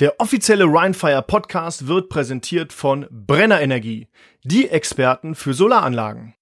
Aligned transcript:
Der 0.00 0.18
offizielle 0.18 0.64
Rhinefire 0.64 1.22
Podcast 1.22 1.86
wird 1.86 2.08
präsentiert 2.08 2.72
von 2.72 3.06
Brenner 3.12 3.60
Energie, 3.60 4.08
die 4.42 4.68
Experten 4.68 5.36
für 5.36 5.54
Solaranlagen. 5.54 6.34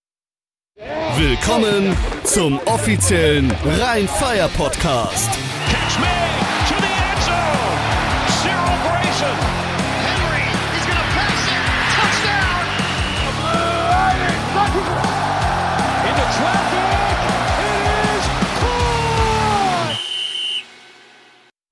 Willkommen 1.18 1.94
zum 2.24 2.58
offiziellen 2.64 3.50
Rheinfire 3.50 4.48
Podcast. 4.56 5.28
Catch 5.68 6.00
me 6.00 6.11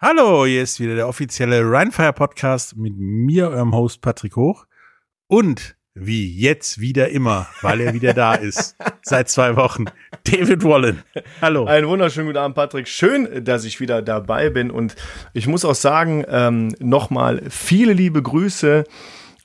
Hallo, 0.02 0.46
hier 0.46 0.62
ist 0.62 0.80
wieder 0.80 0.94
der 0.94 1.06
offizielle 1.06 1.60
Rheinfire 1.62 2.14
Podcast 2.14 2.74
mit 2.74 2.94
mir, 2.96 3.50
eurem 3.50 3.74
Host 3.74 4.00
Patrick 4.00 4.34
Hoch. 4.34 4.64
Und 5.26 5.76
wie 5.92 6.40
jetzt 6.40 6.80
wieder 6.80 7.10
immer, 7.10 7.48
weil 7.60 7.82
er 7.82 7.92
wieder 7.92 8.14
da 8.14 8.34
ist, 8.34 8.76
seit 9.02 9.28
zwei 9.28 9.56
Wochen, 9.56 9.84
David 10.24 10.64
Wallen. 10.64 11.02
Hallo. 11.42 11.66
Einen 11.66 11.86
wunderschönen 11.86 12.28
guten 12.28 12.38
Abend, 12.38 12.54
Patrick. 12.54 12.88
Schön, 12.88 13.44
dass 13.44 13.66
ich 13.66 13.78
wieder 13.78 14.00
dabei 14.00 14.48
bin. 14.48 14.70
Und 14.70 14.96
ich 15.34 15.46
muss 15.46 15.66
auch 15.66 15.74
sagen, 15.74 16.24
ähm, 16.28 16.74
nochmal 16.78 17.42
viele 17.50 17.92
liebe 17.92 18.22
Grüße 18.22 18.84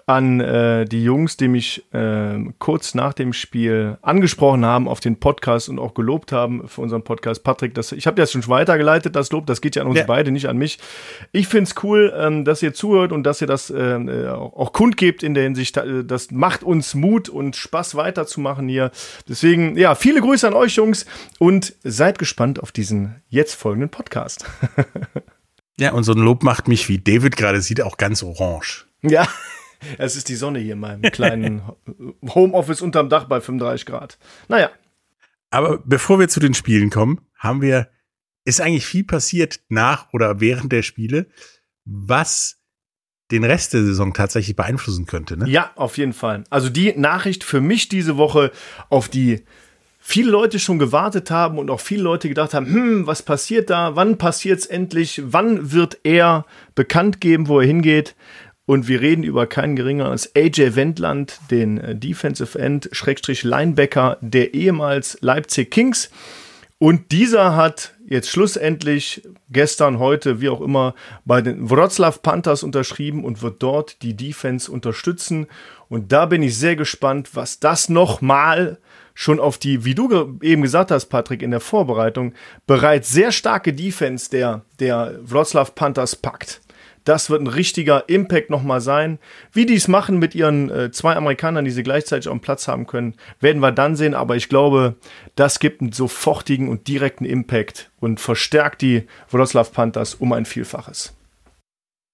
an 0.08 0.40
äh, 0.40 0.86
die 0.86 1.04
Jungs, 1.04 1.36
die 1.36 1.48
mich 1.48 1.84
äh, 1.92 2.38
kurz 2.60 2.94
nach 2.94 3.14
dem 3.14 3.34
Spiel 3.34 3.98
angesprochen 4.04 4.64
haben 4.64 4.88
auf 4.88 5.00
den 5.00 5.20
Podcast 5.20 5.68
und 5.68 5.80
auch 5.80 5.96
gelobt 5.96 6.32
haben 6.32 6.68
für 6.68 6.82
unseren 6.82 7.04
Podcast. 7.04 7.44
Patrick, 7.44 7.74
das, 7.74 7.92
ich 7.92 8.06
habe 8.06 8.16
das 8.22 8.32
schon 8.32 8.48
weitergeleitet, 8.48 9.16
das 9.16 9.32
Lob, 9.32 9.48
das 9.48 9.62
geht 9.62 9.76
ja 9.76 9.82
an 9.82 9.88
uns 9.88 9.98
Ja. 9.98 10.06
beide, 10.06 10.30
nicht 10.32 10.48
an 10.48 10.58
mich. 10.58 10.78
Ich 11.32 11.48
find's 11.48 11.74
cool, 11.82 12.14
ähm, 12.16 12.46
dass 12.46 12.62
ihr 12.62 12.76
zuhört 12.76 13.12
und 13.12 13.24
dass 13.24 13.42
ihr 13.42 13.48
das 13.48 13.72
äh, 13.72 13.80
äh, 13.82 14.28
auch 14.30 14.54
auch 14.56 14.74
kundgebt 14.74 15.24
in 15.24 15.34
der 15.34 15.44
Hinsicht. 15.44 15.76
äh, 15.78 16.04
Das 16.04 16.30
macht 16.30 16.62
uns 16.64 16.94
Mut 16.94 17.28
und 17.28 17.56
Spaß 17.56 17.96
weiterzumachen 17.96 18.68
hier. 18.70 18.92
Deswegen, 19.28 19.76
ja, 19.76 19.96
viele 19.96 20.22
Grüße 20.22 20.48
an 20.48 20.54
euch, 20.54 20.76
Jungs, 20.76 21.08
und 21.40 21.74
seid 21.84 22.20
gespannt 22.20 22.62
auf 22.62 22.72
diesen 22.72 23.24
jetzt 23.30 23.56
folgenden 23.56 23.90
Podcast. 23.90 24.46
Ja, 25.78 25.92
und 25.92 26.04
so 26.06 26.14
ein 26.14 26.20
Lob 26.20 26.42
macht 26.42 26.70
mich, 26.70 26.88
wie 26.88 27.00
David 27.00 27.36
gerade 27.36 27.60
sieht, 27.60 27.82
auch 27.82 27.98
ganz 27.98 28.24
orange. 28.24 28.86
ja. 29.02 29.28
Es 29.98 30.16
ist 30.16 30.30
die 30.30 30.36
Sonne 30.36 30.60
hier 30.60 30.74
in 30.74 30.80
meinem 30.80 31.02
kleinen 31.02 31.62
Homeoffice 32.36 32.82
unterm 32.82 33.10
Dach 33.10 33.26
bei 33.26 33.42
35 33.42 33.86
Grad. 33.86 34.18
Naja, 34.48 34.70
Aber 35.50 35.80
bevor 35.86 36.20
wir 36.20 36.28
zu 36.28 36.40
den 36.40 36.54
Spielen 36.54 36.90
kommen, 36.90 37.22
haben 37.38 37.62
wir, 37.62 37.90
ist 38.44 38.62
eigentlich 38.62 38.86
viel 38.86 39.04
passiert 39.04 39.62
nach 39.70 40.12
oder 40.14 40.40
während 40.40 40.72
der 40.72 40.82
Spiele, 40.82 41.28
was 41.86 42.58
den 43.32 43.44
Rest 43.44 43.74
der 43.74 43.84
Saison 43.84 44.14
tatsächlich 44.14 44.56
beeinflussen 44.56 45.06
könnte. 45.06 45.38
Ne? 45.38 45.50
Ja, 45.50 45.72
auf 45.76 45.98
jeden 45.98 46.14
Fall. 46.14 46.44
Also 46.50 46.70
die 46.70 46.94
Nachricht 46.96 47.44
für 47.44 47.62
mich 47.62 47.90
diese 47.90 48.18
Woche, 48.18 48.52
auf 48.90 49.10
die 49.10 49.44
viele 50.08 50.30
Leute 50.30 50.60
schon 50.60 50.78
gewartet 50.78 51.32
haben 51.32 51.58
und 51.58 51.72
auch 51.72 51.80
viele 51.80 52.04
Leute 52.04 52.30
gedacht 52.30 52.54
haben, 52.54 52.68
hm, 52.68 53.08
was 53.08 53.24
passiert 53.24 53.72
da? 53.72 53.96
Wann 53.96 54.20
passiert's 54.20 54.68
endlich? 54.68 55.24
Wann 55.26 55.72
wird 55.72 55.98
er 56.04 56.46
bekannt 56.76 57.20
geben, 57.20 57.48
wo 57.48 57.60
er 57.60 57.66
hingeht? 57.66 58.16
Und 58.66 58.88
wir 58.88 59.02
reden 59.02 59.24
über 59.24 59.46
keinen 59.46 59.76
geringer 59.76 60.10
als 60.10 60.36
AJ 60.36 60.76
Wendland, 60.76 61.40
den 61.52 61.78
äh, 61.78 61.96
Defensive 61.96 62.58
End, 62.58 62.90
Schrägstrich 62.92 63.44
Linebacker 63.44 64.18
der 64.22 64.54
ehemals 64.54 65.18
Leipzig 65.22 65.70
Kings. 65.70 66.10
Und 66.78 67.12
dieser 67.12 67.56
hat 67.56 67.94
jetzt 68.08 68.30
schlussendlich 68.30 69.22
gestern, 69.50 70.00
heute, 70.00 70.42
wie 70.42 70.50
auch 70.50 70.62
immer, 70.62 70.94
bei 71.26 71.42
den 71.42 71.70
Wroclaw 71.70 72.18
Panthers 72.22 72.64
unterschrieben 72.64 73.24
und 73.24 73.42
wird 73.42 73.62
dort 73.64 74.02
die 74.02 74.16
Defense 74.16 74.72
unterstützen. 74.72 75.48
Und 75.88 76.12
da 76.12 76.26
bin 76.26 76.44
ich 76.44 76.58
sehr 76.58 76.76
gespannt, 76.76 77.30
was 77.34 77.60
das 77.60 77.90
nochmal 77.90 78.80
schon 79.14 79.40
auf 79.40 79.58
die, 79.58 79.86
wie 79.86 79.96
du 79.96 80.38
eben 80.42 80.62
gesagt 80.62 80.92
hast, 80.92 81.06
Patrick, 81.06 81.42
in 81.42 81.52
der 81.52 81.62
Vorbereitung, 81.62 82.34
bereits 82.68 83.12
sehr 83.12 83.32
starke 83.32 83.74
Defense 83.74 84.30
der, 84.30 84.66
der 84.80 85.18
Wroclaw 85.24 85.72
Panthers 85.74 86.16
packt. 86.16 86.62
Das 87.06 87.30
wird 87.30 87.42
ein 87.42 87.48
richtiger 87.48 88.10
Impact 88.10 88.50
nochmal 88.50 88.82
sein. 88.82 89.20
Wie 89.54 89.66
die 89.66 89.76
es 89.76 89.88
machen 89.88 90.20
mit 90.20 90.36
ihren 90.36 90.70
äh, 90.70 90.92
zwei 90.92 91.16
Amerikanern, 91.16 91.64
die 91.64 91.72
sie 91.72 91.84
gleichzeitig 91.84 92.28
auf 92.28 92.34
dem 92.38 92.42
Platz 92.42 92.68
haben 92.68 92.88
können, 92.88 93.16
werden 93.40 93.62
wir 93.62 93.72
dann 93.72 93.96
sehen. 93.96 94.14
Aber 94.16 94.36
ich 94.36 94.50
glaube, 94.50 94.96
das 95.36 95.60
gibt 95.60 95.82
einen 95.82 95.92
sofortigen 95.94 96.68
und 96.68 96.88
direkten 96.88 97.24
Impact 97.26 97.92
und 98.00 98.20
verstärkt 98.20 98.82
die 98.82 99.08
Wroclaw 99.30 99.70
Panthers 99.72 100.16
um 100.16 100.34
ein 100.34 100.46
Vielfaches. 100.46 101.16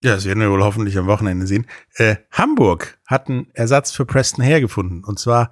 Ja, 0.04 0.16
das 0.16 0.26
werden 0.26 0.40
wir 0.42 0.52
wohl 0.52 0.64
hoffentlich 0.64 0.98
am 0.98 1.08
Wochenende 1.08 1.48
sehen. 1.48 1.68
Äh, 1.96 2.18
Hamburg 2.32 2.98
hat 3.08 3.30
einen 3.30 3.48
Ersatz 3.54 3.92
für 3.92 4.06
Preston 4.06 4.44
hergefunden. 4.44 5.04
Und 5.04 5.20
zwar 5.20 5.52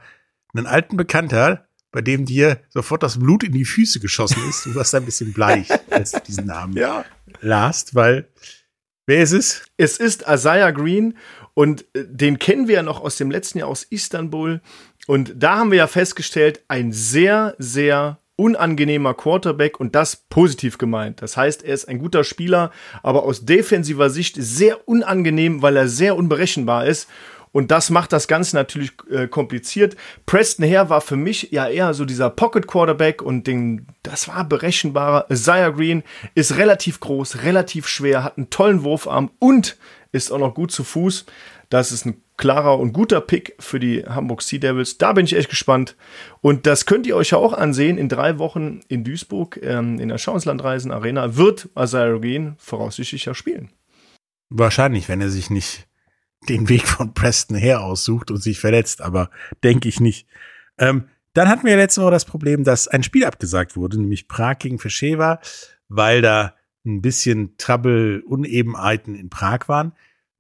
einen 0.54 0.66
alten 0.66 0.98
Bekannter, 0.98 1.68
bei 1.92 2.02
dem 2.02 2.26
dir 2.26 2.60
sofort 2.70 3.04
das 3.04 3.20
Blut 3.20 3.44
in 3.44 3.52
die 3.54 3.66
Füße 3.66 4.00
geschossen 4.00 4.42
ist. 4.50 4.66
Du 4.66 4.76
warst 4.76 4.94
ein 4.96 5.06
bisschen 5.06 5.34
bleich, 5.34 5.70
als 5.92 6.12
du 6.12 6.20
diesen 6.20 6.46
Namen 6.48 6.74
Ja. 6.76 7.06
last, 7.42 7.96
weil 7.96 8.28
wer 9.10 9.24
ist 9.24 9.34
es? 9.34 9.64
Es 9.76 9.98
ist 9.98 10.24
Isaiah 10.30 10.72
Green 10.72 11.18
und 11.56 11.82
äh, 11.94 12.06
den 12.08 12.40
kennen 12.40 12.68
wir 12.68 12.76
ja 12.76 12.84
noch 12.84 13.02
aus 13.02 13.18
dem 13.18 13.32
letzten 13.32 13.58
Jahr 13.58 13.68
aus 13.68 13.84
Istanbul. 13.84 14.62
Und 15.08 15.34
da 15.36 15.58
haben 15.58 15.72
wir 15.72 15.80
ja 15.80 15.88
festgestellt, 15.88 16.64
ein 16.68 16.94
sehr, 16.94 17.56
sehr 17.58 18.20
unangenehmer 18.36 19.16
Quarterback 19.16 19.80
und 19.80 19.96
das 19.96 20.16
positiv 20.30 20.78
gemeint. 20.78 21.22
Das 21.22 21.36
heißt, 21.36 21.64
er 21.64 21.74
ist 21.74 21.90
ein 21.90 21.98
guter 21.98 22.24
Spieler, 22.24 22.72
aber 23.04 23.24
aus 23.24 23.44
defensiver 23.46 24.10
Sicht 24.12 24.38
sehr 24.40 24.88
unangenehm, 24.88 25.62
weil 25.62 25.76
er 25.76 25.88
sehr 25.88 26.16
unberechenbar 26.16 26.86
ist. 26.86 27.10
Und 27.52 27.72
das 27.72 27.90
macht 27.90 28.14
das 28.14 28.28
Ganze 28.28 28.56
natürlich 28.56 28.92
äh, 29.10 29.28
kompliziert. 29.28 29.96
Preston 30.26 30.66
Hare 30.66 30.90
war 30.90 31.02
für 31.02 31.16
mich 31.16 31.50
ja 31.52 31.68
eher 31.68 31.94
so 31.94 32.06
dieser 32.06 32.30
Pocket 32.30 32.68
Quarterback 32.68 33.22
und 33.22 33.48
den, 33.48 33.88
das 34.04 34.28
war 34.28 34.44
berechenbarer. 34.44 35.26
Isaiah 35.30 35.72
Green 35.72 36.04
ist 36.36 36.58
relativ 36.58 37.00
groß, 37.00 37.44
relativ 37.44 37.88
schwer, 37.88 38.24
hat 38.24 38.38
einen 38.38 38.50
tollen 38.50 38.84
Wurfarm 38.84 39.32
und 39.40 39.78
ist 40.12 40.32
auch 40.32 40.40
noch 40.40 40.54
gut 40.54 40.72
zu 40.72 40.84
Fuß. 40.84 41.26
Das 41.70 41.92
ist 41.92 42.06
ein 42.06 42.22
klarer 42.38 42.80
und 42.80 42.94
guter 42.94 43.22
Pick 43.22 43.56
für 43.60 43.80
die 43.80 44.04
Hamburg 44.06 44.42
Sea 44.42 44.60
Devils. 44.60 44.98
Da 44.98 45.14
bin 45.14 45.26
ich 45.26 45.36
echt 45.36 45.50
gespannt. 45.50 45.96
Und 46.42 46.66
das 46.66 46.86
könnt 46.86 47.06
ihr 47.06 47.16
euch 47.16 47.32
ja 47.32 47.38
auch 47.38 47.54
ansehen. 47.54 47.98
In 47.98 48.10
drei 48.10 48.40
Wochen 48.40 48.80
in 48.88 49.04
Duisburg, 49.04 49.60
ähm, 49.62 50.00
in 50.00 50.10
der 50.10 50.18
Schauenslandreisen 50.18 50.92
Arena, 50.92 51.36
wird 51.36 51.70
Isaiah 51.78 52.18
Green 52.18 52.56
voraussichtlich 52.58 53.26
ja 53.26 53.36
spielen. 53.36 53.70
Wahrscheinlich, 54.50 55.10
wenn 55.10 55.22
er 55.22 55.30
sich 55.30 55.52
nicht 55.52 55.89
den 56.48 56.70
Weg 56.70 56.88
von 56.88 57.14
Preston 57.14 57.58
her 57.58 57.82
aussucht 57.82 58.32
und 58.32 58.42
sich 58.42 58.60
verletzt, 58.60 59.02
aber 59.02 59.30
denke 59.64 59.90
ich 59.90 60.00
nicht. 60.00 60.28
Ähm, 60.78 61.10
dann 61.34 61.50
hatten 61.50 61.66
wir 61.66 61.76
letzte 61.76 62.02
Woche 62.02 62.12
das 62.12 62.26
Problem, 62.26 62.64
dass 62.64 62.88
ein 62.88 63.04
Spiel 63.04 63.26
abgesagt 63.26 63.76
wurde, 63.76 64.00
nämlich 64.00 64.28
Prag 64.28 64.60
gegen 64.60 64.80
Feschewa, 64.80 65.40
weil 65.88 66.22
da 66.22 66.56
ein 66.86 67.02
bisschen 67.02 67.58
Trouble, 67.58 68.24
Unebenheiten 68.26 69.16
in 69.16 69.30
Prag 69.30 69.68
waren. 69.68 69.94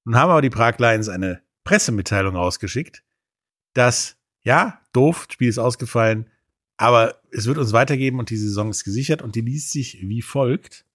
Nun 0.05 0.15
haben 0.15 0.31
aber 0.31 0.41
die 0.41 0.49
Prag 0.49 0.79
Lions 0.79 1.09
eine 1.09 1.41
Pressemitteilung 1.63 2.35
rausgeschickt, 2.35 3.03
dass, 3.73 4.17
ja, 4.41 4.79
doof, 4.93 5.27
Spiel 5.29 5.49
ist 5.49 5.59
ausgefallen, 5.59 6.29
aber 6.77 7.21
es 7.31 7.45
wird 7.45 7.57
uns 7.57 7.73
weitergeben 7.73 8.19
und 8.19 8.29
die 8.29 8.37
Saison 8.37 8.69
ist 8.69 8.85
gesichert 8.85 9.21
und 9.21 9.35
die 9.35 9.41
liest 9.41 9.71
sich 9.71 9.99
wie 10.01 10.21
folgt 10.21 10.85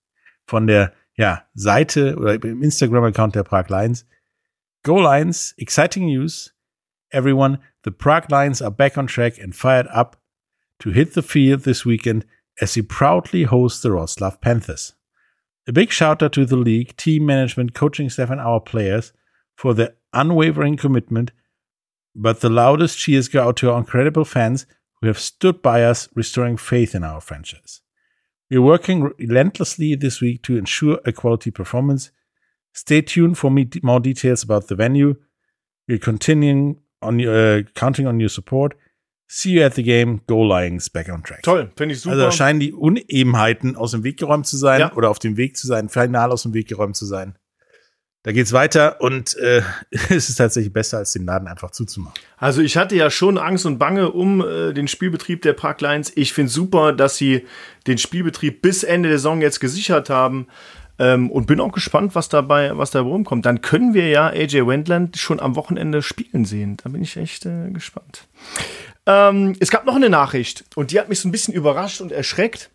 von 0.46 0.66
der 0.66 0.92
ja, 1.14 1.44
Seite 1.54 2.16
oder 2.16 2.34
im 2.34 2.62
Instagram-Account 2.62 3.34
der 3.34 3.44
Prag 3.44 3.68
Lions. 3.68 4.06
Go 4.84 4.96
Lions, 4.96 5.54
exciting 5.56 6.04
news. 6.04 6.52
Everyone, 7.10 7.58
the 7.84 7.90
Prague 7.90 8.30
Lions 8.30 8.60
are 8.60 8.70
back 8.70 8.98
on 8.98 9.06
track 9.06 9.38
and 9.38 9.56
fired 9.56 9.86
up 9.86 10.20
to 10.80 10.90
hit 10.90 11.14
the 11.14 11.22
field 11.22 11.60
this 11.60 11.86
weekend 11.86 12.26
as 12.60 12.76
we 12.76 12.82
proudly 12.82 13.44
host 13.44 13.82
the 13.82 13.88
Wroclaw 13.88 14.38
Panthers. 14.42 14.92
A 15.66 15.72
big 15.72 15.90
shout 15.90 16.22
out 16.22 16.34
to 16.34 16.44
the 16.44 16.56
league, 16.56 16.94
team 16.98 17.24
management, 17.24 17.72
coaching 17.72 18.10
staff, 18.10 18.28
and 18.28 18.42
our 18.42 18.60
players 18.60 19.14
for 19.56 19.72
their 19.72 19.94
unwavering 20.12 20.76
commitment. 20.76 21.32
But 22.14 22.42
the 22.42 22.50
loudest 22.50 22.98
cheers 22.98 23.28
go 23.28 23.42
out 23.42 23.56
to 23.58 23.70
our 23.70 23.78
incredible 23.78 24.26
fans 24.26 24.66
who 25.00 25.06
have 25.06 25.18
stood 25.18 25.62
by 25.62 25.82
us, 25.82 26.10
restoring 26.14 26.58
faith 26.58 26.94
in 26.94 27.04
our 27.04 27.22
franchise. 27.22 27.80
We 28.50 28.58
are 28.58 28.62
working 28.62 29.10
relentlessly 29.18 29.94
this 29.94 30.20
week 30.20 30.42
to 30.42 30.58
ensure 30.58 31.00
a 31.06 31.12
quality 31.12 31.50
performance. 31.50 32.10
Stay 32.74 33.02
tuned 33.02 33.36
for 33.36 33.50
me- 33.50 33.68
more 33.82 34.00
details 34.00 34.42
about 34.44 34.66
the 34.68 34.76
venue. 34.76 35.14
We're 35.86 35.98
continuing 36.00 36.82
on 37.00 37.18
your, 37.20 37.58
uh, 37.60 37.62
counting 37.74 38.06
on 38.06 38.18
your 38.20 38.28
support. 38.30 38.74
See 39.26 39.52
you 39.52 39.62
at 39.64 39.74
the 39.74 39.82
game. 39.82 40.20
Go 40.26 40.42
Lions 40.42 40.90
back 40.90 41.08
on 41.08 41.22
track. 41.22 41.42
Toll, 41.42 41.70
finde 41.76 41.94
ich 41.94 42.00
super. 42.00 42.16
Also 42.16 42.30
scheinen 42.30 42.60
die 42.60 42.72
Unebenheiten 42.72 43.76
aus 43.76 43.92
dem 43.92 44.02
Weg 44.04 44.18
geräumt 44.18 44.46
zu 44.46 44.56
sein 44.56 44.80
Ja. 44.80 44.92
oder 44.94 45.08
auf 45.10 45.18
dem 45.18 45.36
Weg 45.36 45.56
zu 45.56 45.66
sein, 45.66 45.88
final 45.88 46.30
aus 46.32 46.42
dem 46.42 46.52
Weg 46.54 46.68
geräumt 46.68 46.96
zu 46.96 47.06
sein. 47.06 47.36
Da 48.22 48.32
geht's 48.32 48.52
weiter 48.54 49.00
und 49.02 49.36
äh, 49.36 49.62
es 49.90 50.28
ist 50.30 50.36
tatsächlich 50.36 50.72
besser, 50.72 50.98
als 50.98 51.12
den 51.12 51.24
Laden 51.26 51.46
einfach 51.46 51.70
zuzumachen. 51.70 52.18
Also 52.38 52.62
ich 52.62 52.76
hatte 52.76 52.96
ja 52.96 53.10
schon 53.10 53.36
Angst 53.38 53.66
und 53.66 53.78
Bange 53.78 54.10
um 54.12 54.40
äh, 54.40 54.72
den 54.72 54.88
Spielbetrieb 54.88 55.42
der 55.42 55.52
Park 55.52 55.80
Lions. 55.82 56.12
Ich 56.16 56.32
finde 56.32 56.50
super, 56.50 56.92
dass 56.94 57.16
sie 57.16 57.46
den 57.86 57.98
Spielbetrieb 57.98 58.62
bis 58.62 58.82
Ende 58.82 59.10
der 59.10 59.18
Saison 59.18 59.40
jetzt 59.42 59.60
gesichert 59.60 60.08
haben. 60.10 60.46
Ähm, 60.98 61.30
und 61.30 61.46
bin 61.46 61.60
auch 61.60 61.72
gespannt, 61.72 62.14
was 62.14 62.28
dabei, 62.28 62.76
was 62.78 62.92
da 62.92 63.00
rumkommt. 63.00 63.46
Dann 63.46 63.62
können 63.62 63.94
wir 63.94 64.08
ja 64.08 64.28
AJ 64.28 64.66
Wendland 64.66 65.16
schon 65.16 65.40
am 65.40 65.56
Wochenende 65.56 66.02
spielen 66.02 66.44
sehen. 66.44 66.76
Da 66.82 66.90
bin 66.90 67.02
ich 67.02 67.16
echt 67.16 67.46
äh, 67.46 67.70
gespannt. 67.70 68.26
Ähm, 69.06 69.56
es 69.58 69.70
gab 69.70 69.84
noch 69.86 69.96
eine 69.96 70.08
Nachricht 70.08 70.64
und 70.76 70.90
die 70.90 71.00
hat 71.00 71.08
mich 71.08 71.20
so 71.20 71.28
ein 71.28 71.32
bisschen 71.32 71.52
überrascht 71.52 72.00
und 72.00 72.12
erschreckt. 72.12 72.70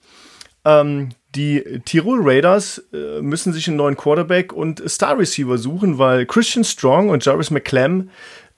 Ähm, 0.66 1.10
die 1.36 1.82
Tirol 1.86 2.20
Raiders 2.22 2.84
äh, 2.92 3.22
müssen 3.22 3.54
sich 3.54 3.68
einen 3.68 3.78
neuen 3.78 3.96
Quarterback 3.96 4.52
und 4.52 4.84
Star 4.90 5.18
Receiver 5.18 5.58
suchen, 5.58 5.98
weil 5.98 6.26
Christian 6.26 6.64
Strong 6.64 7.10
und 7.10 7.24
Jarvis 7.24 7.52
McClam 7.52 8.10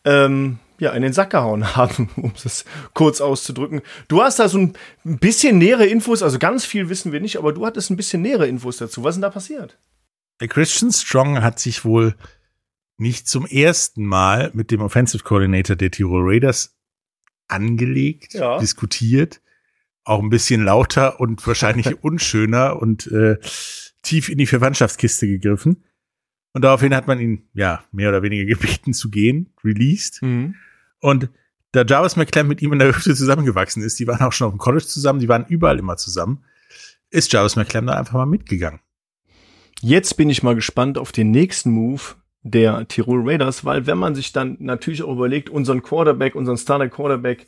ähm, 0.05 0.59
ja, 0.81 0.91
in 0.93 1.03
den 1.03 1.13
Sack 1.13 1.29
gehauen 1.29 1.75
haben, 1.75 2.09
um 2.15 2.33
es 2.43 2.65
kurz 2.93 3.21
auszudrücken. 3.21 3.81
Du 4.07 4.21
hast 4.21 4.39
da 4.39 4.49
so 4.49 4.57
ein 4.57 4.73
bisschen 5.03 5.57
nähere 5.59 5.85
Infos, 5.85 6.23
also 6.23 6.39
ganz 6.39 6.65
viel 6.65 6.89
wissen 6.89 7.11
wir 7.11 7.21
nicht, 7.21 7.37
aber 7.37 7.53
du 7.53 7.65
hattest 7.65 7.91
ein 7.91 7.97
bisschen 7.97 8.21
nähere 8.23 8.47
Infos 8.47 8.77
dazu. 8.77 9.03
Was 9.03 9.11
ist 9.11 9.17
denn 9.17 9.21
da 9.21 9.29
passiert? 9.29 9.77
Der 10.41 10.47
Christian 10.47 10.91
Strong 10.91 11.43
hat 11.43 11.59
sich 11.59 11.85
wohl 11.85 12.15
nicht 12.97 13.27
zum 13.27 13.45
ersten 13.45 14.05
Mal 14.05 14.49
mit 14.53 14.71
dem 14.71 14.81
Offensive 14.81 15.23
Coordinator 15.23 15.75
der 15.75 15.91
Tirol 15.91 16.23
Raiders 16.27 16.75
angelegt, 17.47 18.33
Ja. 18.33 18.57
diskutiert, 18.59 19.41
auch 20.03 20.21
ein 20.21 20.29
bisschen 20.29 20.63
lauter 20.63 21.19
und 21.19 21.45
wahrscheinlich 21.45 21.87
unschöner 22.03 22.81
und 22.81 23.05
äh, 23.07 23.37
tief 24.01 24.29
in 24.29 24.37
die 24.39 24.47
Verwandtschaftskiste 24.47 25.27
gegriffen. 25.27 25.83
Und 26.53 26.63
daraufhin 26.63 26.93
hat 26.95 27.07
man 27.07 27.19
ihn, 27.19 27.47
ja, 27.53 27.83
mehr 27.91 28.09
oder 28.09 28.23
weniger 28.23 28.45
gebeten 28.45 28.93
zu 28.93 29.09
gehen, 29.09 29.53
released. 29.63 30.21
Und 31.01 31.29
da 31.73 31.83
Jarvis 31.85 32.15
McClam 32.15 32.47
mit 32.47 32.61
ihm 32.61 32.73
in 32.73 32.79
der 32.79 32.89
Hüfte 32.89 33.15
zusammengewachsen 33.15 33.83
ist, 33.83 33.99
die 33.99 34.07
waren 34.07 34.21
auch 34.21 34.33
schon 34.33 34.47
auf 34.47 34.53
dem 34.53 34.59
College 34.59 34.85
zusammen, 34.85 35.19
die 35.19 35.29
waren 35.29 35.45
überall 35.47 35.79
immer 35.79 35.97
zusammen, 35.97 36.43
ist 37.09 37.31
Jarvis 37.33 37.55
McClam 37.55 37.87
da 37.87 37.93
einfach 37.93 38.13
mal 38.13 38.25
mitgegangen. 38.25 38.79
Jetzt 39.81 40.15
bin 40.15 40.29
ich 40.29 40.43
mal 40.43 40.55
gespannt 40.55 40.97
auf 40.97 41.11
den 41.11 41.31
nächsten 41.31 41.71
Move 41.71 42.01
der 42.43 42.87
Tirol 42.87 43.27
Raiders, 43.27 43.65
weil 43.65 43.87
wenn 43.87 43.97
man 43.97 44.15
sich 44.15 44.31
dann 44.31 44.57
natürlich 44.59 45.03
auch 45.03 45.13
überlegt, 45.13 45.49
unseren 45.49 45.81
Quarterback, 45.81 46.35
unseren 46.35 46.57
Starter 46.57 46.89
Quarterback 46.89 47.47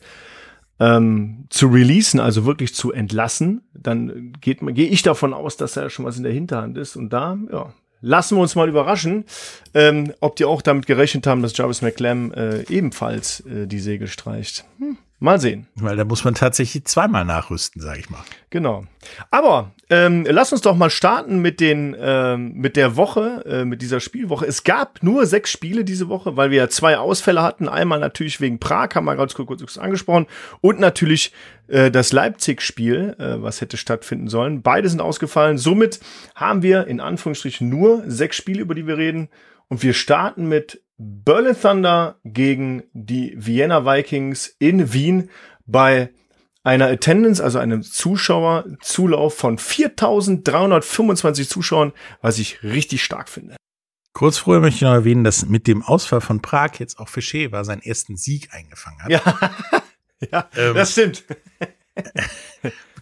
ähm, 0.80 1.46
zu 1.50 1.68
releasen, 1.68 2.20
also 2.20 2.44
wirklich 2.44 2.74
zu 2.74 2.92
entlassen, 2.92 3.62
dann 3.72 4.32
geht 4.40 4.62
man, 4.62 4.74
gehe 4.74 4.88
ich 4.88 5.02
davon 5.02 5.32
aus, 5.32 5.56
dass 5.56 5.74
da 5.74 5.88
schon 5.90 6.04
was 6.04 6.16
in 6.16 6.24
der 6.24 6.32
Hinterhand 6.32 6.76
ist 6.76 6.96
und 6.96 7.12
da, 7.12 7.38
ja, 7.50 7.72
lassen 8.04 8.36
wir 8.36 8.42
uns 8.42 8.54
mal 8.54 8.68
überraschen, 8.68 9.24
ähm, 9.72 10.12
ob 10.20 10.36
die 10.36 10.44
auch 10.44 10.62
damit 10.62 10.86
gerechnet 10.86 11.26
haben, 11.26 11.42
dass 11.42 11.56
Jarvis 11.56 11.82
McClam 11.82 12.32
äh, 12.32 12.62
ebenfalls 12.68 13.40
äh, 13.40 13.66
die 13.66 13.80
Segel 13.80 14.08
streicht. 14.08 14.64
Hm, 14.78 14.98
mal 15.24 15.40
sehen. 15.40 15.66
Weil 15.74 15.96
da 15.96 16.04
muss 16.04 16.24
man 16.24 16.34
tatsächlich 16.34 16.84
zweimal 16.84 17.24
nachrüsten, 17.24 17.82
sage 17.82 18.00
ich 18.00 18.10
mal. 18.10 18.22
Genau. 18.50 18.84
Aber 19.30 19.72
ähm, 19.90 20.24
lass 20.28 20.52
uns 20.52 20.60
doch 20.60 20.76
mal 20.76 20.90
starten 20.90 21.40
mit 21.40 21.58
den 21.58 21.96
ähm, 21.98 22.52
mit 22.54 22.76
der 22.76 22.96
Woche, 22.96 23.44
äh, 23.46 23.64
mit 23.64 23.82
dieser 23.82 23.98
Spielwoche. 24.00 24.46
Es 24.46 24.62
gab 24.62 25.02
nur 25.02 25.26
sechs 25.26 25.50
Spiele 25.50 25.84
diese 25.84 26.08
Woche, 26.08 26.36
weil 26.36 26.50
wir 26.50 26.58
ja 26.58 26.68
zwei 26.68 26.98
Ausfälle 26.98 27.42
hatten. 27.42 27.68
Einmal 27.68 27.98
natürlich 27.98 28.40
wegen 28.40 28.60
Prag, 28.60 28.90
haben 28.94 29.06
wir 29.06 29.16
ganz 29.16 29.34
kurz, 29.34 29.48
kurz 29.48 29.78
angesprochen, 29.78 30.26
und 30.60 30.78
natürlich 30.78 31.32
äh, 31.66 31.90
das 31.90 32.12
Leipzig-Spiel, 32.12 33.16
äh, 33.18 33.42
was 33.42 33.60
hätte 33.60 33.76
stattfinden 33.76 34.28
sollen. 34.28 34.62
Beide 34.62 34.88
sind 34.88 35.00
ausgefallen. 35.00 35.58
Somit 35.58 36.00
haben 36.34 36.62
wir 36.62 36.86
in 36.86 37.00
Anführungsstrichen 37.00 37.68
nur 37.68 38.04
sechs 38.06 38.36
Spiele, 38.36 38.60
über 38.60 38.74
die 38.74 38.86
wir 38.86 38.98
reden. 38.98 39.28
Und 39.68 39.82
wir 39.82 39.94
starten 39.94 40.48
mit 40.48 40.82
Berlin 40.96 41.56
Thunder 41.60 42.18
gegen 42.24 42.84
die 42.92 43.34
Vienna 43.36 43.84
Vikings 43.84 44.54
in 44.58 44.92
Wien 44.92 45.30
bei 45.66 46.10
einer 46.62 46.86
Attendance, 46.86 47.42
also 47.42 47.58
einem 47.58 47.82
Zuschauerzulauf 47.82 49.36
von 49.36 49.58
4325 49.58 51.48
Zuschauern, 51.48 51.92
was 52.22 52.38
ich 52.38 52.62
richtig 52.62 53.04
stark 53.04 53.28
finde. 53.28 53.56
Kurz 54.14 54.38
vorher 54.38 54.60
möchte 54.60 54.76
ich 54.76 54.82
noch 54.82 54.92
erwähnen, 54.92 55.24
dass 55.24 55.44
mit 55.44 55.66
dem 55.66 55.82
Ausfall 55.82 56.20
von 56.20 56.40
Prag 56.40 56.78
jetzt 56.78 57.00
auch 57.00 57.08
Fischer 57.08 57.50
war 57.50 57.64
seinen 57.64 57.82
ersten 57.82 58.16
Sieg 58.16 58.54
eingefangen 58.54 59.02
hat. 59.02 59.10
Ja, 59.10 59.20
ja 60.30 60.48
Ähm, 60.56 60.74
das 60.74 60.92
stimmt. 60.92 61.24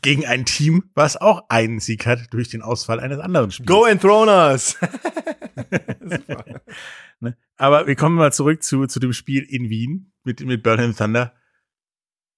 Gegen 0.02 0.26
ein 0.26 0.46
Team, 0.46 0.90
was 0.94 1.16
auch 1.16 1.44
einen 1.48 1.78
Sieg 1.78 2.06
hat 2.06 2.32
durch 2.32 2.48
den 2.48 2.62
Ausfall 2.62 2.98
eines 2.98 3.20
anderen 3.20 3.50
Spiels. 3.50 3.68
Go 3.68 3.84
and 3.84 4.00
Throners. 4.00 4.76
Ne? 7.22 7.36
Aber 7.56 7.86
wir 7.86 7.94
kommen 7.94 8.16
mal 8.16 8.32
zurück 8.32 8.64
zu, 8.64 8.86
zu 8.86 8.98
dem 8.98 9.12
Spiel 9.12 9.44
in 9.44 9.70
Wien 9.70 10.12
mit, 10.24 10.40
mit 10.40 10.64
Berlin 10.64 10.96
Thunder. 10.96 11.32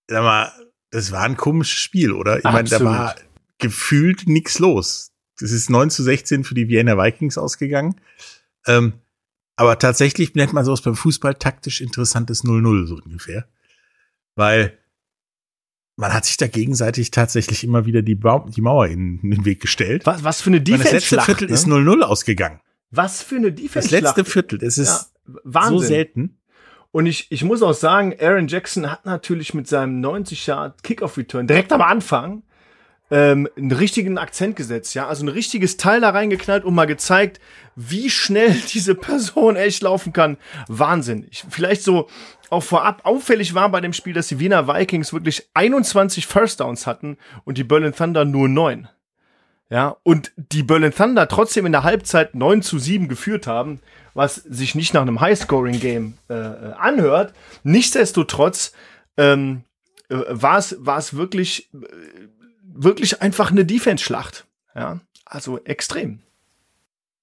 Sag 0.09 0.23
mal, 0.23 0.53
das 0.91 1.11
war 1.11 1.23
ein 1.23 1.39
komisches 1.39 1.79
Spiel, 1.79 2.13
oder? 2.13 2.37
Ich 2.37 2.45
meine, 2.45 2.69
da 2.69 2.85
war 2.85 3.17
gefühlt 3.59 4.29
nichts 4.29 4.59
los. 4.59 5.13
Das 5.41 5.51
ist 5.51 5.71
9 5.71 5.89
zu 5.89 6.03
16 6.03 6.45
für 6.45 6.55
die 6.55 6.69
Vienna 6.69 6.99
Vikings 6.99 7.39
ausgegangen. 7.39 7.99
Ähm, 8.67 9.01
aber 9.57 9.79
tatsächlich 9.79 10.35
nennt 10.35 10.53
man 10.53 10.65
sowas 10.65 10.83
beim 10.83 10.97
Fußball 10.97 11.35
taktisch 11.35 11.81
interessantes 11.81 12.45
0-0, 12.45 12.87
so 12.87 12.97
ungefähr. 12.97 13.49
Weil 14.37 14.79
man 15.97 16.13
hat 16.13 16.25
sich 16.27 16.37
da 16.37 16.47
gegenseitig 16.47 17.11
tatsächlich 17.11 17.65
immer 17.65 17.87
wieder 17.87 18.03
die, 18.03 18.17
Bau 18.17 18.47
die 18.49 18.61
Mauer 18.61 18.89
in, 18.89 19.21
in 19.21 19.31
den 19.31 19.45
Weg 19.45 19.61
gestellt. 19.61 20.05
Was, 20.07 20.25
was 20.25 20.43
für 20.43 20.51
eine 20.51 20.61
meine, 20.61 20.83
das 20.83 20.93
letzte. 20.93 21.21
Viertel 21.21 21.49
ne? 21.49 21.55
ist 21.55 21.67
0-0 21.67 22.01
ausgegangen. 22.03 22.61
Was 22.97 23.23
für 23.23 23.37
eine 23.37 23.53
Das 23.53 23.63
Defense-Schlacht. 23.63 24.03
letzte 24.17 24.25
Viertel, 24.25 24.59
das 24.59 24.79
ist 24.79 25.13
ja, 25.27 25.35
Wahnsinn. 25.45 25.79
so 25.79 25.85
selten. 25.85 26.39
Und 26.93 27.07
ich, 27.07 27.27
ich 27.31 27.43
muss 27.43 27.63
auch 27.63 27.75
sagen, 27.75 28.15
Aaron 28.21 28.47
Jackson 28.47 28.91
hat 28.91 29.05
natürlich 29.05 29.53
mit 29.53 29.67
seinem 29.67 30.01
90 30.01 30.47
Yard 30.47 30.83
Kickoff-Return 30.85 31.47
direkt 31.47 31.73
am 31.73 31.83
Anfang 31.83 32.45
ähm, 33.11 33.49
einen 33.57 33.73
richtigen 33.73 34.17
Akzent 34.17 34.57
gesetzt, 34.57 34.95
ja, 34.95 35.07
also 35.07 35.25
ein 35.25 35.29
richtiges 35.29 35.77
Teil 35.77 36.01
da 36.01 36.11
reingeknallt 36.11 36.65
und 36.65 36.75
mal 36.75 36.87
gezeigt, 36.87 37.41
wie 37.77 38.09
schnell 38.11 38.55
diese 38.73 38.95
Person 38.95 39.57
echt 39.57 39.83
laufen 39.83 40.13
kann. 40.13 40.37
Wahnsinn. 40.69 41.27
Ich, 41.31 41.45
vielleicht 41.49 41.83
so 41.83 42.09
auch 42.51 42.63
vorab 42.63 43.05
auffällig 43.05 43.55
war 43.55 43.69
bei 43.71 43.81
dem 43.81 43.93
Spiel, 43.93 44.13
dass 44.15 44.29
die 44.29 44.39
Wiener 44.39 44.69
Vikings 44.69 45.13
wirklich 45.13 45.49
21 45.55 46.27
First 46.27 46.61
Downs 46.61 46.87
hatten 46.87 47.19
und 47.45 47.59
die 47.59 47.65
Berlin 47.65 47.95
Thunder 47.95 48.25
nur 48.25 48.49
9. 48.49 48.89
Ja, 49.75 49.97
und 50.05 50.31
die 50.37 50.63
Berlin 50.63 50.93
Thunder 50.95 51.27
trotzdem 51.27 51.67
in 51.67 51.73
der 51.73 51.83
Halbzeit 51.83 52.37
9 52.37 52.63
zu 52.63 52.79
7 52.79 53.09
geführt 53.09 53.49
haben, 53.49 53.81
was 54.15 54.37
sich 54.37 54.77
nicht 54.77 54.95
nach 54.95 55.03
einem 55.03 55.21
High-Scoring-Game 55.21 56.17
äh, 56.31 56.33
äh, 56.35 56.73
anhört. 56.75 57.35
Nichtsdestotrotz 57.65 58.73
ähm, 59.17 59.65
äh, 60.11 60.15
war 60.29 60.59
es 60.59 61.17
wirklich 61.17 61.75
äh, 61.75 61.79
wirklich 62.63 63.21
einfach 63.21 63.51
eine 63.51 63.65
Defense-Schlacht. 63.65 64.47
Ja, 64.77 65.01
also 65.25 65.59
extrem. 65.65 66.21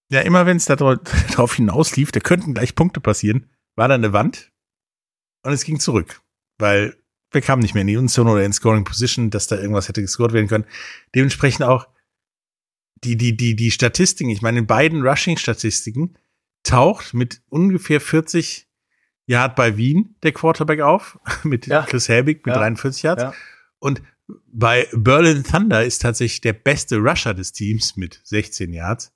Ja, 0.10 0.20
immer 0.20 0.46
wenn 0.46 0.58
es 0.58 0.66
da 0.66 0.74
dra- 0.74 1.00
drauf 1.34 1.56
hinauslief, 1.56 2.12
da 2.12 2.20
könnten 2.20 2.54
gleich 2.54 2.76
Punkte 2.76 3.00
passieren, 3.00 3.50
war 3.78 3.88
da 3.88 3.94
eine 3.96 4.12
Wand 4.12 4.52
und 5.44 5.54
es 5.54 5.64
ging 5.64 5.80
zurück, 5.80 6.20
weil 6.58 6.98
wir 7.32 7.40
kamen 7.40 7.62
nicht 7.62 7.76
mehr 7.76 7.82
in 7.84 7.88
die 7.88 7.94
Endzone 7.96 8.30
oder 8.30 8.44
in 8.44 8.52
Scoring 8.52 8.84
Position, 8.84 9.30
dass 9.30 9.48
da 9.48 9.56
irgendwas 9.56 9.88
hätte 9.88 10.02
gescored 10.02 10.34
werden 10.34 10.50
können. 10.50 10.66
Dementsprechend 11.16 11.64
auch 11.64 11.88
die, 13.04 13.18
die, 13.18 13.36
die, 13.36 13.56
die 13.56 13.72
Statistiken, 13.72 14.30
ich 14.30 14.42
meine, 14.42 14.60
in 14.60 14.68
beiden 14.68 15.02
Rushing-Statistiken 15.06 16.18
taucht 16.64 17.14
mit 17.14 17.42
ungefähr 17.50 18.00
40 18.02 18.68
Yard 19.26 19.56
bei 19.56 19.78
Wien 19.78 20.16
der 20.24 20.32
Quarterback 20.34 20.82
auf, 20.82 21.20
mit 21.44 21.68
Ja. 21.68 21.84
Chris 21.84 22.10
Helbig 22.10 22.46
mit 22.46 22.54
Ja. 22.56 22.60
43 22.62 23.04
Yards. 23.04 23.24
Ja. 23.24 23.34
Und 23.80 24.02
bei 24.48 24.88
Berlin 24.94 25.44
Thunder 25.44 25.84
ist 25.84 26.02
tatsächlich 26.02 26.42
der 26.42 26.54
beste 26.54 26.98
Rusher 26.98 27.34
des 27.34 27.52
Teams 27.52 27.98
mit 27.98 28.22
16 28.24 28.72
Yards. 28.74 29.12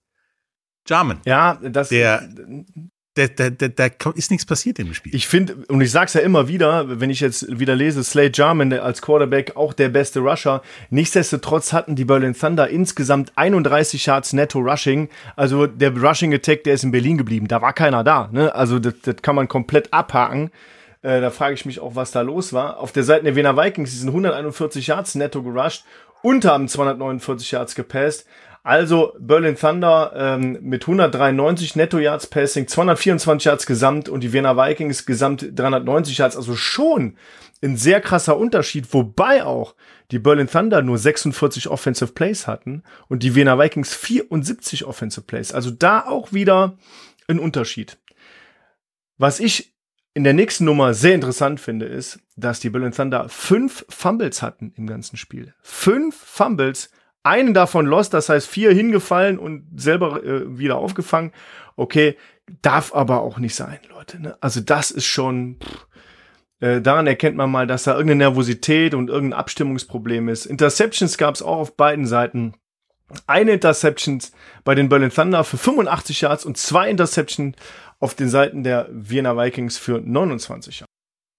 Jarman. 0.87 1.21
Ja, 1.25 1.55
das 1.55 1.89
Der- 1.89 2.27
Da, 3.15 3.27
da, 3.27 3.49
da, 3.49 3.69
da 3.69 3.89
ist 4.13 4.29
nichts 4.29 4.45
passiert 4.45 4.77
im 4.77 4.93
Spiel. 4.93 5.15
Ich 5.15 5.27
finde, 5.27 5.55
und 5.69 5.79
ich 5.79 5.89
sag's 5.89 6.13
ja 6.13 6.21
immer 6.21 6.49
wieder, 6.49 6.99
wenn 6.99 7.09
ich 7.09 7.21
jetzt 7.21 7.59
wieder 7.59 7.73
lese, 7.73 8.03
Slade 8.03 8.31
Jarman 8.33 8.73
als 8.73 9.01
Quarterback 9.01 9.55
auch 9.55 9.71
der 9.73 9.87
beste 9.87 10.19
Rusher. 10.19 10.61
Nichtsdestotrotz 10.89 11.71
hatten 11.71 11.95
die 11.95 12.03
Berlin 12.03 12.33
Thunder 12.33 12.67
insgesamt 12.67 13.31
31 13.35 14.05
Yards 14.05 14.33
netto 14.33 14.59
Rushing. 14.59 15.07
Also 15.37 15.65
der 15.65 15.95
Rushing 15.95 16.33
Attack, 16.33 16.65
der 16.65 16.73
ist 16.73 16.83
in 16.83 16.91
Berlin 16.91 17.17
geblieben. 17.17 17.47
Da 17.47 17.61
war 17.61 17.71
keiner 17.71 18.03
da. 18.03 18.29
Ne? 18.33 18.53
Also 18.53 18.79
das, 18.79 18.95
das 19.01 19.15
kann 19.21 19.35
man 19.35 19.47
komplett 19.47 19.93
abhaken. 19.93 20.51
Äh, 21.01 21.21
da 21.21 21.29
frage 21.29 21.53
ich 21.53 21.65
mich 21.65 21.79
auch, 21.79 21.95
was 21.95 22.11
da 22.11 22.21
los 22.21 22.51
war. 22.51 22.79
Auf 22.79 22.91
der 22.91 23.03
Seite 23.03 23.23
der 23.23 23.35
Wiener 23.37 23.55
Vikings, 23.55 23.91
die 23.91 23.97
sind 23.97 24.09
141 24.09 24.87
Yards 24.87 25.15
netto 25.15 25.41
gerusht 25.41 25.85
und 26.21 26.43
haben 26.43 26.67
249 26.67 27.51
Yards 27.51 27.75
gepasst. 27.75 28.25
Also 28.65 29.13
Berlin 29.19 29.55
Thunder 29.55 30.11
ähm, 30.15 30.57
mit 30.59 30.85
193 30.85 31.75
Netto 31.75 31.99
Yards 31.99 32.25
Passing, 32.25 32.67
224 32.67 33.45
Yards 33.45 33.67
gesamt 33.67 34.09
und 34.09 34.21
die 34.21 34.33
Wiener 34.33 34.57
Vikings 34.57 35.05
gesamt 35.05 35.45
390 35.53 36.17
Yards. 36.17 36.35
Also 36.35 36.55
schon 36.55 37.15
ein 37.61 37.77
sehr 37.77 38.01
krasser 38.01 38.37
Unterschied, 38.37 38.91
wobei 38.91 39.43
auch 39.43 39.75
die 40.09 40.17
Berlin 40.17 40.47
Thunder 40.47 40.81
nur 40.81 40.97
46 40.97 41.67
Offensive 41.67 42.13
Plays 42.13 42.47
hatten 42.47 42.81
und 43.07 43.21
die 43.21 43.35
Wiener 43.35 43.59
Vikings 43.59 43.93
74 43.93 44.85
Offensive 44.85 45.27
Plays. 45.27 45.53
Also 45.53 45.69
da 45.69 46.03
auch 46.03 46.33
wieder 46.33 46.75
ein 47.27 47.37
Unterschied. 47.37 47.99
Was 49.19 49.39
ich 49.39 49.75
in 50.15 50.23
der 50.23 50.33
nächsten 50.33 50.65
Nummer 50.65 50.95
sehr 50.95 51.13
interessant 51.13 51.59
finde, 51.59 51.85
ist, 51.85 52.19
dass 52.35 52.61
die 52.61 52.71
Berlin 52.71 52.93
Thunder 52.93 53.29
fünf 53.29 53.85
Fumbles 53.89 54.41
hatten 54.41 54.73
im 54.75 54.87
ganzen 54.87 55.17
Spiel. 55.17 55.53
Fünf 55.61 56.15
Fumbles 56.15 56.89
einen 57.25 57.53
davon 57.53 57.85
lost, 57.85 58.13
das 58.13 58.29
heißt 58.29 58.47
vier 58.47 58.71
hingefallen 58.73 59.39
und 59.39 59.65
selber 59.75 60.23
äh, 60.23 60.57
wieder 60.57 60.77
aufgefangen. 60.77 61.31
Okay, 61.75 62.17
darf 62.61 62.93
aber 62.93 63.21
auch 63.21 63.39
nicht 63.39 63.55
sein, 63.55 63.79
Leute. 63.89 64.21
Ne? 64.21 64.37
Also 64.39 64.61
das 64.61 64.91
ist 64.91 65.05
schon, 65.05 65.57
pff, 65.61 65.87
äh, 66.59 66.81
daran 66.81 67.07
erkennt 67.07 67.35
man 67.35 67.51
mal, 67.51 67.67
dass 67.67 67.83
da 67.83 67.93
irgendeine 67.93 68.29
Nervosität 68.29 68.93
und 68.93 69.09
irgendein 69.09 69.39
Abstimmungsproblem 69.39 70.29
ist. 70.29 70.45
Interceptions 70.45 71.17
gab 71.17 71.35
es 71.35 71.41
auch 71.41 71.57
auf 71.57 71.75
beiden 71.75 72.05
Seiten. 72.05 72.53
Eine 73.27 73.53
Interception 73.53 74.19
bei 74.63 74.73
den 74.73 74.89
Berlin 74.89 75.11
Thunder 75.11 75.43
für 75.43 75.57
85 75.57 76.21
Yards 76.21 76.45
und 76.45 76.57
zwei 76.57 76.89
Interceptions 76.89 77.55
auf 77.99 78.15
den 78.15 78.29
Seiten 78.29 78.63
der 78.63 78.87
Vienna 78.91 79.37
Vikings 79.37 79.77
für 79.77 79.99
29 79.99 80.79
Yards. 80.79 80.91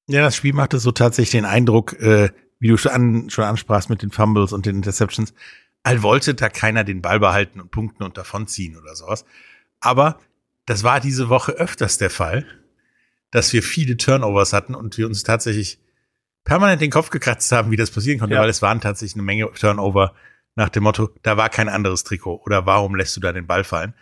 Ja, 0.08 0.22
das 0.22 0.36
Spiel 0.36 0.52
machte 0.52 0.78
so 0.78 0.92
tatsächlich 0.92 1.32
den 1.32 1.44
Eindruck, 1.44 1.94
äh, 2.00 2.30
wie 2.60 2.68
du 2.68 2.76
schon, 2.76 2.92
an, 2.92 3.30
schon 3.30 3.44
ansprachst 3.44 3.90
mit 3.90 4.02
den 4.02 4.10
Fumbles 4.10 4.52
und 4.52 4.66
den 4.66 4.76
Interceptions, 4.76 5.34
als 5.86 6.02
wollte 6.02 6.34
da 6.34 6.48
keiner 6.48 6.84
den 6.84 7.00
Ball 7.02 7.20
behalten 7.20 7.60
und 7.60 7.70
punkten 7.70 8.02
und 8.02 8.16
davonziehen 8.18 8.76
oder 8.76 8.94
sowas. 8.96 9.24
Aber 9.80 10.18
das 10.66 10.82
war 10.82 11.00
diese 11.00 11.28
Woche 11.28 11.52
öfters 11.52 11.98
der 11.98 12.10
Fall, 12.10 12.44
dass 13.30 13.52
wir 13.52 13.62
viele 13.62 13.96
Turnovers 13.96 14.52
hatten 14.52 14.74
und 14.74 14.98
wir 14.98 15.06
uns 15.06 15.22
tatsächlich 15.22 15.78
permanent 16.44 16.80
den 16.80 16.90
Kopf 16.90 17.10
gekratzt 17.10 17.50
haben, 17.52 17.70
wie 17.70 17.76
das 17.76 17.90
passieren 17.90 18.18
konnte, 18.18 18.34
Ja. 18.34 18.40
weil 18.42 18.48
es 18.48 18.62
waren 18.62 18.80
tatsächlich 18.80 19.14
eine 19.16 19.22
Menge 19.22 19.50
Turnover 19.52 20.14
nach 20.54 20.68
dem 20.70 20.84
Motto, 20.84 21.10
da 21.22 21.36
war 21.36 21.50
kein 21.50 21.68
anderes 21.68 22.02
Trikot 22.04 22.40
oder 22.44 22.64
warum 22.66 22.94
lässt 22.94 23.14
du 23.16 23.20
da 23.20 23.32
den 23.32 23.46
Ball 23.46 23.62
fallen? 23.62 23.94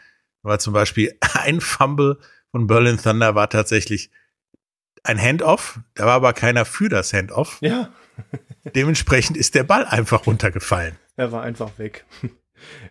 War 0.43 0.59
zum 0.59 0.73
Beispiel 0.73 1.17
ein 1.45 1.61
Fumble 1.61 2.19
von 2.51 2.67
Berlin 2.67 2.99
Thunder 3.03 3.35
war 3.35 3.51
tatsächlich 3.51 4.11
ein 5.03 5.21
Handoff, 5.21 5.81
da 5.95 6.07
war 6.07 6.15
aber 6.15 6.33
keiner 6.33 6.65
für 6.65 6.89
das 6.89 7.13
Handoff. 7.13 7.59
Ja, 7.61 7.91
Dementsprechend 8.75 9.37
ist 9.37 9.55
der 9.55 9.65
Ball 9.65 9.85
einfach 9.85 10.27
runtergefallen. 10.27 10.97
Er 11.17 11.33
war 11.33 11.43
einfach 11.43 11.79
weg. 11.79 12.05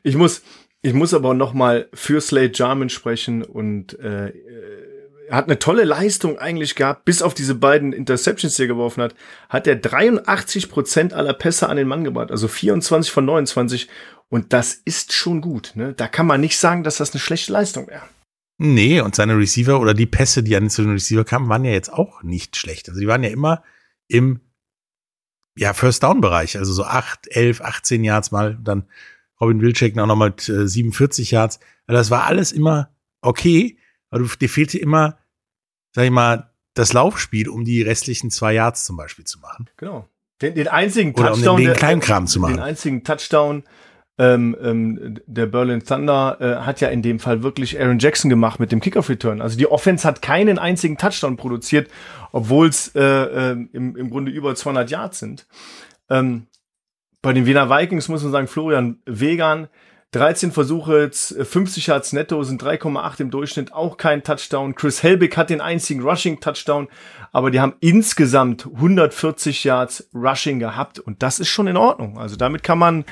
Ich 0.03 0.15
muss, 0.17 0.43
ich 0.81 0.93
muss 0.93 1.13
aber 1.13 1.33
noch 1.33 1.53
mal 1.53 1.87
für 1.93 2.19
Slade 2.19 2.51
Jarman 2.53 2.89
sprechen 2.89 3.41
und 3.41 3.97
äh, 3.97 4.31
er 5.29 5.37
hat 5.37 5.45
eine 5.45 5.57
tolle 5.57 5.85
Leistung 5.85 6.37
eigentlich 6.37 6.75
gehabt, 6.75 7.05
bis 7.05 7.21
auf 7.21 7.33
diese 7.33 7.55
beiden 7.55 7.93
Interceptions, 7.93 8.55
die 8.55 8.63
er 8.63 8.67
geworfen 8.67 9.01
hat, 9.01 9.15
hat 9.47 9.65
er 9.65 9.77
83 9.77 10.69
Prozent 10.69 11.13
aller 11.13 11.33
Pässe 11.33 11.69
an 11.69 11.77
den 11.77 11.87
Mann 11.87 12.03
gebracht, 12.03 12.29
also 12.29 12.49
24 12.49 13.11
von 13.11 13.25
29 13.25 13.87
und 14.29 14.51
das 14.51 14.73
ist 14.73 15.13
schon 15.13 15.41
gut. 15.41 15.71
Ne? 15.75 15.93
Da 15.93 16.07
kann 16.07 16.27
man 16.27 16.41
nicht 16.41 16.57
sagen, 16.57 16.83
dass 16.83 16.97
das 16.97 17.13
eine 17.13 17.21
schlechte 17.21 17.53
Leistung 17.53 17.87
wäre. 17.87 18.03
Nee, 18.57 19.01
und 19.01 19.15
seine 19.15 19.37
Receiver 19.37 19.79
oder 19.79 19.93
die 19.93 20.05
Pässe, 20.05 20.43
die 20.43 20.55
an 20.55 20.67
den 20.67 20.91
Receiver 20.91 21.23
kamen, 21.23 21.49
waren 21.49 21.65
ja 21.65 21.71
jetzt 21.71 21.91
auch 21.91 22.21
nicht 22.23 22.55
schlecht. 22.55 22.89
Also 22.89 22.99
die 22.99 23.07
waren 23.07 23.23
ja 23.23 23.29
immer 23.29 23.63
im 24.07 24.41
ja, 25.55 25.73
First 25.73 26.03
Down 26.03 26.21
Bereich, 26.21 26.57
also 26.57 26.73
so 26.73 26.83
8, 26.83 27.27
11, 27.35 27.61
18 27.61 28.03
Yards 28.03 28.31
mal, 28.31 28.57
dann 28.61 28.85
Robin 29.39 29.61
Wilczek 29.61 29.97
auch 29.97 30.05
noch 30.07 30.15
mit 30.15 30.47
äh, 30.49 30.67
47 30.67 31.31
Yards. 31.31 31.59
Also 31.87 31.97
das 31.99 32.09
war 32.11 32.25
alles 32.25 32.51
immer 32.51 32.89
okay, 33.21 33.77
aber 34.09 34.23
du, 34.23 34.27
dir 34.39 34.49
fehlte 34.49 34.77
immer, 34.77 35.17
sag 35.91 36.05
ich 36.05 36.11
mal, 36.11 36.49
das 36.75 36.93
Laufspiel, 36.93 37.49
um 37.49 37.65
die 37.65 37.81
restlichen 37.81 38.31
zwei 38.31 38.53
Yards 38.53 38.85
zum 38.85 38.97
Beispiel 38.97 39.25
zu 39.25 39.39
machen. 39.39 39.69
Genau. 39.77 40.07
Den, 40.41 40.55
den 40.55 40.67
einzigen 40.67 41.13
Oder 41.13 41.33
um 41.33 41.39
den, 41.39 41.43
Touchdown, 41.43 41.57
den 41.57 41.65
der- 41.67 41.75
Kleinkram 41.75 42.27
zu 42.27 42.39
Den 42.39 42.41
machen. 42.41 42.59
einzigen 42.59 43.03
Touchdown 43.03 43.63
ähm, 44.19 44.55
ähm, 44.61 45.19
der 45.25 45.47
Berlin 45.47 45.83
Thunder 45.83 46.37
äh, 46.39 46.65
hat 46.65 46.81
ja 46.81 46.89
in 46.89 47.01
dem 47.01 47.19
Fall 47.19 47.41
wirklich 47.41 47.79
Aaron 47.79 47.97
Jackson 47.99 48.29
gemacht 48.29 48.59
mit 48.59 48.71
dem 48.71 48.79
Kickoff-Return. 48.79 49.41
Also 49.41 49.57
die 49.57 49.67
Offense 49.67 50.07
hat 50.07 50.21
keinen 50.21 50.59
einzigen 50.59 50.97
Touchdown 50.97 51.35
produziert, 51.35 51.89
obwohl 52.31 52.67
es 52.67 52.93
äh, 52.95 53.01
äh, 53.01 53.51
im, 53.73 53.95
im 53.95 54.09
Grunde 54.11 54.31
über 54.31 54.53
200 54.53 54.91
Yards 54.91 55.19
sind. 55.19 55.47
Ähm, 56.09 56.45
bei 57.23 57.33
den 57.33 57.45
Wiener 57.45 57.69
Vikings 57.69 58.07
muss 58.09 58.21
man 58.21 58.31
sagen, 58.31 58.47
Florian 58.47 58.99
Wegan, 59.05 59.67
13 60.11 60.51
Versuche, 60.51 61.09
z- 61.09 61.47
50 61.47 61.87
Yards 61.87 62.13
netto, 62.13 62.43
sind 62.43 62.61
3,8 62.61 63.21
im 63.21 63.31
Durchschnitt, 63.31 63.73
auch 63.73 63.97
kein 63.97 64.21
Touchdown. 64.21 64.75
Chris 64.75 65.01
Helbig 65.01 65.35
hat 65.37 65.49
den 65.49 65.59
einzigen 65.61 66.03
Rushing-Touchdown, 66.03 66.87
aber 67.31 67.49
die 67.49 67.59
haben 67.59 67.73
insgesamt 67.79 68.67
140 68.67 69.63
Yards 69.63 70.07
Rushing 70.13 70.59
gehabt 70.59 70.99
und 70.99 71.23
das 71.23 71.39
ist 71.39 71.47
schon 71.47 71.65
in 71.65 71.77
Ordnung. 71.77 72.19
Also 72.19 72.35
damit 72.35 72.61
kann 72.61 72.77
man, 72.77 73.05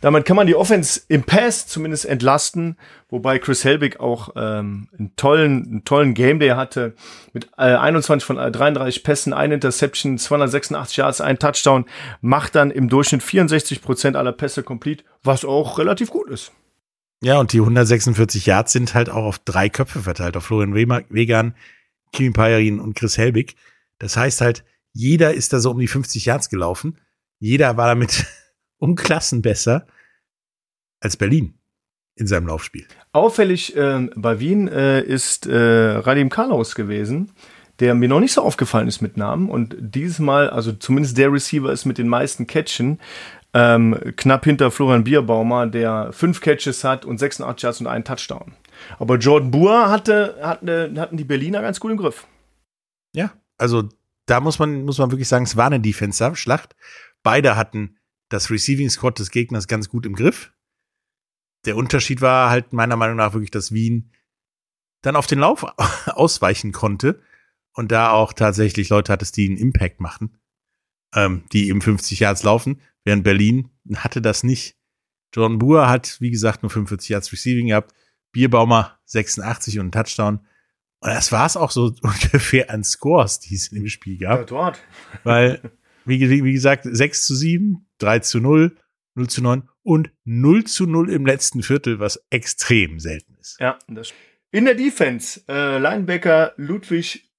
damit 0.00 0.24
kann 0.24 0.36
man 0.36 0.46
die 0.46 0.54
Offense 0.54 1.00
im 1.08 1.24
Pass 1.24 1.66
zumindest 1.66 2.06
entlasten, 2.06 2.76
wobei 3.08 3.38
Chris 3.38 3.64
Helbig 3.64 4.00
auch 4.00 4.30
ähm, 4.36 4.88
einen 4.98 5.14
tollen, 5.16 5.66
einen 5.66 5.84
tollen 5.84 6.14
Game 6.14 6.38
Day 6.40 6.50
hatte 6.50 6.94
mit 7.32 7.46
äh, 7.58 7.74
21 7.74 8.24
von 8.24 8.38
äh, 8.38 8.50
33 8.50 9.02
Pässen, 9.02 9.32
ein 9.32 9.52
Interception, 9.52 10.16
286 10.18 10.96
Yards, 10.96 11.20
ein 11.20 11.38
Touchdown, 11.38 11.84
macht 12.20 12.54
dann 12.54 12.70
im 12.70 12.88
Durchschnitt 12.88 13.22
64 13.22 13.82
Prozent 13.82 14.16
aller 14.16 14.32
Pässe 14.32 14.62
complete, 14.62 15.04
was 15.22 15.44
auch 15.44 15.78
relativ 15.78 16.10
gut 16.10 16.28
ist. 16.30 16.52
Ja, 17.22 17.38
und 17.38 17.52
die 17.52 17.60
146 17.60 18.46
Yards 18.46 18.72
sind 18.72 18.94
halt 18.94 19.10
auch 19.10 19.24
auf 19.24 19.38
drei 19.38 19.68
Köpfe 19.68 20.00
verteilt, 20.00 20.36
auf 20.38 20.44
Florian 20.44 20.74
Wegan, 20.74 21.54
Kimi 22.12 22.30
Payerin 22.30 22.80
und 22.80 22.94
Chris 22.94 23.18
Helbig. 23.18 23.56
Das 23.98 24.16
heißt 24.16 24.40
halt, 24.40 24.64
jeder 24.92 25.34
ist 25.34 25.52
da 25.52 25.60
so 25.60 25.70
um 25.70 25.78
die 25.78 25.86
50 25.86 26.24
Yards 26.24 26.48
gelaufen. 26.48 26.98
Jeder 27.38 27.76
war 27.76 27.88
damit 27.88 28.24
um 28.80 28.96
Klassen 28.96 29.42
besser 29.42 29.86
als 31.00 31.16
Berlin 31.16 31.54
in 32.16 32.26
seinem 32.26 32.48
Laufspiel. 32.48 32.86
Auffällig 33.12 33.76
ähm, 33.76 34.10
bei 34.16 34.40
Wien 34.40 34.68
äh, 34.68 35.00
ist 35.00 35.46
äh, 35.46 35.56
Radim 35.56 36.28
Karlaus 36.28 36.74
gewesen, 36.74 37.32
der 37.78 37.94
mir 37.94 38.08
noch 38.08 38.20
nicht 38.20 38.32
so 38.32 38.42
aufgefallen 38.42 38.88
ist 38.88 39.00
mit 39.00 39.16
Namen. 39.16 39.48
Und 39.48 39.76
dieses 39.78 40.18
Mal, 40.18 40.50
also 40.50 40.72
zumindest 40.72 41.16
der 41.16 41.32
Receiver 41.32 41.72
ist 41.72 41.86
mit 41.86 41.98
den 41.98 42.08
meisten 42.08 42.46
Catchen, 42.46 43.00
ähm, 43.52 43.98
knapp 44.16 44.44
hinter 44.44 44.70
Florian 44.70 45.04
Bierbaumer, 45.04 45.66
der 45.66 46.12
fünf 46.12 46.40
Catches 46.40 46.84
hat 46.84 47.04
und 47.04 47.18
86 47.18 47.62
Yards 47.62 47.80
und 47.80 47.86
einen 47.86 48.04
Touchdown. 48.04 48.52
Aber 48.98 49.16
Jordan 49.16 49.50
Boer 49.50 49.90
hatte, 49.90 50.36
hatte, 50.42 50.92
hatten 50.96 51.16
die 51.16 51.24
Berliner 51.24 51.62
ganz 51.62 51.80
gut 51.80 51.90
im 51.90 51.96
Griff. 51.96 52.26
Ja, 53.14 53.32
also 53.58 53.88
da 54.26 54.40
muss 54.40 54.58
man, 54.58 54.84
muss 54.84 54.98
man 54.98 55.10
wirklich 55.10 55.28
sagen, 55.28 55.44
es 55.44 55.56
war 55.56 55.66
eine 55.66 55.80
Defensive-Schlacht. 55.80 56.76
Beide 57.22 57.56
hatten 57.56 57.96
das 58.30 58.50
Receiving 58.50 58.88
Squad 58.88 59.18
des 59.18 59.30
Gegners 59.30 59.68
ganz 59.68 59.88
gut 59.90 60.06
im 60.06 60.14
Griff. 60.14 60.52
Der 61.66 61.76
Unterschied 61.76 62.22
war 62.22 62.48
halt 62.48 62.72
meiner 62.72 62.96
Meinung 62.96 63.16
nach 63.16 63.34
wirklich, 63.34 63.50
dass 63.50 63.72
Wien 63.72 64.10
dann 65.02 65.16
auf 65.16 65.26
den 65.26 65.40
Lauf 65.40 65.64
ausweichen 66.06 66.72
konnte 66.72 67.20
und 67.74 67.92
da 67.92 68.12
auch 68.12 68.32
tatsächlich 68.32 68.88
Leute 68.88 69.12
hattest, 69.12 69.36
die 69.36 69.48
einen 69.48 69.58
Impact 69.58 70.00
machen, 70.00 70.38
ähm, 71.14 71.44
die 71.52 71.68
eben 71.68 71.82
50 71.82 72.20
Yards 72.20 72.42
laufen, 72.42 72.80
während 73.04 73.24
Berlin 73.24 73.68
hatte 73.94 74.22
das 74.22 74.42
nicht. 74.42 74.76
Jordan 75.34 75.58
Boer 75.58 75.88
hat, 75.88 76.20
wie 76.20 76.30
gesagt, 76.30 76.62
nur 76.62 76.70
45 76.70 77.10
Yards 77.10 77.32
Receiving 77.32 77.68
gehabt, 77.68 77.94
Bierbaumer 78.32 78.98
86 79.04 79.78
und 79.78 79.82
einen 79.82 79.92
Touchdown. 79.92 80.40
Und 81.00 81.10
das 81.10 81.32
war 81.32 81.46
es 81.46 81.56
auch 81.56 81.70
so 81.70 81.94
ungefähr 82.02 82.70
an 82.70 82.84
Scores, 82.84 83.40
die 83.40 83.54
es 83.54 83.68
im 83.68 83.88
Spiel 83.88 84.18
gab. 84.18 84.46
dort. 84.46 84.80
Weil, 85.24 85.72
wie, 86.10 86.44
wie 86.44 86.52
gesagt, 86.52 86.86
6 86.90 87.26
zu 87.26 87.34
7, 87.34 87.86
3 87.98 88.18
zu 88.18 88.40
0, 88.40 88.76
0 89.14 89.28
zu 89.28 89.42
9 89.42 89.62
und 89.82 90.10
0 90.24 90.64
zu 90.64 90.86
0 90.86 91.10
im 91.10 91.24
letzten 91.24 91.62
Viertel, 91.62 91.98
was 91.98 92.22
extrem 92.30 93.00
selten 93.00 93.36
ist. 93.40 93.58
Ja, 93.60 93.78
das 93.88 94.12
In 94.50 94.66
der 94.66 94.74
Defense, 94.74 95.40
äh, 95.48 95.78
Linebacker 95.78 96.52
Ludwig 96.56 97.30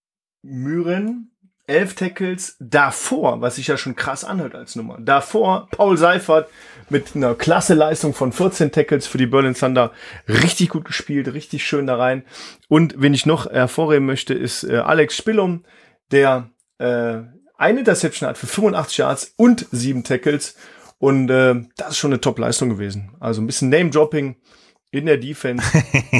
Mühren, 0.41 1.31
elf 1.67 1.95
Tackles. 1.95 2.57
Davor, 2.59 3.41
was 3.41 3.55
sich 3.55 3.67
ja 3.67 3.77
schon 3.77 3.95
krass 3.95 4.23
anhört 4.23 4.55
als 4.55 4.75
Nummer. 4.75 4.97
Davor 4.99 5.67
Paul 5.71 5.97
Seifert 5.97 6.49
mit 6.89 7.15
einer 7.15 7.35
klasse 7.35 7.73
Leistung 7.73 8.13
von 8.13 8.31
14 8.31 8.71
Tackles 8.71 9.07
für 9.07 9.17
die 9.17 9.25
Berlin 9.25 9.53
Thunder. 9.53 9.91
Richtig 10.27 10.69
gut 10.69 10.85
gespielt, 10.85 11.33
richtig 11.33 11.65
schön 11.65 11.87
da 11.87 11.95
rein. 11.95 12.23
Und 12.67 12.95
wen 12.97 13.13
ich 13.13 13.25
noch 13.25 13.49
hervorheben 13.49 14.05
möchte, 14.05 14.33
ist 14.33 14.63
äh, 14.63 14.77
Alex 14.77 15.15
Spillum, 15.15 15.63
der 16.11 16.49
äh, 16.79 17.21
eine 17.61 17.79
Interception 17.79 18.27
hat 18.27 18.37
für 18.37 18.47
85 18.47 18.97
Yards 18.97 19.33
und 19.37 19.67
sieben 19.71 20.03
Tackles. 20.03 20.55
Und 20.97 21.29
äh, 21.29 21.55
das 21.77 21.91
ist 21.91 21.97
schon 21.97 22.11
eine 22.11 22.21
Top-Leistung 22.21 22.69
gewesen. 22.69 23.11
Also 23.19 23.41
ein 23.41 23.47
bisschen 23.47 23.69
Name-Dropping 23.69 24.35
in 24.91 25.05
der 25.05 25.17
Defense. 25.17 25.63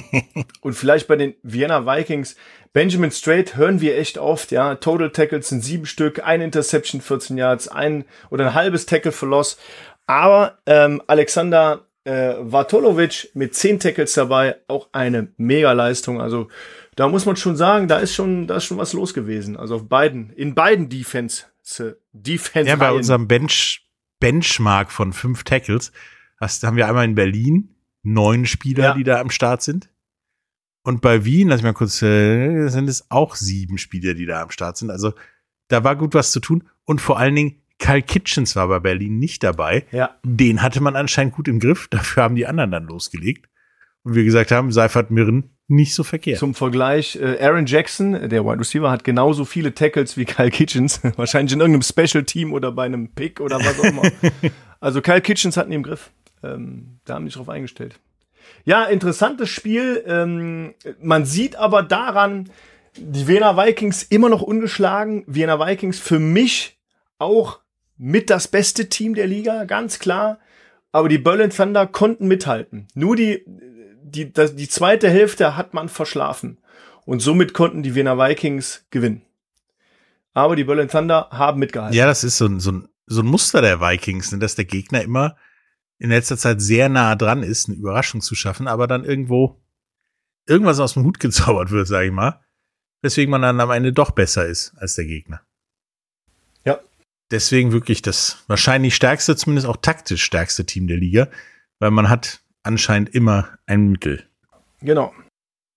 und 0.61 0.73
vielleicht 0.73 1.07
bei 1.07 1.15
den 1.15 1.33
Vienna 1.43 1.85
Vikings. 1.85 2.35
Benjamin 2.73 3.11
Strait 3.11 3.57
hören 3.57 3.81
wir 3.81 3.97
echt 3.97 4.17
oft, 4.17 4.51
ja. 4.51 4.75
Total 4.75 5.09
Tackles 5.09 5.49
sind 5.49 5.63
sieben 5.63 5.85
Stück, 5.85 6.23
ein 6.23 6.41
Interception, 6.41 7.01
14 7.01 7.37
Yards, 7.37 7.67
ein 7.67 8.05
oder 8.29 8.47
ein 8.47 8.53
halbes 8.53 8.85
Tackle 8.85 9.11
für 9.11 9.25
Loss. 9.25 9.57
Aber 10.07 10.59
ähm, 10.65 11.01
Alexander 11.07 11.85
äh, 12.03 12.35
Vartolovic 12.39 13.29
mit 13.33 13.55
zehn 13.55 13.79
Tackles 13.79 14.13
dabei, 14.13 14.57
auch 14.67 14.89
eine 14.91 15.27
Mega-Leistung. 15.37 16.21
Also 16.21 16.47
da 17.01 17.07
muss 17.09 17.25
man 17.25 17.35
schon 17.35 17.55
sagen, 17.57 17.87
da 17.87 17.97
ist 17.97 18.13
schon, 18.13 18.45
da 18.45 18.57
ist 18.57 18.65
schon 18.65 18.77
was 18.77 18.93
los 18.93 19.15
gewesen. 19.15 19.57
Also 19.57 19.77
auf 19.77 19.89
beiden, 19.89 20.29
in 20.29 20.53
beiden 20.53 20.87
Defense, 20.87 21.45
Defense. 22.13 22.69
Ja, 22.69 22.75
bei 22.75 22.91
unserem 22.91 23.27
Bench, 23.27 23.89
Benchmark 24.19 24.91
von 24.91 25.11
fünf 25.11 25.43
Tackles 25.43 25.91
hast, 26.39 26.63
haben 26.63 26.77
wir 26.77 26.87
einmal 26.87 27.05
in 27.05 27.15
Berlin 27.15 27.75
neun 28.03 28.45
Spieler, 28.45 28.83
Ja. 28.83 28.93
die 28.93 29.03
da 29.03 29.19
am 29.19 29.31
Start 29.31 29.63
sind. 29.63 29.89
Und 30.83 31.01
bei 31.01 31.25
Wien, 31.25 31.47
lass 31.47 31.57
mich 31.61 31.71
mal 31.71 31.73
kurz, 31.73 32.03
äh, 32.03 32.67
sind 32.67 32.87
es 32.87 33.09
auch 33.09 33.33
sieben 33.35 33.79
Spieler, 33.79 34.13
die 34.13 34.27
da 34.27 34.43
am 34.43 34.51
Start 34.51 34.77
sind. 34.77 34.91
Also 34.91 35.13
da 35.69 35.83
war 35.83 35.95
gut 35.95 36.13
was 36.13 36.31
zu 36.31 36.39
tun. 36.39 36.67
Und 36.83 37.01
vor 37.01 37.17
allen 37.17 37.33
Dingen 37.35 37.63
Kyle 37.79 38.03
Kitchens 38.03 38.55
war 38.55 38.67
bei 38.67 38.77
Berlin 38.79 39.17
nicht 39.17 39.41
dabei. 39.41 39.87
Ja. 39.91 40.19
Den 40.23 40.61
hatte 40.61 40.81
man 40.83 40.95
anscheinend 40.95 41.33
gut 41.33 41.47
im 41.47 41.59
Griff. 41.59 41.87
Dafür 41.87 42.21
haben 42.21 42.35
die 42.35 42.45
anderen 42.45 42.69
dann 42.69 42.85
losgelegt. 42.85 43.49
Und 44.03 44.13
wir 44.13 44.23
gesagt 44.23 44.51
haben, 44.51 44.71
Seifert 44.71 45.09
Mirren 45.09 45.55
nicht 45.71 45.93
so 45.93 46.03
verkehrt. 46.03 46.39
Zum 46.39 46.53
Vergleich, 46.53 47.15
äh, 47.15 47.39
Aaron 47.41 47.65
Jackson, 47.65 48.29
der 48.29 48.45
Wide 48.45 48.59
Receiver, 48.59 48.91
hat 48.91 49.03
genauso 49.03 49.45
viele 49.45 49.73
Tackles 49.73 50.17
wie 50.17 50.25
Kyle 50.25 50.51
Kitchens. 50.51 51.01
Wahrscheinlich 51.15 51.53
in 51.53 51.61
irgendeinem 51.61 51.81
Special 51.81 52.23
Team 52.23 52.53
oder 52.53 52.71
bei 52.71 52.85
einem 52.85 53.09
Pick 53.09 53.39
oder 53.39 53.57
was 53.59 53.79
auch 53.79 53.83
immer. 53.85 54.03
also 54.79 55.01
Kyle 55.01 55.21
Kitchens 55.21 55.57
hatten 55.57 55.71
die 55.71 55.77
im 55.77 55.83
Griff. 55.83 56.11
Ähm, 56.43 56.99
da 57.05 57.15
haben 57.15 57.25
die 57.25 57.29
sich 57.29 57.37
drauf 57.37 57.49
eingestellt. 57.49 57.99
Ja, 58.65 58.83
interessantes 58.83 59.49
Spiel. 59.49 60.03
Ähm, 60.05 60.73
man 61.01 61.25
sieht 61.25 61.55
aber 61.55 61.83
daran, 61.83 62.49
die 62.97 63.27
Wiener 63.27 63.57
Vikings 63.57 64.03
immer 64.03 64.29
noch 64.29 64.41
ungeschlagen. 64.41 65.23
Wiener 65.27 65.59
Vikings 65.59 65.99
für 65.99 66.19
mich 66.19 66.77
auch 67.17 67.59
mit 67.97 68.29
das 68.29 68.47
beste 68.47 68.89
Team 68.89 69.13
der 69.13 69.27
Liga, 69.27 69.63
ganz 69.65 69.99
klar. 69.99 70.39
Aber 70.91 71.07
die 71.07 71.17
Berlin 71.17 71.51
Thunder 71.51 71.87
konnten 71.87 72.27
mithalten. 72.27 72.87
Nur 72.93 73.15
die, 73.15 73.45
die, 74.03 74.31
das, 74.31 74.55
die 74.55 74.69
zweite 74.69 75.09
Hälfte 75.09 75.55
hat 75.55 75.73
man 75.73 75.89
verschlafen. 75.89 76.57
Und 77.05 77.21
somit 77.21 77.53
konnten 77.53 77.83
die 77.83 77.95
Wiener 77.95 78.17
Vikings 78.17 78.85
gewinnen. 78.89 79.23
Aber 80.33 80.55
die 80.55 80.63
Berlin 80.63 80.87
Thunder 80.87 81.27
haben 81.31 81.59
mitgehalten. 81.59 81.97
Ja, 81.97 82.05
das 82.05 82.23
ist 82.23 82.37
so 82.37 82.45
ein, 82.45 82.59
so 82.59 82.71
ein, 82.71 82.87
so 83.05 83.21
ein 83.21 83.27
Muster 83.27 83.61
der 83.61 83.81
Vikings, 83.81 84.31
ne, 84.31 84.39
dass 84.39 84.55
der 84.55 84.65
Gegner 84.65 85.01
immer 85.01 85.35
in 85.97 86.09
letzter 86.09 86.37
Zeit 86.37 86.61
sehr 86.61 86.89
nah 86.89 87.15
dran 87.15 87.43
ist, 87.43 87.67
eine 87.67 87.77
Überraschung 87.77 88.21
zu 88.21 88.33
schaffen, 88.33 88.67
aber 88.67 88.87
dann 88.87 89.03
irgendwo 89.03 89.61
irgendwas 90.47 90.79
aus 90.79 90.93
dem 90.93 91.03
Hut 91.03 91.19
gezaubert 91.19 91.71
wird, 91.71 91.87
sage 91.87 92.07
ich 92.07 92.13
mal. 92.13 92.39
Weswegen 93.01 93.31
man 93.31 93.41
dann 93.41 93.59
am 93.59 93.71
Ende 93.71 93.93
doch 93.93 94.11
besser 94.11 94.45
ist 94.45 94.73
als 94.77 94.95
der 94.95 95.05
Gegner. 95.05 95.41
Ja. 96.65 96.79
Deswegen 97.31 97.71
wirklich 97.71 98.01
das 98.01 98.43
wahrscheinlich 98.47 98.95
stärkste, 98.95 99.35
zumindest 99.35 99.67
auch 99.67 99.77
taktisch 99.77 100.23
stärkste 100.23 100.65
Team 100.65 100.87
der 100.87 100.97
Liga, 100.97 101.27
weil 101.79 101.91
man 101.91 102.09
hat 102.09 102.41
anscheinend 102.63 103.09
immer 103.09 103.57
ein 103.65 103.89
Mittel. 103.89 104.27
Genau. 104.81 105.13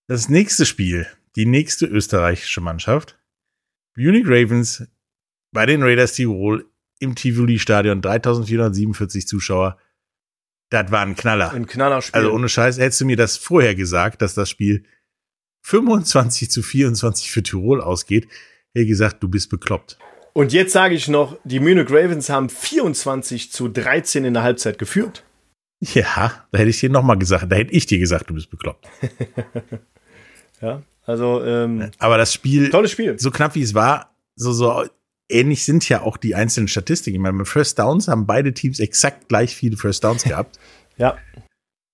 Das 0.06 0.28
nächste 0.28 0.66
Spiel, 0.66 1.06
die 1.36 1.46
nächste 1.46 1.86
österreichische 1.86 2.60
Mannschaft, 2.60 3.18
Munich 3.96 4.26
Ravens 4.26 4.86
bei 5.52 5.66
den 5.66 5.82
Raiders 5.82 6.14
Tirol 6.14 6.68
im 6.98 7.14
Tivoli-Stadion, 7.14 8.02
3447 8.02 9.26
Zuschauer. 9.26 9.78
Das 10.70 10.90
war 10.90 11.02
ein 11.02 11.14
Knaller. 11.14 11.52
Ein 11.52 11.66
Knallerspiel. 11.66 12.20
Also 12.20 12.32
ohne 12.32 12.48
Scheiß, 12.48 12.78
hättest 12.78 13.00
du 13.00 13.04
mir 13.04 13.16
das 13.16 13.36
vorher 13.36 13.74
gesagt, 13.74 14.22
dass 14.22 14.34
das 14.34 14.50
Spiel 14.50 14.84
25 15.62 16.50
zu 16.50 16.62
24 16.62 17.30
für 17.30 17.42
Tirol 17.42 17.80
ausgeht, 17.80 18.24
hätte 18.72 18.82
ich 18.82 18.88
gesagt, 18.88 19.22
du 19.22 19.28
bist 19.28 19.48
bekloppt. 19.50 19.98
Und 20.32 20.52
jetzt 20.52 20.72
sage 20.72 20.94
ich 20.94 21.06
noch, 21.06 21.38
die 21.44 21.60
Munich 21.60 21.88
Ravens 21.90 22.28
haben 22.28 22.48
24 22.48 23.52
zu 23.52 23.68
13 23.68 24.24
in 24.24 24.34
der 24.34 24.42
Halbzeit 24.42 24.78
geführt. 24.78 25.24
Ja, 25.80 26.32
da 26.50 26.58
hätte 26.58 26.70
ich 26.70 26.80
dir 26.80 26.90
nochmal 26.90 27.18
gesagt, 27.18 27.50
da 27.50 27.56
hätte 27.56 27.72
ich 27.72 27.86
dir 27.86 27.98
gesagt, 27.98 28.30
du 28.30 28.34
bist 28.34 28.50
bekloppt. 28.50 28.86
Ja, 30.60 30.82
also 31.04 31.44
ähm, 31.44 31.90
Aber 31.98 32.16
das 32.16 32.32
Spiel, 32.32 32.70
tolles 32.70 32.92
Spiel. 32.92 33.18
so 33.18 33.30
knapp 33.30 33.54
wie 33.54 33.60
es 33.60 33.74
war, 33.74 34.16
so, 34.34 34.52
so 34.52 34.84
ähnlich 35.28 35.64
sind 35.64 35.86
ja 35.88 36.00
auch 36.02 36.16
die 36.16 36.34
einzelnen 36.34 36.68
Statistiken. 36.68 37.16
Ich 37.16 37.20
meine, 37.20 37.36
mit 37.36 37.48
First 37.48 37.78
Downs 37.78 38.08
haben 38.08 38.26
beide 38.26 38.54
Teams 38.54 38.78
exakt 38.80 39.28
gleich 39.28 39.54
viele 39.54 39.76
First 39.76 40.04
Downs 40.04 40.22
gehabt. 40.24 40.58
Ja, 40.96 41.18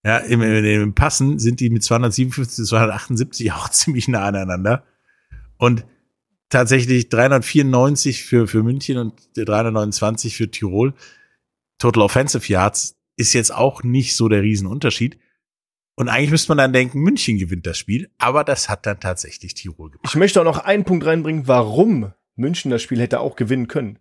Ja, 0.05 0.19
im, 0.19 0.43
im, 0.43 0.65
im 0.65 0.95
Passen 0.95 1.39
sind 1.39 1.59
die 1.59 1.71
mit 1.71 1.83
257 1.83 2.55
zu 2.55 2.65
278 2.65 3.51
auch 3.53 3.69
ziemlich 3.71 4.07
nah 4.07 4.25
aneinander. 4.27 4.85
Und 5.57 5.85
tatsächlich 6.49 7.09
394 7.09 8.25
für, 8.25 8.47
für 8.47 8.63
München 8.63 8.99
und 8.99 9.15
329 9.37 10.37
für 10.37 10.51
Tirol. 10.51 10.95
Total 11.79 12.03
Offensive 12.03 12.47
Yards 12.47 13.00
ist 13.21 13.35
jetzt 13.35 13.55
auch 13.55 13.83
nicht 13.85 14.17
so 14.17 14.29
der 14.29 14.43
Riesenunterschied. 14.43 15.19
Und 15.95 16.09
eigentlich 16.09 16.31
müsste 16.31 16.51
man 16.51 16.59
dann 16.59 16.73
denken, 16.73 17.01
München 17.01 17.39
gewinnt 17.39 17.67
das 17.67 17.77
Spiel, 17.77 18.11
aber 18.17 18.43
das 18.43 18.71
hat 18.71 18.87
dann 18.87 19.01
tatsächlich 19.01 19.53
Tirol 19.55 19.91
gemacht. 19.91 20.07
ich 20.09 20.17
möchte 20.17 20.41
auch 20.41 20.45
noch 20.45 20.59
einen 20.59 20.85
Punkt 20.85 21.05
reinbringen, 21.05 21.47
warum 21.47 22.13
München 22.37 22.71
das 22.71 22.83
Spiel 22.83 22.99
hätte 23.01 23.21
auch 23.21 23.37
gewinnen 23.37 23.69
können. 23.69 23.99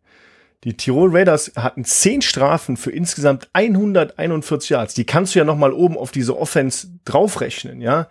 Die 0.65 0.75
Tirol 0.75 1.15
Raiders 1.15 1.53
hatten 1.55 1.85
10 1.85 2.21
Strafen 2.21 2.75
für 2.75 2.91
insgesamt 2.91 3.47
141 3.53 4.69
Yards. 4.69 4.93
Die 4.93 5.05
kannst 5.05 5.33
du 5.33 5.39
ja 5.39 5.45
noch 5.45 5.57
mal 5.57 5.71
oben 5.71 5.97
auf 5.97 6.11
diese 6.11 6.37
Offense 6.37 6.87
draufrechnen, 7.05 7.81
ja. 7.81 8.07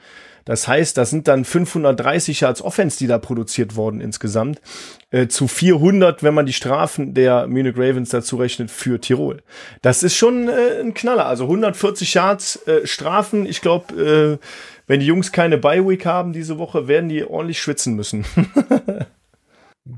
Das 0.46 0.66
heißt, 0.66 0.96
das 0.96 1.11
sind 1.11 1.28
dann 1.28 1.44
530 1.44 2.40
Yards 2.40 2.62
Offense, 2.62 2.96
die 2.96 3.06
da 3.06 3.18
produziert 3.18 3.76
wurden 3.76 4.00
insgesamt, 4.00 4.62
äh, 5.11 5.28
zu 5.28 5.46
400, 5.46 6.22
wenn 6.22 6.32
man 6.32 6.46
die 6.46 6.54
Strafen 6.54 7.12
der 7.12 7.46
Munich 7.46 7.74
Ravens 7.76 8.08
dazu 8.08 8.37
rechnet 8.37 8.70
für 8.70 8.98
Tirol. 8.98 9.42
Das 9.82 10.02
ist 10.02 10.16
schon 10.16 10.48
äh, 10.48 10.80
ein 10.80 10.94
Knaller. 10.94 11.26
Also 11.26 11.44
140 11.44 12.14
Yards 12.14 12.66
äh, 12.66 12.87
Strafen. 12.87 13.44
Ich 13.44 13.61
glaube, 13.61 14.40
äh, 14.40 14.46
wenn 14.87 15.00
die 15.00 15.06
Jungs 15.06 15.32
keine 15.32 15.58
Bye 15.58 15.87
Week 15.87 16.06
haben 16.06 16.32
diese 16.32 16.56
Woche, 16.56 16.88
werden 16.88 17.11
die 17.11 17.24
ordentlich 17.24 17.61
schwitzen 17.61 17.94
müssen. 17.94 18.24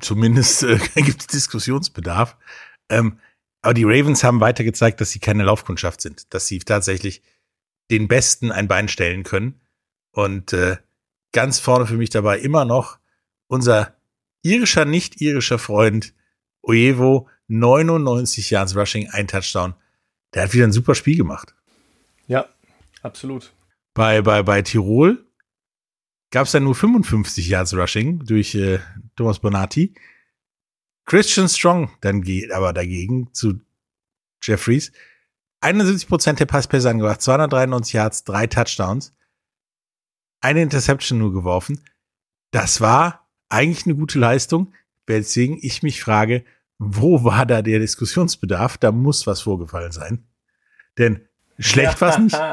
Zumindest 0.01 0.63
äh, 0.63 0.79
gibt 0.95 1.21
es 1.21 1.27
Diskussionsbedarf. 1.27 2.37
Ähm, 2.89 3.19
aber 3.63 3.75
die 3.75 3.85
Ravens 3.85 4.25
haben 4.25 4.41
weiter 4.41 4.65
gezeigt, 4.65 5.01
dass 5.01 5.11
sie 5.11 5.19
keine 5.19 5.43
Laufkundschaft 5.43 6.01
sind, 6.01 6.33
dass 6.33 6.47
sie 6.47 6.61
tatsächlich 6.61 7.23
den 7.91 8.09
Besten 8.09 8.53
ein 8.53 8.69
Bein 8.69 8.89
stellen 8.89 9.25
können. 9.25 9.61
Und 10.13 10.53
äh, 10.53 10.77
ganz 11.33 11.59
vorne 11.59 11.87
für 11.87 11.97
mich 11.97 12.11
dabei 12.11 12.39
immer 12.39 12.65
noch 12.65 12.99
unser 13.49 13.97
irischer, 14.43 14.85
nicht 14.85 15.21
irischer 15.21 15.59
Freund 15.59 16.15
Ojevo, 16.63 17.29
99 17.49 18.51
Yards 18.51 18.77
Rushing, 18.77 19.09
ein 19.11 19.29
Touchdown. 19.29 19.75
Der 20.35 20.45
hat 20.45 20.55
wieder 20.55 20.65
ein 20.65 20.73
super 20.73 20.95
Spiel 20.95 21.17
gemacht. 21.17 21.55
ja, 22.27 22.49
absolut. 23.03 23.53
Bei, 23.93 24.23
bei, 24.23 24.43
bei 24.45 24.63
Tirol 24.63 25.27
gab 26.31 26.47
es 26.47 26.53
dann 26.53 26.65
nur 26.65 26.75
55 26.75 27.49
Yards 27.49 27.75
Rushing 27.75 28.25
durch 28.25 28.55
äh, 28.55 28.79
Thomas 29.17 29.41
Bonatti. 29.41 29.95
Christian 31.07 31.49
Strong 31.49 31.91
dann 32.01 32.23
geht 32.23 32.53
aber 32.53 32.73
dagegen 32.73 33.33
zu 33.33 33.61
Jeffries. 34.43 34.93
71 35.61 36.09
Prozent 36.09 36.41
der 36.41 36.47
Passpässe 36.47 36.89
angebracht, 36.89 37.21
293 37.21 37.93
Yards, 37.93 38.25
drei 38.25 38.47
Touchdowns, 38.47 39.15
eine 40.41 40.63
Interception 40.63 41.19
nur 41.19 41.33
geworfen. 41.33 41.81
Das 42.51 42.81
war 42.81 43.29
eigentlich 43.49 43.85
eine 43.85 43.97
gute 43.97 44.19
Leistung, 44.19 44.73
weswegen 45.07 45.59
ich 45.61 45.83
mich 45.83 46.03
frage, 46.03 46.45
wo 46.79 47.25
war 47.25 47.45
da 47.45 47.61
der 47.61 47.79
Diskussionsbedarf? 47.79 48.79
Da 48.79 48.91
muss 48.91 49.27
was 49.27 49.43
vorgefallen 49.43 49.93
sein. 49.93 50.25
Denn 50.97 51.29
schlecht 51.61 52.01
war's 52.01 52.19
nicht. 52.19 52.37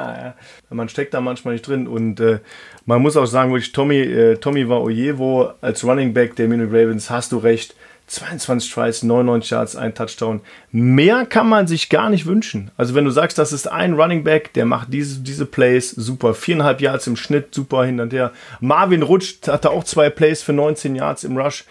Ja, 0.69 0.75
man 0.75 0.89
steckt 0.89 1.13
da 1.13 1.21
manchmal 1.21 1.53
nicht 1.53 1.67
drin. 1.67 1.87
Und 1.87 2.19
äh, 2.19 2.39
man 2.85 3.01
muss 3.01 3.15
auch 3.15 3.25
sagen, 3.25 3.51
wirklich, 3.51 3.71
Tommy, 3.71 3.99
äh, 3.99 4.35
Tommy 4.37 4.67
war 4.67 4.81
Ojevo 4.81 5.51
als 5.61 5.83
Running 5.83 6.13
Back 6.13 6.35
der 6.35 6.47
Munich 6.47 6.67
Ravens, 6.67 7.09
hast 7.09 7.31
du 7.31 7.37
recht. 7.37 7.75
22 8.07 8.73
Tries, 8.73 9.03
99 9.03 9.49
Yards, 9.49 9.75
ein 9.75 9.93
Touchdown. 9.93 10.41
Mehr 10.71 11.25
kann 11.25 11.47
man 11.47 11.67
sich 11.67 11.89
gar 11.89 12.09
nicht 12.09 12.25
wünschen. 12.25 12.71
Also 12.77 12.95
wenn 12.95 13.03
du 13.03 13.11
sagst, 13.11 13.37
das 13.37 13.51
ist 13.51 13.67
ein 13.69 13.93
Running 13.93 14.23
Back, 14.23 14.53
der 14.53 14.65
macht 14.65 14.93
diese, 14.93 15.19
diese 15.19 15.45
Plays 15.45 15.91
super. 15.91 16.33
Viereinhalb 16.33 16.79
Yards 16.79 17.07
im 17.07 17.17
Schnitt, 17.17 17.53
super 17.53 17.83
hin 17.83 17.99
und 17.99 18.13
her. 18.13 18.31
Marvin 18.61 19.03
Rutsch 19.03 19.35
hatte 19.47 19.71
auch 19.71 19.83
zwei 19.83 20.09
Plays 20.09 20.41
für 20.41 20.53
19 20.53 20.95
Yards 20.95 21.25
im 21.25 21.37
Rush. 21.37 21.65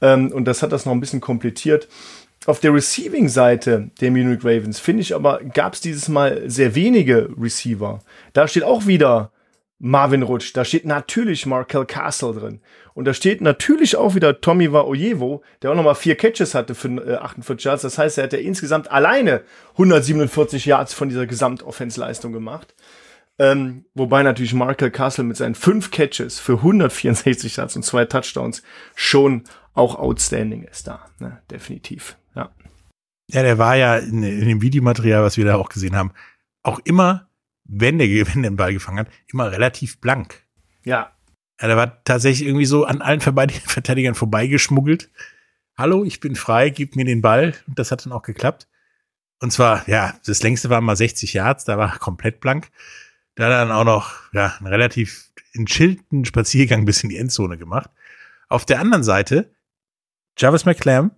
Ähm, 0.00 0.32
und 0.32 0.46
das 0.46 0.62
hat 0.62 0.72
das 0.72 0.86
noch 0.86 0.92
ein 0.92 1.00
bisschen 1.00 1.20
komplettiert. 1.20 1.88
Auf 2.46 2.58
der 2.58 2.74
Receiving-Seite 2.74 3.90
der 4.00 4.10
Munich 4.10 4.44
Ravens, 4.44 4.80
finde 4.80 5.02
ich 5.02 5.14
aber, 5.14 5.40
gab 5.44 5.74
es 5.74 5.80
dieses 5.80 6.08
Mal 6.08 6.50
sehr 6.50 6.74
wenige 6.74 7.28
Receiver. 7.40 8.00
Da 8.32 8.48
steht 8.48 8.64
auch 8.64 8.86
wieder 8.86 9.30
Marvin 9.78 10.22
Rutsch, 10.22 10.52
da 10.54 10.64
steht 10.64 10.84
natürlich 10.84 11.46
Markel 11.46 11.84
Castle 11.84 12.32
drin. 12.32 12.60
Und 12.94 13.04
da 13.04 13.14
steht 13.14 13.40
natürlich 13.40 13.96
auch 13.96 14.14
wieder 14.14 14.40
Tommy 14.40 14.68
Ojevo, 14.68 15.42
der 15.60 15.70
auch 15.70 15.74
nochmal 15.74 15.94
vier 15.94 16.16
Catches 16.16 16.54
hatte 16.54 16.74
für 16.74 16.88
äh, 17.06 17.16
48 17.16 17.64
Yards. 17.64 17.82
Das 17.82 17.98
heißt, 17.98 18.18
er 18.18 18.24
hat 18.24 18.32
ja 18.32 18.38
insgesamt 18.40 18.90
alleine 18.90 19.42
147 19.72 20.66
Yards 20.66 20.94
von 20.94 21.08
dieser 21.08 21.26
Gesamtoffensleistung 21.26 22.32
gemacht. 22.32 22.74
Ähm, 23.38 23.84
wobei 23.94 24.22
natürlich 24.22 24.54
Markel 24.54 24.90
Castle 24.90 25.24
mit 25.24 25.36
seinen 25.36 25.54
fünf 25.54 25.90
Catches 25.90 26.38
für 26.38 26.58
164 26.58 27.56
Yards 27.56 27.76
und 27.76 27.82
zwei 27.82 28.04
Touchdowns 28.04 28.62
schon 28.94 29.44
auch 29.74 29.96
outstanding 29.96 30.64
ist 30.64 30.86
da. 30.86 31.06
Ne? 31.18 31.40
Definitiv. 31.50 32.16
Ja. 32.34 32.50
Ja, 33.28 33.42
der 33.42 33.58
war 33.58 33.76
ja 33.76 33.96
in, 33.96 34.22
in 34.22 34.48
dem 34.48 34.62
Videomaterial, 34.62 35.22
was 35.22 35.36
wir 35.36 35.44
da 35.44 35.56
auch 35.56 35.68
gesehen 35.68 35.96
haben, 35.96 36.12
auch 36.62 36.80
immer, 36.84 37.28
wenn 37.64 37.98
der, 37.98 38.08
wenn 38.34 38.42
der 38.42 38.50
den 38.50 38.56
Ball 38.56 38.72
gefangen 38.72 38.98
hat, 38.98 39.08
immer 39.28 39.50
relativ 39.50 40.00
blank. 40.00 40.42
Ja, 40.84 41.12
Ja, 41.60 41.68
der 41.68 41.76
war 41.76 42.02
tatsächlich 42.04 42.46
irgendwie 42.46 42.66
so 42.66 42.84
an 42.84 43.02
allen 43.02 43.20
Verteidigern 43.20 44.14
vorbeigeschmuggelt. 44.14 45.10
Hallo, 45.76 46.04
ich 46.04 46.20
bin 46.20 46.36
frei, 46.36 46.70
gib 46.70 46.96
mir 46.96 47.04
den 47.04 47.22
Ball. 47.22 47.54
Und 47.66 47.78
das 47.78 47.90
hat 47.90 48.04
dann 48.04 48.12
auch 48.12 48.22
geklappt. 48.22 48.68
Und 49.40 49.52
zwar, 49.52 49.88
ja, 49.88 50.14
das 50.24 50.42
längste 50.42 50.70
war 50.70 50.80
mal 50.80 50.96
60 50.96 51.32
Yards, 51.32 51.64
da 51.64 51.78
war 51.78 51.92
er 51.92 51.98
komplett 51.98 52.40
blank. 52.40 52.70
Da 53.34 53.44
hat 53.44 53.52
er 53.52 53.66
dann 53.66 53.72
auch 53.72 53.84
noch, 53.84 54.32
ja, 54.32 54.54
einen 54.58 54.66
relativ 54.66 55.32
entschillten 55.52 56.24
Spaziergang 56.24 56.84
bis 56.84 57.02
in 57.02 57.08
die 57.08 57.16
Endzone 57.16 57.58
gemacht. 57.58 57.90
Auf 58.48 58.66
der 58.66 58.78
anderen 58.78 59.02
Seite, 59.02 59.52
Jarvis 60.38 60.64
McClam, 60.64 61.10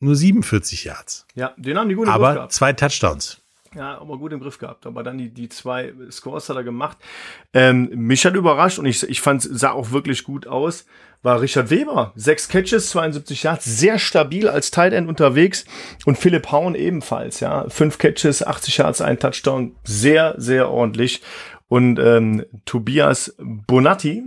nur 0.00 0.14
47 0.14 0.84
Yards. 0.84 1.26
Ja, 1.34 1.54
den 1.56 1.78
haben 1.78 1.88
die 1.88 1.94
gut 1.94 2.06
im 2.06 2.12
Griff 2.12 2.22
Aber 2.22 2.34
gehabt. 2.34 2.52
zwei 2.52 2.72
Touchdowns. 2.72 3.40
Ja, 3.74 3.98
aber 3.98 4.16
gut 4.16 4.32
im 4.32 4.40
Griff 4.40 4.58
gehabt. 4.58 4.86
Aber 4.86 5.02
dann 5.02 5.18
die, 5.18 5.28
die 5.28 5.48
zwei 5.48 5.92
Scores 6.10 6.48
hat 6.48 6.56
er 6.56 6.64
gemacht. 6.64 6.96
Ähm, 7.52 7.90
mich 7.94 8.24
hat 8.24 8.34
überrascht 8.34 8.78
und 8.78 8.86
ich, 8.86 9.02
ich 9.08 9.20
fand, 9.20 9.42
sah 9.42 9.72
auch 9.72 9.90
wirklich 9.90 10.24
gut 10.24 10.46
aus, 10.46 10.86
war 11.22 11.40
Richard 11.40 11.68
Weber. 11.68 12.12
Sechs 12.16 12.48
Catches, 12.48 12.90
72 12.90 13.42
Yards, 13.42 13.64
sehr 13.66 13.98
stabil 13.98 14.48
als 14.48 14.70
Tight 14.70 14.92
End 14.94 15.08
unterwegs. 15.08 15.64
Und 16.06 16.16
Philipp 16.16 16.50
Hauen 16.50 16.74
ebenfalls, 16.74 17.40
ja. 17.40 17.68
Fünf 17.68 17.98
Catches, 17.98 18.42
80 18.46 18.78
Yards, 18.78 19.00
ein 19.02 19.18
Touchdown. 19.18 19.76
Sehr, 19.84 20.34
sehr 20.38 20.70
ordentlich. 20.70 21.20
Und 21.66 21.98
ähm, 21.98 22.46
Tobias 22.64 23.34
Bonatti, 23.38 24.24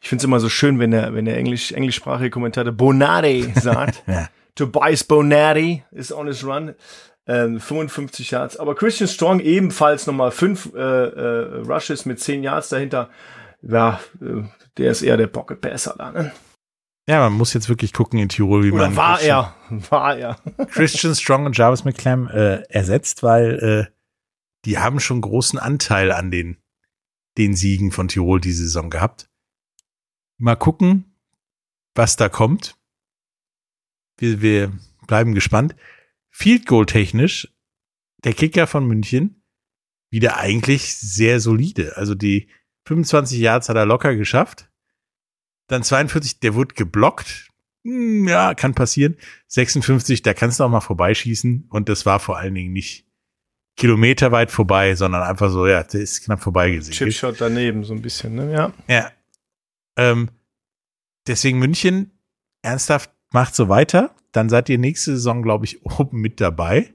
ich 0.00 0.08
finde 0.08 0.20
es 0.22 0.24
immer 0.24 0.40
so 0.40 0.48
schön, 0.48 0.78
wenn 0.78 0.92
der, 0.92 1.12
wenn 1.12 1.26
der 1.26 1.36
Englisch, 1.36 1.72
englischsprachige 1.72 2.30
Kommentator 2.30 2.72
Bonatti 2.72 3.52
sagt. 3.54 4.02
Ja. 4.06 4.28
Tobias 4.58 5.04
Bonatti 5.04 5.84
ist 5.92 6.12
on 6.12 6.26
his 6.26 6.44
run. 6.44 6.74
Ähm, 7.28 7.60
55 7.60 8.30
Yards. 8.30 8.56
Aber 8.56 8.74
Christian 8.74 9.06
Strong 9.06 9.40
ebenfalls 9.40 10.06
nochmal 10.06 10.32
fünf 10.32 10.72
äh, 10.74 10.78
äh, 10.78 11.60
Rushes 11.60 12.06
mit 12.06 12.18
10 12.18 12.42
Yards 12.42 12.70
dahinter. 12.70 13.10
Ja, 13.62 14.00
äh, 14.20 14.42
der 14.76 14.90
ist 14.90 15.02
eher 15.02 15.16
der 15.16 15.28
Pocket 15.28 15.60
Passer 15.60 15.94
da. 15.96 16.10
Ne? 16.10 16.32
Ja, 17.06 17.20
man 17.20 17.34
muss 17.34 17.52
jetzt 17.52 17.68
wirklich 17.68 17.92
gucken 17.92 18.18
in 18.18 18.28
Tirol, 18.28 18.64
wie 18.64 18.72
Oder 18.72 18.86
man 18.86 18.96
war 18.96 19.16
Christian, 19.16 19.46
er? 19.70 19.80
War 19.90 20.16
er? 20.16 20.36
Christian 20.70 21.14
Strong 21.14 21.46
und 21.46 21.56
Jarvis 21.56 21.84
McClam 21.84 22.26
äh, 22.28 22.62
ersetzt, 22.68 23.22
weil 23.22 23.88
äh, 23.88 23.94
die 24.64 24.78
haben 24.78 24.98
schon 24.98 25.20
großen 25.20 25.58
Anteil 25.58 26.10
an 26.10 26.30
den, 26.30 26.56
den 27.36 27.54
Siegen 27.54 27.92
von 27.92 28.08
Tirol 28.08 28.40
diese 28.40 28.64
Saison 28.64 28.90
gehabt. 28.90 29.30
Mal 30.38 30.56
gucken, 30.56 31.16
was 31.94 32.16
da 32.16 32.28
kommt. 32.28 32.77
Wir, 34.18 34.42
wir 34.42 34.72
bleiben 35.06 35.34
gespannt. 35.34 35.74
Field 36.30 36.66
Goal 36.66 36.86
technisch, 36.86 37.48
der 38.24 38.34
Kicker 38.34 38.66
von 38.66 38.86
München, 38.86 39.42
wieder 40.10 40.36
eigentlich 40.36 40.94
sehr 40.96 41.40
solide. 41.40 41.96
Also 41.96 42.14
die 42.14 42.48
25 42.86 43.38
Yards 43.38 43.68
hat 43.68 43.76
er 43.76 43.86
locker 43.86 44.14
geschafft. 44.14 44.70
Dann 45.68 45.82
42, 45.82 46.40
der 46.40 46.54
wurde 46.54 46.74
geblockt. 46.74 47.48
Hm, 47.84 48.26
ja, 48.26 48.54
kann 48.54 48.74
passieren. 48.74 49.16
56, 49.48 50.22
da 50.22 50.34
kannst 50.34 50.60
du 50.60 50.64
auch 50.64 50.70
mal 50.70 50.80
vorbeischießen. 50.80 51.66
Und 51.68 51.88
das 51.88 52.06
war 52.06 52.20
vor 52.20 52.38
allen 52.38 52.54
Dingen 52.54 52.72
nicht 52.72 53.06
kilometerweit 53.76 54.50
vorbei, 54.50 54.94
sondern 54.94 55.22
einfach 55.22 55.50
so, 55.50 55.66
ja, 55.66 55.82
der 55.82 56.00
ist 56.00 56.24
knapp 56.24 56.42
vorbeigesegelt. 56.42 57.12
Chipshot 57.12 57.40
daneben, 57.40 57.84
so 57.84 57.94
ein 57.94 58.02
bisschen, 58.02 58.34
ne? 58.34 58.52
Ja. 58.52 58.72
Ja. 58.88 59.12
Ähm, 59.96 60.30
deswegen 61.26 61.58
München, 61.58 62.10
ernsthaft, 62.62 63.10
macht 63.30 63.54
so 63.54 63.68
weiter. 63.68 64.14
Dann 64.32 64.48
seid 64.48 64.68
ihr 64.68 64.78
nächste 64.78 65.12
Saison, 65.12 65.42
glaube 65.42 65.64
ich, 65.64 65.84
oben 65.84 66.20
mit 66.20 66.40
dabei. 66.40 66.92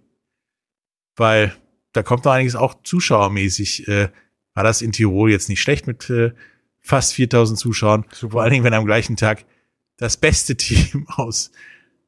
Weil 1.15 1.55
da 1.93 2.03
kommt 2.03 2.25
noch 2.25 2.31
einiges 2.31 2.55
auch 2.55 2.75
zuschauermäßig. 2.83 3.87
Äh, 3.87 4.09
war 4.53 4.63
das 4.63 4.81
in 4.81 4.91
Tirol 4.91 5.31
jetzt 5.31 5.49
nicht 5.49 5.61
schlecht 5.61 5.87
mit 5.87 6.09
äh, 6.09 6.31
fast 6.81 7.13
4000 7.13 7.59
Zuschauern. 7.59 8.05
Vor 8.11 8.41
allen 8.41 8.51
Dingen, 8.51 8.63
wenn 8.63 8.73
am 8.73 8.85
gleichen 8.85 9.15
Tag 9.15 9.45
das 9.97 10.17
beste 10.17 10.55
Team 10.55 11.07
aus 11.15 11.51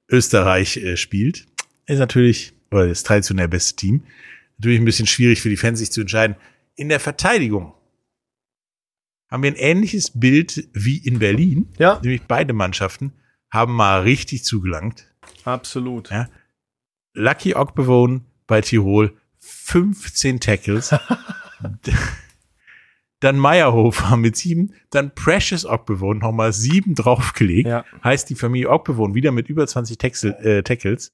Österreich 0.10 0.78
äh, 0.78 0.98
spielt. 0.98 1.46
Ist 1.88 2.00
natürlich, 2.00 2.54
oder 2.72 2.88
das 2.88 3.04
traditionell 3.04 3.48
beste 3.48 3.76
Team. 3.76 4.04
Natürlich 4.58 4.80
ein 4.80 4.86
bisschen 4.86 5.08
schwierig 5.08 5.42
für 5.42 5.50
die 5.50 5.58
Fans, 5.58 5.80
sich 5.80 5.92
zu 5.92 6.02
entscheiden. 6.02 6.36
In 6.76 6.90
der 6.90 7.00
Verteidigung 7.00 7.74
haben 9.30 9.44
wir 9.44 9.52
ein 9.52 9.58
ähnliches 9.58 10.12
Bild 10.20 10.70
wie 10.74 10.98
in 10.98 11.20
Berlin. 11.20 11.70
Ja, 11.78 12.00
Nämlich 12.02 12.24
beide 12.24 12.54
Mannschaften 12.54 13.14
haben 13.56 13.74
mal 13.74 14.02
richtig 14.02 14.44
zugelangt. 14.44 15.08
absolut. 15.44 16.12
Ja. 16.12 16.28
Lucky 17.14 17.56
Ogbevone 17.56 18.22
bei 18.46 18.62
Tirol 18.62 19.18
15 19.40 20.40
Tackles. 20.40 20.94
dann 23.20 23.38
Meyerhofer 23.40 24.18
mit 24.18 24.36
sieben, 24.36 24.74
dann 24.92 25.16
Precious 25.16 25.66
Ogbevone 25.66 26.20
nochmal 26.20 26.54
sieben 26.54 26.94
draufgelegt. 26.96 27.68
Ja. 27.68 27.86
Heißt 28.04 28.30
die 28.30 28.36
Familie 28.36 28.70
Ogbevone 28.70 29.16
wieder 29.16 29.32
mit 29.32 29.50
über 29.50 29.66
20 29.66 29.98
Taxel, 29.98 30.34
äh, 30.34 30.64
Tackles. 30.64 31.12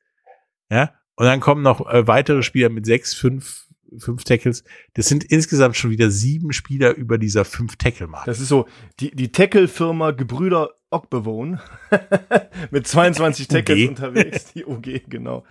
Ja. 0.70 0.94
Und 1.16 1.26
dann 1.26 1.40
kommen 1.40 1.62
noch 1.62 1.88
äh, 1.90 2.08
weitere 2.08 2.44
Spieler 2.44 2.70
mit 2.70 2.86
sechs, 2.86 3.14
fünf, 3.14 3.68
fünf 3.98 4.24
Tackles. 4.24 4.64
Das 4.94 5.08
sind 5.08 5.24
insgesamt 5.24 5.76
schon 5.76 5.92
wieder 5.92 6.10
sieben 6.10 6.54
Spieler 6.54 6.96
über 6.96 7.18
dieser 7.18 7.46
fünf 7.46 7.76
Tackle-Marke. 7.76 8.30
Das 8.30 8.40
ist 8.40 8.48
so, 8.48 8.68
die, 9.00 9.12
die 9.12 9.32
Tackle-Firma 9.32 10.12
Gebrüder 10.12 10.72
Ockbewohn 10.90 11.60
mit 12.72 12.88
22 12.88 13.48
Tackles 13.50 13.90
unterwegs, 13.90 14.54
die 14.54 14.66
OG, 14.66 15.10
genau. 15.10 15.44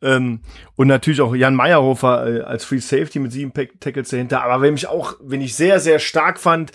Ähm, 0.00 0.40
und 0.76 0.86
natürlich 0.86 1.20
auch 1.20 1.34
Jan 1.34 1.56
Meyerhofer 1.56 2.26
äh, 2.26 2.40
als 2.42 2.64
Free 2.64 2.78
Safety 2.78 3.18
mit 3.18 3.32
sieben 3.32 3.52
Tackles 3.52 4.10
dahinter. 4.10 4.42
Aber 4.44 4.62
wenn 4.62 4.74
mich 4.74 4.86
auch, 4.86 5.16
wenn 5.20 5.40
ich 5.40 5.54
sehr, 5.54 5.80
sehr 5.80 5.98
stark 5.98 6.38
fand 6.38 6.70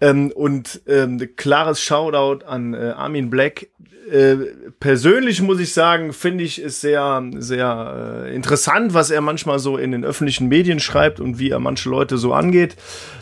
ähm, 0.00 0.32
und 0.32 0.82
ähm, 0.86 1.20
klares 1.36 1.80
Shoutout 1.80 2.44
an 2.46 2.74
äh, 2.74 2.94
Armin 2.96 3.30
Black. 3.30 3.68
Äh, 4.10 4.36
persönlich 4.80 5.40
muss 5.40 5.60
ich 5.60 5.72
sagen, 5.72 6.12
finde 6.12 6.42
ich 6.42 6.58
es 6.58 6.80
sehr, 6.80 7.22
sehr 7.36 8.24
äh, 8.26 8.34
interessant, 8.34 8.92
was 8.92 9.10
er 9.10 9.20
manchmal 9.20 9.58
so 9.60 9.76
in 9.76 9.92
den 9.92 10.04
öffentlichen 10.04 10.48
Medien 10.48 10.80
schreibt 10.80 11.20
und 11.20 11.38
wie 11.38 11.50
er 11.50 11.60
manche 11.60 11.88
Leute 11.88 12.18
so 12.18 12.32
angeht. 12.32 12.76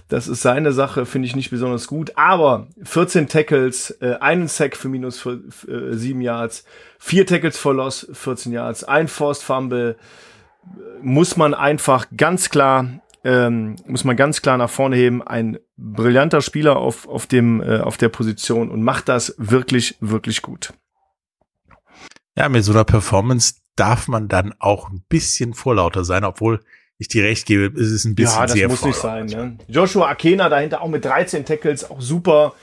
Das 0.09 0.29
ist 0.29 0.41
seine 0.41 0.73
Sache, 0.73 1.05
finde 1.05 1.27
ich 1.27 1.37
nicht 1.37 1.51
besonders 1.51 1.87
gut. 1.89 2.13
Aber 2.17 2.69
14 2.85 3.29
Tackles, 3.29 3.91
äh, 4.01 4.15
einen 4.21 4.49
Sack 4.49 4.77
für 4.77 4.89
minus 4.89 5.19
für, 5.19 5.41
äh, 5.69 5.95
7 5.95 6.23
Yards, 6.23 6.65
vier 6.99 7.27
Tackles 7.27 7.59
for 7.59 7.75
Loss, 7.75 8.09
14 8.13 8.53
Yards, 8.53 8.85
ein 8.85 9.09
Forced 9.09 9.43
Fumble, 9.43 9.91
äh, 9.91 11.03
muss 11.03 11.37
man 11.37 11.53
einfach 11.53 12.07
ganz 12.17 12.49
klar, 12.49 12.89
ähm, 13.29 13.77
muss 13.87 14.05
man 14.05 14.17
ganz 14.17 14.41
klar 14.41 14.57
nach 14.57 14.71
vorne 14.71 14.97
heben. 14.97 15.23
Ein 15.23 15.59
brillanter 15.77 16.41
Spieler 16.41 16.79
auf, 16.79 17.07
auf, 17.07 17.27
dem, 17.27 17.61
äh, 17.61 17.81
auf 17.81 17.99
der 17.99 18.09
Position 18.09 18.71
und 18.71 18.83
macht 18.83 19.07
das 19.11 19.35
wirklich, 19.37 19.97
wirklich 20.01 20.41
gut. 20.41 20.73
Ja, 22.39 22.49
mit 22.49 22.65
so 22.65 22.73
einer 22.73 22.85
Performance 22.85 23.57
darf 23.77 24.09
man 24.09 24.29
dann 24.29 24.55
auch 24.61 24.89
ein 24.89 25.05
bisschen 25.11 25.53
vorlauter 25.53 26.07
sein, 26.07 26.25
obwohl 26.25 26.61
ich 26.97 27.09
dir 27.09 27.23
recht 27.23 27.45
gebe, 27.45 27.79
es 27.79 27.91
ist 27.91 28.07
ein 28.07 28.15
bisschen 28.15 28.39
Ja, 28.39 28.47
das 28.47 28.53
sehr 28.53 28.69
muss 28.69 28.83
nicht 28.83 28.97
sein. 28.97 29.27
Ne? 29.27 29.59
Joshua 29.69 30.09
Akena 30.09 30.49
dahinter 30.49 30.81
auch 30.81 30.89
mit 30.89 31.05
13 31.05 31.45
Tackles, 31.45 31.89
auch 31.91 32.01
super. 32.01 32.55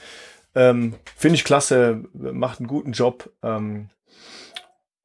Ähm, 0.56 0.94
Finde 1.16 1.36
ich 1.36 1.44
klasse, 1.44 2.02
macht 2.12 2.58
einen 2.58 2.66
guten 2.66 2.90
Job. 2.90 3.30
Ähm, 3.44 3.88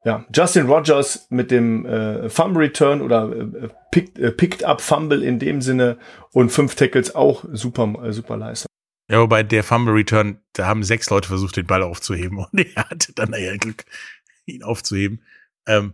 ja, 0.04 0.26
Justin 0.34 0.66
Rogers 0.66 1.28
mit 1.30 1.52
dem 1.52 1.86
äh, 1.86 2.30
Fumble 2.30 2.64
Return 2.64 3.02
oder 3.02 3.32
äh, 3.32 3.70
picked, 3.92 4.18
äh, 4.18 4.32
picked 4.32 4.64
up 4.64 4.82
Fumble 4.82 5.24
in 5.24 5.38
dem 5.38 5.62
Sinne 5.62 5.98
und 6.32 6.52
fünf 6.52 6.76
Tackles 6.76 7.14
auch 7.14 7.46
super, 7.52 7.94
äh, 8.04 8.12
super 8.12 8.36
Leistung. 8.36 8.68
Ja, 9.12 9.20
wobei 9.20 9.44
der 9.44 9.64
Fumble 9.64 9.94
Return, 9.94 10.40
da 10.54 10.66
haben 10.66 10.84
sechs 10.84 11.10
Leute 11.10 11.28
versucht, 11.28 11.58
den 11.58 11.68
Ball 11.68 11.84
aufzuheben 11.84 12.40
und 12.40 12.60
er 12.76 12.90
hatte 12.90 13.14
dann 13.14 13.34
eher 13.34 13.58
Glück, 13.58 13.86
ihn 14.46 14.64
aufzuheben. 14.64 15.22
Ähm, 15.68 15.94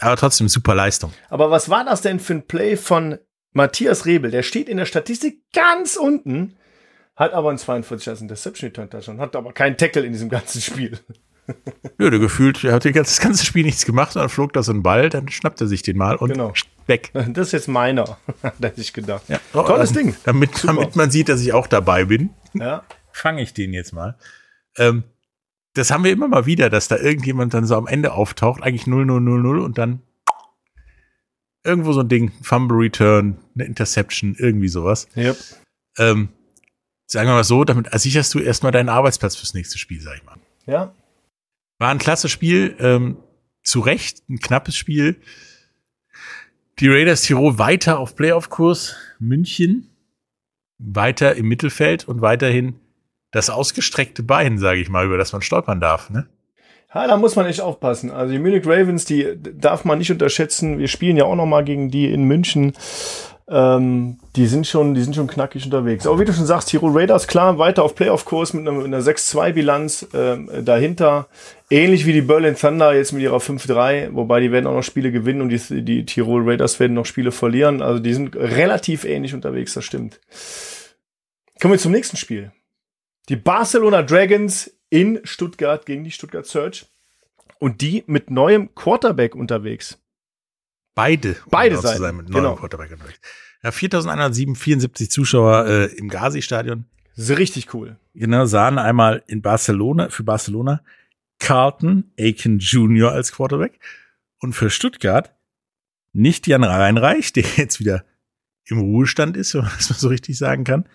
aber 0.00 0.16
trotzdem 0.16 0.48
super 0.48 0.74
Leistung. 0.74 1.12
Aber 1.28 1.52
was 1.52 1.68
war 1.68 1.84
das 1.84 2.00
denn 2.00 2.18
für 2.18 2.34
ein 2.34 2.46
Play 2.46 2.76
von 2.76 3.18
Matthias 3.52 4.06
Rebel? 4.06 4.32
Der 4.32 4.42
steht 4.42 4.68
in 4.68 4.78
der 4.78 4.86
Statistik 4.86 5.42
ganz 5.52 5.94
unten, 5.94 6.56
hat 7.14 7.32
aber 7.32 7.50
ein 7.50 7.58
42 7.58 8.08
als 8.08 8.20
Interception 8.20 8.68
Return 8.70 8.90
Touchdown, 8.90 9.20
hat 9.20 9.36
aber 9.36 9.52
keinen 9.52 9.76
Tackle 9.76 10.02
in 10.02 10.12
diesem 10.12 10.28
ganzen 10.28 10.60
Spiel. 10.60 10.98
Ja, 11.98 12.10
der 12.10 12.18
gefühlt, 12.18 12.64
er 12.64 12.72
hat 12.72 12.84
das 12.84 13.20
ganze 13.20 13.44
Spiel 13.44 13.64
nichts 13.64 13.84
gemacht, 13.84 14.16
dann 14.16 14.28
flog 14.28 14.52
da 14.52 14.62
so 14.62 14.72
ein 14.72 14.82
Ball, 14.82 15.10
dann 15.10 15.28
schnappt 15.28 15.60
er 15.60 15.66
sich 15.66 15.82
den 15.82 15.96
mal 15.98 16.16
und 16.16 16.30
Genau. 16.32 16.52
weg. 16.86 17.10
Das 17.12 17.48
ist 17.48 17.52
jetzt 17.52 17.68
meiner, 17.68 18.16
hätte 18.62 18.80
ich 18.80 18.92
gedacht. 18.92 19.24
Ja. 19.28 19.38
Tolles 19.52 19.90
Ähm, 19.90 19.96
Ding. 19.96 20.16
Damit, 20.24 20.56
Super. 20.56 20.74
damit 20.74 20.96
man 20.96 21.10
sieht, 21.10 21.28
dass 21.28 21.40
ich 21.42 21.52
auch 21.52 21.66
dabei 21.66 22.06
bin, 22.06 22.30
Ja. 22.54 22.82
fange 23.12 23.42
ich 23.42 23.52
den 23.54 23.72
jetzt 23.74 23.92
mal. 23.92 24.16
Ähm, 24.78 25.04
das 25.74 25.90
haben 25.90 26.04
wir 26.04 26.12
immer 26.12 26.28
mal 26.28 26.46
wieder, 26.46 26.70
dass 26.70 26.88
da 26.88 26.96
irgendjemand 26.96 27.52
dann 27.52 27.66
so 27.66 27.76
am 27.76 27.86
Ende 27.86 28.12
auftaucht, 28.12 28.62
eigentlich 28.62 28.86
0, 28.86 29.04
0, 29.06 29.20
0, 29.20 29.42
0 29.42 29.58
und 29.60 29.76
dann 29.78 30.00
irgendwo 31.64 31.92
so 31.92 32.00
ein 32.00 32.08
Ding, 32.08 32.32
Fumble 32.42 32.76
Return, 32.78 33.38
eine 33.54 33.64
Interception, 33.64 34.36
irgendwie 34.38 34.68
sowas. 34.68 35.08
Yep. 35.16 35.36
Ähm, 35.98 36.28
sagen 37.06 37.28
wir 37.28 37.34
mal 37.34 37.44
so, 37.44 37.64
damit 37.64 37.88
sicherst 38.00 38.34
du 38.34 38.38
erstmal 38.38 38.72
deinen 38.72 38.88
Arbeitsplatz 38.88 39.36
fürs 39.36 39.54
nächste 39.54 39.78
Spiel, 39.78 40.00
sag 40.00 40.16
ich 40.16 40.24
mal. 40.24 40.36
Ja. 40.66 40.94
War 41.78 41.90
ein 41.90 41.98
klasse 41.98 42.28
Spiel, 42.28 42.76
ähm, 42.78 43.16
zu 43.62 43.80
Recht, 43.80 44.22
ein 44.28 44.38
knappes 44.38 44.76
Spiel. 44.76 45.20
Die 46.78 46.88
Raiders 46.88 47.22
Tirol 47.22 47.58
weiter 47.58 47.98
auf 47.98 48.16
Playoff-Kurs, 48.16 48.96
München 49.18 49.90
weiter 50.78 51.34
im 51.36 51.46
Mittelfeld 51.46 52.06
und 52.06 52.20
weiterhin 52.20 52.80
das 53.30 53.50
ausgestreckte 53.50 54.22
Bein, 54.22 54.58
sage 54.58 54.80
ich 54.80 54.88
mal, 54.88 55.06
über 55.06 55.18
das 55.18 55.32
man 55.32 55.42
stolpern 55.42 55.80
darf. 55.80 56.10
Ne? 56.10 56.26
Ja, 56.94 57.06
da 57.06 57.16
muss 57.16 57.36
man 57.36 57.46
echt 57.46 57.60
aufpassen. 57.60 58.10
Also 58.10 58.32
die 58.32 58.38
Munich 58.38 58.66
Ravens, 58.66 59.04
die 59.04 59.36
darf 59.36 59.84
man 59.84 59.98
nicht 59.98 60.12
unterschätzen. 60.12 60.78
Wir 60.78 60.88
spielen 60.88 61.16
ja 61.16 61.24
auch 61.24 61.34
noch 61.34 61.46
mal 61.46 61.64
gegen 61.64 61.90
die 61.90 62.10
in 62.10 62.24
München. 62.24 62.74
Ähm, 63.46 64.18
die 64.36 64.46
sind 64.46 64.66
schon, 64.66 64.94
die 64.94 65.02
sind 65.02 65.14
schon 65.14 65.26
knackig 65.26 65.64
unterwegs. 65.66 66.06
Aber 66.06 66.18
wie 66.18 66.24
du 66.24 66.32
schon 66.32 66.46
sagst, 66.46 66.70
Tirol 66.70 66.96
Raiders, 66.96 67.26
klar, 67.26 67.58
weiter 67.58 67.82
auf 67.82 67.94
Playoff-Kurs 67.94 68.54
mit 68.54 68.66
einer, 68.66 68.82
einer 68.82 69.00
6-2-Bilanz 69.00 70.08
ähm, 70.14 70.48
dahinter. 70.64 71.28
Ähnlich 71.68 72.06
wie 72.06 72.14
die 72.14 72.22
Berlin 72.22 72.56
Thunder 72.56 72.94
jetzt 72.94 73.12
mit 73.12 73.22
ihrer 73.22 73.38
5-3, 73.38 74.10
wobei 74.12 74.40
die 74.40 74.52
werden 74.52 74.66
auch 74.66 74.74
noch 74.74 74.82
Spiele 74.82 75.12
gewinnen 75.12 75.42
und 75.42 75.50
die, 75.50 75.82
die 75.82 76.06
Tirol 76.06 76.48
Raiders 76.48 76.80
werden 76.80 76.94
noch 76.94 77.06
Spiele 77.06 77.32
verlieren. 77.32 77.82
Also 77.82 78.00
die 78.00 78.14
sind 78.14 78.34
relativ 78.34 79.04
ähnlich 79.04 79.34
unterwegs, 79.34 79.74
das 79.74 79.84
stimmt. 79.84 80.20
Kommen 81.60 81.74
wir 81.74 81.78
zum 81.78 81.92
nächsten 81.92 82.16
Spiel. 82.16 82.52
Die 83.28 83.36
Barcelona 83.36 84.02
Dragons 84.02 84.70
in 84.90 85.20
Stuttgart 85.24 85.84
gegen 85.86 86.04
die 86.04 86.10
Stuttgart 86.10 86.46
Search. 86.46 86.86
Und 87.58 87.80
die 87.80 88.04
mit 88.06 88.30
neuem 88.30 88.74
Quarterback 88.74 89.34
unterwegs. 89.34 89.98
Beide. 90.94 91.36
um 91.44 91.50
Beide 91.50 91.70
genau 91.70 91.80
zu 91.80 91.86
Seiten, 91.88 92.00
Sein, 92.00 92.16
mit 92.16 92.26
genau. 92.26 92.56
Quarterback 92.56 92.92
unterwegs. 92.92 93.20
Ja, 93.62 93.70
4174 93.72 95.10
Zuschauer 95.10 95.66
äh, 95.66 95.84
im 95.96 96.08
Gazi-Stadion. 96.08 96.84
Das 97.16 97.30
ist 97.30 97.38
richtig 97.38 97.72
cool. 97.74 97.96
Genau, 98.14 98.44
sahen 98.46 98.78
einmal 98.78 99.22
in 99.26 99.42
Barcelona, 99.42 100.10
für 100.10 100.24
Barcelona, 100.24 100.82
Carlton 101.38 102.12
Aiken 102.18 102.58
Jr. 102.58 103.12
als 103.12 103.32
Quarterback. 103.32 103.78
Und 104.38 104.52
für 104.52 104.70
Stuttgart 104.70 105.34
nicht 106.12 106.46
Jan 106.46 106.64
Reinreich, 106.64 107.32
der 107.32 107.44
jetzt 107.56 107.80
wieder 107.80 108.04
im 108.66 108.80
Ruhestand 108.80 109.36
ist, 109.36 109.54
wenn 109.54 109.62
man 109.62 109.72
das 109.76 109.90
mal 109.90 109.98
so 109.98 110.08
richtig 110.08 110.38
sagen 110.38 110.64
kann. 110.64 110.88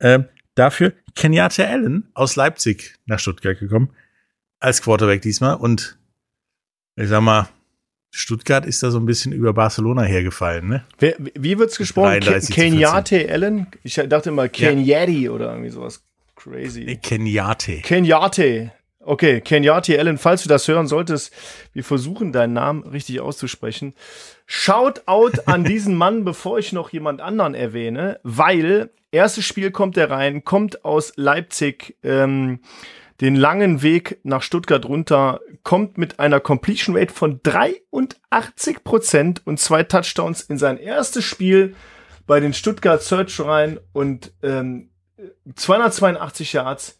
Ähm, 0.00 0.26
dafür 0.54 0.94
Kenyatta 1.14 1.64
Allen 1.64 2.08
aus 2.14 2.36
Leipzig 2.36 2.98
nach 3.06 3.18
Stuttgart 3.18 3.58
gekommen, 3.58 3.90
als 4.58 4.82
Quarterback 4.82 5.22
diesmal. 5.22 5.56
Und 5.56 5.98
ich 6.96 7.08
sag 7.08 7.20
mal, 7.20 7.48
Stuttgart 8.10 8.66
ist 8.66 8.82
da 8.82 8.90
so 8.90 8.98
ein 8.98 9.06
bisschen 9.06 9.32
über 9.32 9.52
Barcelona 9.52 10.02
hergefallen, 10.02 10.68
ne? 10.68 10.84
Wer, 10.98 11.14
wie 11.18 11.58
wird's 11.58 11.78
gesprochen? 11.78 12.20
33 12.20 12.54
zu 12.54 12.60
Kenyate 12.60 13.30
Allen? 13.30 13.66
Ich 13.84 13.94
dachte 13.94 14.30
immer 14.30 14.48
Kenyati 14.48 15.28
oder 15.28 15.50
irgendwie 15.50 15.70
sowas 15.70 16.02
crazy. 16.34 16.84
Nee, 16.84 16.96
Kenyatte. 16.96 17.80
Kenyate. 17.82 18.72
Okay, 19.02 19.40
Kenyate 19.40 19.98
Allen, 19.98 20.18
falls 20.18 20.42
du 20.42 20.48
das 20.48 20.68
hören 20.68 20.86
solltest, 20.86 21.32
wir 21.72 21.84
versuchen 21.84 22.32
deinen 22.32 22.52
Namen 22.52 22.82
richtig 22.82 23.20
auszusprechen. 23.20 23.94
Shout 24.44 25.02
out 25.06 25.48
an 25.48 25.64
diesen 25.72 25.94
Mann, 25.94 26.24
bevor 26.24 26.58
ich 26.58 26.72
noch 26.72 26.90
jemand 26.90 27.20
anderen 27.20 27.54
erwähne, 27.54 28.20
weil 28.24 28.90
erstes 29.12 29.46
Spiel 29.46 29.70
kommt 29.70 29.96
er 29.96 30.10
rein, 30.10 30.44
kommt 30.44 30.84
aus 30.84 31.12
Leipzig, 31.16 31.96
ähm, 32.02 32.60
den 33.20 33.36
langen 33.36 33.82
Weg 33.82 34.18
nach 34.22 34.42
Stuttgart 34.42 34.84
runter, 34.86 35.40
kommt 35.62 35.98
mit 35.98 36.18
einer 36.18 36.40
Completion 36.40 36.96
Rate 36.96 37.12
von 37.12 37.40
83 37.42 38.82
Prozent 38.82 39.46
und 39.46 39.60
zwei 39.60 39.82
Touchdowns 39.82 40.42
in 40.42 40.58
sein 40.58 40.78
erstes 40.78 41.24
Spiel 41.24 41.74
bei 42.26 42.40
den 42.40 42.54
Stuttgart 42.54 43.02
Search 43.02 43.40
rein 43.40 43.78
und 43.92 44.32
ähm, 44.42 44.90
282 45.54 46.54
Yards, 46.54 46.98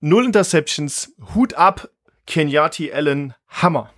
null 0.00 0.26
Interceptions, 0.26 1.14
Hut 1.34 1.54
ab, 1.54 1.88
Kenyati 2.26 2.92
Allen, 2.92 3.34
Hammer. 3.48 3.92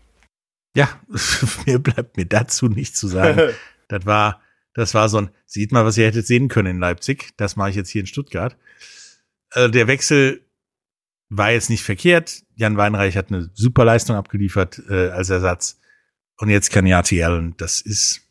Ja, 0.74 0.88
mir 1.66 1.78
bleibt 1.78 2.16
mir 2.16 2.26
dazu 2.26 2.68
nicht 2.68 2.96
zu 2.96 3.06
sagen. 3.06 3.52
das 3.88 4.06
war, 4.06 4.40
das 4.72 4.94
war 4.94 5.08
so 5.08 5.18
ein, 5.18 5.30
sieht 5.44 5.72
mal, 5.72 5.84
was 5.84 5.98
ihr 5.98 6.06
hättet 6.06 6.26
sehen 6.26 6.48
können 6.48 6.76
in 6.76 6.78
Leipzig. 6.78 7.32
Das 7.36 7.56
mache 7.56 7.70
ich 7.70 7.76
jetzt 7.76 7.90
hier 7.90 8.00
in 8.00 8.06
Stuttgart. 8.06 8.56
Also 9.50 9.68
der 9.68 9.86
Wechsel 9.86 10.43
war 11.28 11.50
jetzt 11.52 11.70
nicht 11.70 11.82
verkehrt. 11.82 12.42
Jan 12.56 12.76
Weinreich 12.76 13.16
hat 13.16 13.30
eine 13.30 13.50
super 13.54 13.84
Leistung 13.84 14.16
abgeliefert 14.16 14.80
äh, 14.88 15.08
als 15.10 15.30
Ersatz. 15.30 15.80
Und 16.38 16.48
jetzt 16.50 16.70
kann 16.70 16.86
Yati 16.86 17.22
Allen, 17.22 17.54
das 17.56 17.80
ist 17.80 18.22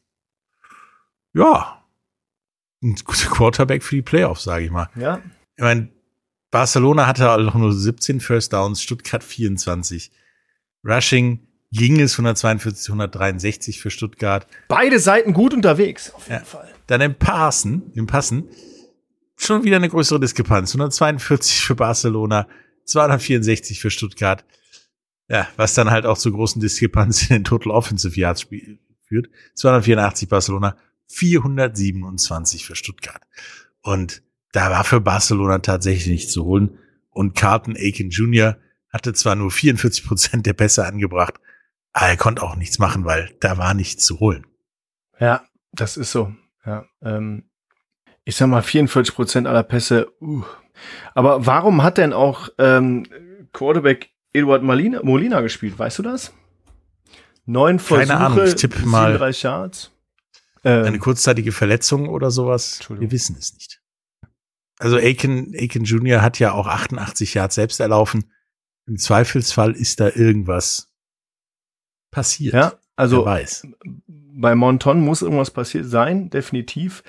ja 1.33 1.83
ein 2.83 2.95
guter 3.03 3.29
Quarterback 3.29 3.81
für 3.83 3.95
die 3.95 4.01
Playoffs, 4.01 4.43
sage 4.43 4.65
ich 4.65 4.71
mal. 4.71 4.89
Ja, 4.95 5.21
Ich 5.55 5.63
meine, 5.63 5.89
Barcelona 6.51 7.07
hatte 7.07 7.31
auch 7.31 7.53
nur 7.55 7.73
17 7.73 8.19
First 8.19 8.53
Downs, 8.53 8.81
Stuttgart 8.81 9.23
24. 9.23 10.11
Rushing 10.85 11.47
ging 11.71 11.99
es 11.99 12.13
142 12.13 12.83
zu 12.83 12.91
163 12.91 13.79
für 13.81 13.89
Stuttgart. 13.89 14.45
beide 14.67 14.99
Seiten 14.99 15.33
gut 15.33 15.53
unterwegs, 15.53 16.11
auf 16.13 16.27
jeden 16.27 16.39
Ja. 16.41 16.45
Fall. 16.45 16.71
Dann 16.87 17.01
im 17.01 17.15
Passen, 17.15 17.91
im 17.95 18.05
Passen, 18.05 18.43
schon 19.35 19.63
wieder 19.63 19.77
eine 19.77 19.89
größere 19.89 20.19
Diskrepanz. 20.19 20.71
142 20.75 21.61
für 21.61 21.75
Barcelona, 21.75 22.47
264 22.85 23.79
für 23.79 23.91
Stuttgart. 23.91 24.45
Ja, 25.29 25.47
was 25.55 25.73
dann 25.73 25.89
halt 25.89 26.05
auch 26.05 26.17
zu 26.17 26.31
großen 26.31 26.61
Diskrepanz 26.61 27.23
in 27.23 27.37
den 27.37 27.43
Total 27.43 27.71
Offensive 27.71 28.19
Yards 28.19 28.47
führt. 29.03 29.29
284 29.55 30.29
Barcelona, 30.29 30.77
427 31.07 32.65
für 32.65 32.75
Stuttgart. 32.75 33.21
Und 33.81 34.21
da 34.51 34.69
war 34.69 34.83
für 34.83 35.01
Barcelona 35.01 35.59
tatsächlich 35.59 36.07
nichts 36.07 36.31
zu 36.31 36.45
holen. 36.45 36.77
Und 37.09 37.35
Carlton 37.35 37.75
Aiken 37.75 38.09
Jr. 38.09 38.57
hatte 38.89 39.13
zwar 39.13 39.35
nur 39.35 39.51
44 39.51 40.05
Prozent 40.05 40.45
der 40.45 40.53
Pässe 40.53 40.85
angebracht, 40.85 41.35
aber 41.91 42.07
er 42.07 42.17
konnte 42.17 42.41
auch 42.41 42.55
nichts 42.55 42.79
machen, 42.79 43.05
weil 43.05 43.35
da 43.39 43.57
war 43.57 43.73
nichts 43.73 44.05
zu 44.05 44.19
holen. 44.19 44.45
Ja, 45.19 45.45
das 45.71 45.97
ist 45.97 46.11
so. 46.11 46.33
Ja, 46.65 46.85
ähm, 47.01 47.43
ich 48.23 48.35
sag 48.35 48.47
mal 48.47 48.63
44 48.63 49.13
Prozent 49.13 49.47
aller 49.47 49.63
Pässe. 49.63 50.11
Uh. 50.21 50.43
Aber 51.13 51.45
warum 51.45 51.83
hat 51.83 51.97
denn 51.97 52.13
auch 52.13 52.49
ähm, 52.57 53.05
Quarterback 53.53 54.09
Eduard 54.33 54.63
Molina, 54.63 55.01
Molina 55.03 55.41
gespielt? 55.41 55.77
Weißt 55.77 55.99
du 55.99 56.03
das? 56.03 56.33
Neun 57.45 57.79
Versuche, 57.79 58.07
Keine 58.07 58.19
Ahnung, 58.19 58.45
ich 58.45 58.55
tippe 58.55 58.79
mal- 58.85 59.11
37 59.11 59.43
Yards. 59.43 59.91
Ähm, 60.63 60.85
eine 60.85 60.99
kurzzeitige 60.99 61.51
Verletzung 61.51 62.07
oder 62.07 62.31
sowas. 62.31 62.79
Wir 62.89 63.11
wissen 63.11 63.35
es 63.37 63.53
nicht. 63.53 63.81
Also 64.79 64.95
Aiken, 64.97 65.53
Aiken 65.55 65.83
Jr. 65.83 66.21
hat 66.21 66.39
ja 66.39 66.53
auch 66.53 66.67
88 66.67 67.33
Yards 67.33 67.55
selbst 67.55 67.79
erlaufen. 67.79 68.31
Im 68.87 68.97
Zweifelsfall 68.97 69.73
ist 69.73 69.99
da 69.99 70.09
irgendwas 70.09 70.89
passiert. 72.11 72.53
ja, 72.53 72.73
also 72.95 73.17
Wer 73.19 73.25
weiß. 73.25 73.67
Bei 74.35 74.55
Monton 74.55 75.01
muss 75.01 75.21
irgendwas 75.21 75.51
passiert 75.51 75.85
sein, 75.85 76.29
definitiv. 76.29 77.03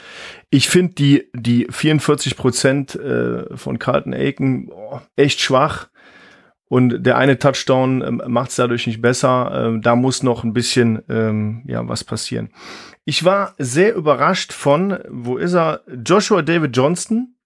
Ich 0.50 0.68
finde 0.68 0.94
die, 0.94 1.30
die 1.34 1.66
44 1.70 2.36
Prozent 2.36 2.94
äh, 2.94 3.56
von 3.56 3.78
Carlton 3.78 4.14
Aiken 4.14 4.70
oh, 4.70 5.00
echt 5.16 5.40
schwach. 5.40 5.88
Und 6.66 7.04
der 7.04 7.18
eine 7.18 7.38
Touchdown 7.38 8.02
ähm, 8.02 8.22
macht 8.26 8.50
es 8.50 8.56
dadurch 8.56 8.86
nicht 8.86 9.00
besser. 9.00 9.52
Ähm, 9.54 9.82
da 9.82 9.96
muss 9.96 10.22
noch 10.22 10.44
ein 10.44 10.52
bisschen 10.52 11.02
ähm, 11.08 11.62
ja 11.66 11.86
was 11.88 12.04
passieren. 12.04 12.50
Ich 13.04 13.24
war 13.24 13.54
sehr 13.58 13.94
überrascht 13.94 14.52
von, 14.52 14.98
wo 15.08 15.36
ist 15.36 15.54
er? 15.54 15.82
Joshua 16.04 16.42
David 16.42 16.76
Johnston. 16.76 17.36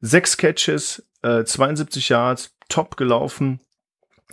Sechs 0.00 0.36
Catches, 0.36 1.04
äh, 1.22 1.42
72 1.42 2.08
Yards, 2.08 2.54
top 2.68 2.96
gelaufen. 2.96 3.60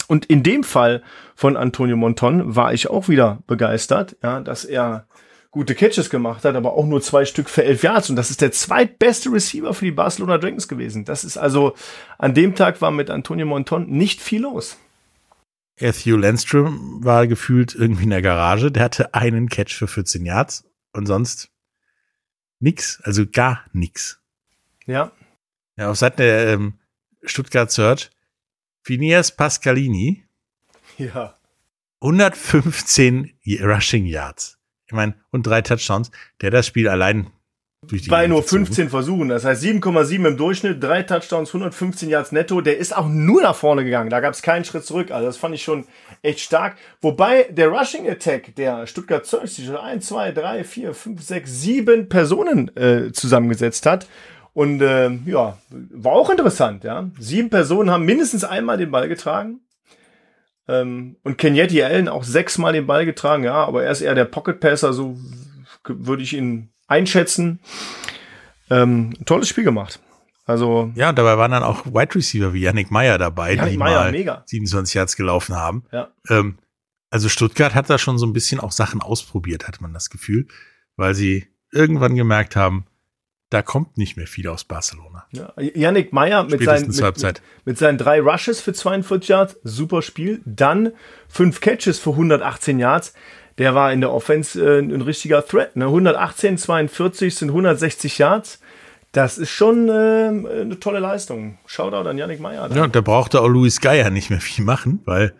Und 0.08 0.26
in 0.26 0.44
dem 0.44 0.64
Fall 0.64 1.04
von 1.36 1.58
Antonio 1.58 1.98
Monton 1.98 2.56
war 2.56 2.74
ich 2.74 2.90
auch 2.90 3.10
wieder 3.10 3.44
begeistert, 3.48 4.18
ja, 4.22 4.40
dass 4.40 4.66
er 4.66 5.08
gute 5.52 5.74
Catches 5.74 6.10
gemacht 6.10 6.44
hat, 6.44 6.56
aber 6.56 6.74
auch 6.74 6.86
nur 6.86 7.02
zwei 7.02 7.26
Stück 7.26 7.50
für 7.50 7.64
elf 7.64 7.82
Yards. 7.82 8.10
Und 8.10 8.18
das 8.18 8.30
ist 8.30 8.42
der 8.42 8.52
zweitbeste 8.52 9.32
Receiver 9.32 9.74
für 9.74 9.86
die 9.86 9.92
Barcelona 9.92 10.38
Dragons 10.38 10.68
gewesen. 10.68 11.06
Das 11.06 11.24
ist 11.24 11.38
also, 11.38 11.76
an 12.18 12.34
dem 12.34 12.56
Tag 12.56 12.82
war 12.82 12.92
mit 12.92 13.10
Antonio 13.10 13.46
Monton 13.46 13.88
nicht 13.90 14.22
viel 14.22 14.42
los. 14.42 14.78
Matthew 15.80 16.18
Landstrom 16.18 17.04
war 17.04 17.28
gefühlt 17.28 17.74
irgendwie 17.74 18.04
in 18.04 18.10
der 18.10 18.22
Garage. 18.22 18.72
Der 18.72 18.84
hatte 18.84 19.14
einen 19.14 19.50
Catch 19.50 19.74
für 19.74 19.88
14 19.88 20.26
Yards 20.26 20.66
und 20.94 21.06
sonst 21.06 21.50
nix. 22.60 23.02
Also 23.04 23.26
gar 23.26 23.64
nix. 23.74 24.20
Ja, 24.86 25.12
Ja, 25.78 25.92
auf 25.92 25.98
Seiten 25.98 26.18
der 26.18 26.48
ähm, 26.54 26.74
Stuttgart 27.24 27.72
Search. 27.72 28.10
Phineas 28.86 29.32
Pascalini, 29.32 30.26
ja. 31.00 31.34
115 32.02 33.34
Rushing 33.64 34.06
Yards. 34.06 34.60
Ich 34.86 34.94
meine, 34.94 35.16
und 35.32 35.48
drei 35.48 35.64
Touchdowns. 35.64 36.12
Der 36.42 36.52
das 36.52 36.68
Spiel 36.68 36.88
allein 36.88 37.32
durch 37.88 38.04
die 38.04 38.10
Bei 38.10 38.28
nur 38.28 38.42
gezogen. 38.42 38.68
15 38.68 38.90
Versuchen. 38.92 39.30
Das 39.30 39.44
heißt 39.44 39.64
7,7 39.64 40.28
im 40.28 40.38
Durchschnitt, 40.38 40.84
drei 40.84 41.02
Touchdowns, 41.02 41.50
115 41.50 42.10
Yards 42.10 42.32
netto. 42.32 42.62
Der 42.62 42.78
ist 42.78 42.96
auch 42.96 43.08
nur 43.08 43.42
nach 43.42 43.56
vorne 43.56 43.84
gegangen. 43.84 44.12
Da 44.12 44.20
gab 44.20 44.36
es 44.36 44.44
keinen 44.44 44.66
Schritt 44.66 44.86
zurück. 44.86 45.10
Also 45.10 45.26
das 45.26 45.38
fand 45.38 45.56
ich 45.56 45.64
schon 45.64 45.88
echt 46.22 46.42
stark. 46.42 46.78
Wobei 47.02 47.48
der 47.50 47.70
Rushing 47.70 48.08
Attack 48.08 48.56
der 48.56 48.86
Stuttgart 48.86 49.26
Search 49.26 49.54
sich 49.54 49.66
schon 49.66 49.78
1, 49.78 50.06
2, 50.06 50.32
3, 50.32 50.64
4, 50.64 50.94
5, 50.94 51.24
6, 51.24 51.62
7 51.62 52.08
Personen 52.08 52.78
äh, 52.78 53.12
zusammengesetzt 53.12 53.88
hat. 53.88 54.06
Und 54.56 54.82
äh, 54.82 55.12
ja, 55.26 55.58
war 55.70 56.14
auch 56.14 56.30
interessant. 56.30 56.86
Ja, 56.86 57.10
Sieben 57.20 57.50
Personen 57.50 57.92
haben 57.92 58.06
mindestens 58.06 58.46
einmal 58.46 58.78
den 58.78 58.90
Ball 58.90 59.10
getragen. 59.10 59.60
Ähm, 60.70 61.18
und 61.24 61.38
Kenyeti 61.38 61.84
Allen 61.84 62.08
auch 62.08 62.24
sechsmal 62.24 62.72
den 62.72 62.88
Ball 62.88 63.06
getragen. 63.06 63.44
Ja, 63.44 63.66
aber 63.66 63.84
er 63.84 63.92
ist 63.92 64.00
eher 64.00 64.16
der 64.16 64.24
Pocket 64.24 64.62
Passer, 64.62 64.94
so 64.94 65.20
würde 65.86 66.24
ich 66.24 66.34
ihn 66.34 66.70
einschätzen. 66.88 67.60
Ähm, 68.70 69.14
tolles 69.26 69.50
Spiel 69.50 69.66
gemacht. 69.66 70.00
Also, 70.46 70.90
Ja, 70.96 71.10
und 71.10 71.18
dabei 71.18 71.38
waren 71.38 71.52
dann 71.52 71.64
auch 71.64 71.86
Wide 71.86 72.16
Receiver 72.16 72.54
wie 72.54 72.62
Yannick 72.62 72.92
Meyer 72.92 73.18
dabei, 73.18 73.56
Yannick 73.56 73.74
die 73.74 73.78
Meyer, 73.78 74.04
mal 74.04 74.12
mega. 74.12 74.44
27 74.46 74.94
Yards 74.96 75.18
gelaufen 75.18 75.56
haben. 75.56 75.84
ja. 75.92 76.08
Ähm, 76.30 76.60
also 77.10 77.30
Stuttgart 77.30 77.76
hat 77.76 77.90
da 77.90 77.98
schon 77.98 78.18
so 78.18 78.26
ein 78.26 78.34
bisschen 78.34 78.60
auch 78.60 78.72
Sachen 78.72 79.02
ausprobiert, 79.02 79.68
hat 79.68 79.82
man 79.82 79.94
das 79.94 80.10
Gefühl, 80.10 80.48
weil 80.96 81.14
sie 81.14 81.48
irgendwann 81.72 82.16
gemerkt 82.16 82.56
haben, 82.56 82.86
da 83.50 83.62
kommt 83.62 83.98
nicht 83.98 84.18
mehr 84.18 84.28
viel 84.28 84.48
aus 84.48 84.64
Barcelona. 84.64 85.26
Ja, 85.32 85.54
Yannick 85.58 86.12
Meyer 86.12 86.44
mit 86.44 86.64
seinen, 86.64 86.88
mit, 86.88 87.24
mit, 87.24 87.42
mit 87.66 87.78
seinen 87.78 87.98
drei 87.98 88.20
Rushes 88.20 88.60
für 88.60 88.74
42 88.74 89.30
Yards, 89.30 89.58
super 89.64 90.02
Spiel. 90.02 90.42
Dann 90.46 90.92
fünf 91.28 91.62
Catches 91.62 92.00
für 92.00 92.12
118 92.12 92.80
Yards. 92.80 93.14
Der 93.58 93.74
war 93.76 93.94
in 93.94 94.02
der 94.02 94.12
Offense 94.12 94.60
äh, 94.60 94.80
ein 94.80 95.02
richtiger 95.02 95.46
Threat. 95.46 95.76
Ne? 95.76 95.86
118, 95.86 96.58
42 96.58 97.36
sind 97.36 97.50
160 97.50 98.18
Yards. 98.18 98.60
Das 99.12 99.38
ist 99.38 99.52
schon 99.52 99.88
äh, 99.88 99.92
eine 99.92 100.80
tolle 100.80 101.00
Leistung. 101.00 101.58
Shoutout 101.66 102.10
an 102.10 102.18
Yannick 102.18 102.42
Meyer. 102.42 102.70
Ja, 102.76 102.88
da 102.88 103.02
brauchte 103.02 103.42
auch 103.42 103.48
Luis 103.48 103.80
Geier 103.80 104.10
nicht 104.10 104.30
mehr 104.30 104.42
viel 104.42 104.66
machen, 104.66 105.02
weil 105.06 105.34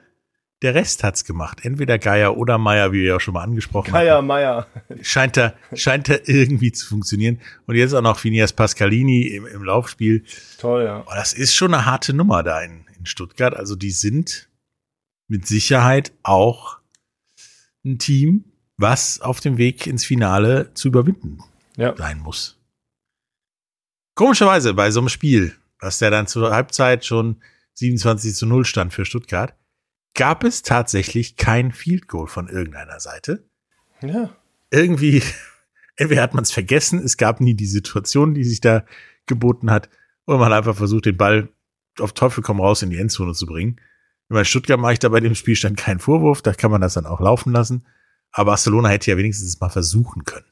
der 0.66 0.76
Rest 0.76 1.04
hat's 1.04 1.24
gemacht. 1.24 1.60
Entweder 1.64 1.98
Geier 1.98 2.36
oder 2.36 2.58
Meier, 2.58 2.92
wie 2.92 3.02
wir 3.04 3.14
ja 3.14 3.20
schon 3.20 3.36
mal 3.36 3.44
angesprochen 3.44 3.94
haben. 3.94 4.28
Meyer. 4.28 4.68
Scheint 5.02 5.38
da, 5.38 5.54
scheint 5.74 6.10
da 6.10 6.16
irgendwie 6.26 6.72
zu 6.72 6.88
funktionieren. 6.88 7.40
Und 7.68 7.76
jetzt 7.76 7.94
auch 7.94 8.02
noch 8.02 8.20
Phineas 8.20 8.52
Pascalini 8.52 9.28
im, 9.28 9.46
im 9.46 9.64
Laufspiel. 9.64 10.26
Toll, 10.58 10.84
ja. 10.84 11.04
Oh, 11.08 11.12
das 11.16 11.32
ist 11.34 11.54
schon 11.56 11.74
eine 11.74 11.86
harte 11.86 12.14
Nummer 12.14 12.44
da 12.44 12.62
in, 12.62 12.86
in 12.98 13.06
Stuttgart. 13.06 13.54
Also 13.56 13.76
die 13.76 13.92
sind 13.92 14.50
mit 15.28 15.48
Sicherheit 15.48 16.12
auch 16.24 16.80
ein 17.86 17.98
Team, 18.00 18.46
was 18.78 19.22
auf 19.22 19.40
dem 19.40 19.58
Weg 19.58 19.88
ins 19.88 20.04
Finale 20.04 20.74
zu 20.74 20.88
überwinden 20.90 21.40
Ja. 21.78 21.96
sein 21.96 22.20
muss. 22.20 22.60
Komischerweise 24.16 24.74
bei 24.74 24.92
so 24.92 25.00
einem 25.00 25.10
Spiel, 25.10 25.56
was 25.80 26.00
der 26.00 26.10
dann 26.10 26.28
zur 26.28 26.52
Halbzeit 26.52 27.06
schon 27.06 27.38
27 27.76 28.34
zu 28.34 28.46
0 28.46 28.66
stand 28.66 28.94
für 28.94 29.06
Stuttgart, 29.06 29.54
gab 30.16 30.44
es 30.44 30.64
tatsächlich 30.64 31.38
kein 31.38 31.72
Field 31.72 32.08
Goal 32.08 32.28
von 32.28 32.48
irgendeiner 32.48 33.00
Seite. 33.00 33.44
ja. 34.02 34.30
Irgendwie, 34.72 35.22
entweder 35.96 36.24
hat 36.24 36.34
man 36.34 36.44
es 36.44 36.52
vergessen, 36.52 37.00
es 37.00 37.18
gab 37.18 37.40
nie 37.40 37.54
die 37.54 37.68
Situation, 37.68 38.34
die 38.34 38.44
sich 38.44 38.62
da 38.62 38.84
geboten 39.28 39.70
hat, 39.70 39.90
oder 40.26 40.40
man 40.40 40.52
hat 40.52 40.58
einfach 40.58 40.76
versucht, 40.76 41.06
den 41.06 41.18
Ball 41.18 41.50
auf 42.00 42.14
Teufel 42.14 42.44
komm 42.44 42.60
raus 42.60 42.82
in 42.82 42.90
die 42.90 42.98
Endzone 42.98 43.34
zu 43.34 43.46
bringen. 43.46 43.80
Bei 44.28 44.44
Stuttgart 44.44 44.80
mache 44.80 44.94
ich 44.94 45.00
da 45.00 45.10
bei 45.10 45.20
dem 45.20 45.36
Spielstand 45.36 45.78
keinen 45.78 46.00
Vorwurf, 46.00 46.42
da 46.42 46.54
kann 46.54 46.72
man 46.72 46.82
das 46.82 46.96
dann 46.96 47.06
auch 47.06 47.22
laufen 47.22 47.54
lassen. 47.54 47.86
Aber 48.32 48.52
Barcelona 48.52 48.90
hätte 48.90 49.12
ja 49.12 49.18
wenigstens 49.18 49.60
mal 49.62 49.70
versuchen 49.70 50.26
können. 50.26 50.46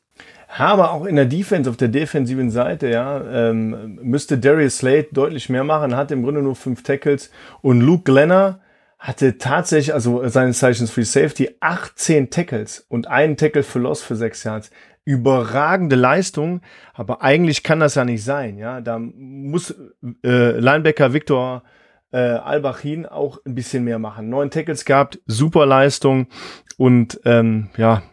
Aber 0.56 0.92
auch 0.92 1.06
in 1.06 1.16
der 1.16 1.26
Defense, 1.26 1.70
auf 1.70 1.78
der 1.78 1.88
defensiven 1.88 2.52
Seite, 2.52 2.88
ja, 2.88 3.50
ähm, 3.50 4.00
müsste 4.04 4.38
Darius 4.38 4.78
Slade 4.78 5.08
deutlich 5.12 5.50
mehr 5.50 5.64
machen, 5.64 5.96
hat 5.96 6.12
im 6.12 6.22
Grunde 6.22 6.44
nur 6.44 6.56
fünf 6.56 6.84
Tackles 6.84 7.32
und 7.62 7.82
Luke 7.82 8.04
Glenner 8.04 8.62
hatte 9.04 9.38
tatsächlich, 9.38 9.94
also 9.94 10.26
seines 10.30 10.60
Zeichens 10.60 10.90
Free 10.90 11.04
Safety, 11.04 11.50
18 11.60 12.30
Tackles 12.30 12.86
und 12.88 13.10
einen 13.10 13.36
Tackle 13.36 13.64
für 13.64 13.80
Loss 13.80 14.02
für 14.02 14.16
sechs 14.16 14.46
Yards. 14.46 14.72
Überragende 15.04 15.98
Leistung, 15.98 16.62
aber 16.94 17.22
eigentlich 17.22 17.64
kann 17.64 17.82
das 17.82 17.96
ja 17.96 18.06
nicht 18.06 18.24
sein, 18.24 18.58
ja. 18.58 18.80
Da 18.80 19.00
muss 19.00 19.76
äh, 20.24 20.58
Linebacker 20.58 21.12
Victor 21.12 21.64
äh, 22.14 22.18
Albachin 22.18 23.06
auch 23.06 23.40
ein 23.46 23.56
bisschen 23.56 23.84
mehr 23.84 24.00
machen. 24.00 24.30
Neun 24.30 24.50
Tackles 24.50 24.86
gehabt, 24.86 25.20
super 25.28 25.66
Leistung 25.66 26.28
und 26.78 27.20
ähm, 27.26 27.72
ja, 27.76 28.04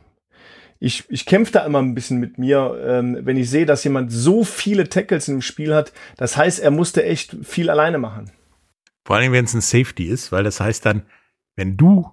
ich, 0.80 1.04
ich 1.08 1.24
kämpfe 1.24 1.52
da 1.52 1.64
immer 1.64 1.80
ein 1.80 1.94
bisschen 1.94 2.18
mit 2.18 2.36
mir, 2.36 2.76
ähm, 2.84 3.18
wenn 3.20 3.36
ich 3.36 3.48
sehe, 3.48 3.66
dass 3.66 3.84
jemand 3.84 4.10
so 4.10 4.42
viele 4.42 4.88
Tackles 4.88 5.28
im 5.28 5.40
Spiel 5.40 5.72
hat. 5.72 5.92
Das 6.16 6.36
heißt, 6.36 6.58
er 6.58 6.72
musste 6.72 7.04
echt 7.04 7.36
viel 7.44 7.70
alleine 7.70 7.98
machen. 7.98 8.32
Vor 9.04 9.16
allem, 9.16 9.32
wenn 9.32 9.44
es 9.44 9.54
ein 9.54 9.60
Safety 9.60 10.04
ist, 10.06 10.32
weil 10.32 10.44
das 10.44 10.60
heißt 10.60 10.84
dann, 10.86 11.02
wenn 11.56 11.76
du 11.76 12.12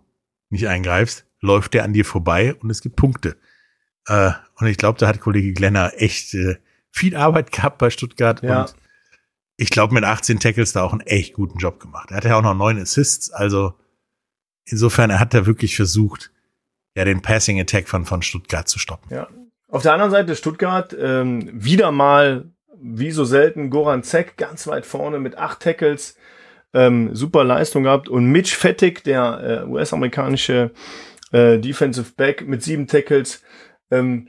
nicht 0.49 0.67
eingreifst, 0.67 1.25
läuft 1.41 1.73
der 1.73 1.83
an 1.83 1.93
dir 1.93 2.05
vorbei 2.05 2.55
und 2.55 2.69
es 2.69 2.81
gibt 2.81 2.95
Punkte. 2.95 3.37
Äh, 4.07 4.31
und 4.55 4.67
ich 4.67 4.77
glaube, 4.77 4.97
da 4.99 5.07
hat 5.07 5.19
Kollege 5.19 5.53
Glenner 5.53 5.91
echt 5.97 6.33
äh, 6.33 6.57
viel 6.91 7.15
Arbeit 7.15 7.51
gehabt 7.51 7.77
bei 7.77 7.89
Stuttgart 7.89 8.41
Ja. 8.43 8.61
und 8.61 8.75
ich 9.59 9.69
glaube, 9.71 9.93
mit 9.95 10.03
18 10.03 10.39
Tackles 10.39 10.73
da 10.73 10.83
auch 10.83 10.91
einen 10.91 11.01
echt 11.01 11.33
guten 11.33 11.57
Job 11.57 11.79
gemacht. 11.79 12.11
Er 12.11 12.17
hatte 12.17 12.27
ja 12.29 12.37
auch 12.37 12.43
noch 12.43 12.53
neun 12.53 12.79
Assists, 12.79 13.31
also 13.31 13.73
insofern, 14.65 15.09
er 15.09 15.19
hat 15.19 15.33
da 15.33 15.45
wirklich 15.47 15.75
versucht, 15.75 16.31
ja, 16.95 17.05
den 17.05 17.21
Passing 17.21 17.59
Attack 17.59 17.87
von, 17.87 18.05
von 18.05 18.21
Stuttgart 18.21 18.67
zu 18.67 18.77
stoppen. 18.79 19.11
Ja. 19.13 19.27
Auf 19.69 19.81
der 19.81 19.93
anderen 19.93 20.11
Seite 20.11 20.35
Stuttgart 20.35 20.95
ähm, 20.99 21.49
wieder 21.53 21.91
mal, 21.91 22.51
wie 22.79 23.11
so 23.11 23.25
selten, 23.25 23.69
Goran 23.69 24.03
Zek 24.03 24.37
ganz 24.37 24.67
weit 24.67 24.85
vorne 24.85 25.19
mit 25.19 25.37
acht 25.37 25.59
Tackles. 25.61 26.15
Ähm, 26.77 27.15
super 27.15 27.43
Leistung 27.43 27.83
gehabt. 27.83 28.07
Und 28.07 28.27
Mitch 28.27 28.55
Fettig, 28.55 29.03
der 29.03 29.63
äh, 29.65 29.67
US-amerikanische 29.67 30.69
äh, 31.31 31.57
Defensive 31.57 32.11
Back 32.15 32.47
mit 32.47 32.61
sieben 32.61 32.85
Tackles, 32.85 33.41
ähm, 33.89 34.27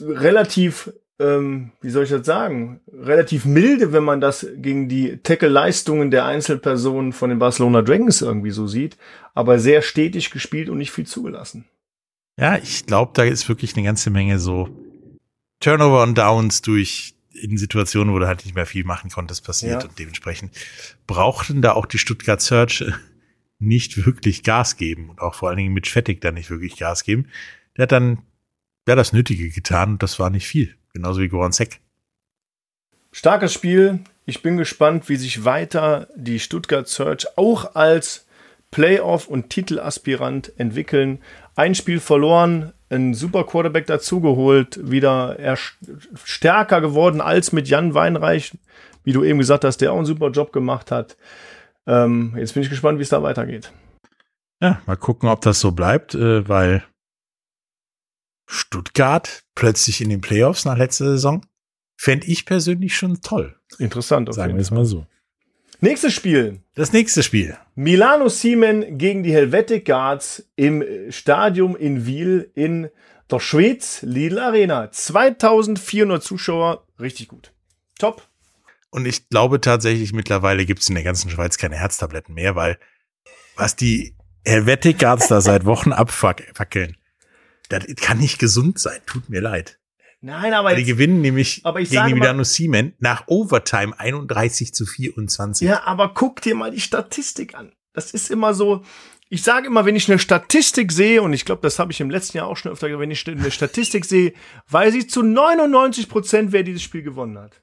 relativ, 0.00 0.92
ähm, 1.20 1.70
wie 1.80 1.90
soll 1.90 2.02
ich 2.02 2.10
das 2.10 2.26
sagen, 2.26 2.80
relativ 2.92 3.44
milde, 3.44 3.92
wenn 3.92 4.02
man 4.02 4.20
das 4.20 4.44
gegen 4.56 4.88
die 4.88 5.18
Tackle-Leistungen 5.18 6.10
der 6.10 6.24
Einzelpersonen 6.24 7.12
von 7.12 7.30
den 7.30 7.38
Barcelona 7.38 7.82
Dragons 7.82 8.22
irgendwie 8.22 8.50
so 8.50 8.66
sieht, 8.66 8.96
aber 9.34 9.60
sehr 9.60 9.80
stetig 9.80 10.32
gespielt 10.32 10.68
und 10.70 10.78
nicht 10.78 10.90
viel 10.90 11.06
zugelassen. 11.06 11.64
Ja, 12.40 12.56
ich 12.56 12.86
glaube, 12.86 13.12
da 13.14 13.22
ist 13.22 13.48
wirklich 13.48 13.76
eine 13.76 13.84
ganze 13.84 14.10
Menge 14.10 14.40
so 14.40 14.68
Turnover 15.60 16.02
und 16.02 16.18
Downs 16.18 16.60
durch 16.60 17.14
in 17.42 17.56
Situationen, 17.56 18.12
wo 18.12 18.18
du 18.18 18.26
halt 18.26 18.44
nicht 18.44 18.54
mehr 18.54 18.66
viel 18.66 18.84
machen 18.84 19.10
konntest, 19.10 19.44
passiert. 19.44 19.82
Ja. 19.82 19.88
Und 19.88 19.98
dementsprechend 19.98 20.52
brauchten 21.06 21.62
da 21.62 21.72
auch 21.72 21.86
die 21.86 21.98
Stuttgart 21.98 22.40
Search 22.40 22.82
äh, 22.82 22.92
nicht 23.58 24.04
wirklich 24.06 24.42
Gas 24.42 24.76
geben 24.76 25.10
und 25.10 25.20
auch 25.20 25.34
vor 25.34 25.48
allen 25.48 25.58
Dingen 25.58 25.74
mit 25.74 25.88
Fettig 25.88 26.20
da 26.20 26.30
nicht 26.30 26.50
wirklich 26.50 26.76
Gas 26.76 27.04
geben. 27.04 27.28
Der 27.76 27.84
hat 27.84 27.92
dann 27.92 28.22
ja 28.86 28.94
das 28.94 29.12
Nötige 29.12 29.50
getan 29.50 29.92
und 29.92 30.02
das 30.02 30.18
war 30.18 30.30
nicht 30.30 30.46
viel. 30.46 30.74
Genauso 30.92 31.20
wie 31.20 31.28
Goran 31.28 31.52
Seck. 31.52 31.80
Starkes 33.12 33.52
Spiel. 33.52 34.00
Ich 34.26 34.42
bin 34.42 34.56
gespannt, 34.56 35.08
wie 35.08 35.16
sich 35.16 35.44
weiter 35.44 36.08
die 36.14 36.38
Stuttgart 36.38 36.88
Search 36.88 37.26
auch 37.36 37.74
als 37.74 38.26
Playoff- 38.70 39.28
und 39.28 39.50
Titelaspirant 39.50 40.52
entwickeln. 40.58 41.20
Ein 41.56 41.74
Spiel 41.74 42.00
verloren, 42.00 42.72
ein 42.90 43.14
super 43.14 43.44
Quarterback 43.44 43.86
dazugeholt, 43.86 44.78
wieder 44.90 45.38
eher 45.38 45.58
stärker 46.24 46.80
geworden 46.80 47.20
als 47.20 47.52
mit 47.52 47.68
Jan 47.68 47.94
Weinreich, 47.94 48.56
wie 49.04 49.12
du 49.12 49.24
eben 49.24 49.38
gesagt 49.38 49.64
hast, 49.64 49.78
der 49.78 49.92
auch 49.92 49.96
einen 49.96 50.06
super 50.06 50.30
Job 50.30 50.52
gemacht 50.52 50.90
hat. 50.90 51.16
Ähm, 51.86 52.34
jetzt 52.36 52.54
bin 52.54 52.62
ich 52.62 52.70
gespannt, 52.70 52.98
wie 52.98 53.02
es 53.02 53.08
da 53.08 53.22
weitergeht. 53.22 53.72
Ja, 54.60 54.80
mal 54.86 54.96
gucken, 54.96 55.28
ob 55.28 55.40
das 55.42 55.60
so 55.60 55.72
bleibt, 55.72 56.14
äh, 56.14 56.48
weil 56.48 56.84
Stuttgart 58.48 59.44
plötzlich 59.54 60.00
in 60.00 60.08
den 60.08 60.20
Playoffs 60.20 60.64
nach 60.64 60.76
letzter 60.76 61.04
Saison 61.04 61.44
fände 62.00 62.26
ich 62.26 62.46
persönlich 62.46 62.96
schon 62.96 63.20
toll. 63.20 63.56
Interessant. 63.78 64.28
Auf 64.28 64.34
Sagen 64.34 64.54
wir 64.54 64.60
es 64.60 64.70
mal 64.70 64.84
so. 64.84 65.06
Nächstes 65.80 66.12
Spiel. 66.12 66.60
Das 66.74 66.92
nächste 66.92 67.22
Spiel. 67.22 67.56
Milano 67.76 68.28
Siemen 68.28 68.98
gegen 68.98 69.22
die 69.22 69.32
Helvetic 69.32 69.84
Guards 69.84 70.44
im 70.56 70.84
Stadium 71.10 71.76
in 71.76 72.04
Wiel 72.04 72.50
in 72.56 72.88
der 73.30 73.38
Schweiz, 73.38 74.00
Lidl 74.02 74.40
Arena. 74.40 74.90
2400 74.90 76.20
Zuschauer, 76.20 76.84
richtig 76.98 77.28
gut. 77.28 77.52
Top. 77.98 78.26
Und 78.90 79.06
ich 79.06 79.28
glaube 79.28 79.60
tatsächlich, 79.60 80.12
mittlerweile 80.12 80.66
gibt 80.66 80.80
es 80.80 80.88
in 80.88 80.96
der 80.96 81.04
ganzen 81.04 81.30
Schweiz 81.30 81.58
keine 81.58 81.76
Herztabletten 81.76 82.34
mehr, 82.34 82.56
weil 82.56 82.78
was 83.54 83.76
die 83.76 84.16
Helvetic 84.44 84.98
Guards 84.98 85.28
da 85.28 85.40
seit 85.40 85.64
Wochen 85.64 85.92
abfackeln, 85.92 86.96
das 87.68 87.84
kann 88.00 88.18
nicht 88.18 88.40
gesund 88.40 88.80
sein. 88.80 88.98
Tut 89.06 89.28
mir 89.28 89.40
leid. 89.40 89.77
Nein, 90.20 90.52
aber 90.52 90.74
die 90.74 90.80
jetzt, 90.80 90.88
gewinnen 90.88 91.20
nämlich 91.20 91.60
aber 91.64 91.80
ich 91.80 91.90
gegen 91.90 92.14
Milano 92.14 92.42
Siemen 92.42 92.94
nach 92.98 93.24
Overtime 93.28 93.98
31 93.98 94.74
zu 94.74 94.84
24. 94.84 95.68
ja, 95.68 95.84
aber 95.84 96.12
guck 96.12 96.42
dir 96.42 96.54
mal 96.54 96.70
die 96.70 96.80
Statistik 96.80 97.54
an. 97.54 97.72
Das 97.92 98.12
ist 98.12 98.30
immer 98.30 98.54
so. 98.54 98.84
Ich 99.30 99.42
sage 99.42 99.66
immer, 99.66 99.84
wenn 99.84 99.94
ich 99.94 100.08
eine 100.08 100.18
Statistik 100.18 100.90
sehe, 100.90 101.20
und 101.20 101.34
ich 101.34 101.44
glaube, 101.44 101.60
das 101.62 101.78
habe 101.78 101.92
ich 101.92 102.00
im 102.00 102.10
letzten 102.10 102.38
Jahr 102.38 102.46
auch 102.46 102.56
schon 102.56 102.72
öfter, 102.72 102.88
gesagt, 102.88 103.02
wenn 103.02 103.10
ich 103.10 103.28
eine 103.28 103.50
Statistik 103.50 104.06
sehe, 104.06 104.32
weiß 104.70 104.94
ich 104.94 105.10
zu 105.10 105.22
99 105.22 106.08
Prozent, 106.08 106.52
wer 106.52 106.62
dieses 106.62 106.82
Spiel 106.82 107.02
gewonnen 107.02 107.38
hat. 107.38 107.60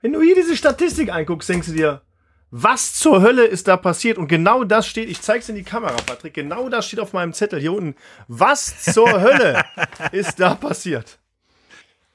Wenn 0.00 0.12
du 0.12 0.22
hier 0.22 0.36
diese 0.36 0.56
Statistik 0.56 1.12
anguckst, 1.12 1.48
denkst 1.48 1.68
du 1.68 1.74
dir, 1.74 2.02
was 2.50 2.94
zur 2.94 3.20
Hölle 3.20 3.44
ist 3.44 3.68
da 3.68 3.76
passiert? 3.76 4.16
Und 4.16 4.28
genau 4.28 4.64
das 4.64 4.86
steht, 4.86 5.10
ich 5.10 5.20
zeig's 5.20 5.48
in 5.48 5.56
die 5.56 5.64
Kamera, 5.64 5.96
Patrick, 6.06 6.34
genau 6.34 6.68
das 6.68 6.86
steht 6.86 7.00
auf 7.00 7.12
meinem 7.12 7.32
Zettel 7.32 7.60
hier 7.60 7.72
unten. 7.72 7.96
Was 8.28 8.84
zur 8.84 9.10
Hölle 9.20 9.64
ist 10.12 10.38
da 10.40 10.54
passiert? 10.54 11.18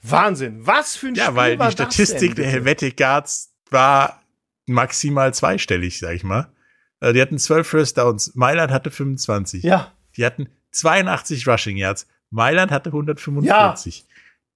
Wahnsinn. 0.04 0.66
Was 0.66 0.96
für 0.96 1.08
ein 1.08 1.16
Ja, 1.16 1.26
Spiel 1.26 1.36
weil 1.36 1.60
war 1.60 1.68
die 1.68 1.74
Statistik 1.74 2.36
der? 2.36 2.48
Helvetic 2.48 2.98
Guards 2.98 3.54
war 3.70 4.22
maximal 4.66 5.34
zweistellig, 5.34 6.00
sag 6.00 6.14
ich 6.16 6.24
mal. 6.24 6.48
Also 7.00 7.14
die 7.14 7.22
hatten 7.22 7.38
12 7.38 7.68
First 7.68 7.98
Downs. 7.98 8.34
Mailand 8.36 8.72
hatte 8.72 8.92
25. 8.92 9.64
Ja, 9.64 9.92
Die 10.18 10.26
hatten 10.26 10.48
82 10.72 11.48
Rushing 11.48 11.78
Yards. 11.78 12.08
Mailand 12.30 12.72
hatte 12.72 12.90
145. 12.90 14.06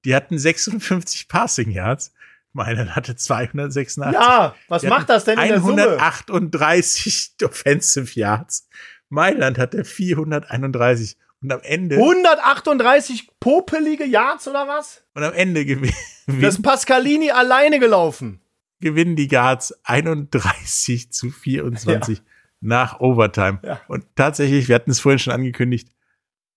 Die 0.06 0.16
hatten 0.16 0.38
56 0.38 1.28
Passing 1.28 1.72
Yards. 1.72 2.14
Mailand 2.54 2.96
hatte 2.96 3.16
286. 3.16 4.14
ja, 4.14 4.56
was 4.68 4.82
Die 4.82 4.88
macht 4.88 5.10
das 5.10 5.26
denn 5.26 5.38
in 5.38 5.48
der 5.48 5.60
Summe? 5.62 5.82
138 6.00 7.34
Offensive 7.44 8.18
Yards. 8.20 8.68
Mailand 9.10 9.58
hatte 9.58 9.84
431. 9.84 11.18
Und 11.42 11.52
am 11.52 11.62
Ende, 11.62 11.98
138 11.98 13.30
popelige 13.40 14.06
Yards 14.06 14.48
oder 14.48 14.68
was? 14.68 15.04
und 15.14 15.24
am 15.24 15.34
Ende 15.34 15.66
gewin 15.66 15.94
Das 16.28 16.56
ist 16.56 16.62
Pascalini 16.62 17.32
alleine 17.32 17.80
gelaufen. 17.80 18.42
gewinnen 18.80 19.16
die 19.16 19.28
Guards 19.28 19.74
31 19.84 21.12
zu 21.12 21.30
24 21.30 22.22
nach 22.60 23.00
Overtime. 23.00 23.60
Ja. 23.64 23.80
Und 23.88 24.06
tatsächlich, 24.16 24.68
wir 24.68 24.76
hatten 24.76 24.92
es 24.92 25.00
vorhin 25.00 25.20
schon 25.20 25.34
angekündigt, 25.34 25.90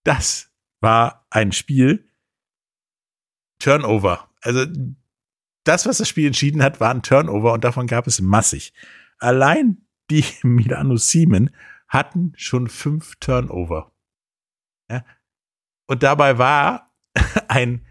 das 0.04 0.50
war 0.80 1.26
ein 1.30 1.52
Spiel 1.52 2.08
Turnover. 3.58 4.28
Also 4.40 4.64
das, 5.64 5.86
was 5.86 5.98
das 5.98 6.08
Spiel 6.08 6.26
entschieden 6.26 6.62
hat, 6.62 6.80
war 6.80 6.90
ein 6.90 7.02
Turnover 7.02 7.52
und 7.52 7.64
davon 7.64 7.86
gab 7.86 8.06
es 8.06 8.20
massig. 8.20 8.72
Allein 9.18 9.86
die 10.10 10.24
Milano 10.42 10.96
Siemen 10.96 11.54
hatten 11.88 12.32
schon 12.36 12.68
fünf 12.68 13.16
Turnover. 13.16 13.89
Ja? 14.90 15.04
Und 15.86 16.02
dabei 16.02 16.36
war 16.38 16.90
ein 17.48 17.86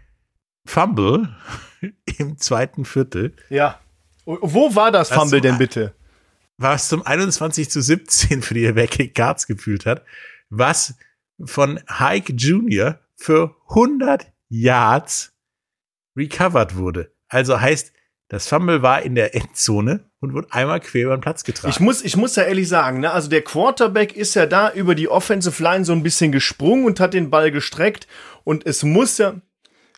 Fumble 0.66 1.34
im 2.18 2.38
zweiten 2.38 2.84
Viertel 2.84 3.34
Ja. 3.48 3.80
Wo 4.26 4.74
war 4.76 4.92
das 4.92 5.08
Fumble 5.08 5.38
so- 5.38 5.40
denn 5.40 5.58
bitte? 5.58 5.94
was 6.62 6.88
zum 6.90 7.00
21 7.06 7.70
zu 7.70 7.80
17 7.80 8.42
für 8.42 8.52
die 8.52 8.66
Rebecca 8.66 9.04
Cards 9.06 9.46
gefühlt 9.46 9.86
hat, 9.86 10.04
was 10.50 10.94
von 11.42 11.80
Hike 11.88 12.34
Jr. 12.34 12.98
für 13.16 13.56
100 13.70 14.30
Yards 14.50 15.32
recovered 16.14 16.76
wurde. 16.76 17.10
Also 17.28 17.58
heißt, 17.58 17.94
das 18.30 18.46
Fumble 18.46 18.80
war 18.80 19.02
in 19.02 19.16
der 19.16 19.34
Endzone 19.34 20.04
und 20.20 20.34
wurde 20.34 20.46
einmal 20.50 20.78
quer 20.78 21.06
über 21.06 21.16
den 21.16 21.20
Platz 21.20 21.42
getragen. 21.42 21.68
Ich 21.68 21.80
muss, 21.80 22.00
ich 22.00 22.16
muss 22.16 22.36
ja 22.36 22.44
ehrlich 22.44 22.68
sagen, 22.68 23.00
ne, 23.00 23.10
also 23.10 23.28
der 23.28 23.42
Quarterback 23.42 24.16
ist 24.16 24.34
ja 24.34 24.46
da 24.46 24.72
über 24.72 24.94
die 24.94 25.08
Offensive 25.08 25.60
Line 25.60 25.84
so 25.84 25.92
ein 25.92 26.04
bisschen 26.04 26.30
gesprungen 26.30 26.84
und 26.84 27.00
hat 27.00 27.12
den 27.12 27.28
Ball 27.28 27.50
gestreckt 27.50 28.06
und 28.44 28.64
es 28.64 28.84
muss 28.84 29.18
ja, 29.18 29.34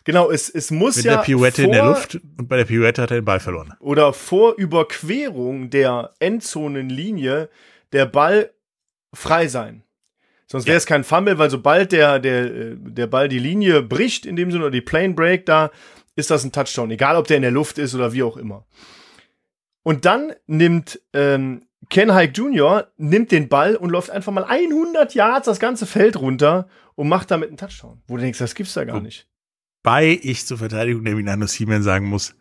genau, 0.03 0.31
es, 0.31 0.49
es 0.49 0.71
muss 0.71 0.95
Mit 0.95 1.05
ja 1.05 1.17
der 1.17 1.21
Pirouette 1.21 1.61
vor, 1.61 1.65
in 1.65 1.71
der 1.73 1.85
Luft 1.85 2.15
und 2.15 2.49
bei 2.49 2.57
der 2.57 2.65
Pirouette 2.65 3.03
hat 3.03 3.11
er 3.11 3.17
den 3.17 3.25
Ball 3.25 3.39
verloren. 3.39 3.75
oder 3.79 4.13
vor 4.13 4.55
Überquerung 4.55 5.69
der 5.69 6.15
Endzonenlinie 6.17 7.49
der 7.91 8.07
Ball 8.07 8.49
frei 9.13 9.47
sein. 9.47 9.83
Sonst 10.47 10.65
wäre 10.65 10.77
es 10.77 10.87
kein 10.87 11.03
Fumble, 11.03 11.37
weil 11.37 11.51
sobald 11.51 11.91
der, 11.91 12.19
der, 12.19 12.45
äh, 12.45 12.75
der 12.77 13.07
Ball 13.07 13.27
die 13.27 13.39
Linie 13.39 13.83
bricht, 13.83 14.25
in 14.25 14.35
dem 14.35 14.51
Sinne, 14.51 14.65
oder 14.65 14.71
die 14.71 14.81
Plane 14.81 15.13
Break, 15.13 15.45
da 15.45 15.71
ist 16.15 16.29
das 16.29 16.43
ein 16.43 16.51
Touchdown. 16.51 16.91
Egal, 16.91 17.15
ob 17.15 17.27
der 17.27 17.37
in 17.37 17.43
der 17.43 17.51
Luft 17.51 17.77
ist 17.77 17.95
oder 17.95 18.13
wie 18.13 18.23
auch 18.23 18.37
immer. 18.37 18.65
Und 19.83 20.05
dann 20.05 20.33
nimmt 20.47 21.01
ähm, 21.13 21.63
Ken 21.89 22.15
Hike 22.15 22.33
Jr. 22.33 22.87
nimmt 22.97 23.31
den 23.31 23.49
Ball 23.49 23.75
und 23.75 23.89
läuft 23.89 24.09
einfach 24.09 24.31
mal 24.31 24.45
100 24.45 25.13
Yards 25.13 25.45
das 25.45 25.59
ganze 25.59 25.85
Feld 25.85 26.17
runter 26.17 26.67
und 26.95 27.09
macht 27.09 27.31
damit 27.31 27.49
einen 27.49 27.57
Touchdown. 27.57 28.01
Wo 28.07 28.15
du 28.15 28.21
denkst, 28.21 28.39
das 28.39 28.55
gibt's 28.55 28.73
da 28.73 28.85
gar 28.85 29.01
nicht. 29.01 29.27
Bei 29.83 30.17
ich 30.21 30.45
zur 30.45 30.57
Verteidigung 30.57 31.03
der 31.03 31.15
Milano 31.15 31.45
Siemens 31.45 31.83
sagen 31.83 32.07
muss, 32.07 32.35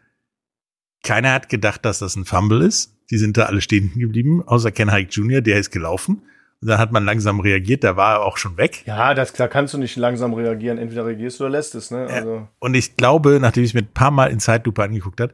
keiner 1.02 1.32
hat 1.32 1.48
gedacht, 1.48 1.84
dass 1.84 1.98
das 1.98 2.14
ein 2.14 2.24
Fumble 2.24 2.62
ist. 2.62 2.96
Die 3.10 3.18
sind 3.18 3.36
da 3.36 3.46
alle 3.46 3.60
stehen 3.60 3.92
geblieben, 3.96 4.42
außer 4.46 4.70
Ken 4.70 4.92
Hike 4.92 5.10
Jr., 5.10 5.40
der 5.40 5.58
ist 5.58 5.70
gelaufen. 5.70 6.22
Dann 6.64 6.78
hat 6.78 6.92
man 6.92 7.04
langsam 7.04 7.40
reagiert, 7.40 7.82
da 7.82 7.96
war 7.96 8.14
er 8.14 8.22
auch 8.22 8.36
schon 8.36 8.56
weg. 8.56 8.84
Ja, 8.86 9.14
das, 9.14 9.32
da 9.32 9.48
kannst 9.48 9.74
du 9.74 9.78
nicht 9.78 9.96
langsam 9.96 10.32
reagieren. 10.32 10.78
Entweder 10.78 11.04
reagierst 11.04 11.40
du 11.40 11.44
oder 11.44 11.50
lässt 11.50 11.74
es. 11.74 11.90
Ne? 11.90 12.06
Also, 12.06 12.48
Und 12.60 12.74
ich 12.74 12.96
glaube, 12.96 13.38
nachdem 13.40 13.64
ich 13.64 13.70
es 13.70 13.74
mir 13.74 13.80
ein 13.80 13.92
paar 13.92 14.12
Mal 14.12 14.30
in 14.30 14.38
Zeitlupe 14.38 14.82
angeguckt 14.82 15.20
hat, 15.20 15.32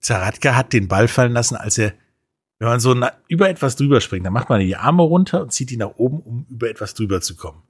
Zaratka 0.00 0.56
hat 0.56 0.72
den 0.72 0.88
Ball 0.88 1.06
fallen 1.06 1.32
lassen, 1.32 1.54
als 1.54 1.78
er, 1.78 1.92
wenn 2.58 2.68
man 2.68 2.80
so 2.80 2.92
na, 2.92 3.12
über 3.28 3.48
etwas 3.48 3.76
drüber 3.76 4.00
springt, 4.00 4.26
dann 4.26 4.32
macht 4.32 4.48
man 4.48 4.60
die 4.60 4.74
Arme 4.74 5.02
runter 5.02 5.42
und 5.42 5.52
zieht 5.52 5.70
die 5.70 5.76
nach 5.76 5.94
oben, 5.96 6.20
um 6.20 6.46
über 6.50 6.68
etwas 6.68 6.94
drüber 6.94 7.20
zu 7.20 7.36
kommen. 7.36 7.62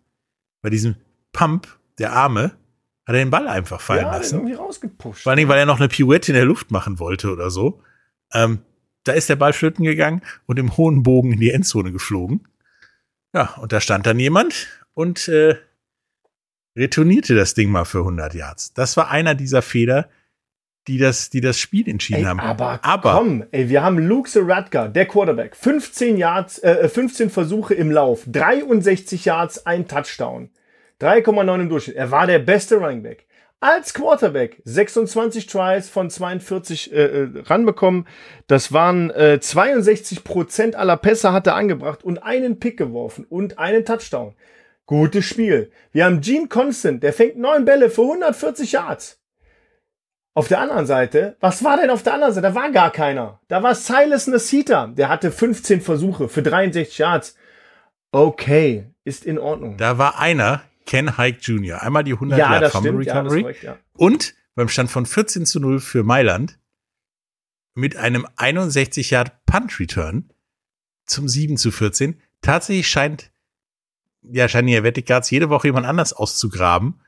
Bei 0.62 0.70
diesem 0.70 0.96
Pump 1.32 1.68
der 1.98 2.12
Arme 2.14 2.52
hat 3.06 3.14
er 3.14 3.24
den 3.24 3.30
Ball 3.30 3.48
einfach 3.48 3.80
fallen 3.82 4.06
ja, 4.06 4.16
lassen. 4.16 4.36
irgendwie 4.36 4.54
rausgepusht. 4.54 5.22
Vor 5.22 5.30
allen 5.30 5.38
Dingen, 5.38 5.48
weil 5.48 5.58
er 5.58 5.66
noch 5.66 5.78
eine 5.78 5.88
Pirouette 5.88 6.32
in 6.32 6.36
der 6.36 6.44
Luft 6.46 6.70
machen 6.70 6.98
wollte 6.98 7.30
oder 7.30 7.50
so. 7.50 7.82
Ähm, 8.32 8.60
da 9.04 9.12
ist 9.12 9.28
der 9.28 9.36
Ball 9.36 9.52
flöten 9.52 9.84
gegangen 9.84 10.22
und 10.46 10.58
im 10.58 10.76
hohen 10.76 11.02
Bogen 11.02 11.32
in 11.32 11.40
die 11.40 11.50
Endzone 11.50 11.92
geflogen. 11.92 12.46
Ja, 13.34 13.54
und 13.60 13.72
da 13.72 13.80
stand 13.80 14.06
dann 14.06 14.18
jemand 14.18 14.68
und 14.94 15.28
äh, 15.28 15.56
retournierte 16.76 17.34
das 17.34 17.54
Ding 17.54 17.70
mal 17.70 17.84
für 17.84 17.98
100 17.98 18.34
Yards. 18.34 18.72
Das 18.72 18.96
war 18.96 19.10
einer 19.10 19.34
dieser 19.34 19.62
Fehler, 19.62 20.08
die 20.86 20.98
das, 20.98 21.28
die 21.28 21.42
das 21.42 21.58
Spiel 21.58 21.88
entschieden 21.88 22.20
Ey, 22.20 22.24
haben. 22.24 22.40
aber, 22.40 22.80
aber 22.82 23.12
komm, 23.12 23.44
ey, 23.50 23.68
wir 23.68 23.82
haben 23.82 23.98
Luke 23.98 24.30
Zaratka, 24.30 24.88
der 24.88 25.06
Quarterback, 25.06 25.54
15 25.54 26.16
Yards, 26.16 26.58
äh, 26.60 26.88
15 26.88 27.28
Versuche 27.28 27.74
im 27.74 27.90
Lauf, 27.90 28.22
63 28.26 29.26
Yards, 29.26 29.66
ein 29.66 29.86
Touchdown, 29.86 30.50
3,9 31.00 31.60
im 31.60 31.68
Durchschnitt. 31.68 31.96
Er 31.96 32.10
war 32.10 32.26
der 32.26 32.38
beste 32.38 32.76
Running 32.76 33.02
Back. 33.02 33.26
Als 33.60 33.92
Quarterback 33.92 34.62
26 34.64 35.46
Tries 35.46 35.88
von 35.88 36.10
42 36.10 36.92
äh, 36.92 36.96
äh, 36.96 37.28
ranbekommen. 37.46 38.06
Das 38.46 38.72
waren 38.72 39.10
äh, 39.10 39.40
62 39.40 40.22
Prozent 40.22 40.76
aller 40.76 40.96
Pässe 40.96 41.32
hat 41.32 41.48
er 41.48 41.56
angebracht 41.56 42.04
und 42.04 42.22
einen 42.22 42.60
Pick 42.60 42.76
geworfen 42.76 43.24
und 43.28 43.58
einen 43.58 43.84
Touchdown. 43.84 44.36
Gutes 44.86 45.24
Spiel. 45.24 45.72
Wir 45.90 46.04
haben 46.04 46.20
Gene 46.20 46.46
Constant, 46.46 47.02
der 47.02 47.12
fängt 47.12 47.36
neun 47.36 47.64
Bälle 47.64 47.90
für 47.90 48.02
140 48.02 48.72
Yards. 48.72 49.20
Auf 50.34 50.46
der 50.46 50.60
anderen 50.60 50.86
Seite, 50.86 51.36
was 51.40 51.64
war 51.64 51.76
denn 51.78 51.90
auf 51.90 52.04
der 52.04 52.14
anderen 52.14 52.32
Seite? 52.32 52.46
Da 52.46 52.54
war 52.54 52.70
gar 52.70 52.92
keiner. 52.92 53.40
Da 53.48 53.64
war 53.64 53.74
Silas 53.74 54.28
Nasita, 54.28 54.86
der 54.86 55.08
hatte 55.08 55.32
15 55.32 55.80
Versuche 55.80 56.28
für 56.28 56.42
63 56.42 56.96
Yards. 56.96 57.34
Okay, 58.12 58.86
ist 59.02 59.26
in 59.26 59.38
Ordnung. 59.38 59.76
da 59.78 59.98
war 59.98 60.20
einer, 60.20 60.62
Ken 60.88 61.18
Hike 61.18 61.40
Jr., 61.42 61.82
einmal 61.82 62.02
die 62.02 62.14
100 62.14 62.38
ja, 62.38 62.60
Yard 62.60 62.72
Fumble 62.72 63.02
stimmt, 63.02 63.04
ja, 63.04 63.12
ist 63.12 63.18
Recovery 63.18 63.42
korrekt, 63.42 63.62
ja. 63.62 63.78
und 63.92 64.34
beim 64.54 64.70
Stand 64.70 64.90
von 64.90 65.04
14 65.04 65.44
zu 65.44 65.60
0 65.60 65.80
für 65.80 66.02
Mailand 66.02 66.58
mit 67.74 67.96
einem 67.96 68.26
61 68.36 69.10
Yard 69.10 69.44
Punt 69.44 69.78
Return 69.78 70.32
zum 71.04 71.28
7 71.28 71.58
zu 71.58 71.72
14. 71.72 72.18
Tatsächlich 72.40 72.88
scheint, 72.88 73.30
ja, 74.22 74.48
scheinen 74.48 74.68
die 74.68 74.72
Helvetic 74.72 75.10
jede 75.30 75.50
Woche 75.50 75.68
jemand 75.68 75.84
anders 75.84 76.14
auszugraben, 76.14 77.02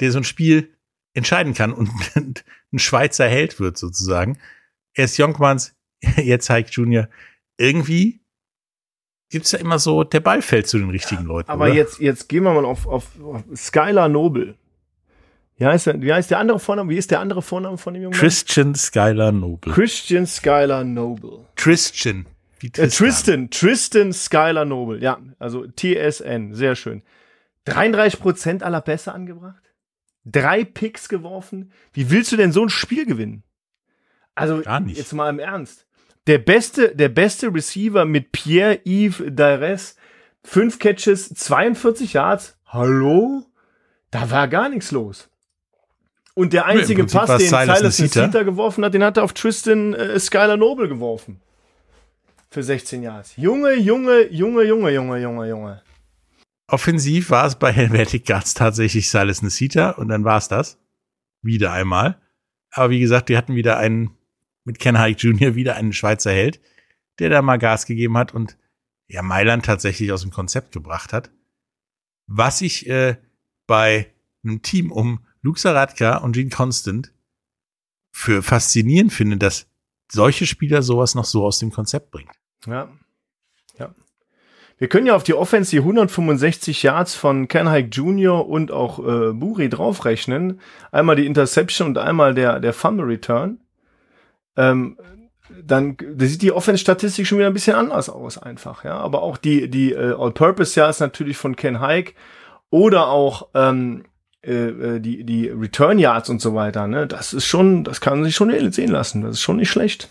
der 0.00 0.10
so 0.10 0.16
ein 0.20 0.24
Spiel 0.24 0.74
entscheiden 1.12 1.52
kann 1.52 1.74
und 1.74 1.90
ein 2.72 2.78
Schweizer 2.78 3.28
Held 3.28 3.60
wird 3.60 3.76
sozusagen. 3.76 4.38
Erst 4.94 5.18
Jonkmans, 5.18 5.76
jetzt 6.16 6.48
Hike 6.48 6.70
Jr. 6.70 7.10
Irgendwie 7.58 8.22
gibt's 9.30 9.52
ja 9.52 9.58
immer 9.58 9.78
so, 9.78 10.04
der 10.04 10.20
Ball 10.20 10.42
fällt 10.42 10.66
zu 10.68 10.78
den 10.78 10.90
richtigen 10.90 11.24
Leuten. 11.24 11.50
Aber 11.50 11.66
oder? 11.66 11.74
jetzt, 11.74 12.00
jetzt 12.00 12.28
gehen 12.28 12.44
wir 12.44 12.52
mal 12.52 12.64
auf, 12.64 12.86
auf, 12.86 13.06
auf 13.22 13.42
Skylar 13.54 14.08
Noble. 14.08 14.54
Wie 15.56 15.66
heißt, 15.66 15.86
der, 15.86 16.00
wie 16.00 16.12
heißt 16.12 16.30
der 16.30 16.38
andere 16.38 16.60
Vorname? 16.60 16.90
Wie 16.90 16.96
ist 16.96 17.10
der 17.10 17.20
andere 17.20 17.42
Vorname 17.42 17.78
von 17.78 17.92
dem 17.94 18.04
Jungen? 18.04 18.14
Christian 18.16 18.74
Skylar 18.74 19.32
Noble. 19.32 19.72
Christian 19.72 20.26
Skylar 20.26 20.84
Noble. 20.84 21.46
Christian. 21.56 22.26
Wie 22.60 22.68
Äh, 22.68 22.88
Tristan, 22.88 23.50
Tristan 23.50 24.12
Skylar 24.12 24.64
Noble. 24.64 25.00
Ja, 25.00 25.18
also 25.38 25.66
TSN, 25.66 26.54
sehr 26.54 26.74
schön. 26.76 27.02
33% 27.66 28.62
aller 28.62 28.80
Pässe 28.80 29.12
angebracht. 29.12 29.62
Drei 30.24 30.64
Picks 30.64 31.08
geworfen. 31.08 31.72
Wie 31.92 32.10
willst 32.10 32.32
du 32.32 32.36
denn 32.36 32.52
so 32.52 32.62
ein 32.62 32.68
Spiel 32.68 33.06
gewinnen? 33.06 33.42
Also, 34.34 34.60
Gar 34.62 34.80
nicht. 34.80 34.96
jetzt 34.98 35.12
mal 35.12 35.28
im 35.30 35.38
Ernst. 35.38 35.86
Der 36.28 36.36
beste, 36.36 36.94
der 36.94 37.08
beste 37.08 37.52
Receiver 37.52 38.04
mit 38.04 38.32
Pierre-Yves 38.32 39.22
Dares, 39.30 39.96
fünf 40.44 40.78
Catches, 40.78 41.30
42 41.30 42.12
Yards. 42.12 42.58
Hallo? 42.66 43.46
Da 44.10 44.30
war 44.30 44.46
gar 44.46 44.68
nichts 44.68 44.90
los. 44.90 45.30
Und 46.34 46.52
der 46.52 46.66
einzige 46.66 47.04
Pass, 47.04 47.38
den 47.38 47.48
Silas 47.48 47.96
Silas 47.96 48.32
geworfen 48.44 48.84
hat, 48.84 48.92
den 48.92 49.02
hat 49.02 49.16
er 49.16 49.24
auf 49.24 49.32
Tristan 49.32 49.94
äh, 49.94 50.20
Skylar 50.20 50.58
Noble 50.58 50.86
geworfen. 50.86 51.40
Für 52.50 52.62
16 52.62 53.02
Yards. 53.02 53.34
Junge, 53.36 53.76
Junge, 53.76 54.30
Junge, 54.30 54.64
Junge, 54.64 54.90
Junge, 54.90 55.18
Junge, 55.18 55.48
Junge. 55.48 55.82
Offensiv 56.66 57.30
war 57.30 57.46
es 57.46 57.54
bei 57.56 57.72
Helvetic 57.72 58.26
Guards 58.26 58.52
tatsächlich 58.52 59.08
Silas 59.08 59.40
Nesita 59.40 59.92
und 59.92 60.08
dann 60.08 60.24
war 60.24 60.36
es 60.36 60.48
das. 60.48 60.78
Wieder 61.40 61.72
einmal. 61.72 62.20
Aber 62.70 62.90
wie 62.90 63.00
gesagt, 63.00 63.30
wir 63.30 63.38
hatten 63.38 63.54
wieder 63.54 63.78
einen, 63.78 64.10
mit 64.68 64.78
Ken 64.78 65.00
Hike 65.00 65.18
Jr. 65.18 65.54
wieder 65.54 65.76
einen 65.76 65.94
Schweizer 65.94 66.30
Held, 66.30 66.60
der 67.18 67.30
da 67.30 67.40
mal 67.40 67.56
Gas 67.56 67.86
gegeben 67.86 68.18
hat 68.18 68.34
und 68.34 68.58
ja 69.08 69.22
Mailand 69.22 69.64
tatsächlich 69.64 70.12
aus 70.12 70.20
dem 70.20 70.30
Konzept 70.30 70.72
gebracht 70.72 71.14
hat. 71.14 71.30
Was 72.26 72.60
ich 72.60 72.86
äh, 72.86 73.16
bei 73.66 74.12
einem 74.44 74.60
Team 74.60 74.92
um 74.92 75.24
Luke 75.40 75.58
Saratka 75.58 76.18
und 76.18 76.32
Gene 76.32 76.50
Constant 76.50 77.14
für 78.12 78.42
faszinierend 78.42 79.10
finde, 79.10 79.38
dass 79.38 79.68
solche 80.12 80.46
Spieler 80.46 80.82
sowas 80.82 81.14
noch 81.14 81.24
so 81.24 81.46
aus 81.46 81.58
dem 81.58 81.70
Konzept 81.70 82.10
bringt. 82.10 82.32
Ja. 82.66 82.90
Ja. 83.78 83.94
Wir 84.76 84.88
können 84.88 85.06
ja 85.06 85.16
auf 85.16 85.22
die 85.22 85.34
Offense 85.34 85.70
die 85.70 85.78
165 85.78 86.82
Yards 86.82 87.14
von 87.14 87.48
Ken 87.48 87.70
Hike 87.70 87.88
Jr. 87.88 88.46
und 88.46 88.70
auch 88.70 88.98
äh, 88.98 89.32
Buri 89.32 89.70
draufrechnen. 89.70 90.60
Einmal 90.92 91.16
die 91.16 91.24
Interception 91.24 91.88
und 91.88 91.96
einmal 91.96 92.34
der, 92.34 92.60
der 92.60 92.74
Fumble 92.74 93.06
Return. 93.06 93.60
Ähm, 94.58 94.98
dann 95.64 95.96
da 95.96 96.26
sieht 96.26 96.42
die 96.42 96.52
Offense-Statistik 96.52 97.26
schon 97.26 97.38
wieder 97.38 97.46
ein 97.46 97.54
bisschen 97.54 97.74
anders 97.76 98.10
aus, 98.10 98.36
einfach, 98.36 98.84
ja. 98.84 98.98
Aber 98.98 99.22
auch 99.22 99.38
die, 99.38 99.70
die 99.70 99.92
äh, 99.92 100.12
All-Purpose 100.18 100.78
Yards 100.78 101.00
natürlich 101.00 101.36
von 101.38 101.56
Ken 101.56 101.80
Hike 101.80 102.12
oder 102.70 103.08
auch 103.08 103.48
ähm, 103.54 104.04
äh, 104.44 104.52
äh, 104.52 105.00
die, 105.00 105.24
die 105.24 105.48
Return 105.48 105.98
Yards 105.98 106.28
und 106.28 106.42
so 106.42 106.54
weiter, 106.54 106.86
ne? 106.86 107.06
Das 107.06 107.32
ist 107.32 107.46
schon, 107.46 107.82
das 107.84 108.00
kann 108.02 108.24
sich 108.24 108.34
schon 108.34 108.50
sehen 108.72 108.90
lassen. 108.90 109.22
Das 109.22 109.32
ist 109.36 109.40
schon 109.40 109.56
nicht 109.56 109.70
schlecht. 109.70 110.10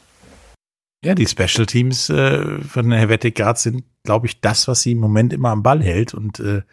Ja, 1.06 1.14
die 1.14 1.28
Special 1.28 1.68
Teams 1.68 2.10
äh, 2.10 2.60
von 2.62 2.90
der 2.90 2.98
Helvetic 3.00 3.36
Guards 3.36 3.62
sind, 3.64 3.84
glaube 4.04 4.26
ich, 4.26 4.42
das, 4.42 4.68
was 4.68 4.82
sie 4.82 4.94
im 4.94 4.98
Moment 5.00 5.32
immer 5.34 5.50
am 5.50 5.62
Ball 5.62 5.84
hält 5.84 6.16
und 6.16 6.40
äh, 6.40 6.64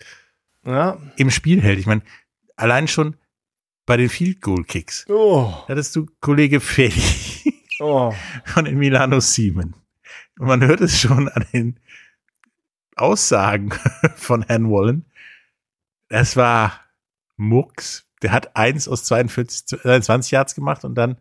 Ja. 0.64 0.97
im 1.18 1.31
Spiel 1.31 1.61
hält. 1.61 1.79
Ich 1.79 1.87
meine, 1.87 2.01
allein 2.57 2.89
schon 2.89 3.16
bei 3.85 3.99
den 3.99 4.09
Field 4.09 4.41
Goal 4.41 4.64
Kicks. 4.64 5.05
Oh, 5.11 5.53
Hattest 5.68 5.95
du 5.95 6.07
Kollege 6.22 6.61
Feli 6.61 7.03
oh. 7.81 8.12
von 8.45 8.64
den 8.64 8.79
Milano 8.79 9.20
Siemen. 9.20 9.75
Und 10.39 10.47
man 10.47 10.64
hört 10.64 10.81
es 10.81 10.99
schon 10.99 11.29
an 11.29 11.47
den 11.53 11.81
Aussagen 12.97 13.70
von 14.16 14.43
Herrn 14.43 14.70
Wallen. 14.70 15.05
Das 16.09 16.37
war 16.37 16.81
Murks. 17.37 18.07
Der 18.22 18.33
hat 18.33 18.57
eins 18.57 18.89
aus 18.89 19.05
42, 19.05 19.81
22 19.81 20.31
Yards 20.31 20.55
gemacht 20.55 20.85
und 20.85 20.95
dann 20.95 21.18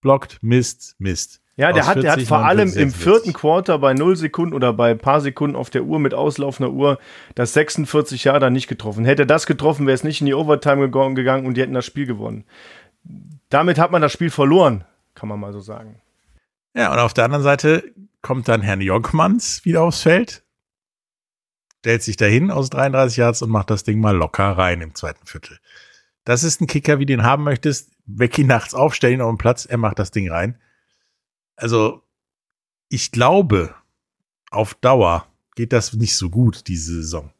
blockt, 0.00 0.42
Mist, 0.42 0.94
Mist. 0.98 1.40
Ja, 1.56 1.72
der 1.72 1.82
Aus 1.82 1.88
hat, 1.88 2.02
der 2.02 2.10
hat 2.12 2.18
40, 2.18 2.28
vor 2.28 2.44
allem 2.44 2.68
49, 2.68 2.82
im 2.82 2.90
vierten 2.90 3.32
Quarter 3.32 3.78
bei 3.78 3.94
0 3.94 4.16
Sekunden 4.16 4.54
oder 4.54 4.72
bei 4.72 4.90
ein 4.90 4.98
paar 4.98 5.20
Sekunden 5.20 5.56
auf 5.56 5.70
der 5.70 5.84
Uhr 5.84 5.98
mit 6.00 6.12
auslaufender 6.12 6.72
Uhr 6.72 6.98
das 7.34 7.52
46 7.54 8.24
Jahre 8.24 8.50
nicht 8.50 8.66
getroffen. 8.66 9.04
Hätte 9.04 9.22
er 9.22 9.26
das 9.26 9.46
getroffen, 9.46 9.86
wäre 9.86 9.94
es 9.94 10.04
nicht 10.04 10.20
in 10.20 10.26
die 10.26 10.34
Overtime 10.34 10.90
gegangen 10.90 11.46
und 11.46 11.56
die 11.56 11.62
hätten 11.62 11.74
das 11.74 11.86
Spiel 11.86 12.06
gewonnen. 12.06 12.44
Damit 13.50 13.78
hat 13.78 13.92
man 13.92 14.02
das 14.02 14.12
Spiel 14.12 14.30
verloren, 14.30 14.84
kann 15.14 15.28
man 15.28 15.40
mal 15.40 15.52
so 15.52 15.60
sagen. 15.60 16.00
Ja, 16.74 16.92
und 16.92 16.98
auf 16.98 17.14
der 17.14 17.24
anderen 17.24 17.44
Seite 17.44 17.94
kommt 18.20 18.48
dann 18.48 18.62
Herrn 18.62 18.80
Jonkmanns 18.80 19.64
wieder 19.64 19.82
aufs 19.82 20.02
Feld, 20.02 20.44
stellt 21.80 22.02
sich 22.02 22.16
dahin 22.16 22.50
aus 22.50 22.70
33 22.70 23.18
Yards 23.18 23.42
und 23.42 23.50
macht 23.50 23.70
das 23.70 23.84
Ding 23.84 24.00
mal 24.00 24.16
locker 24.16 24.56
rein 24.56 24.80
im 24.80 24.94
zweiten 24.94 25.26
Viertel. 25.26 25.58
Das 26.24 26.42
ist 26.42 26.60
ein 26.60 26.66
Kicker, 26.66 26.98
wie 26.98 27.06
du 27.06 27.12
ihn 27.12 27.22
haben 27.22 27.44
möchtest. 27.44 27.92
Weck 28.06 28.38
ihn 28.38 28.46
nachts 28.46 28.74
auf, 28.74 28.94
stell 28.94 29.12
ihn 29.12 29.20
auf 29.20 29.30
den 29.30 29.38
Platz, 29.38 29.66
er 29.66 29.76
macht 29.76 29.98
das 29.98 30.10
Ding 30.10 30.30
rein. 30.30 30.58
Also, 31.56 32.02
ich 32.88 33.12
glaube, 33.12 33.74
auf 34.50 34.74
Dauer 34.74 35.26
geht 35.54 35.72
das 35.72 35.92
nicht 35.92 36.16
so 36.16 36.30
gut, 36.30 36.66
diese 36.68 36.94
Saison 36.94 37.32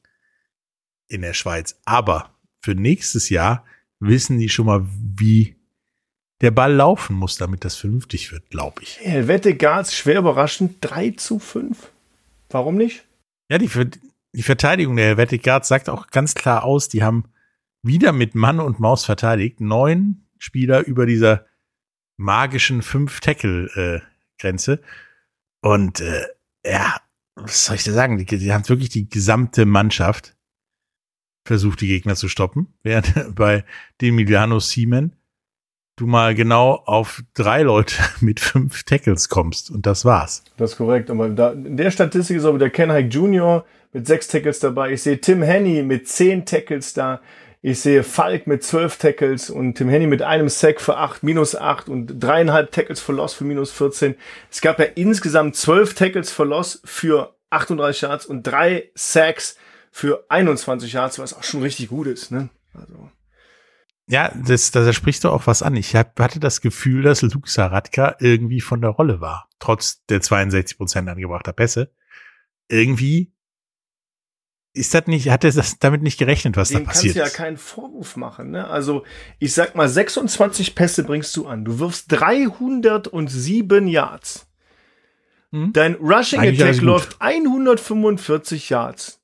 in 1.09 1.23
der 1.23 1.35
Schweiz. 1.35 1.81
Aber 1.85 2.35
für 2.61 2.75
nächstes 2.75 3.29
Jahr 3.29 3.65
wissen 4.01 4.39
die 4.39 4.49
schon 4.49 4.67
mal, 4.67 4.87
wie 4.87 5.57
der 6.45 6.51
Ball 6.51 6.75
laufen 6.75 7.17
muss, 7.17 7.39
damit 7.39 7.65
das 7.65 7.77
vernünftig 7.77 8.31
wird, 8.31 8.51
glaube 8.51 8.83
ich. 8.83 9.01
Helvete 9.01 9.57
Guards, 9.57 9.97
schwer 9.97 10.19
überraschend, 10.19 10.77
3 10.83 11.13
zu 11.13 11.39
5. 11.39 11.91
Warum 12.51 12.77
nicht? 12.77 13.07
Ja, 13.51 13.57
die, 13.57 13.71
die 14.33 14.43
Verteidigung 14.43 14.97
der 14.97 15.07
Helvetic 15.07 15.43
Guards 15.43 15.69
sagt 15.69 15.89
auch 15.89 16.09
ganz 16.09 16.35
klar 16.35 16.65
aus, 16.65 16.91
die 16.91 17.03
haben 17.03 17.25
wieder 17.83 18.13
mit 18.13 18.35
Mann 18.35 18.61
und 18.61 18.79
Maus 18.79 19.07
verteidigt. 19.07 19.63
Neun 19.63 20.27
Spieler 20.39 20.85
über 20.85 21.07
dieser 21.07 21.47
magischen 22.19 22.83
Fünf-Tackle-Grenze. 22.83 24.83
und 25.63 26.01
äh, 26.01 26.27
ja, 26.67 26.95
was 27.37 27.65
soll 27.65 27.77
ich 27.77 27.85
da 27.85 27.93
sagen? 27.93 28.19
Die, 28.19 28.27
die 28.27 28.53
haben 28.53 28.69
wirklich 28.69 28.91
die 28.91 29.09
gesamte 29.09 29.65
Mannschaft 29.65 30.37
versucht, 31.47 31.81
die 31.81 31.89
Gegner 31.89 32.17
zu 32.17 32.29
stoppen. 32.29 32.75
Während 32.83 33.35
bei 33.35 33.65
den 34.03 34.15
Milano 34.15 34.61
Siemen 34.61 35.17
du 35.97 36.07
mal 36.07 36.35
genau 36.35 36.83
auf 36.87 37.23
drei 37.35 37.63
Leute 37.63 37.97
mit 38.21 38.41
fünf 38.41 38.85
Tackles 38.85 39.29
kommst. 39.29 39.71
Und 39.71 39.87
das 39.87 40.05
war's. 40.05 40.43
Das 40.57 40.73
ist 40.73 40.77
korrekt. 40.77 41.11
Aber 41.11 41.29
da, 41.29 41.53
in 41.53 41.77
der 41.77 41.91
Statistik 41.91 42.37
ist 42.37 42.45
auch 42.45 42.55
wieder 42.55 42.71
Ken 42.71 42.93
Hike 42.93 43.09
Jr. 43.09 43.65
mit 43.93 44.07
sechs 44.07 44.29
Tackles 44.29 44.61
dabei. 44.61 44.93
Ich 44.93 45.03
sehe 45.03 45.21
Tim 45.21 45.43
Henny 45.43 45.83
mit 45.83 46.09
zehn 46.09 46.45
Tackles 46.45 46.95
da. 46.95 47.21
Ich 47.67 47.81
sehe 47.81 48.03
Falk 48.03 48.47
mit 48.47 48.63
zwölf 48.63 48.99
Tackles 48.99 49.49
und 49.49 49.77
Tim 49.77 49.89
Henny 49.89 50.07
mit 50.07 50.21
einem 50.21 50.51
Sack 50.51 50.83
für 50.83 50.99
acht, 50.99 51.23
minus 51.23 51.57
acht 51.57 51.89
und 51.89 52.19
dreieinhalb 52.23 52.73
Tackles 52.73 53.01
für 53.01 53.13
Loss 53.13 53.33
für 53.33 53.45
minus 53.45 53.73
14. 53.73 54.17
Es 54.51 54.61
gab 54.61 54.79
ja 54.79 54.85
insgesamt 54.85 55.57
zwölf 55.57 55.95
Tackles 55.95 56.31
für 56.31 56.45
Loss 56.45 56.83
für 56.85 57.35
38 57.49 58.03
Yards 58.03 58.27
und 58.27 58.43
drei 58.43 58.91
Sacks 58.95 59.57
für 59.91 60.27
21 60.29 60.93
Yards, 60.93 61.19
was 61.19 61.33
auch 61.33 61.43
schon 61.43 61.63
richtig 61.63 61.89
gut 61.89 62.07
ist. 62.07 62.31
Ne? 62.31 62.51
Also. 62.75 63.09
Ja, 64.07 64.31
das, 64.35 64.71
da 64.71 64.93
sprichst 64.93 65.25
du 65.25 65.31
auch 65.31 65.47
was 65.47 65.63
an. 65.63 65.77
Ich 65.77 65.97
hab, 65.97 66.19
hatte 66.21 66.39
das 66.39 66.61
Gefühl, 66.61 67.03
dass 67.03 67.23
Luke 67.23 67.49
Saratka 67.49 68.17
irgendwie 68.21 68.61
von 68.61 68.81
der 68.83 68.91
Rolle 68.91 69.21
war, 69.21 69.49
trotz 69.59 70.05
der 70.07 70.21
62 70.21 70.77
Prozent 70.77 71.09
angebrachter 71.09 71.53
Pässe. 71.55 71.91
Irgendwie 72.69 73.33
ist 74.75 74.93
das 74.93 75.07
nicht, 75.07 75.31
hat 75.31 75.45
er 75.45 75.53
das 75.53 75.79
damit 75.79 76.03
nicht 76.03 76.19
gerechnet, 76.19 76.57
was 76.57 76.69
Dem 76.69 76.79
da 76.79 76.85
kannst 76.85 76.97
passiert 76.97 77.15
du 77.15 77.21
ja 77.21 77.27
ist. 77.27 77.35
keinen 77.35 77.57
Vorwurf 77.57 78.17
machen. 78.17 78.51
Ne? 78.51 78.67
Also 78.67 79.05
ich 79.39 79.55
sag 79.55 79.75
mal, 79.75 79.89
26 79.89 80.75
Pässe 80.75 81.05
bringst 81.05 81.35
du 81.37 81.47
an. 81.47 81.65
Du 81.65 81.79
wirfst 81.79 82.11
307 82.11 83.87
Yards. 83.87 84.49
Hm? 85.53 85.73
Dein 85.73 85.95
Rushing 85.95 86.41
Eigentlich 86.41 86.63
Attack 86.63 86.83
läuft 86.83 87.17
145 87.21 88.69
Yards. 88.69 89.23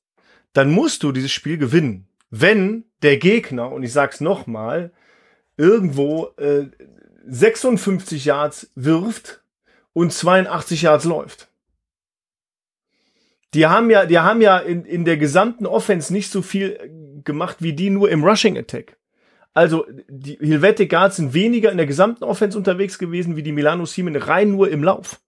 Dann 0.53 0.71
musst 0.71 1.03
du 1.03 1.11
dieses 1.11 1.31
Spiel 1.31 1.57
gewinnen. 1.57 2.07
Wenn 2.31 2.85
der 3.03 3.17
Gegner, 3.17 3.71
und 3.71 3.83
ich 3.83 3.93
sag's 3.93 4.21
nochmal, 4.21 4.91
irgendwo 5.57 6.29
äh, 6.37 6.65
56 7.27 8.25
Yards 8.25 8.71
wirft 8.75 9.43
und 9.93 10.11
82 10.11 10.81
Yards 10.83 11.05
läuft. 11.05 11.49
Die 13.53 13.67
haben 13.67 13.89
ja, 13.89 14.05
die 14.05 14.19
haben 14.19 14.41
ja 14.41 14.57
in, 14.57 14.85
in 14.85 15.03
der 15.03 15.17
gesamten 15.17 15.65
Offense 15.65 16.13
nicht 16.13 16.31
so 16.31 16.41
viel 16.41 16.77
äh, 16.79 17.21
gemacht 17.23 17.57
wie 17.59 17.73
die 17.73 17.89
nur 17.89 18.09
im 18.09 18.23
Rushing 18.23 18.57
Attack. 18.57 18.97
Also 19.53 19.85
die 20.07 20.37
Helvetic 20.39 20.89
Guards 20.89 21.17
sind 21.17 21.33
weniger 21.33 21.71
in 21.71 21.77
der 21.77 21.85
gesamten 21.85 22.23
Offense 22.23 22.57
unterwegs 22.57 22.97
gewesen 22.97 23.35
wie 23.35 23.43
die 23.43 23.51
Milano 23.51 23.85
Siemen 23.85 24.15
rein 24.15 24.51
nur 24.51 24.69
im 24.69 24.83
Lauf. 24.83 25.19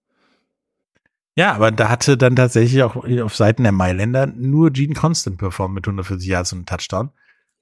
Ja, 1.36 1.52
aber 1.54 1.72
da 1.72 1.88
hatte 1.88 2.16
dann 2.16 2.36
tatsächlich 2.36 2.82
auch 2.82 2.96
auf 2.96 3.36
Seiten 3.36 3.64
der 3.64 3.72
Mailänder 3.72 4.26
nur 4.26 4.70
Gene 4.70 4.94
Constant 4.94 5.38
performt 5.38 5.74
mit 5.74 5.86
140 5.86 6.28
Yards 6.28 6.52
und 6.52 6.68
Touchdown. 6.68 7.10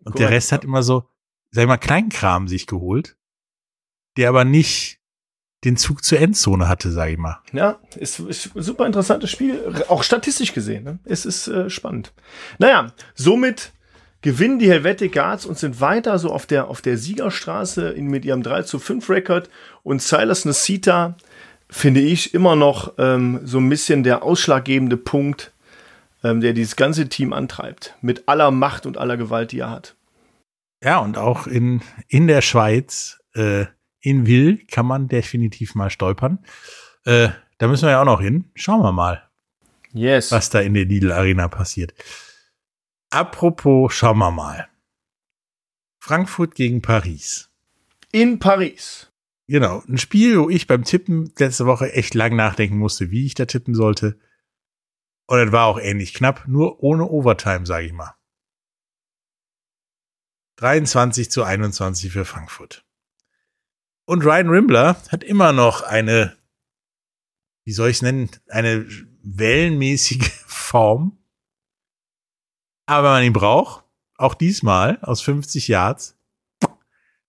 Und 0.05 0.19
der 0.19 0.27
Korrekt, 0.27 0.33
Rest 0.33 0.53
hat 0.53 0.65
immer 0.65 0.83
so, 0.83 1.09
sag 1.51 1.63
ich 1.63 1.69
mal, 1.69 1.79
Kleinkram 1.79 2.49
sich 2.49 2.67
geholt, 2.67 3.17
der 4.17 4.29
aber 4.29 4.45
nicht 4.45 4.99
den 5.65 5.77
Zug 5.77 6.05
zur 6.05 6.19
Endzone 6.19 6.69
hatte, 6.69 6.91
sag 6.91 7.11
ich 7.11 7.19
mal. 7.19 7.41
Ja, 7.53 7.79
ist, 7.97 8.19
ist 8.19 8.55
ein 8.55 8.63
super 8.63 8.85
interessantes 8.85 9.31
Spiel, 9.31 9.85
auch 9.89 10.03
statistisch 10.03 10.53
gesehen. 10.53 10.85
Ne? 10.85 10.99
Es 11.05 11.25
ist 11.25 11.47
äh, 11.47 11.71
spannend. 11.71 12.13
Naja, 12.59 12.93
somit 13.15 13.73
gewinnen 14.23 14.59
die 14.59 14.71
Helvetic 14.71 15.13
Guards 15.13 15.47
und 15.47 15.59
sind 15.59 15.81
weiter 15.81 16.19
so 16.19 16.31
auf 16.31 16.47
der, 16.47 16.69
auf 16.69 16.81
der 16.81 16.99
Siegerstraße 16.99 17.91
in, 17.91 18.07
mit 18.07 18.25
ihrem 18.25 18.43
3 18.43 18.63
zu 18.63 18.79
5 18.79 19.09
Rekord. 19.09 19.51
Und 19.83 20.03
Silas 20.03 20.45
Nasita 20.45 21.17
finde 21.73 22.01
ich 22.01 22.35
immer 22.35 22.55
noch 22.55 22.95
ähm, 22.99 23.41
so 23.45 23.59
ein 23.59 23.69
bisschen 23.69 24.03
der 24.03 24.23
ausschlaggebende 24.23 24.97
Punkt, 24.97 25.53
ähm, 26.23 26.41
der 26.41 26.53
dieses 26.53 26.77
ganze 26.77 27.09
Team 27.09 27.33
antreibt. 27.33 27.97
Mit 28.03 28.29
aller 28.29 28.51
Macht 28.51 28.87
und 28.87 28.99
aller 28.99 29.17
Gewalt, 29.17 29.53
die 29.53 29.61
er 29.61 29.71
hat. 29.71 29.97
Ja, 30.85 30.99
und 30.99 31.17
auch 31.17 31.47
in, 31.47 31.81
in 32.09 32.27
der 32.27 32.43
Schweiz, 32.43 33.21
äh, 33.35 33.67
in 34.01 34.27
Will 34.27 34.65
kann 34.71 34.87
man 34.87 35.09
definitiv 35.09 35.75
mal 35.75 35.91
stolpern. 35.91 36.45
Äh, 37.05 37.31
da 37.59 37.69
müssen 37.69 37.87
wir 37.87 37.93
ja 37.93 38.01
auch 38.03 38.07
noch 38.07 38.21
hin. 38.21 38.51
Schauen 38.55 38.83
wir 38.83 38.93
mal, 38.93 39.29
Yes. 39.93 40.31
was 40.33 40.51
da 40.51 40.61
in 40.61 40.75
der 40.75 40.85
Lidl 40.85 41.13
Arena 41.13 41.49
passiert. 41.49 41.95
Apropos, 43.11 43.93
schauen 43.95 44.19
wir 44.19 44.31
mal. 44.31 44.69
Frankfurt 46.01 46.55
gegen 46.57 46.83
Paris. 46.83 47.49
In 48.11 48.39
Paris. 48.41 49.12
Genau, 49.49 49.83
ein 49.89 49.99
Spiel, 49.99 50.39
wo 50.39 50.49
ich 50.49 50.67
beim 50.67 50.85
Tippen 50.85 51.33
letzte 51.37 51.67
Woche 51.67 51.93
echt 51.93 52.15
lang 52.15 52.37
nachdenken 52.37 52.79
musste, 52.79 53.11
wie 53.11 53.27
ich 53.27 53.35
da 53.35 53.45
tippen 53.45 53.75
sollte. 53.75 54.19
Und 55.27 55.39
es 55.39 55.53
war 55.53 55.67
auch 55.67 55.79
ähnlich 55.79 56.15
knapp, 56.15 56.47
nur 56.47 56.83
ohne 56.83 57.09
Overtime, 57.09 57.67
sage 57.67 57.87
ich 57.87 57.93
mal. 57.93 58.15
23 60.57 61.31
zu 61.31 61.43
21 61.43 62.13
für 62.13 62.25
Frankfurt. 62.25 62.87
Und 64.05 64.25
Ryan 64.25 64.49
Rimbler 64.49 64.97
hat 65.09 65.25
immer 65.25 65.53
noch 65.53 65.83
eine, 65.83 66.37
wie 67.65 67.73
soll 67.73 67.91
ich 67.91 67.97
es 67.97 68.03
nennen, 68.03 68.31
eine 68.49 68.87
wellenmäßige 69.23 70.29
Form. 70.47 71.19
Aber 72.87 73.09
wenn 73.09 73.13
man 73.13 73.25
ihn 73.25 73.33
braucht, 73.33 73.85
auch 74.17 74.35
diesmal 74.35 74.99
aus 75.03 75.23
50 75.23 75.69
Yards, 75.69 76.19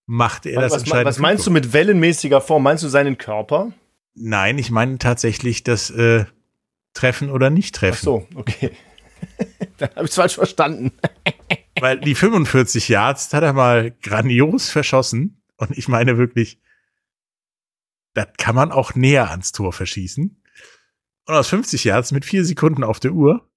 macht 0.06 0.46
er 0.46 0.62
das 0.62 0.66
Was, 0.66 0.72
was, 0.72 0.82
entscheidende 0.84 1.10
was 1.10 1.20
meinst 1.20 1.48
du 1.48 1.52
mit 1.52 1.74
wellenmäßiger 1.74 2.42
Form? 2.42 2.64
Meinst 2.64 2.84
du 2.84 2.88
seinen 2.88 3.18
Körper? 3.18 3.72
Nein, 4.16 4.58
ich 4.58 4.72
meine 4.72 4.98
tatsächlich 4.98 5.64
das 5.64 5.90
äh, 5.90 6.26
Treffen 6.94 7.30
oder 7.30 7.50
nicht 7.50 7.76
Ach 7.76 7.80
treffen. 7.80 8.04
so, 8.04 8.28
okay. 8.36 8.72
Dann 9.78 9.90
habe 9.92 10.04
ich 10.04 10.12
es 10.12 10.16
falsch 10.16 10.36
verstanden. 10.36 10.92
Weil 11.80 12.00
die 12.00 12.16
45 12.16 12.90
Yards 12.90 13.34
hat 13.34 13.44
er 13.44 13.54
mal 13.54 13.92
grandios 14.02 14.70
verschossen. 14.70 15.42
Und 15.58 15.78
ich 15.78 15.88
meine 15.88 16.18
wirklich, 16.18 16.60
das 18.14 18.28
kann 18.38 18.56
man 18.56 18.72
auch 18.72 18.96
näher 18.96 19.32
ans 19.32 19.52
Tor 19.52 19.74
verschießen. 19.74 20.42
Und 21.26 21.34
aus 21.34 21.48
50 21.48 21.84
Yards 21.86 22.12
mit 22.12 22.26
vier 22.26 22.46
Sekunden 22.46 22.84
auf 22.84 23.00
der 23.00 23.14
Uhr 23.14 23.50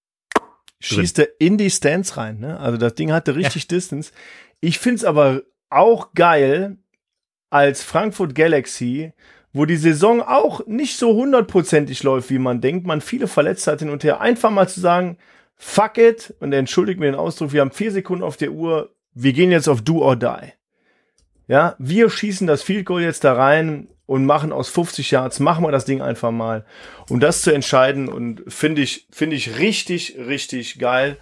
schießt 0.81 1.19
er 1.19 1.29
in 1.41 1.59
die 1.59 1.71
Stands 1.71 2.17
rein. 2.17 2.39
Ne? 2.39 2.59
Also 2.59 2.79
das 2.79 2.95
Ding 2.95 3.13
hatte 3.13 3.35
richtig 3.35 3.67
Distance. 3.67 4.13
Ich 4.61 4.79
find's 4.79 5.05
aber 5.05 5.43
auch 5.71 6.13
geil 6.15 6.77
als 7.51 7.83
Frankfurt 7.83 8.35
Galaxy, 8.35 9.13
wo 9.53 9.65
die 9.65 9.77
Saison 9.77 10.21
auch 10.21 10.67
nicht 10.67 10.99
so 10.99 11.15
hundertprozentig 11.15 12.03
läuft, 12.03 12.31
wie 12.31 12.39
man 12.39 12.61
denkt, 12.61 12.87
man 12.87 13.01
viele 13.01 13.27
Verletzte 13.27 13.73
hat 13.73 13.79
hin 13.79 13.91
und 13.91 14.05
her, 14.05 14.21
einfach 14.21 14.51
mal 14.51 14.69
zu 14.69 14.81
sagen, 14.81 15.17
fuck 15.57 15.97
it, 15.97 16.35
und 16.41 16.53
entschuldigt 16.53 17.01
mir 17.01 17.07
den 17.07 17.15
Ausdruck, 17.15 17.53
wir 17.53 17.63
haben 17.63 17.71
vier 17.71 17.91
Sekunden 17.91 18.23
auf 18.23 18.37
der 18.37 18.53
Uhr, 18.53 18.95
wir 19.15 19.33
gehen 19.33 19.51
jetzt 19.51 19.69
auf 19.69 19.81
do 19.81 20.03
or 20.03 20.17
die. 20.17 20.53
Ja, 21.49 21.77
wir 21.79 22.11
schießen 22.11 22.47
das 22.47 22.63
Field 22.63 22.85
Goal 22.87 23.03
jetzt 23.03 23.25
da 23.25 23.33
rein 23.33 23.89
und 24.05 24.27
machen 24.27 24.53
aus 24.53 24.69
50 24.69 25.11
Yards, 25.11 25.41
machen 25.41 25.65
wir 25.65 25.73
das 25.73 25.85
Ding 25.85 26.03
einfach 26.03 26.31
mal. 26.31 26.65
Um 27.09 27.21
das 27.21 27.43
zu 27.43 27.53
entscheiden 27.53 28.09
und 28.09 28.43
finde 28.49 28.83
ich, 28.83 29.07
finde 29.11 29.37
ich 29.37 29.59
richtig, 29.59 30.17
richtig 30.19 30.79
geil. 30.79 31.17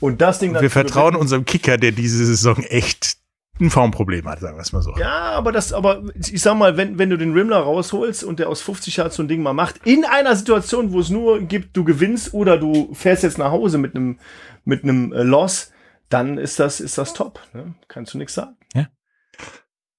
Und 0.00 0.20
das 0.20 0.38
Ding 0.38 0.52
dann 0.52 0.62
Wir 0.62 0.70
vertrauen 0.70 1.14
unserem 1.14 1.44
Kicker, 1.44 1.78
der 1.78 1.92
diese 1.92 2.24
Saison 2.24 2.62
echt 2.64 3.16
ein 3.60 3.70
Formproblem 3.70 4.26
hat, 4.28 4.40
sagen 4.40 4.56
wir 4.56 4.62
es 4.62 4.72
mal 4.72 4.82
so. 4.82 4.94
Ja, 4.98 5.30
aber 5.32 5.52
das, 5.52 5.72
aber 5.72 6.02
ich 6.14 6.42
sag 6.42 6.56
mal, 6.56 6.76
wenn, 6.76 6.98
wenn 6.98 7.10
du 7.10 7.16
den 7.16 7.32
Rimmler 7.32 7.58
rausholst 7.58 8.24
und 8.24 8.38
der 8.38 8.48
aus 8.48 8.62
50 8.62 8.96
Yards 8.96 9.16
so 9.16 9.22
ein 9.22 9.28
Ding 9.28 9.42
mal 9.42 9.54
macht, 9.54 9.86
in 9.86 10.04
einer 10.04 10.36
Situation, 10.36 10.92
wo 10.92 11.00
es 11.00 11.10
nur 11.10 11.40
gibt, 11.40 11.76
du 11.76 11.84
gewinnst 11.84 12.34
oder 12.34 12.58
du 12.58 12.92
fährst 12.94 13.22
jetzt 13.22 13.38
nach 13.38 13.50
Hause 13.50 13.78
mit 13.78 13.94
einem, 13.94 14.18
mit 14.64 14.82
einem 14.82 15.12
äh, 15.12 15.22
Loss, 15.22 15.72
dann 16.08 16.38
ist 16.38 16.60
das, 16.60 16.80
ist 16.80 16.98
das 16.98 17.14
top. 17.14 17.40
Ne? 17.52 17.74
Kannst 17.88 18.14
du 18.14 18.18
nichts 18.18 18.34
sagen. 18.34 18.56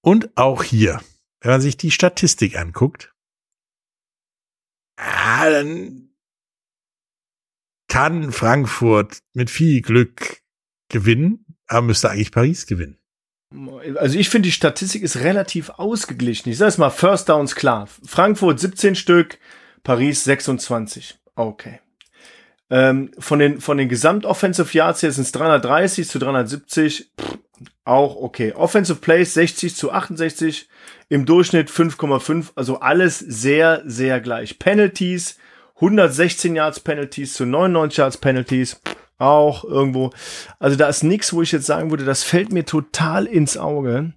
Und 0.07 0.37
auch 0.37 0.63
hier, 0.63 1.01
wenn 1.41 1.51
man 1.51 1.59
sich 1.59 1.75
die 1.75 1.91
Statistik 1.91 2.57
anguckt, 2.57 3.13
ah, 4.95 5.49
dann 5.49 6.15
kann 7.89 8.31
Frankfurt 8.31 9.19
mit 9.33 9.49
viel 9.49 9.81
Glück 9.81 10.41
gewinnen, 10.87 11.45
aber 11.67 11.81
müsste 11.81 12.09
eigentlich 12.09 12.31
Paris 12.31 12.67
gewinnen. 12.67 12.97
Also 13.95 14.19
ich 14.19 14.29
finde, 14.29 14.47
die 14.47 14.51
Statistik 14.51 15.03
ist 15.03 15.17
relativ 15.17 15.69
ausgeglichen. 15.69 16.49
Ich 16.49 16.57
sage 16.57 16.69
es 16.69 16.77
mal, 16.77 16.89
First 16.89 17.29
Downs 17.29 17.55
klar. 17.55 17.87
Frankfurt 18.05 18.59
17 18.59 18.95
Stück, 18.95 19.39
Paris 19.83 20.23
26. 20.25 21.17
Okay. 21.35 21.79
Ähm, 22.69 23.11
von 23.17 23.39
den, 23.39 23.61
von 23.61 23.77
den 23.77 23.87
Gesamt-Offensive 23.87 24.77
Yards 24.77 25.01
her 25.01 25.11
sind 25.11 25.23
es 25.23 25.31
330 25.31 26.09
zu 26.09 26.19
370. 26.19 27.11
Pff, 27.19 27.37
auch 27.85 28.17
okay. 28.17 28.51
Offensive 28.51 28.99
Plays 28.99 29.33
60 29.33 29.75
zu 29.75 29.91
68. 29.91 30.67
Im 31.07 31.25
Durchschnitt 31.25 31.69
5,5. 31.69 32.47
Also 32.55 32.81
alles 32.81 33.19
sehr, 33.19 33.81
sehr 33.85 34.19
gleich. 34.19 34.59
Penalties 34.59 35.37
116 35.75 36.55
Yards 36.55 36.79
Penalties 36.79 37.33
zu 37.33 37.45
99 37.45 37.97
Yards 37.97 38.17
Penalties. 38.17 38.81
Auch 39.17 39.63
irgendwo. 39.63 40.11
Also 40.59 40.75
da 40.75 40.87
ist 40.87 41.03
nichts, 41.03 41.33
wo 41.33 41.41
ich 41.41 41.51
jetzt 41.51 41.65
sagen 41.65 41.89
würde, 41.89 42.05
das 42.05 42.23
fällt 42.23 42.51
mir 42.51 42.65
total 42.65 43.25
ins 43.25 43.57
Auge. 43.57 44.13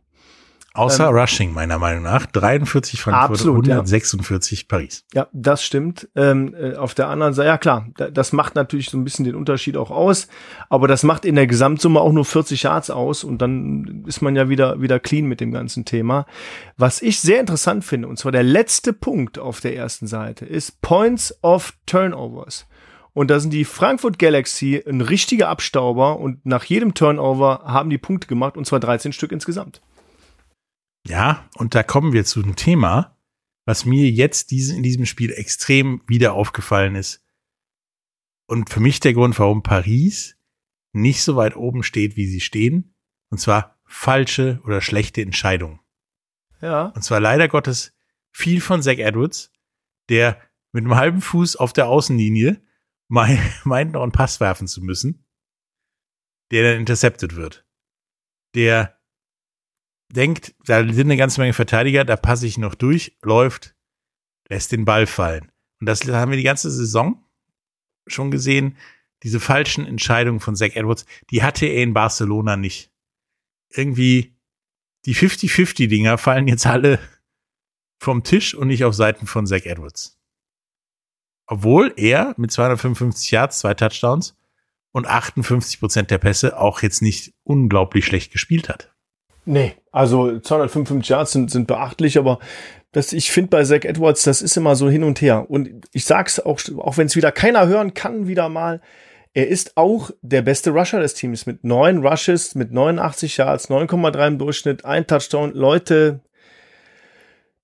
Außer 0.73 1.09
Rushing, 1.09 1.53
meiner 1.53 1.79
Meinung 1.81 2.05
nach. 2.05 2.27
43 2.27 3.01
Frankfurt, 3.01 3.25
Ähm, 3.25 3.33
Absolut, 3.33 3.67
ja. 3.67 3.75
146 3.75 4.69
Paris. 4.69 5.05
Ja, 5.13 5.27
das 5.33 5.65
stimmt. 5.65 6.09
Ähm, 6.15 6.55
äh, 6.55 6.77
auf 6.77 6.95
der 6.95 7.09
anderen 7.09 7.35
Seite, 7.35 7.49
ja 7.49 7.59
klar, 7.59 7.89
da, 7.97 8.09
das 8.09 8.33
macht 8.33 8.55
natürlich 8.55 8.89
so 8.89 8.97
ein 8.97 9.03
bisschen 9.03 9.25
den 9.25 9.35
Unterschied 9.35 9.77
auch 9.77 9.91
aus, 9.91 10.29
aber 10.69 10.87
das 10.87 11.03
macht 11.03 11.25
in 11.25 11.35
der 11.35 11.49
Gesamtsumme 11.49 12.01
auch 12.01 12.13
nur 12.13 12.25
40 12.25 12.63
Yards 12.63 12.89
aus 12.91 13.25
und 13.25 13.43
dann 13.43 14.05
ist 14.07 14.23
man 14.23 14.37
ja 14.37 14.49
wieder, 14.49 14.81
wieder 14.81 15.01
clean 15.01 15.25
mit 15.25 15.41
dem 15.41 15.51
ganzen 15.51 15.85
Thema. 15.85 16.25
Was 16.77 17.03
ich 17.03 17.19
sehr 17.19 17.41
interessant 17.41 17.85
finde, 17.85 18.07
und 18.07 18.21
zwar 18.21 18.31
der 18.31 18.45
letzte 18.45 18.93
Punkt 18.93 19.41
auf 19.41 19.61
der 19.61 19.75
ersten 19.75 20.07
Seite, 20.07 20.47
ist 20.47 20.81
Points 20.83 21.37
of 21.43 21.73
Turnovers. 21.85 22.67
Und 23.13 23.29
da 23.31 23.41
sind 23.41 23.53
die 23.53 23.65
Frankfurt 23.65 24.19
Galaxy 24.19 24.83
ein 24.87 25.01
richtiger 25.01 25.49
Abstauber 25.49 26.19
und 26.21 26.47
nach 26.47 26.65
jedem 26.65 26.95
Turnover 26.95 27.63
haben 27.65 27.91
die 27.91 27.99
Punkte 27.99 28.29
gemacht 28.29 28.57
und 28.57 28.67
zwar 28.67 28.81
13 28.81 29.13
Stück 29.13 29.33
insgesamt. 29.33 29.83
Ja, 31.07 31.49
und 31.57 31.75
da 31.75 31.83
kommen 31.83 32.13
wir 32.13 32.25
zu 32.25 32.43
einem 32.43 32.57
Thema, 32.57 33.17
was 33.65 33.85
mir 33.85 34.09
jetzt 34.11 34.51
diesen, 34.51 34.77
in 34.77 34.83
diesem 34.83 35.07
Spiel 35.07 35.33
extrem 35.33 36.03
wieder 36.07 36.35
aufgefallen 36.35 36.95
ist. 36.95 37.25
Und 38.47 38.71
für 38.71 38.81
mich 38.81 39.01
der 39.01 39.15
Grund, 39.15 39.39
warum 39.39 39.63
Paris 39.63 40.37
nicht 40.93 41.23
so 41.23 41.37
weit 41.37 41.57
oben 41.57 41.83
steht, 41.83 42.17
wie 42.17 42.27
sie 42.27 42.41
stehen. 42.41 42.95
Und 43.31 43.39
zwar 43.39 43.79
falsche 43.85 44.61
oder 44.65 44.81
schlechte 44.81 45.23
Entscheidungen. 45.23 45.81
Ja. 46.61 46.87
Und 46.87 47.03
zwar 47.03 47.21
leider 47.21 47.49
Gottes 47.49 47.95
viel 48.33 48.61
von 48.61 48.83
Zach 48.83 48.99
Edwards, 48.99 49.53
der 50.09 50.41
mit 50.73 50.85
einem 50.85 50.97
halben 50.97 51.21
Fuß 51.21 51.57
auf 51.57 51.73
der 51.73 51.89
Außenlinie 51.89 52.61
mei- 53.11 53.39
meint, 53.65 53.93
noch 53.93 54.03
einen 54.03 54.13
Pass 54.13 54.41
werfen 54.41 54.67
zu 54.67 54.81
müssen, 54.81 55.27
der 56.51 56.63
dann 56.63 56.81
intercepted 56.81 57.37
wird. 57.37 57.67
Der 58.55 58.99
denkt, 60.11 60.55
da 60.65 60.83
sind 60.83 61.07
eine 61.07 61.17
ganze 61.17 61.41
Menge 61.41 61.53
Verteidiger, 61.53 62.05
da 62.05 62.17
passe 62.17 62.47
ich 62.47 62.59
noch 62.59 62.75
durch, 62.75 63.17
läuft, 63.23 63.77
lässt 64.49 64.73
den 64.73 64.85
Ball 64.85 65.07
fallen. 65.07 65.53
Und 65.81 65.87
das 65.87 66.07
haben 66.09 66.31
wir 66.31 66.37
die 66.39 66.43
ganze 66.45 66.71
Saison 66.71 67.25
schon 68.07 68.31
gesehen. 68.31 68.77
Diese 69.23 69.39
falschen 69.39 69.87
Entscheidungen 69.87 70.41
von 70.41 70.57
Zach 70.57 70.75
Edwards, 70.75 71.05
die 71.31 71.43
hatte 71.43 71.67
er 71.67 71.83
in 71.83 71.93
Barcelona 71.95 72.57
nicht. 72.57 72.93
Irgendwie 73.69 74.37
die 75.07 75.15
50-50-Dinger 75.15 76.19
fallen 76.19 76.49
jetzt 76.49 76.67
alle 76.67 76.99
vom 78.03 78.25
Tisch 78.25 78.55
und 78.55 78.69
nicht 78.69 78.85
auf 78.85 78.95
Seiten 78.95 79.27
von 79.27 79.47
Zach 79.47 79.65
Edwards. 79.65 80.20
Obwohl 81.51 81.93
er 81.97 82.33
mit 82.37 82.53
255 82.53 83.33
Yards, 83.33 83.59
zwei 83.59 83.75
Touchdowns 83.75 84.37
und 84.93 85.09
58 85.09 85.81
Prozent 85.81 86.11
der 86.13 86.19
Pässe 86.19 86.57
auch 86.57 86.81
jetzt 86.81 87.03
nicht 87.03 87.35
unglaublich 87.43 88.07
schlecht 88.07 88.33
gespielt 88.33 88.69
hat. 88.69 88.93
Nee, 89.45 89.75
also 89.91 90.39
255 90.39 91.09
Yards 91.09 91.33
sind, 91.33 91.51
sind 91.51 91.67
beachtlich, 91.67 92.19
aber 92.19 92.39
das, 92.93 93.13
ich 93.13 93.33
finde 93.33 93.51
bei 93.51 93.65
Zach 93.65 93.83
Edwards, 93.83 94.23
das 94.23 94.43
ist 94.43 94.57
immer 94.57 94.77
so 94.77 94.89
hin 94.89 95.03
und 95.03 95.21
her. 95.21 95.51
Und 95.51 95.89
ich 95.93 96.05
sag's 96.05 96.39
auch, 96.39 96.61
auch 96.79 96.97
wenn 96.97 97.09
es 97.09 97.17
wieder 97.17 97.33
keiner 97.33 97.67
hören 97.67 97.95
kann, 97.95 98.29
wieder 98.29 98.49
mal, 98.49 98.81
er 99.35 99.49
ist 99.49 99.77
auch 99.77 100.13
der 100.23 100.43
beste 100.43 100.71
Rusher 100.71 101.01
des 101.01 101.15
Teams 101.15 101.47
mit 101.47 101.65
neun 101.65 102.07
Rushes, 102.07 102.55
mit 102.55 102.71
89 102.71 103.39
Yards, 103.39 103.71
9,3 103.71 104.27
im 104.29 104.39
Durchschnitt, 104.39 104.85
ein 104.85 105.05
Touchdown. 105.05 105.53
Leute, 105.53 106.21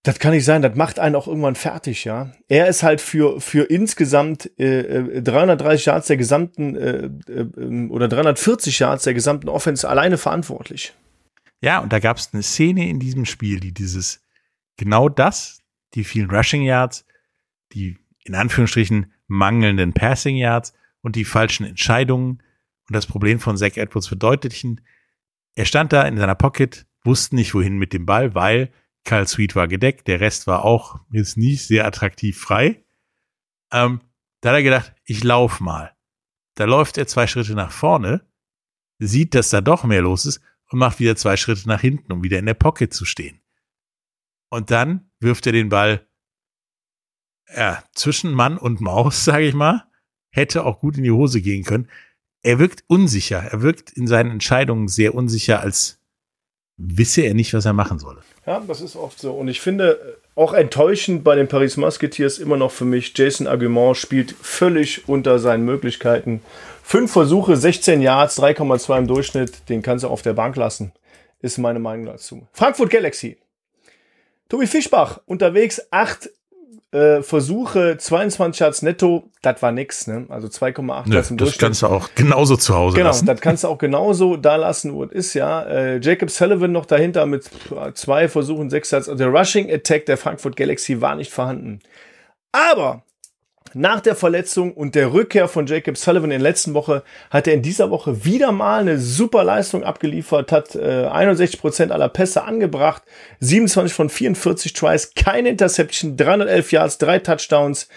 das 0.07 0.21
kann 0.21 0.31
nicht 0.31 0.45
sein, 0.45 0.63
das 0.63 0.77
macht 0.77 1.01
einen 1.01 1.17
auch 1.17 1.27
irgendwann 1.27 1.57
fertig, 1.57 2.05
ja. 2.05 2.33
Er 2.47 2.69
ist 2.69 2.85
halt 2.85 3.01
für, 3.01 3.41
für 3.41 3.65
insgesamt 3.65 4.49
äh, 4.57 5.17
äh, 5.19 5.21
330 5.21 5.87
Yards 5.87 6.07
der 6.07 6.17
gesamten 6.17 6.77
äh, 6.77 7.11
äh, 7.27 7.89
oder 7.89 8.07
340 8.07 8.79
Yards 8.79 9.03
der 9.03 9.15
gesamten 9.15 9.49
Offense 9.49 9.89
alleine 9.89 10.17
verantwortlich. 10.17 10.95
Ja, 11.61 11.81
und 11.81 11.93
da 11.93 11.99
gab 11.99 12.19
es 12.19 12.33
eine 12.33 12.45
Szene 12.45 12.89
in 12.89 13.01
diesem 13.01 13.25
Spiel, 13.25 13.59
die 13.59 13.73
dieses, 13.73 14.23
genau 14.77 15.09
das, 15.09 15.63
die 15.95 16.05
vielen 16.05 16.31
Rushing 16.31 16.63
Yards, 16.63 17.05
die 17.73 17.99
in 18.25 18.37
Anführungsstrichen 18.37 19.13
mangelnden 19.27 19.93
Passing 19.93 20.37
Yards 20.37 20.73
und 21.01 21.17
die 21.17 21.25
falschen 21.25 21.67
Entscheidungen 21.67 22.43
und 22.89 22.95
das 22.95 23.07
Problem 23.07 23.41
von 23.41 23.57
Zach 23.57 23.77
Edwards 23.77 24.07
verdeutlichen. 24.07 24.83
Er 25.57 25.65
stand 25.65 25.93
da 25.93 26.03
in 26.03 26.17
seiner 26.17 26.37
Pocket, 26.37 26.87
wusste 27.03 27.35
nicht 27.35 27.55
wohin 27.55 27.77
mit 27.77 27.93
dem 27.93 28.07
Ball, 28.07 28.37
weil 28.37 28.71
Kyle 29.07 29.27
Sweet 29.27 29.55
war 29.55 29.69
gedeckt, 29.69 30.09
der 30.09 30.21
Rest 30.21 30.47
war 30.47 30.65
auch 30.65 31.01
jetzt 31.11 31.39
nicht 31.39 31.65
sehr 31.65 31.87
attraktiv 31.87 32.39
frei. 32.39 32.85
Ähm, 33.73 34.01
da 34.41 34.51
hat 34.51 34.57
er 34.57 34.63
gedacht, 34.63 34.95
ich 35.05 35.25
lauf 35.25 35.61
mal. 35.61 35.97
Da 36.57 36.65
läuft 36.65 36.99
er 36.99 37.07
zwei 37.07 37.27
Schritte 37.27 37.55
nach 37.55 37.71
vorne, 37.71 38.27
sieht, 38.99 39.35
dass 39.35 39.51
da 39.51 39.61
doch 39.61 39.85
mehr 39.85 40.03
los 40.03 40.27
ist 40.27 40.41
und 40.71 40.79
macht 40.79 40.99
wieder 40.99 41.17
zwei 41.17 41.37
Schritte 41.37 41.69
nach 41.69 41.81
hinten, 41.81 42.13
um 42.13 42.23
wieder 42.23 42.39
in 42.39 42.47
der 42.47 42.55
Pocket 42.55 42.93
zu 42.93 43.05
stehen. 43.05 43.41
Und 44.51 44.71
dann 44.71 45.11
wirft 45.21 45.47
er 45.47 45.53
den 45.53 45.69
Ball 45.69 46.07
ja, 47.55 47.85
zwischen 47.93 48.33
Mann 48.33 48.59
und 48.59 48.81
Maus, 48.81 49.25
sage 49.25 49.47
ich 49.47 49.55
mal. 49.55 49.85
Hätte 50.31 50.65
auch 50.65 50.81
gut 50.81 50.97
in 50.97 51.05
die 51.05 51.13
Hose 51.13 51.41
gehen 51.41 51.65
können. 51.65 51.89
Er 52.43 52.59
wirkt 52.59 52.85
unsicher. 52.89 53.39
Er 53.39 53.63
wirkt 53.63 53.91
in 53.93 54.07
seinen 54.07 54.31
Entscheidungen 54.33 54.89
sehr 54.89 55.15
unsicher, 55.15 55.61
als 55.61 56.01
wisse 56.77 57.23
er 57.23 57.35
nicht, 57.35 57.55
was 57.55 57.65
er 57.65 57.73
machen 57.73 57.99
solle. 57.99 58.21
Ja, 58.47 58.61
das 58.67 58.81
ist 58.81 58.97
oft 58.97 59.19
so. 59.19 59.33
Und 59.33 59.49
ich 59.49 59.61
finde 59.61 59.93
äh, 60.35 60.41
auch 60.41 60.53
enttäuschend 60.53 61.25
bei 61.25 61.35
den 61.35 61.49
Paris 61.49 61.77
Musketeers 61.77 62.39
immer 62.39 62.57
noch 62.57 62.71
für 62.71 62.85
mich, 62.85 63.13
Jason 63.17 63.47
Argument 63.47 63.97
spielt 63.97 64.33
völlig 64.41 65.09
unter 65.09 65.39
seinen 65.39 65.65
Möglichkeiten. 65.65 66.43
Fünf 66.83 67.11
Versuche, 67.13 67.57
16 67.57 68.01
Yards, 68.01 68.41
3,2 68.41 68.99
im 68.99 69.07
Durchschnitt, 69.09 69.69
den 69.69 69.83
kannst 69.83 70.05
du 70.05 70.09
auf 70.09 70.23
der 70.23 70.35
Bank 70.35 70.57
lassen. 70.57 70.93
Ist 71.41 71.59
meine 71.59 71.79
Meinung 71.79 72.07
dazu. 72.07 72.47
Frankfurt 72.53 72.91
Galaxy. 72.91 73.39
Tobi 74.49 74.67
Fischbach 74.67 75.21
unterwegs, 75.27 75.81
acht 75.91 76.31
äh, 76.97 77.23
Versuche, 77.23 77.97
22 77.99 78.61
Yards 78.61 78.83
netto, 78.83 79.25
das 79.43 79.61
war 79.63 79.73
nix, 79.73 80.07
ne? 80.07 80.27
Also 80.29 80.49
2,8 80.49 81.03
Nö, 81.09 81.15
Yards 81.15 81.31
im 81.31 81.37
das 81.37 81.47
Durchschnitt. 81.47 81.61
kannst 81.61 81.83
du 81.83 81.87
auch 81.89 82.09
genauso 82.15 82.57
zu 82.57 82.75
Hause 82.75 82.97
Genau, 82.97 83.09
lassen. 83.09 83.27
das 83.27 83.41
kannst 83.41 83.65
du 83.65 83.69
auch 83.69 83.79
genauso 83.79 84.37
da 84.37 84.57
lassen, 84.57 84.95
wo 84.95 85.05
es 85.05 85.13
ist, 85.13 85.35
ja. 85.35 85.63
Äh, 85.63 85.99
Jacob 86.01 86.31
Sullivan 86.31 86.73
noch 86.73 86.87
dahinter 86.87 87.27
mit 87.27 87.49
zwei 87.95 88.29
Versuchen, 88.29 88.71
sechs 88.71 88.91
Yards. 88.91 89.09
Also 89.09 89.19
der 89.19 89.29
Rushing 89.29 89.71
Attack 89.71 90.07
der 90.07 90.17
Frankfurt 90.17 90.57
Galaxy 90.57 91.01
war 91.01 91.15
nicht 91.15 91.33
vorhanden. 91.33 91.81
Aber 92.53 93.03
Nach 93.75 94.01
der 94.01 94.15
Verletzung 94.17 94.73
und 94.73 94.95
der 94.95 95.13
Rückkehr 95.13 95.49
von 95.49 95.67
Jacob 95.67 95.97
Sullivan 95.97 96.31
in 96.31 96.39
der 96.43 96.51
letzten 96.51 96.75
Woche 96.75 97.03
hat 97.31 97.47
er 97.47 97.55
in 97.55 97.63
dieser 97.63 97.91
Woche 97.91 98.25
wieder 98.25 98.53
mal 98.53 98.81
eine 98.81 98.99
super 98.99 99.45
Leistung 99.45 99.85
abgeliefert, 99.85 100.53
hat 100.53 100.75
äh, 100.75 101.07
61 101.07 101.61
Prozent 101.61 101.93
aller 101.93 102.09
Pässe 102.09 102.45
angebracht, 102.45 103.03
27 103.41 103.93
von 103.95 104.09
44 104.09 104.73
Tries, 104.73 105.13
keine 105.15 105.49
Interception, 105.51 106.17
311 106.17 106.73
Yards, 106.73 106.99
drei 106.99 107.19
Touchdowns, 107.19 107.89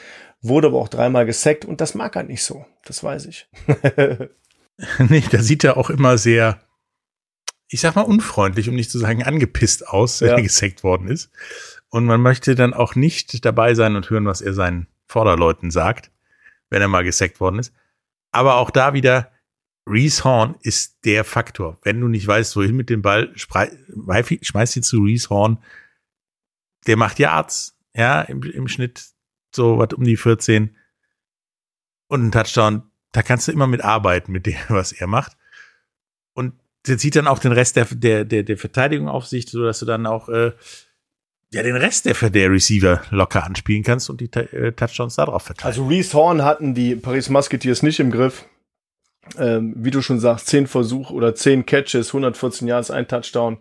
wurde 0.42 0.68
aber 0.68 0.80
auch 0.80 0.90
dreimal 0.90 1.26
gesackt 1.26 1.66
und 1.66 1.82
das 1.82 1.96
mag 1.96 2.16
er 2.16 2.24
nicht 2.24 2.44
so, 2.44 2.66
das 2.86 3.04
weiß 3.04 3.26
ich. 3.26 3.48
nee, 5.10 5.24
da 5.32 5.40
sieht 5.42 5.64
er 5.64 5.78
auch 5.78 5.90
immer 5.90 6.18
sehr, 6.18 6.60
ich 7.68 7.82
sag 7.82 7.96
mal, 7.96 8.02
unfreundlich, 8.02 8.70
um 8.70 8.76
nicht 8.76 8.92
zu 8.92 9.00
sagen 9.00 9.24
angepisst 9.24 9.88
aus, 9.88 10.22
wenn 10.22 10.30
Ja. 10.30 10.36
er 10.36 10.42
gesackt 10.44 10.84
worden 10.84 11.08
ist. 11.08 11.30
Und 11.90 12.06
man 12.06 12.22
möchte 12.22 12.56
dann 12.56 12.74
auch 12.74 12.96
nicht 12.96 13.44
dabei 13.46 13.74
sein 13.74 13.96
und 13.96 14.10
hören, 14.10 14.26
was 14.26 14.42
er 14.42 14.54
seinen 14.54 14.88
Vorderleuten 15.10 15.72
sagt, 15.72 16.12
wenn 16.70 16.82
er 16.82 16.88
mal 16.88 17.04
gesackt 17.04 17.40
worden 17.40 17.60
ist. 17.60 17.74
Aber 18.32 18.56
auch 18.58 18.70
da 18.70 18.94
wieder, 18.94 19.32
Reese 19.88 20.24
Horn 20.24 20.56
ist 20.62 21.04
der 21.04 21.24
Faktor. 21.24 21.80
Wenn 21.82 22.00
du 22.00 22.08
nicht 22.08 22.28
weißt, 22.28 22.56
wohin 22.56 22.76
mit 22.76 22.90
dem 22.92 23.02
Ball, 23.02 23.32
sprei- 23.36 23.76
weifi- 23.90 24.44
schmeiß 24.46 24.76
ihn 24.78 24.84
zu 24.84 25.02
Reese 25.02 25.30
Horn. 25.30 25.58
Der 26.86 26.96
macht 26.96 27.18
Yards, 27.20 27.76
ja, 27.96 28.22
im, 28.22 28.44
im 28.44 28.68
Schnitt 28.68 29.04
so 29.56 29.80
was 29.80 29.94
um 29.94 30.04
die 30.04 30.16
14 30.18 30.76
und 32.08 32.24
ein 32.28 32.32
Touchdown. 32.32 32.84
Da 33.12 33.24
kannst 33.24 33.48
du 33.48 33.52
immer 33.52 33.66
mit 33.66 33.82
arbeiten, 33.84 34.32
mit 34.32 34.46
dem, 34.46 34.56
was 34.70 34.92
er 34.92 35.08
macht. 35.08 35.36
Und 36.34 36.54
der 36.88 37.00
zieht 37.00 37.16
dann 37.16 37.28
auch 37.28 37.40
den 37.40 37.52
Rest 37.52 37.76
der, 37.76 37.86
der, 37.86 38.26
der, 38.26 38.44
der 38.44 38.58
Verteidigung 38.58 39.10
auf 39.10 39.26
sich, 39.26 39.50
so 39.50 39.64
dass 39.64 39.80
du 39.80 39.86
dann 39.88 40.06
auch 40.06 40.30
äh, 40.30 40.52
ja 41.52 41.64
den 41.64 41.76
Rest 41.76 42.06
der, 42.06 42.14
der 42.30 42.52
Receiver 42.52 43.02
locker 43.10 43.44
anspielen 43.44 43.84
kannst 43.84 44.10
und 44.10 44.22
die 44.22 44.32
äh, 44.34 44.72
Touchdowns 44.72 45.16
darauf 45.16 45.44
verteilen. 45.44 45.68
Also 45.68 45.88
Reese 45.88 46.14
Horn 46.14 46.44
hatten 46.44 46.74
die 46.74 46.96
Paris 46.96 47.30
Musketeers 47.30 47.84
nicht 47.84 48.00
im 48.00 48.12
Griff. 48.12 48.46
Ähm, 49.38 49.74
wie 49.78 49.92
du 49.92 50.02
schon 50.02 50.20
sagst, 50.20 50.48
10 50.48 50.68
Versuch 50.68 51.12
oder 51.12 51.36
10 51.36 51.66
Catches, 51.66 52.08
114 52.08 52.68
Yards, 52.68 52.90
ein 52.90 53.08
Touchdown. 53.08 53.58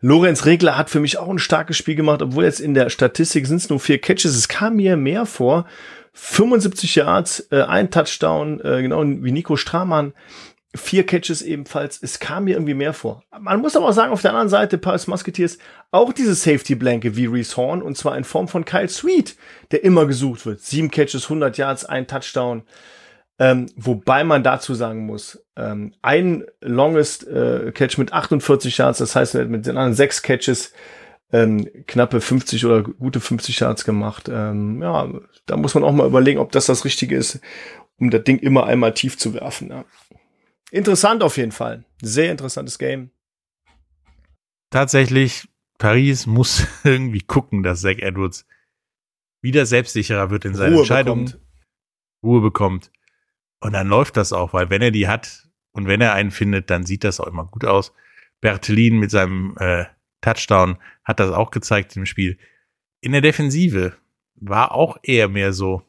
Lorenz 0.00 0.44
Regler 0.44 0.76
hat 0.76 0.90
für 0.90 1.00
mich 1.00 1.18
auch 1.18 1.28
ein 1.28 1.38
starkes 1.38 1.76
Spiel 1.76 1.94
gemacht, 1.94 2.20
obwohl 2.20 2.44
jetzt 2.44 2.60
in 2.60 2.74
der 2.74 2.90
Statistik 2.90 3.46
sind 3.46 3.56
es 3.58 3.70
nur 3.70 3.80
vier 3.80 4.00
Catches. 4.00 4.36
Es 4.36 4.48
kam 4.48 4.76
mir 4.76 4.96
mehr 4.96 5.24
vor. 5.24 5.66
75 6.14 6.94
Yards, 6.96 7.48
äh, 7.50 7.62
ein 7.62 7.90
Touchdown, 7.90 8.60
äh, 8.60 8.82
genau 8.82 9.02
wie 9.04 9.32
Nico 9.32 9.56
Stramann. 9.56 10.12
Vier 10.74 11.06
Catches 11.06 11.42
ebenfalls. 11.42 12.00
Es 12.02 12.18
kam 12.18 12.44
mir 12.44 12.56
irgendwie 12.56 12.74
mehr 12.74 12.92
vor. 12.92 13.22
Man 13.38 13.60
muss 13.60 13.76
aber 13.76 13.88
auch 13.88 13.92
sagen, 13.92 14.12
auf 14.12 14.22
der 14.22 14.32
anderen 14.32 14.48
Seite, 14.48 14.76
Paris 14.76 15.06
Musketeers, 15.06 15.58
auch 15.90 16.12
diese 16.12 16.34
Safety 16.34 16.74
Blanke 16.74 17.16
wie 17.16 17.26
Reese 17.26 17.56
Horn 17.56 17.82
und 17.82 17.96
zwar 17.96 18.16
in 18.16 18.24
Form 18.24 18.48
von 18.48 18.64
Kyle 18.64 18.88
Sweet, 18.88 19.36
der 19.70 19.84
immer 19.84 20.06
gesucht 20.06 20.46
wird. 20.46 20.60
Sieben 20.60 20.90
Catches, 20.90 21.24
100 21.24 21.56
Yards, 21.56 21.84
ein 21.84 22.06
Touchdown. 22.06 22.62
Ähm, 23.38 23.66
wobei 23.76 24.22
man 24.22 24.44
dazu 24.44 24.74
sagen 24.74 25.06
muss, 25.06 25.44
ähm, 25.56 25.92
ein 26.02 26.44
longest 26.60 27.26
äh, 27.26 27.72
Catch 27.72 27.98
mit 27.98 28.12
48 28.12 28.78
Yards, 28.78 28.98
das 28.98 29.16
heißt, 29.16 29.34
er 29.34 29.42
hat 29.42 29.48
mit 29.48 29.66
den 29.66 29.76
anderen 29.76 29.94
sechs 29.94 30.22
Catches 30.22 30.72
ähm, 31.32 31.68
knappe 31.88 32.20
50 32.20 32.64
oder 32.64 32.82
gute 32.84 33.18
50 33.18 33.58
Yards 33.58 33.84
gemacht. 33.84 34.28
Ähm, 34.32 34.80
ja, 34.80 35.08
da 35.46 35.56
muss 35.56 35.74
man 35.74 35.82
auch 35.82 35.92
mal 35.92 36.06
überlegen, 36.06 36.38
ob 36.38 36.52
das 36.52 36.66
das 36.66 36.84
Richtige 36.84 37.16
ist, 37.16 37.40
um 37.98 38.10
das 38.10 38.22
Ding 38.22 38.38
immer 38.38 38.66
einmal 38.66 38.94
tief 38.94 39.18
zu 39.18 39.34
werfen. 39.34 39.70
Ja. 39.70 39.84
Interessant 40.74 41.22
auf 41.22 41.36
jeden 41.36 41.52
Fall. 41.52 41.84
Sehr 42.02 42.32
interessantes 42.32 42.80
Game. 42.80 43.10
Tatsächlich, 44.70 45.48
Paris 45.78 46.26
muss 46.26 46.66
irgendwie 46.84 47.20
gucken, 47.20 47.62
dass 47.62 47.82
Zach 47.82 47.98
Edwards 47.98 48.44
wieder 49.40 49.66
selbstsicherer 49.66 50.30
wird 50.30 50.44
in 50.44 50.56
seinen 50.56 50.72
Ruhe 50.72 50.80
Entscheidungen, 50.80 51.26
bekommt. 51.26 51.44
Ruhe 52.24 52.40
bekommt. 52.40 52.90
Und 53.60 53.74
dann 53.74 53.86
läuft 53.86 54.16
das 54.16 54.32
auch, 54.32 54.52
weil 54.52 54.68
wenn 54.68 54.82
er 54.82 54.90
die 54.90 55.06
hat 55.06 55.48
und 55.70 55.86
wenn 55.86 56.00
er 56.00 56.12
einen 56.12 56.32
findet, 56.32 56.70
dann 56.70 56.84
sieht 56.84 57.04
das 57.04 57.20
auch 57.20 57.28
immer 57.28 57.44
gut 57.44 57.64
aus. 57.64 57.92
Bertelin 58.40 58.98
mit 58.98 59.12
seinem 59.12 59.54
äh, 59.58 59.84
Touchdown 60.22 60.78
hat 61.04 61.20
das 61.20 61.30
auch 61.30 61.52
gezeigt 61.52 61.94
im 61.96 62.04
Spiel. 62.04 62.36
In 63.00 63.12
der 63.12 63.20
Defensive 63.20 63.96
war 64.34 64.72
auch 64.72 64.98
eher 65.04 65.28
mehr 65.28 65.52
so 65.52 65.84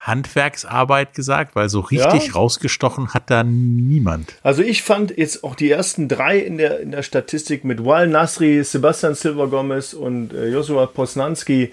Handwerksarbeit 0.00 1.14
gesagt, 1.14 1.56
weil 1.56 1.68
so 1.68 1.80
richtig 1.80 2.26
Ja. 2.28 2.32
rausgestochen 2.34 3.14
hat 3.14 3.30
da 3.30 3.42
niemand. 3.42 4.34
Also 4.42 4.62
ich 4.62 4.82
fand 4.82 5.16
jetzt 5.16 5.44
auch 5.44 5.54
die 5.54 5.70
ersten 5.70 6.08
drei 6.08 6.38
in 6.38 6.58
der, 6.58 6.80
in 6.80 6.90
der 6.90 7.02
Statistik 7.02 7.64
mit 7.64 7.84
Wal 7.84 8.06
Nasri, 8.08 8.62
Sebastian 8.62 9.14
Silver 9.14 9.48
Gomez 9.48 9.94
und 9.94 10.32
äh, 10.32 10.48
Joshua 10.48 10.86
Posnanski 10.86 11.72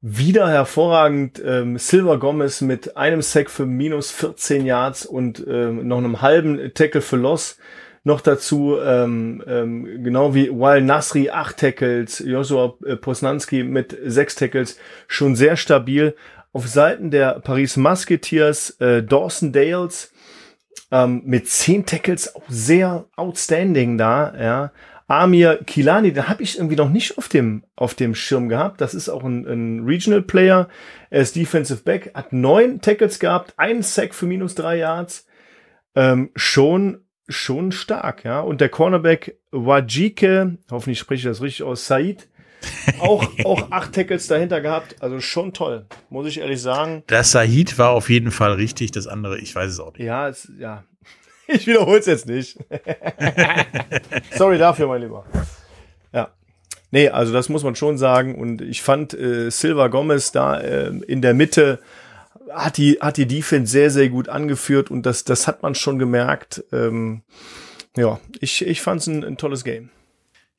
wieder 0.00 0.48
hervorragend. 0.48 1.42
Ähm, 1.44 1.76
Silver 1.78 2.18
Gomez 2.18 2.60
mit 2.60 2.96
einem 2.96 3.20
Sack 3.22 3.50
für 3.50 3.66
minus 3.66 4.10
14 4.12 4.64
Yards 4.64 5.04
und 5.04 5.44
ähm, 5.48 5.86
noch 5.88 5.98
einem 5.98 6.22
halben 6.22 6.72
Tackle 6.74 7.00
für 7.00 7.16
Loss. 7.16 7.58
Noch 8.04 8.20
dazu, 8.20 8.76
ähm, 8.82 9.42
ähm, 9.46 10.04
genau 10.04 10.34
wie 10.34 10.50
Wal 10.50 10.80
Nasri, 10.82 11.30
acht 11.30 11.58
Tackles, 11.58 12.20
Joshua 12.24 12.74
äh, 12.86 12.96
Posnanski 12.96 13.64
mit 13.64 13.94
sechs 14.06 14.36
Tackles, 14.36 14.78
schon 15.08 15.34
sehr 15.36 15.56
stabil. 15.56 16.14
Auf 16.52 16.66
Seiten 16.66 17.10
der 17.10 17.40
Paris 17.40 17.76
Musketeers, 17.76 18.70
äh, 18.80 19.02
Dawson 19.02 19.52
Dales, 19.52 20.12
ähm, 20.90 21.22
mit 21.24 21.48
zehn 21.48 21.84
Tackles 21.84 22.34
auch 22.34 22.48
sehr 22.48 23.06
outstanding 23.16 23.98
da, 23.98 24.34
ja. 24.38 24.72
Amir 25.08 25.60
Kilani, 25.64 26.12
den 26.12 26.28
habe 26.28 26.42
ich 26.42 26.58
irgendwie 26.58 26.76
noch 26.76 26.90
nicht 26.90 27.16
auf 27.16 27.30
dem, 27.30 27.64
auf 27.76 27.94
dem 27.94 28.14
Schirm 28.14 28.50
gehabt. 28.50 28.82
Das 28.82 28.92
ist 28.92 29.08
auch 29.08 29.24
ein, 29.24 29.46
ein 29.46 29.84
Regional 29.86 30.20
Player. 30.20 30.68
Er 31.08 31.22
ist 31.22 31.34
Defensive 31.34 31.82
Back, 31.82 32.10
hat 32.12 32.34
neun 32.34 32.82
Tackles 32.82 33.18
gehabt, 33.18 33.54
einen 33.56 33.82
Sack 33.82 34.14
für 34.14 34.26
minus 34.26 34.54
drei 34.54 34.76
Yards. 34.76 35.26
Ähm, 35.94 36.30
schon, 36.36 37.06
schon 37.26 37.72
stark, 37.72 38.24
ja. 38.24 38.40
Und 38.40 38.60
der 38.60 38.68
Cornerback 38.68 39.38
Wajike, 39.50 40.58
hoffentlich 40.70 40.98
spreche 40.98 41.20
ich 41.20 41.32
das 41.32 41.40
richtig 41.40 41.64
aus, 41.64 41.86
Said, 41.86 42.28
auch, 43.00 43.28
auch 43.44 43.70
acht 43.70 43.92
Tackles 43.94 44.26
dahinter 44.26 44.60
gehabt. 44.60 44.96
Also 45.00 45.20
schon 45.20 45.52
toll, 45.52 45.86
muss 46.10 46.26
ich 46.26 46.40
ehrlich 46.40 46.60
sagen. 46.60 47.02
Das 47.06 47.32
Sahid 47.32 47.78
war 47.78 47.90
auf 47.90 48.10
jeden 48.10 48.30
Fall 48.30 48.52
richtig, 48.52 48.90
das 48.90 49.06
andere, 49.06 49.38
ich 49.38 49.54
weiß 49.54 49.70
es 49.70 49.80
auch 49.80 49.92
nicht. 49.92 50.06
Ja, 50.06 50.28
es, 50.28 50.50
ja. 50.58 50.84
Ich 51.50 51.66
wiederhole 51.66 51.98
es 51.98 52.04
jetzt 52.04 52.26
nicht. 52.26 52.58
Sorry 54.36 54.58
dafür, 54.58 54.86
mein 54.86 55.00
Lieber. 55.00 55.24
Ja. 56.12 56.28
Nee, 56.90 57.08
also 57.08 57.32
das 57.32 57.48
muss 57.48 57.64
man 57.64 57.74
schon 57.74 57.96
sagen. 57.96 58.34
Und 58.34 58.60
ich 58.60 58.82
fand 58.82 59.14
äh, 59.14 59.50
Silva 59.50 59.88
Gomez 59.88 60.30
da 60.30 60.60
äh, 60.60 60.88
in 61.06 61.22
der 61.22 61.32
Mitte 61.32 61.78
hat 62.52 62.76
die, 62.76 62.98
hat 63.00 63.16
die 63.16 63.26
Defense 63.26 63.72
sehr, 63.72 63.90
sehr 63.90 64.08
gut 64.08 64.28
angeführt 64.28 64.90
und 64.90 65.06
das, 65.06 65.24
das 65.24 65.46
hat 65.46 65.62
man 65.62 65.74
schon 65.74 65.98
gemerkt. 65.98 66.64
Ähm, 66.72 67.22
ja, 67.96 68.20
ich, 68.40 68.66
ich 68.66 68.82
fand 68.82 69.00
es 69.00 69.06
ein, 69.06 69.24
ein 69.24 69.36
tolles 69.36 69.64
Game. 69.64 69.90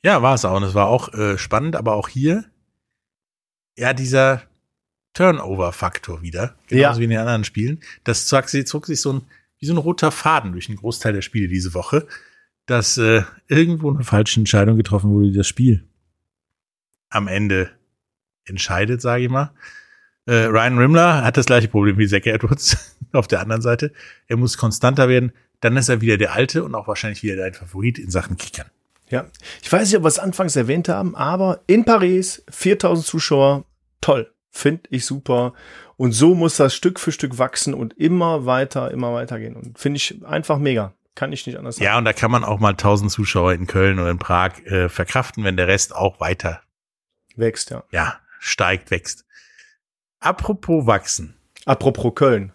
Ja, 0.03 0.21
war 0.21 0.35
es 0.35 0.45
auch. 0.45 0.55
Und 0.57 0.63
es 0.63 0.73
war 0.73 0.87
auch 0.87 1.13
äh, 1.13 1.37
spannend, 1.37 1.75
aber 1.75 1.93
auch 1.93 2.07
hier, 2.07 2.45
ja, 3.77 3.93
dieser 3.93 4.43
Turnover-Faktor 5.13 6.21
wieder, 6.21 6.55
genauso 6.67 6.95
Ja. 6.95 6.99
wie 6.99 7.03
in 7.05 7.09
den 7.09 7.19
anderen 7.19 7.43
Spielen. 7.43 7.81
Das 8.03 8.27
zog, 8.27 8.47
sich- 8.49 8.67
zog 8.67 8.85
sich 8.85 9.01
so 9.01 9.13
ein, 9.13 9.21
wie 9.59 9.65
so 9.65 9.73
ein 9.73 9.77
roter 9.77 10.11
Faden 10.11 10.51
durch 10.53 10.67
den 10.67 10.77
Großteil 10.77 11.13
der 11.13 11.21
Spiele 11.21 11.47
diese 11.47 11.73
Woche, 11.73 12.07
dass 12.65 12.97
äh, 12.97 13.23
irgendwo 13.47 13.91
eine 13.93 14.03
falsche 14.03 14.39
Entscheidung 14.39 14.77
getroffen 14.77 15.09
wurde, 15.11 15.27
die 15.31 15.37
das 15.37 15.47
Spiel 15.47 15.83
am 17.09 17.27
Ende 17.27 17.69
entscheidet, 18.45 19.01
sage 19.01 19.23
ich 19.23 19.29
mal. 19.29 19.51
Äh, 20.27 20.45
Ryan 20.45 20.77
Rimler 20.77 21.23
hat 21.23 21.37
das 21.37 21.47
gleiche 21.47 21.67
Problem 21.67 21.97
wie 21.97 22.07
Zach 22.07 22.25
Edwards 22.25 22.95
auf 23.11 23.27
der 23.27 23.41
anderen 23.41 23.61
Seite. 23.63 23.91
Er 24.27 24.37
muss 24.37 24.57
konstanter 24.57 25.09
werden. 25.09 25.31
Dann 25.61 25.75
ist 25.75 25.89
er 25.89 25.99
wieder 26.01 26.17
der 26.17 26.33
Alte 26.33 26.63
und 26.63 26.75
auch 26.75 26.87
wahrscheinlich 26.87 27.23
wieder 27.23 27.35
dein 27.35 27.53
Favorit 27.55 27.97
in 27.99 28.11
Sachen 28.11 28.37
Kickern. 28.37 28.67
Ja. 29.09 29.27
Ich 29.61 29.71
weiß 29.71 29.87
nicht, 29.87 29.97
ob 29.97 30.03
wir 30.03 30.07
es 30.07 30.19
anfangs 30.19 30.55
erwähnt 30.55 30.89
haben, 30.89 31.15
aber 31.15 31.61
in 31.67 31.85
Paris 31.85 32.43
4000 32.49 33.05
Zuschauer, 33.05 33.65
toll. 34.01 34.31
Finde 34.51 34.83
ich 34.89 35.05
super. 35.05 35.53
Und 35.95 36.13
so 36.13 36.33
muss 36.33 36.57
das 36.57 36.73
Stück 36.73 36.99
für 36.99 37.11
Stück 37.11 37.37
wachsen 37.37 37.73
und 37.73 37.93
immer 37.97 38.45
weiter, 38.45 38.91
immer 38.91 39.13
weiter 39.13 39.39
gehen. 39.39 39.55
Und 39.55 39.77
finde 39.77 39.97
ich 39.97 40.25
einfach 40.25 40.57
mega. 40.57 40.93
Kann 41.13 41.33
ich 41.33 41.45
nicht 41.45 41.57
anders 41.57 41.75
sagen. 41.75 41.85
Ja, 41.85 41.97
und 41.97 42.05
da 42.05 42.13
kann 42.13 42.31
man 42.31 42.43
auch 42.43 42.59
mal 42.59 42.69
1000 42.69 43.11
Zuschauer 43.11 43.53
in 43.53 43.67
Köln 43.67 43.99
oder 43.99 44.09
in 44.09 44.19
Prag 44.19 44.59
äh, 44.65 44.89
verkraften, 44.89 45.43
wenn 45.43 45.57
der 45.57 45.67
Rest 45.67 45.93
auch 45.93 46.19
weiter, 46.19 46.61
Wächst, 47.35 47.69
ja. 47.69 47.83
ja, 47.91 48.19
steigt, 48.39 48.91
wächst. 48.91 49.25
Apropos 50.19 50.85
wachsen. 50.85 51.35
Apropos 51.65 52.13
Köln. 52.15 52.53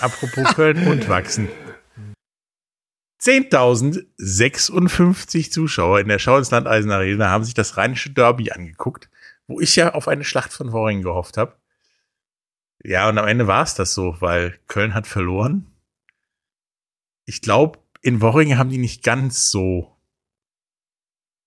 Apropos 0.00 0.54
Köln 0.54 0.86
und 0.86 1.08
wachsen. 1.10 1.48
10.056 3.20 5.50
Zuschauer 5.50 6.00
in 6.00 6.08
der 6.08 6.18
Schau 6.18 6.38
ins 6.38 6.50
Landeisen 6.50 6.90
Arena 6.90 7.28
haben 7.30 7.44
sich 7.44 7.54
das 7.54 7.76
rheinische 7.76 8.10
Derby 8.10 8.50
angeguckt, 8.52 9.10
wo 9.46 9.60
ich 9.60 9.76
ja 9.76 9.92
auf 9.94 10.08
eine 10.08 10.24
Schlacht 10.24 10.52
von 10.52 10.72
Worringen 10.72 11.02
gehofft 11.02 11.36
habe. 11.36 11.56
Ja, 12.82 13.08
und 13.08 13.18
am 13.18 13.26
Ende 13.26 13.48
war 13.48 13.64
es 13.64 13.74
das 13.74 13.92
so, 13.92 14.16
weil 14.20 14.56
Köln 14.68 14.94
hat 14.94 15.08
verloren. 15.08 15.66
Ich 17.24 17.42
glaube, 17.42 17.80
in 18.02 18.20
Worringen 18.20 18.56
haben 18.56 18.70
die 18.70 18.78
nicht 18.78 19.02
ganz 19.02 19.50
so 19.50 19.98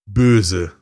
böse 0.06 0.74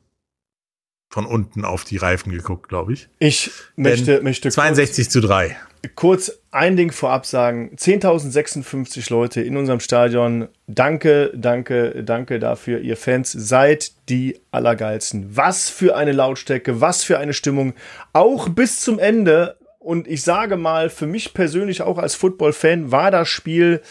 von 1.10 1.26
unten 1.26 1.66
auf 1.66 1.84
die 1.84 1.98
Reifen 1.98 2.32
geguckt, 2.32 2.70
glaube 2.70 2.94
ich. 2.94 3.10
Ich 3.18 3.52
möchte, 3.76 4.16
Denn 4.16 4.24
möchte 4.24 4.52
62 4.52 5.10
zu 5.10 5.22
3. 5.22 5.58
kurz 5.96 6.40
ein 6.52 6.78
Ding 6.78 6.92
vorab 6.92 7.26
sagen. 7.26 7.72
10.056 7.76 9.12
Leute 9.12 9.42
in 9.42 9.58
unserem 9.58 9.80
Stadion. 9.80 10.50
Danke, 10.68 11.32
danke, 11.36 12.04
danke 12.04 12.38
dafür. 12.38 12.80
Ihr 12.80 12.96
Fans 12.96 13.32
seid 13.32 13.92
die 14.08 14.40
Allergeilsten. 14.52 15.36
Was 15.36 15.70
für 15.70 15.96
eine 15.96 16.12
Lautstärke, 16.12 16.80
was 16.80 17.04
für 17.04 17.18
eine 17.18 17.34
Stimmung. 17.34 17.74
Auch 18.14 18.48
bis 18.50 18.80
zum 18.80 19.00
Ende. 19.00 19.58
Und 19.80 20.08
ich 20.08 20.22
sage 20.22 20.58
mal, 20.58 20.90
für 20.90 21.08
mich 21.08 21.34
persönlich 21.34 21.82
auch 21.82 21.98
als 21.98 22.14
Football-Fan 22.14 22.92
war 22.92 23.10
das 23.10 23.30
Spiel 23.30 23.82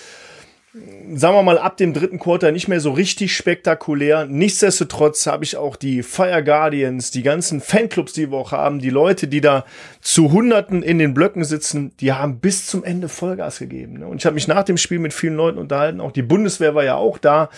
sagen 1.15 1.37
wir 1.37 1.43
mal, 1.43 1.59
ab 1.59 1.77
dem 1.77 1.95
dritten 1.95 2.19
Quarter 2.19 2.53
nicht 2.53 2.69
mehr 2.69 2.81
so 2.81 2.93
richtig 2.93 3.37
spektakulär. 3.37 4.27
Nichtsdestotrotz 4.27 5.27
habe 5.27 5.45
ich 5.45 5.57
auch 5.57 5.77
die 5.77 6.03
Fire 6.03 6.43
Guardians, 6.43 7.11
die 7.11 7.23
ganzen 7.23 7.61
Fanclubs, 7.61 8.13
die 8.13 8.31
wir 8.31 8.39
auch 8.39 8.53
haben, 8.53 8.79
die 8.79 8.91
Leute, 8.91 9.29
die 9.29 9.41
da 9.41 9.65
zu 10.01 10.33
Hunderten 10.33 10.83
in 10.83 10.99
den 10.99 11.15
Blöcken 11.15 11.45
sitzen, 11.45 11.93
die 12.01 12.13
haben 12.13 12.41
bis 12.41 12.67
zum 12.67 12.85
Ende 12.85 13.09
Vollgas 13.09 13.59
gegeben. 13.59 13.99
ne? 13.99 14.07
Und 14.07 14.19
ich 14.19 14.27
habe 14.27 14.35
mich 14.35 14.49
nach 14.49 14.65
dem 14.65 14.77
Spiel 14.77 14.99
mit 14.99 15.15
vielen 15.15 15.37
Leuten 15.37 15.59
unterhalten. 15.59 16.01
Auch 16.01 16.13
die 16.13 16.23
Bundeswehr 16.23 16.75
war 16.75 16.85
ja 16.85 16.97
auch 16.97 17.19
da. 17.19 17.51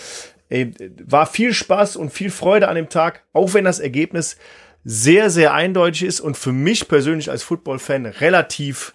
Ey, 0.49 0.73
war 1.05 1.27
viel 1.27 1.53
Spaß 1.53 1.97
und 1.97 2.13
viel 2.13 2.31
Freude 2.31 2.69
an 2.69 2.75
dem 2.75 2.89
Tag, 2.89 3.25
auch 3.33 3.55
wenn 3.55 3.65
das 3.65 3.79
Ergebnis 3.79 4.37
sehr, 4.85 5.31
sehr 5.31 5.55
eindeutig 5.55 6.05
ist 6.05 6.21
und 6.21 6.37
für 6.37 6.53
mich 6.53 6.89
persönlich 6.89 7.31
als 7.31 7.43
Football-Fan 7.43 8.07
relativ 8.07 8.95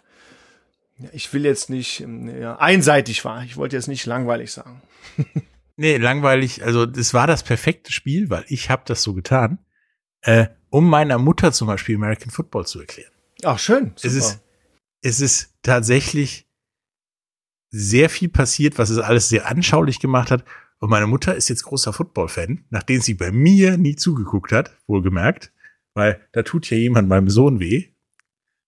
ich 1.12 1.32
will 1.34 1.46
jetzt 1.46 1.70
nicht 1.70 2.02
ähm, 2.02 2.28
ja, 2.40 2.58
einseitig 2.58 3.26
war. 3.26 3.44
Ich 3.44 3.58
wollte 3.58 3.76
jetzt 3.76 3.88
nicht 3.88 4.06
langweilig 4.06 4.52
sagen. 4.52 4.82
Nee, 5.78 5.98
langweilig. 5.98 6.64
Also 6.64 6.86
das 6.86 7.14
war 7.14 7.28
das 7.28 7.44
perfekte 7.44 7.92
Spiel, 7.92 8.30
weil 8.30 8.46
ich 8.48 8.70
habe 8.70 8.84
das 8.86 9.04
so 9.04 9.14
getan, 9.14 9.60
äh, 10.22 10.48
um 10.70 10.90
meiner 10.90 11.18
Mutter 11.18 11.52
zum 11.52 11.68
Beispiel 11.68 11.96
American 11.96 12.32
Football 12.32 12.66
zu 12.66 12.80
erklären. 12.80 13.12
Ach, 13.44 13.60
schön. 13.60 13.92
Super. 13.96 14.08
Es 14.08 14.14
ist, 14.14 14.40
es 15.02 15.22
ist 15.22 15.54
tatsächlich 15.64 16.48
sehr 17.72 18.10
viel 18.10 18.30
passiert, 18.30 18.78
was 18.78 18.90
es 18.90 19.00
alles 19.00 19.28
sehr 19.28 19.48
anschaulich 19.48 20.00
gemacht 20.00 20.32
hat. 20.32 20.46
Und 20.80 20.90
meine 20.90 21.08
Mutter 21.08 21.36
ist 21.36 21.50
jetzt 21.50 21.64
großer 21.64 21.94
Football-Fan, 21.94 22.66
nachdem 22.70 23.02
sie 23.02 23.14
bei 23.14 23.32
mir 23.32 23.78
nie 23.78 23.96
zugeguckt 23.96 24.52
hat, 24.52 24.78
wohlgemerkt, 24.88 25.52
weil 25.94 26.22
da 26.32 26.44
tut 26.44 26.70
ja 26.70 26.78
jemand 26.78 27.10
meinem 27.10 27.30
Sohn 27.30 27.60
weh. 27.60 27.90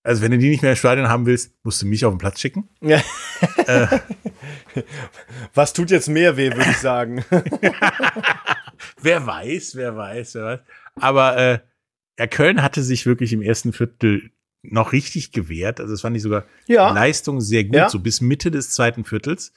Also 0.07 0.21
wenn 0.21 0.31
du 0.31 0.37
die 0.37 0.49
nicht 0.49 0.61
mehr 0.61 0.71
im 0.71 0.77
Stadion 0.77 1.09
haben 1.09 1.25
willst, 1.25 1.53
musst 1.63 1.81
du 1.81 1.85
mich 1.85 2.05
auf 2.05 2.13
den 2.13 2.17
Platz 2.17 2.39
schicken. 2.39 2.69
Ja. 2.79 3.01
Was 5.53 5.73
tut 5.73 5.91
jetzt 5.91 6.07
mehr 6.07 6.37
weh, 6.37 6.49
würde 6.53 6.69
ich 6.71 6.77
sagen. 6.77 7.25
Wer 9.01 9.25
weiß, 9.25 9.75
wer 9.75 9.95
weiß, 9.97 10.35
wer 10.35 10.43
weiß. 10.45 10.59
Aber 10.95 11.37
äh, 11.37 11.59
ja, 12.19 12.27
Köln 12.27 12.61
hatte 12.61 12.83
sich 12.83 13.05
wirklich 13.05 13.33
im 13.33 13.41
ersten 13.41 13.73
Viertel 13.73 14.31
noch 14.61 14.91
richtig 14.91 15.31
gewehrt. 15.31 15.79
Also 15.79 15.93
es 15.93 16.01
fand 16.01 16.15
ich 16.15 16.23
sogar 16.23 16.45
Ja. 16.67 16.91
Leistung 16.91 17.41
sehr 17.41 17.63
gut, 17.65 17.75
Ja. 17.75 17.89
so 17.89 17.99
bis 17.99 18.21
Mitte 18.21 18.49
des 18.51 18.71
zweiten 18.71 19.03
Viertels. 19.03 19.51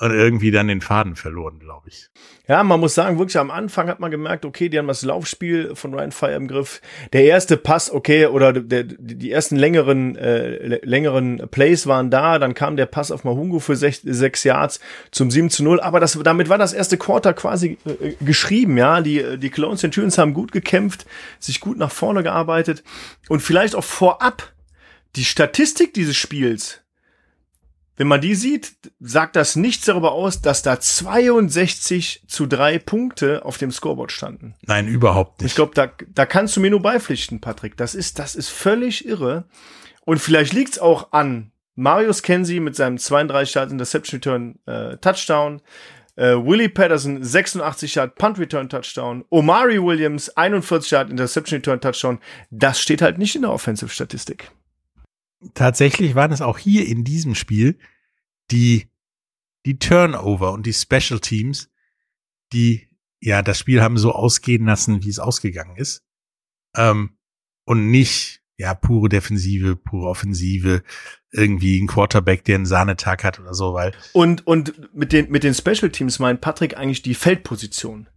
Und 0.00 0.10
irgendwie 0.10 0.50
dann 0.50 0.66
den 0.66 0.80
Faden 0.80 1.14
verloren, 1.14 1.60
glaube 1.60 1.88
ich. 1.88 2.08
Ja, 2.48 2.64
man 2.64 2.80
muss 2.80 2.94
sagen, 2.94 3.18
wirklich 3.18 3.38
am 3.38 3.52
Anfang 3.52 3.88
hat 3.88 4.00
man 4.00 4.10
gemerkt, 4.10 4.44
okay, 4.44 4.68
die 4.68 4.76
haben 4.76 4.88
das 4.88 5.02
Laufspiel 5.02 5.76
von 5.76 5.94
Ryan 5.94 6.10
Fire 6.10 6.34
im 6.34 6.48
Griff. 6.48 6.80
Der 7.12 7.24
erste 7.24 7.56
Pass, 7.56 7.88
okay, 7.88 8.26
oder 8.26 8.52
der, 8.52 8.82
die 8.82 9.30
ersten 9.30 9.54
längeren, 9.54 10.16
äh, 10.16 10.84
längeren 10.84 11.48
Plays 11.50 11.86
waren 11.86 12.10
da. 12.10 12.40
Dann 12.40 12.54
kam 12.54 12.76
der 12.76 12.86
Pass 12.86 13.12
auf 13.12 13.22
Mahungu 13.22 13.60
für 13.60 13.76
sech, 13.76 14.00
sechs 14.02 14.42
Yards 14.42 14.80
zum 15.12 15.30
7 15.30 15.50
zu 15.50 15.62
0. 15.62 15.78
Aber 15.80 16.00
das, 16.00 16.18
damit 16.20 16.48
war 16.48 16.58
das 16.58 16.72
erste 16.72 16.98
Quarter 16.98 17.32
quasi 17.32 17.78
äh, 17.84 18.14
geschrieben, 18.20 18.76
ja. 18.76 19.02
Die, 19.02 19.38
die 19.38 19.50
Clone 19.50 19.76
Centurions 19.76 20.18
haben 20.18 20.34
gut 20.34 20.50
gekämpft, 20.50 21.06
sich 21.38 21.60
gut 21.60 21.78
nach 21.78 21.92
vorne 21.92 22.24
gearbeitet. 22.24 22.82
Und 23.28 23.40
vielleicht 23.40 23.76
auch 23.76 23.84
vorab 23.84 24.52
die 25.14 25.24
Statistik 25.24 25.94
dieses 25.94 26.16
Spiels, 26.16 26.81
wenn 27.96 28.06
man 28.06 28.20
die 28.20 28.34
sieht, 28.34 28.72
sagt 29.00 29.36
das 29.36 29.54
nichts 29.54 29.84
darüber 29.84 30.12
aus, 30.12 30.40
dass 30.40 30.62
da 30.62 30.80
62 30.80 32.24
zu 32.26 32.46
3 32.46 32.78
Punkte 32.78 33.44
auf 33.44 33.58
dem 33.58 33.70
Scoreboard 33.70 34.10
standen. 34.10 34.54
Nein, 34.62 34.88
überhaupt 34.88 35.40
nicht. 35.40 35.50
Ich 35.50 35.54
glaube, 35.54 35.72
da, 35.74 35.90
da 36.14 36.24
kannst 36.24 36.56
du 36.56 36.60
mir 36.60 36.70
nur 36.70 36.80
beipflichten, 36.80 37.40
Patrick. 37.40 37.76
Das 37.76 37.94
ist, 37.94 38.18
das 38.18 38.34
ist 38.34 38.48
völlig 38.48 39.06
irre. 39.06 39.44
Und 40.04 40.18
vielleicht 40.18 40.52
liegt's 40.52 40.78
auch 40.78 41.12
an 41.12 41.52
Marius 41.74 42.22
Kenzie 42.22 42.60
mit 42.60 42.76
seinem 42.76 42.98
32 42.98 43.54
Yard 43.54 43.70
Interception 43.70 44.18
Return 44.18 44.58
äh, 44.66 44.96
Touchdown. 44.96 45.60
Äh, 46.16 46.34
Willie 46.36 46.68
Patterson 46.68 47.22
86 47.22 47.94
Yard 47.94 48.14
Punt 48.16 48.38
Return 48.38 48.68
Touchdown. 48.68 49.24
Omari 49.30 49.82
Williams 49.82 50.30
41 50.30 50.90
Yard 50.90 51.10
Interception 51.10 51.58
Return 51.58 51.80
Touchdown. 51.80 52.18
Das 52.50 52.80
steht 52.80 53.02
halt 53.02 53.18
nicht 53.18 53.36
in 53.36 53.42
der 53.42 53.52
Offensive 53.52 53.90
Statistik. 53.90 54.50
Tatsächlich 55.54 56.14
waren 56.14 56.32
es 56.32 56.40
auch 56.40 56.58
hier 56.58 56.86
in 56.86 57.04
diesem 57.04 57.34
Spiel 57.34 57.78
die, 58.50 58.88
die 59.66 59.78
Turnover 59.78 60.52
und 60.52 60.66
die 60.66 60.72
Special 60.72 61.20
Teams, 61.20 61.70
die 62.52 62.88
ja 63.20 63.42
das 63.42 63.58
Spiel 63.58 63.82
haben 63.82 63.98
so 63.98 64.12
ausgehen 64.12 64.66
lassen, 64.66 65.04
wie 65.04 65.08
es 65.08 65.18
ausgegangen 65.18 65.76
ist. 65.76 66.04
Ähm, 66.76 67.16
und 67.64 67.90
nicht 67.90 68.40
ja 68.58 68.74
pure 68.74 69.08
Defensive, 69.08 69.76
pure 69.76 70.08
Offensive, 70.08 70.82
irgendwie 71.30 71.80
ein 71.80 71.86
Quarterback, 71.86 72.44
der 72.44 72.56
einen 72.56 72.66
Sahnetag 72.66 73.24
hat 73.24 73.40
oder 73.40 73.54
so, 73.54 73.74
weil 73.74 73.92
Und, 74.12 74.46
und 74.46 74.94
mit 74.94 75.12
den, 75.12 75.30
mit 75.30 75.44
den 75.44 75.54
Special 75.54 75.90
Teams 75.90 76.18
meint 76.18 76.40
Patrick 76.40 76.76
eigentlich 76.76 77.02
die 77.02 77.14
Feldposition, 77.14 78.08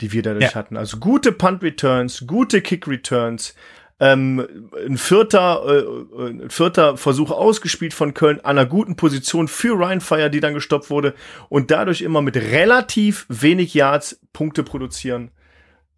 die 0.00 0.12
wir 0.12 0.22
dadurch 0.22 0.44
Ja. 0.52 0.54
hatten. 0.54 0.76
Also 0.76 0.98
gute 0.98 1.32
Punt 1.32 1.62
Returns, 1.62 2.24
gute 2.26 2.62
Kick 2.62 2.88
Returns, 2.88 3.54
ähm, 4.02 4.68
ein 4.84 4.98
vierter, 4.98 5.62
äh, 5.64 6.26
ein 6.26 6.50
vierter 6.50 6.96
Versuch 6.96 7.30
ausgespielt 7.30 7.94
von 7.94 8.14
Köln 8.14 8.40
an 8.40 8.58
einer 8.58 8.66
guten 8.66 8.96
Position 8.96 9.46
für 9.46 9.78
Ryan 9.78 10.00
Fire, 10.00 10.28
die 10.28 10.40
dann 10.40 10.54
gestoppt 10.54 10.90
wurde 10.90 11.14
und 11.48 11.70
dadurch 11.70 12.02
immer 12.02 12.20
mit 12.20 12.36
relativ 12.36 13.26
wenig 13.28 13.74
Yards 13.74 14.20
Punkte 14.32 14.64
produzieren. 14.64 15.30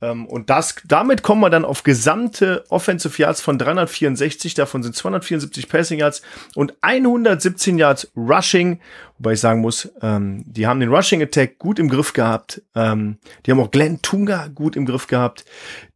Ähm, 0.05 0.27
und 0.27 0.51
das, 0.51 0.77
damit 0.85 1.23
kommen 1.23 1.41
wir 1.41 1.51
dann 1.51 1.65
auf 1.65 1.83
gesamte 1.83 2.65
Offensive 2.69 3.21
Yards 3.21 3.41
von 3.41 3.59
364, 3.59 4.55
davon 4.55 4.83
sind 4.83 4.95
274 4.95 5.69
Passing 5.69 6.01
Yards 6.01 6.23
und 6.55 6.75
117 6.83 7.79
Yards 7.79 8.13
Rushing, 8.17 8.81
wobei 9.19 9.33
ich 9.33 9.41
sagen 9.41 9.61
muss, 9.61 9.91
ähm, 10.03 10.45
die 10.47 10.67
haben 10.67 10.81
den 10.81 10.91
Rushing 10.91 11.23
Attack 11.23 11.59
gut 11.59 11.79
im 11.79 11.89
Griff 11.89 12.13
gehabt, 12.13 12.63
ähm, 12.75 13.19
die 13.47 13.51
haben 13.51 13.61
auch 13.61 13.71
Glenn 13.71 14.03
Tunga 14.03 14.49
gut 14.49 14.77
im 14.77 14.85
Griff 14.85 15.07
gehabt, 15.07 15.45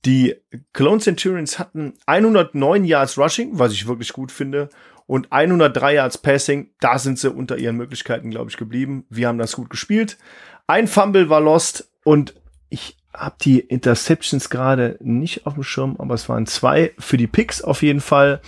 die 0.04 0.36
Cologne 0.72 1.00
Centurions 1.00 1.58
hatten 1.58 1.94
109 2.06 2.84
Yards 2.84 3.18
Rushing, 3.18 3.58
was 3.58 3.72
ich 3.72 3.86
wirklich 3.86 4.12
gut 4.12 4.32
finde, 4.32 4.70
und 5.06 5.32
103 5.32 5.94
Yards 5.94 6.18
Passing, 6.18 6.70
da 6.80 6.98
sind 6.98 7.18
sie 7.18 7.30
unter 7.30 7.56
ihren 7.56 7.76
Möglichkeiten, 7.76 8.30
glaube 8.30 8.50
ich, 8.50 8.58
geblieben. 8.58 9.06
Wir 9.08 9.28
haben 9.28 9.38
das 9.38 9.56
gut 9.56 9.70
gespielt. 9.70 10.18
Ein 10.66 10.86
Fumble 10.86 11.30
war 11.30 11.40
lost 11.40 11.90
und 12.04 12.34
ich 12.68 12.98
habe 13.18 13.36
die 13.40 13.58
Interceptions 13.58 14.48
gerade 14.48 14.96
nicht 15.00 15.46
auf 15.46 15.54
dem 15.54 15.64
Schirm, 15.64 15.96
aber 15.98 16.14
es 16.14 16.28
waren 16.28 16.46
zwei 16.46 16.92
für 16.98 17.16
die 17.16 17.26
Picks 17.26 17.62
auf 17.62 17.82
jeden 17.82 18.00
Fall, 18.00 18.40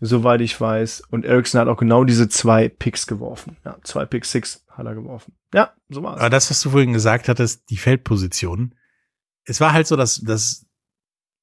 soweit 0.00 0.40
ich 0.40 0.60
weiß. 0.60 1.04
Und 1.10 1.24
Ericsson 1.24 1.60
hat 1.60 1.68
auch 1.68 1.76
genau 1.76 2.04
diese 2.04 2.28
zwei 2.28 2.68
Picks 2.68 3.06
geworfen. 3.06 3.56
Ja, 3.64 3.78
zwei 3.84 4.06
Picks, 4.06 4.32
six 4.32 4.64
hat 4.68 4.86
er 4.86 4.94
geworfen. 4.94 5.34
Ja, 5.54 5.72
so 5.88 6.02
war's. 6.02 6.18
Aber 6.18 6.30
das, 6.30 6.50
was 6.50 6.60
du 6.60 6.70
vorhin 6.70 6.92
gesagt 6.92 7.28
hattest, 7.28 7.70
die 7.70 7.76
Feldpositionen, 7.76 8.74
es 9.44 9.60
war 9.60 9.72
halt 9.72 9.86
so, 9.86 9.96
dass, 9.96 10.16
dass 10.16 10.66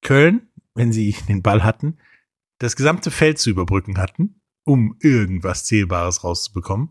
Köln, 0.02 0.48
wenn 0.74 0.92
sie 0.92 1.16
den 1.28 1.42
Ball 1.42 1.64
hatten, 1.64 1.98
das 2.58 2.76
gesamte 2.76 3.10
Feld 3.10 3.38
zu 3.38 3.50
überbrücken 3.50 3.98
hatten, 3.98 4.40
um 4.64 4.96
irgendwas 5.00 5.64
Zählbares 5.64 6.24
rauszubekommen. 6.24 6.90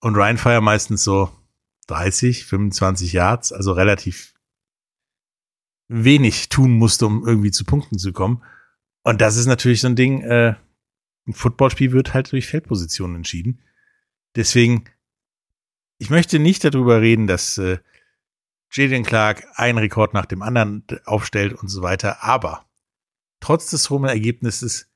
Und 0.00 0.16
Ryan 0.16 0.38
Fire 0.38 0.60
meistens 0.60 1.04
so 1.04 1.30
30, 1.88 2.46
25 2.46 3.12
Yards, 3.12 3.52
also 3.52 3.72
relativ 3.72 4.34
wenig 5.92 6.48
tun 6.48 6.72
musste, 6.72 7.06
um 7.06 7.26
irgendwie 7.26 7.50
zu 7.50 7.64
Punkten 7.64 7.98
zu 7.98 8.12
kommen. 8.12 8.42
Und 9.04 9.20
das 9.20 9.36
ist 9.36 9.46
natürlich 9.46 9.80
so 9.80 9.88
ein 9.88 9.96
Ding, 9.96 10.22
äh, 10.22 10.54
ein 11.26 11.34
Footballspiel 11.34 11.92
wird 11.92 12.14
halt 12.14 12.32
durch 12.32 12.46
Feldpositionen 12.46 13.16
entschieden. 13.16 13.60
Deswegen, 14.34 14.84
ich 15.98 16.10
möchte 16.10 16.38
nicht 16.38 16.64
darüber 16.64 17.00
reden, 17.00 17.26
dass 17.26 17.58
äh, 17.58 17.78
Jalen 18.72 19.04
Clark 19.04 19.46
einen 19.54 19.78
Rekord 19.78 20.14
nach 20.14 20.26
dem 20.26 20.42
anderen 20.42 20.84
aufstellt 21.04 21.52
und 21.52 21.68
so 21.68 21.82
weiter, 21.82 22.24
aber 22.24 22.66
trotz 23.40 23.70
des 23.70 23.90
hohen 23.90 24.04
Ergebnisses 24.04 24.90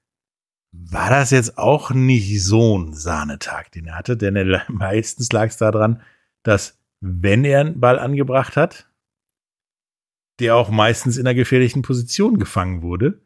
war 0.72 1.11
das 1.11 1.30
jetzt 1.30 1.59
auch 1.59 1.90
nicht 1.90 2.42
so 2.42 2.78
ein 2.78 2.94
Sahnetag, 2.94 3.70
den 3.72 3.86
er 3.86 3.97
hatte, 3.97 4.16
denn 4.16 4.36
er, 4.36 4.64
meistens 4.68 5.30
lag 5.32 5.49
es 5.49 5.59
daran, 5.59 6.03
dass 6.42 6.78
wenn 7.01 7.44
er 7.44 7.61
einen 7.61 7.80
Ball 7.80 7.99
angebracht 7.99 8.57
hat, 8.57 8.88
der 10.41 10.57
auch 10.57 10.70
meistens 10.70 11.16
in 11.16 11.26
einer 11.26 11.34
gefährlichen 11.34 11.82
Position 11.82 12.39
gefangen 12.39 12.82
wurde 12.82 13.20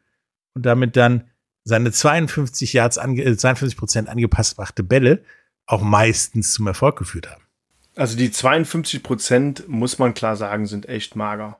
und 0.53 0.65
damit 0.65 0.95
dann 0.95 1.25
seine 1.63 1.91
52 1.91 2.73
Yards, 2.73 2.97
ange, 2.97 3.23
äh, 3.23 3.37
52 3.37 3.77
Prozent 3.77 4.09
angepasste 4.09 4.83
Bälle 4.83 5.23
auch 5.67 5.81
meistens 5.81 6.53
zum 6.53 6.67
Erfolg 6.67 6.97
geführt 6.97 7.29
haben. 7.29 7.43
Also 7.95 8.17
die 8.17 8.31
52 8.31 9.03
Prozent, 9.03 9.67
muss 9.67 9.99
man 9.99 10.13
klar 10.13 10.35
sagen, 10.35 10.65
sind 10.65 10.87
echt 10.89 11.15
mager. 11.15 11.59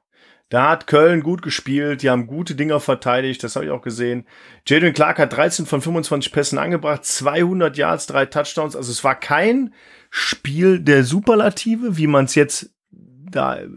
Da 0.50 0.70
hat 0.70 0.88
Köln 0.88 1.24
gut 1.24 1.42
gespielt, 1.42 2.02
die 2.02 2.10
haben 2.10 2.28
gute 2.28 2.56
Dinger 2.56 2.82
verteidigt, 2.82 3.42
das 3.42 3.56
habe 3.56 3.66
ich 3.66 3.72
auch 3.72 3.82
gesehen. 3.82 4.26
Jadon 4.68 4.92
Clark 4.92 5.18
hat 5.18 5.32
13 5.32 5.66
von 5.66 5.82
25 5.82 6.34
Pässen 6.34 6.58
angebracht, 6.58 7.06
200 7.06 7.78
Yards, 7.78 8.08
drei 8.08 8.26
Touchdowns. 8.26 8.76
Also 8.76 8.92
es 8.92 9.02
war 9.06 9.18
kein 9.18 9.74
Spiel 10.10 10.82
der 10.82 11.06
Superlative, 11.06 11.96
wie 11.96 12.08
man 12.08 12.26
es 12.26 12.36
jetzt 12.36 12.70
da 12.92 13.60
äh, 13.60 13.70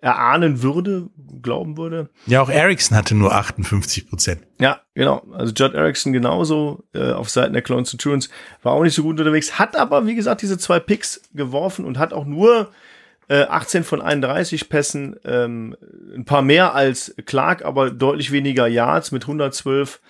erahnen 0.00 0.62
würde, 0.62 1.08
glauben 1.42 1.76
würde. 1.76 2.08
Ja, 2.26 2.42
auch 2.42 2.48
Ericsson 2.50 2.96
hatte 2.96 3.14
nur 3.14 3.32
58 3.34 4.08
Prozent. 4.08 4.42
Ja, 4.58 4.80
genau. 4.94 5.22
Also 5.32 5.52
Judd 5.54 5.74
Erickson 5.74 6.12
genauso 6.12 6.84
äh, 6.94 7.12
auf 7.12 7.28
Seiten 7.28 7.52
der 7.52 7.62
Clone 7.62 7.84
Centurions 7.84 8.30
war 8.62 8.72
auch 8.72 8.82
nicht 8.82 8.94
so 8.94 9.02
gut 9.02 9.18
unterwegs, 9.20 9.58
hat 9.58 9.76
aber, 9.76 10.06
wie 10.06 10.14
gesagt, 10.14 10.42
diese 10.42 10.58
zwei 10.58 10.80
Picks 10.80 11.22
geworfen 11.34 11.84
und 11.84 11.98
hat 11.98 12.12
auch 12.12 12.24
nur 12.24 12.70
äh, 13.28 13.42
18 13.42 13.84
von 13.84 14.02
31 14.02 14.68
Pässen, 14.68 15.16
ähm, 15.24 15.76
ein 16.14 16.24
paar 16.24 16.42
mehr 16.42 16.74
als 16.74 17.14
Clark, 17.26 17.64
aber 17.64 17.90
deutlich 17.90 18.32
weniger 18.32 18.66
Yards 18.66 19.12
mit 19.12 19.22
112. 19.22 20.00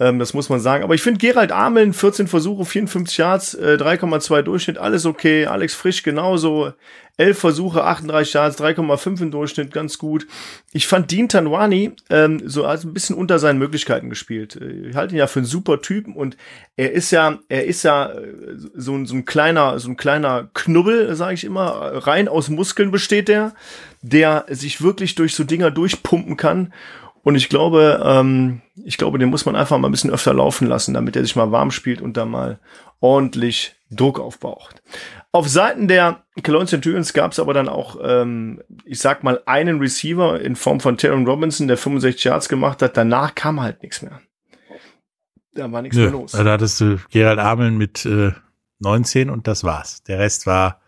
Ähm, 0.00 0.18
das 0.18 0.34
muss 0.34 0.48
man 0.48 0.60
sagen. 0.60 0.84
Aber 0.84 0.94
ich 0.94 1.02
finde 1.02 1.18
Gerald 1.18 1.52
Ameln, 1.52 1.92
14 1.92 2.28
Versuche, 2.28 2.64
54 2.64 3.18
Yards, 3.18 3.54
äh, 3.54 3.76
3,2 3.78 4.42
Durchschnitt, 4.42 4.78
alles 4.78 5.06
okay. 5.06 5.46
Alex 5.46 5.74
Frisch 5.74 6.02
genauso. 6.02 6.72
11 7.18 7.36
Versuche, 7.36 7.82
38 7.82 8.32
Yards, 8.32 8.60
3,5 8.60 9.22
im 9.22 9.30
Durchschnitt, 9.32 9.72
ganz 9.72 9.98
gut. 9.98 10.28
Ich 10.72 10.86
fand 10.86 11.10
Dean 11.10 11.28
Tanwani 11.28 11.92
ähm, 12.10 12.40
so 12.44 12.64
also 12.64 12.86
ein 12.86 12.94
bisschen 12.94 13.16
unter 13.16 13.40
seinen 13.40 13.58
Möglichkeiten 13.58 14.08
gespielt. 14.08 14.54
Äh, 14.54 14.90
ich 14.90 14.96
halte 14.96 15.16
ihn 15.16 15.18
ja 15.18 15.26
für 15.26 15.40
einen 15.40 15.46
super 15.46 15.82
Typen 15.82 16.14
und 16.14 16.36
er 16.76 16.92
ist 16.92 17.10
ja, 17.10 17.40
er 17.48 17.64
ist 17.64 17.82
ja 17.82 18.12
äh, 18.12 18.34
so, 18.76 19.04
so 19.04 19.14
ein 19.16 19.24
kleiner, 19.24 19.80
so 19.80 19.90
ein 19.90 19.96
kleiner 19.96 20.48
Knubbel, 20.54 21.14
sage 21.16 21.34
ich 21.34 21.42
immer, 21.42 22.06
rein 22.06 22.28
aus 22.28 22.50
Muskeln 22.50 22.92
besteht 22.92 23.26
der, 23.26 23.52
der 24.00 24.46
sich 24.48 24.80
wirklich 24.80 25.16
durch 25.16 25.34
so 25.34 25.42
Dinger 25.42 25.72
durchpumpen 25.72 26.36
kann. 26.36 26.72
Und 27.22 27.34
ich 27.34 27.48
glaube, 27.48 28.02
ähm, 28.04 28.62
ich 28.76 28.96
glaube, 28.96 29.18
den 29.18 29.28
muss 29.28 29.44
man 29.46 29.56
einfach 29.56 29.78
mal 29.78 29.88
ein 29.88 29.92
bisschen 29.92 30.10
öfter 30.10 30.32
laufen 30.32 30.66
lassen, 30.66 30.94
damit 30.94 31.16
er 31.16 31.22
sich 31.22 31.36
mal 31.36 31.52
warm 31.52 31.70
spielt 31.70 32.00
und 32.00 32.16
da 32.16 32.24
mal 32.24 32.58
ordentlich 33.00 33.74
Druck 33.90 34.20
aufbaucht. 34.20 34.82
Auf 35.32 35.48
Seiten 35.48 35.88
der 35.88 36.24
Cologne 36.42 36.66
Centurions 36.66 37.12
gab 37.12 37.32
es 37.32 37.38
aber 37.38 37.52
dann 37.52 37.68
auch, 37.68 37.98
ähm, 38.02 38.62
ich 38.84 38.98
sag 38.98 39.22
mal, 39.24 39.42
einen 39.46 39.78
Receiver 39.78 40.40
in 40.40 40.56
Form 40.56 40.80
von 40.80 40.96
Taron 40.96 41.26
Robinson, 41.26 41.68
der 41.68 41.76
65 41.76 42.24
Yards 42.24 42.48
gemacht 42.48 42.82
hat. 42.82 42.96
Danach 42.96 43.34
kam 43.34 43.60
halt 43.60 43.82
nichts 43.82 44.02
mehr. 44.02 44.20
Da 45.52 45.70
war 45.70 45.82
nichts 45.82 45.96
Nö, 45.96 46.04
mehr 46.04 46.12
los. 46.12 46.32
Da 46.32 46.44
hattest 46.44 46.80
du 46.80 46.98
Gerald 47.10 47.38
Ameln 47.38 47.76
mit 47.76 48.06
äh, 48.06 48.32
19 48.78 49.28
und 49.28 49.46
das 49.46 49.64
war's. 49.64 50.02
Der 50.04 50.18
Rest 50.18 50.46
war 50.46 50.80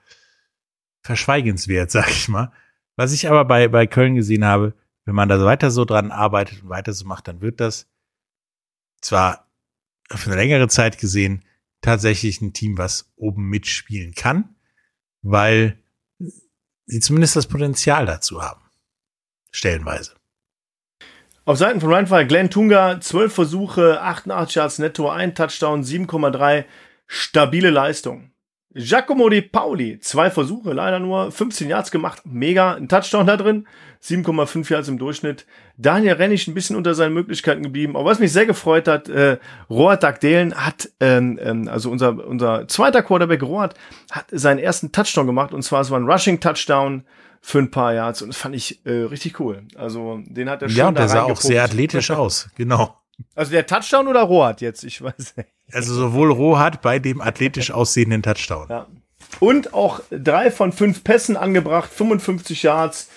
verschweigenswert, 1.02 1.90
sag 1.90 2.08
ich 2.10 2.28
mal. 2.28 2.52
Was 2.96 3.12
ich 3.12 3.28
aber 3.28 3.44
bei, 3.44 3.68
bei 3.68 3.86
Köln 3.86 4.14
gesehen 4.14 4.44
habe, 4.44 4.74
wenn 5.04 5.14
man 5.14 5.28
da 5.28 5.42
weiter 5.44 5.70
so 5.70 5.84
dran 5.84 6.10
arbeitet 6.10 6.62
und 6.62 6.68
weiter 6.68 6.92
so 6.92 7.06
macht, 7.06 7.28
dann 7.28 7.40
wird 7.40 7.60
das 7.60 7.88
zwar 9.00 9.50
für 10.08 10.30
eine 10.30 10.40
längere 10.40 10.68
Zeit 10.68 10.98
gesehen 10.98 11.44
tatsächlich 11.80 12.40
ein 12.40 12.52
Team, 12.52 12.78
was 12.78 13.12
oben 13.16 13.48
mitspielen 13.48 14.14
kann, 14.14 14.56
weil 15.22 15.78
sie 16.86 17.00
zumindest 17.00 17.36
das 17.36 17.46
Potenzial 17.46 18.06
dazu 18.06 18.42
haben. 18.42 18.62
Stellenweise. 19.50 20.14
Auf 21.44 21.58
Seiten 21.58 21.80
von 21.80 21.92
Rheinfire 21.92 22.26
Glenn 22.26 22.50
Tunga, 22.50 23.00
12 23.00 23.34
Versuche, 23.34 24.00
88 24.02 24.54
Yards 24.56 24.78
netto, 24.78 25.10
ein 25.10 25.34
Touchdown, 25.34 25.82
7,3, 25.82 26.64
stabile 27.06 27.70
Leistung. 27.70 28.29
Giacomo 28.72 29.28
Di 29.28 29.42
Pauli, 29.42 29.98
zwei 29.98 30.30
Versuche, 30.30 30.72
leider 30.72 31.00
nur 31.00 31.32
15 31.32 31.68
Yards 31.68 31.90
gemacht, 31.90 32.22
mega, 32.24 32.74
ein 32.74 32.88
Touchdown 32.88 33.26
da 33.26 33.36
drin, 33.36 33.66
7,5 34.00 34.70
Yards 34.70 34.88
im 34.88 34.98
Durchschnitt. 34.98 35.44
Daniel 35.76 36.14
Rennig 36.14 36.46
ein 36.46 36.54
bisschen 36.54 36.76
unter 36.76 36.94
seinen 36.94 37.12
Möglichkeiten 37.12 37.64
geblieben, 37.64 37.96
aber 37.96 38.04
was 38.10 38.20
mich 38.20 38.32
sehr 38.32 38.46
gefreut 38.46 38.86
hat, 38.86 39.08
äh, 39.08 39.38
Rohat 39.68 40.04
Dagdelen 40.04 40.54
hat, 40.54 40.88
ähm, 41.00 41.38
ähm, 41.42 41.68
also 41.68 41.90
unser, 41.90 42.24
unser 42.24 42.68
zweiter 42.68 43.02
Quarterback 43.02 43.42
Rohat, 43.42 43.74
hat 44.12 44.26
seinen 44.30 44.58
ersten 44.58 44.92
Touchdown 44.92 45.26
gemacht 45.26 45.52
und 45.52 45.62
zwar 45.62 45.80
es 45.80 45.90
war 45.90 45.98
ein 45.98 46.08
Rushing 46.08 46.38
Touchdown 46.38 47.02
für 47.40 47.58
ein 47.58 47.72
paar 47.72 47.92
Yards 47.94 48.22
und 48.22 48.28
das 48.28 48.36
fand 48.36 48.54
ich 48.54 48.84
äh, 48.86 48.92
richtig 48.92 49.40
cool. 49.40 49.64
Also 49.74 50.20
den 50.26 50.48
hat 50.48 50.62
er 50.62 50.68
schon 50.68 50.78
Ja, 50.78 50.88
und 50.88 50.94
da 50.94 51.00
der 51.00 51.08
sah 51.08 51.22
auch 51.22 51.40
sehr 51.40 51.64
athletisch 51.64 52.10
aus. 52.12 52.48
Genau. 52.54 52.99
Also 53.34 53.52
der 53.52 53.66
Touchdown 53.66 54.08
oder 54.08 54.22
Rohat 54.22 54.60
jetzt, 54.60 54.84
ich 54.84 55.02
weiß 55.02 55.36
nicht. 55.36 55.48
Also 55.72 55.94
sowohl 55.94 56.32
Rohat 56.32 56.82
bei 56.82 56.98
dem 56.98 57.20
athletisch 57.20 57.70
aussehenden 57.70 58.22
Touchdown. 58.22 58.66
Ja. 58.68 58.86
Und 59.38 59.72
auch 59.72 60.00
drei 60.10 60.50
von 60.50 60.72
fünf 60.72 61.04
Pässen 61.04 61.36
angebracht, 61.36 61.90
55 61.92 62.62
Yards, 62.62 63.10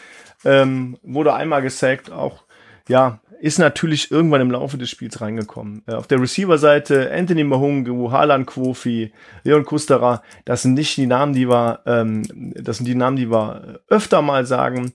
ähm, 0.45 0.97
wurde 1.01 1.33
einmal 1.33 1.61
gesackt, 1.61 2.11
auch, 2.11 2.43
ja, 2.87 3.19
ist 3.43 3.59
natürlich 3.59 4.09
irgendwann 4.09 4.39
im 4.39 4.51
Laufe 4.51 4.77
des 4.77 4.89
Spiels 4.89 5.19
reingekommen. 5.19 5.83
Äh, 5.85 5.95
auf 5.95 6.07
der 6.07 6.21
Receiver-Seite 6.21 7.11
Anthony 7.11 7.43
Mahungu, 7.43 8.09
Harlan 8.09 8.45
Kofi, 8.45 9.11
Leon 9.43 9.65
Kusterer, 9.65 10.23
das 10.45 10.61
sind 10.61 10.75
nicht 10.75 10.95
die 10.95 11.07
Namen, 11.07 11.33
die 11.33 11.49
wir, 11.49 11.81
ähm, 11.85 12.23
das 12.55 12.77
sind 12.77 12.85
die 12.85 12.95
Namen, 12.95 13.17
die 13.17 13.29
wir 13.29 13.81
öfter 13.89 14.21
mal 14.21 14.45
sagen. 14.45 14.93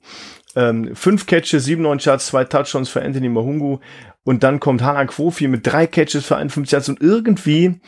Ähm, 0.56 0.96
fünf 0.96 1.26
Catches, 1.26 1.66
97 1.66 2.06
Yards, 2.06 2.26
zwei 2.26 2.44
Touchdowns 2.44 2.88
für 2.88 3.02
Anthony 3.02 3.28
Mahungu. 3.28 3.80
Und 4.28 4.42
dann 4.42 4.60
kommt 4.60 4.82
Harlan 4.82 5.06
Kofi 5.06 5.48
mit 5.48 5.66
drei 5.66 5.86
Catches 5.86 6.26
für 6.26 6.36
51 6.36 6.70
Yards. 6.70 6.90
Und 6.90 7.00
irgendwie, 7.00 7.80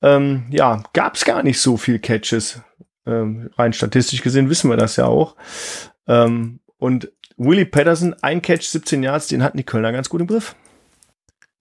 ähm, 0.00 0.46
ja, 0.48 0.82
gab 0.94 1.16
es 1.16 1.26
gar 1.26 1.42
nicht 1.42 1.60
so 1.60 1.76
viel 1.76 1.98
Catches. 1.98 2.62
Ähm, 3.04 3.50
rein 3.58 3.74
statistisch 3.74 4.22
gesehen 4.22 4.48
wissen 4.48 4.70
wir 4.70 4.78
das 4.78 4.96
ja 4.96 5.04
auch. 5.04 5.36
Ähm, 6.06 6.60
und 6.78 7.12
Willie 7.36 7.66
Patterson, 7.66 8.14
ein 8.22 8.40
Catch, 8.40 8.62
17 8.62 9.02
Yards, 9.02 9.26
den 9.26 9.42
hatten 9.42 9.58
die 9.58 9.64
Kölner 9.64 9.92
ganz 9.92 10.08
gut 10.08 10.22
im 10.22 10.28
Griff. 10.28 10.56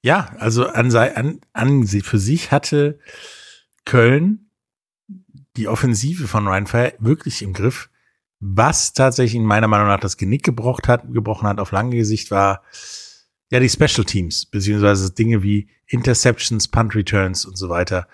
Ja, 0.01 0.29
also 0.39 0.65
an, 0.65 0.95
an, 0.95 1.41
an 1.51 1.85
für 1.85 2.17
sich 2.17 2.53
hatte 2.53 2.99
Köln 3.83 4.49
die 5.57 5.67
Offensive 5.67 6.29
von 6.29 6.47
Ryan 6.47 6.67
Fire 6.67 6.93
wirklich 6.99 7.41
im 7.41 7.51
Griff. 7.51 7.89
Was 8.39 8.93
tatsächlich 8.93 9.35
in 9.35 9.45
meiner 9.45 9.67
Meinung 9.67 9.87
nach 9.87 9.99
das 9.99 10.15
Genick 10.15 10.43
gebrochen 10.43 10.87
hat, 10.87 11.11
gebrochen 11.11 11.49
hat 11.49 11.59
auf 11.59 11.73
lange 11.73 11.97
Gesicht 11.97 12.31
war 12.31 12.61
ja 13.51 13.59
die 13.59 13.69
Special 13.69 14.05
Teams, 14.05 14.45
beziehungsweise 14.45 15.13
Dinge 15.13 15.43
wie 15.43 15.67
Interceptions, 15.85 16.67
Punt 16.69 16.95
Returns 16.95 17.45
und 17.45 17.57
so 17.57 17.69
weiter, 17.69 18.07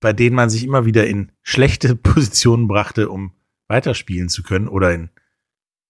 bei 0.00 0.12
denen 0.12 0.36
man 0.36 0.50
sich 0.50 0.62
immer 0.62 0.84
wieder 0.84 1.06
in 1.06 1.32
schlechte 1.42 1.96
Positionen 1.96 2.68
brachte, 2.68 3.08
um 3.08 3.32
weiterspielen 3.66 4.28
zu 4.28 4.42
können 4.42 4.68
oder 4.68 4.92
in 4.94 5.10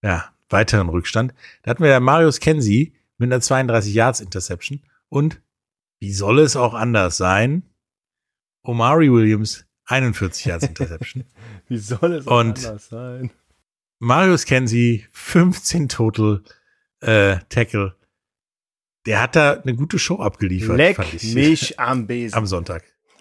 ja, 0.03 0.33
weiteren 0.49 0.89
Rückstand. 0.89 1.35
Da 1.63 1.71
hatten 1.71 1.83
wir 1.83 1.91
ja 1.91 2.01
Marius 2.01 2.41
Kenzie 2.41 2.95
mit 3.19 3.33
einer 3.33 3.41
32 3.41 3.93
Yards 3.93 4.21
Interception 4.21 4.81
und 5.09 5.41
wie 6.01 6.13
soll 6.13 6.39
es 6.39 6.57
auch 6.57 6.75
anders 6.75 7.17
sein? 7.17 7.63
Omari 8.63 9.13
Williams 9.13 9.67
41 9.87 10.47
Yards 10.47 10.67
Interception. 10.67 11.25
Wie 11.69 11.79
soll 11.79 12.15
es 12.15 12.27
auch 12.27 12.41
Und- 12.41 12.65
anders 12.65 12.89
sein? 12.89 13.31
Marius 13.99 14.45
Kenzie 14.45 15.07
15 15.13 15.89
Total 15.89 16.43
äh, 17.01 17.39
Tackle. 17.49 17.95
Der 19.07 19.23
hat 19.23 19.37
da 19.37 19.53
eine 19.53 19.75
gute 19.75 19.99
Show 19.99 20.21
abgeliefert, 20.21 20.77
Leck 20.77 20.97
fand 20.97 21.15
ich. 21.15 21.35
mich 21.35 21.79
am 21.81 22.07
Besen. 22.07 22.37
Am 22.37 22.47
Sonntag. 22.47 22.85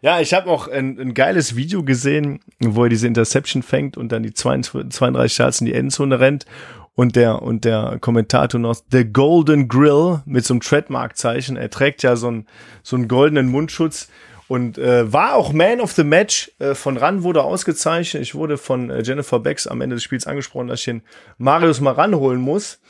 ja, 0.00 0.20
ich 0.20 0.32
habe 0.32 0.48
noch 0.48 0.68
ein, 0.68 0.98
ein 0.98 1.14
geiles 1.14 1.56
Video 1.56 1.82
gesehen, 1.82 2.40
wo 2.60 2.84
er 2.84 2.88
diese 2.88 3.06
Interception 3.06 3.62
fängt 3.62 3.96
und 3.96 4.10
dann 4.10 4.22
die 4.22 4.32
22 4.32 4.90
32 4.92 5.38
Yards 5.38 5.60
in 5.60 5.66
die 5.66 5.74
Endzone 5.74 6.18
rennt 6.18 6.46
und 6.94 7.14
der 7.14 7.42
und 7.42 7.64
der 7.64 7.98
Kommentator 8.00 8.58
noch 8.58 8.76
The 8.90 9.04
Golden 9.04 9.68
Grill 9.68 10.22
mit 10.24 10.44
so 10.44 10.54
einem 10.54 10.60
Trademark-Zeichen. 10.60 11.56
Er 11.56 11.70
trägt 11.70 12.02
ja 12.02 12.16
so 12.16 12.28
einen 12.28 12.46
so 12.82 12.96
einen 12.96 13.06
goldenen 13.06 13.48
Mundschutz 13.48 14.08
und 14.48 14.78
äh, 14.78 15.12
war 15.12 15.34
auch 15.34 15.52
Man 15.52 15.80
of 15.80 15.92
the 15.92 16.04
Match. 16.04 16.50
Äh, 16.58 16.74
von 16.74 16.96
Ran 16.96 17.22
wurde 17.22 17.42
ausgezeichnet. 17.42 18.22
Ich 18.22 18.34
wurde 18.34 18.56
von 18.56 18.90
äh, 18.90 19.02
Jennifer 19.02 19.40
Becks 19.40 19.66
am 19.66 19.80
Ende 19.80 19.96
des 19.96 20.04
Spiels 20.04 20.26
angesprochen, 20.26 20.68
dass 20.68 20.80
ich 20.80 20.86
den 20.86 21.02
Marius 21.38 21.80
mal 21.80 21.92
ranholen 21.92 22.40
muss. 22.40 22.80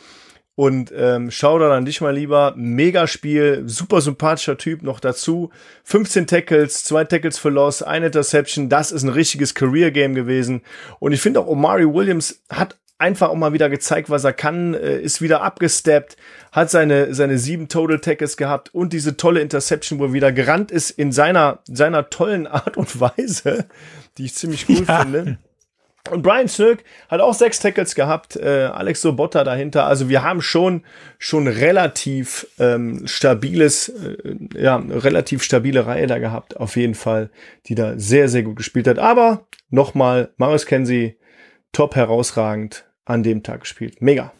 Und 0.56 0.90
ähm, 0.96 1.30
schau 1.30 1.58
da 1.58 1.68
dann 1.68 1.84
dich 1.84 2.00
mal 2.00 2.14
lieber. 2.14 2.54
Megaspiel, 2.56 3.64
super 3.66 4.00
sympathischer 4.00 4.56
Typ 4.56 4.82
noch 4.82 5.00
dazu. 5.00 5.50
15 5.84 6.26
Tackles, 6.26 6.82
zwei 6.82 7.04
Tackles 7.04 7.38
für 7.38 7.50
Loss, 7.50 7.82
eine 7.82 8.06
Interception. 8.06 8.70
Das 8.70 8.90
ist 8.90 9.02
ein 9.02 9.10
richtiges 9.10 9.54
Career-Game 9.54 10.14
gewesen. 10.14 10.62
Und 10.98 11.12
ich 11.12 11.20
finde 11.20 11.40
auch 11.40 11.46
Omari 11.46 11.86
Williams 11.86 12.40
hat 12.48 12.76
einfach 12.98 13.28
auch 13.28 13.34
mal 13.34 13.52
wieder 13.52 13.68
gezeigt, 13.68 14.08
was 14.08 14.24
er 14.24 14.32
kann, 14.32 14.72
äh, 14.72 14.98
ist 14.98 15.20
wieder 15.20 15.42
abgesteppt, 15.42 16.16
hat 16.52 16.70
seine, 16.70 17.12
seine 17.12 17.36
sieben 17.36 17.68
Total 17.68 17.98
Tackles 18.00 18.38
gehabt 18.38 18.74
und 18.74 18.94
diese 18.94 19.18
tolle 19.18 19.40
Interception, 19.42 19.98
wo 19.98 20.04
er 20.06 20.12
wieder 20.14 20.32
gerannt 20.32 20.70
ist 20.70 20.88
in 20.88 21.12
seiner, 21.12 21.58
seiner 21.66 22.08
tollen 22.08 22.46
Art 22.46 22.78
und 22.78 22.98
Weise, 22.98 23.66
die 24.16 24.24
ich 24.24 24.34
ziemlich 24.34 24.66
cool 24.70 24.84
Ja. 24.88 25.00
finde. 25.02 25.36
Und 26.10 26.22
Brian 26.22 26.48
Snirk 26.48 26.84
hat 27.08 27.20
auch 27.20 27.34
sechs 27.34 27.60
Tackles 27.60 27.94
gehabt, 27.94 28.36
äh, 28.36 28.70
Alex 28.72 29.02
Sobotta 29.02 29.44
dahinter. 29.44 29.86
Also 29.86 30.08
wir 30.08 30.22
haben 30.22 30.42
schon 30.42 30.84
schon 31.18 31.46
relativ 31.48 32.46
ähm, 32.58 33.06
stabiles, 33.06 33.88
äh, 33.88 34.36
ja 34.54 34.76
relativ 34.76 35.42
stabile 35.42 35.86
Reihe 35.86 36.06
da 36.06 36.18
gehabt, 36.18 36.56
auf 36.56 36.76
jeden 36.76 36.94
Fall, 36.94 37.30
die 37.66 37.74
da 37.74 37.98
sehr 37.98 38.28
sehr 38.28 38.42
gut 38.42 38.56
gespielt 38.56 38.86
hat. 38.88 38.98
Aber 38.98 39.46
nochmal, 39.70 40.32
Marius 40.36 40.66
Kenzie, 40.66 41.18
top 41.72 41.96
herausragend. 41.96 42.84
an 43.06 43.22
dem 43.22 43.42
Tag 43.42 43.60
gespielt. 43.60 44.02
Mega. 44.02 44.32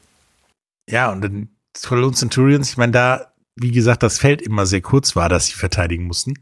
Ja, 0.89 1.11
und 1.11 1.23
dann 1.23 1.57
Cologne 1.83 2.17
Centurions, 2.17 2.71
ich 2.71 2.77
meine, 2.77 2.93
da, 2.93 3.35
wie 3.55 3.71
gesagt, 3.71 4.03
das 4.03 4.19
Feld 4.19 4.43
immer 4.43 4.67
sehr 4.67 4.83
kurz 4.83 5.17
war, 5.17 5.29
dass 5.29 5.47
sie 5.47 5.55
verteidigen 5.55 6.05
mussten. 6.05 6.35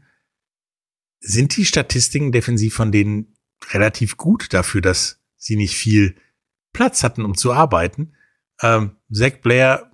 Sind 1.19 1.55
die 1.55 1.65
Statistiken 1.65 2.31
defensiv 2.31 2.75
von 2.75 2.91
denen 2.91 3.34
relativ 3.71 4.17
gut 4.17 4.53
dafür, 4.53 4.81
dass 4.81 5.21
sie 5.37 5.55
nicht 5.55 5.75
viel 5.75 6.15
Platz 6.73 7.03
hatten, 7.03 7.23
um 7.23 7.35
zu 7.35 7.53
arbeiten? 7.53 8.15
Ähm, 8.61 8.97
Zach 9.11 9.41
Blair 9.41 9.91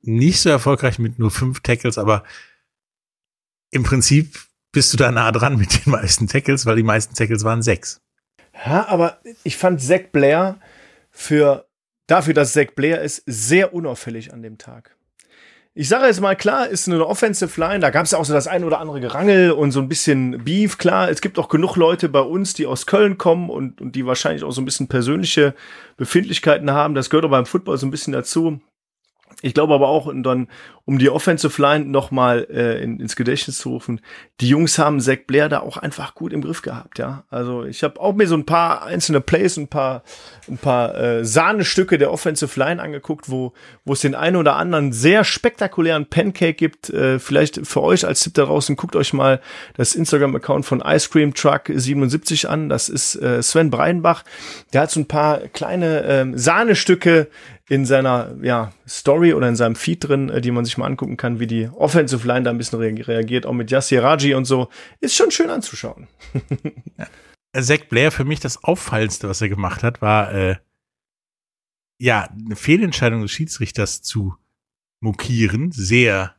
nicht 0.00 0.40
so 0.40 0.50
erfolgreich 0.50 0.98
mit 0.98 1.18
nur 1.18 1.30
fünf 1.30 1.60
Tackles, 1.60 1.98
aber 1.98 2.24
im 3.70 3.82
Prinzip 3.82 4.38
bist 4.72 4.92
du 4.92 4.96
da 4.96 5.10
nah 5.10 5.30
dran 5.32 5.56
mit 5.56 5.84
den 5.84 5.92
meisten 5.92 6.26
Tackles, 6.26 6.66
weil 6.66 6.76
die 6.76 6.82
meisten 6.82 7.14
Tackles 7.14 7.44
waren 7.44 7.62
sechs. 7.62 8.00
Ja, 8.66 8.86
aber 8.88 9.20
ich 9.44 9.56
fand 9.56 9.80
Zach 9.80 10.10
Blair 10.12 10.60
für 11.10 11.68
dafür, 12.06 12.34
dass 12.34 12.52
Zach 12.52 12.72
Blair 12.74 13.02
ist, 13.02 13.22
sehr 13.26 13.74
unauffällig 13.74 14.32
an 14.32 14.42
dem 14.42 14.58
Tag. 14.58 14.96
Ich 15.74 15.88
sage 15.88 16.04
jetzt 16.04 16.20
mal, 16.20 16.36
klar, 16.36 16.68
ist 16.68 16.86
eine 16.86 17.06
Offensive 17.06 17.58
Line, 17.58 17.80
da 17.80 17.88
gab 17.88 18.04
es 18.04 18.10
ja 18.10 18.18
auch 18.18 18.26
so 18.26 18.34
das 18.34 18.46
ein 18.46 18.62
oder 18.62 18.78
andere 18.78 19.00
Gerangel 19.00 19.52
und 19.52 19.70
so 19.70 19.80
ein 19.80 19.88
bisschen 19.88 20.44
Beef. 20.44 20.76
Klar, 20.76 21.08
es 21.08 21.22
gibt 21.22 21.38
auch 21.38 21.48
genug 21.48 21.76
Leute 21.76 22.10
bei 22.10 22.20
uns, 22.20 22.52
die 22.52 22.66
aus 22.66 22.84
Köln 22.84 23.16
kommen 23.16 23.48
und, 23.48 23.80
und 23.80 23.96
die 23.96 24.04
wahrscheinlich 24.04 24.44
auch 24.44 24.50
so 24.50 24.60
ein 24.60 24.66
bisschen 24.66 24.88
persönliche 24.88 25.54
Befindlichkeiten 25.96 26.70
haben. 26.72 26.94
Das 26.94 27.08
gehört 27.08 27.24
auch 27.24 27.30
beim 27.30 27.46
Football 27.46 27.78
so 27.78 27.86
ein 27.86 27.90
bisschen 27.90 28.12
dazu. 28.12 28.60
Ich 29.42 29.54
glaube 29.54 29.74
aber 29.74 29.88
auch, 29.88 30.06
und 30.06 30.22
dann, 30.22 30.48
um 30.84 30.98
die 30.98 31.10
Offensive 31.10 31.60
Line 31.60 31.84
nochmal 31.84 32.46
äh, 32.50 32.82
in, 32.82 33.00
ins 33.00 33.16
Gedächtnis 33.16 33.58
zu 33.58 33.70
rufen, 33.70 34.00
die 34.40 34.48
Jungs 34.48 34.78
haben 34.78 35.00
Zach 35.00 35.18
Blair 35.26 35.48
da 35.48 35.60
auch 35.60 35.76
einfach 35.76 36.14
gut 36.14 36.32
im 36.32 36.42
Griff 36.42 36.62
gehabt, 36.62 36.98
ja. 36.98 37.24
Also 37.28 37.64
ich 37.64 37.82
habe 37.82 38.00
auch 38.00 38.14
mir 38.14 38.28
so 38.28 38.36
ein 38.36 38.46
paar 38.46 38.84
einzelne 38.84 39.20
Plays, 39.20 39.56
ein 39.56 39.68
paar, 39.68 40.04
ein 40.48 40.58
paar 40.58 40.96
äh, 40.96 41.24
Sahnestücke 41.24 41.98
der 41.98 42.12
Offensive 42.12 42.58
Line 42.58 42.80
angeguckt, 42.80 43.30
wo, 43.30 43.52
wo 43.84 43.92
es 43.92 44.00
den 44.00 44.14
einen 44.14 44.36
oder 44.36 44.56
anderen 44.56 44.92
sehr 44.92 45.24
spektakulären 45.24 46.06
Pancake 46.06 46.54
gibt. 46.54 46.90
Äh, 46.90 47.18
vielleicht 47.18 47.66
für 47.66 47.82
euch 47.82 48.06
als 48.06 48.20
Tipp 48.20 48.34
da 48.34 48.44
draußen, 48.44 48.76
guckt 48.76 48.94
euch 48.94 49.12
mal 49.12 49.40
das 49.76 49.96
Instagram-Account 49.96 50.64
von 50.64 50.80
Ice 50.86 51.10
Cream 51.10 51.34
Truck 51.34 51.62
77 51.66 52.48
an. 52.48 52.68
Das 52.68 52.88
ist 52.88 53.16
äh, 53.16 53.42
Sven 53.42 53.70
Breinbach. 53.70 54.22
Der 54.72 54.82
hat 54.82 54.92
so 54.92 55.00
ein 55.00 55.06
paar 55.06 55.38
kleine 55.48 56.04
ähm, 56.04 56.38
Sahnestücke 56.38 57.28
in 57.68 57.86
seiner 57.86 58.36
ja, 58.42 58.72
Story 58.88 59.34
oder 59.34 59.48
in 59.48 59.56
seinem 59.56 59.76
Feed 59.76 60.06
drin, 60.06 60.28
äh, 60.28 60.40
die 60.40 60.50
man 60.50 60.64
sich 60.64 60.78
mal 60.78 60.86
angucken 60.86 61.16
kann, 61.16 61.40
wie 61.40 61.46
die 61.46 61.68
Offensive 61.68 62.26
Line 62.26 62.42
da 62.42 62.50
ein 62.50 62.58
bisschen 62.58 62.78
re 62.78 63.06
reagiert, 63.06 63.46
auch 63.46 63.52
mit 63.52 63.70
Yassir 63.70 64.02
Raji 64.02 64.34
und 64.34 64.44
so. 64.44 64.68
Ist 65.00 65.14
schon 65.14 65.30
schön 65.30 65.50
anzuschauen. 65.50 66.08
ja. 66.98 67.06
Zach 67.62 67.84
Blair, 67.88 68.10
für 68.10 68.24
mich 68.24 68.40
das 68.40 68.64
Auffallendste, 68.64 69.28
was 69.28 69.40
er 69.42 69.48
gemacht 69.48 69.82
hat, 69.82 70.02
war 70.02 70.32
äh, 70.32 70.56
ja 71.98 72.24
eine 72.24 72.56
Fehlentscheidung 72.56 73.22
des 73.22 73.30
Schiedsrichters 73.30 74.02
zu 74.02 74.34
mokieren, 75.00 75.70
sehr 75.70 76.36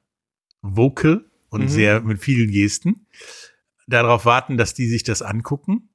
vocal 0.61 1.29
und 1.49 1.63
mhm. 1.63 1.69
sehr 1.69 2.01
mit 2.01 2.19
vielen 2.19 2.51
Gesten. 2.51 3.07
Darauf 3.87 4.25
warten, 4.25 4.57
dass 4.57 4.73
die 4.73 4.87
sich 4.87 5.03
das 5.03 5.21
angucken, 5.21 5.89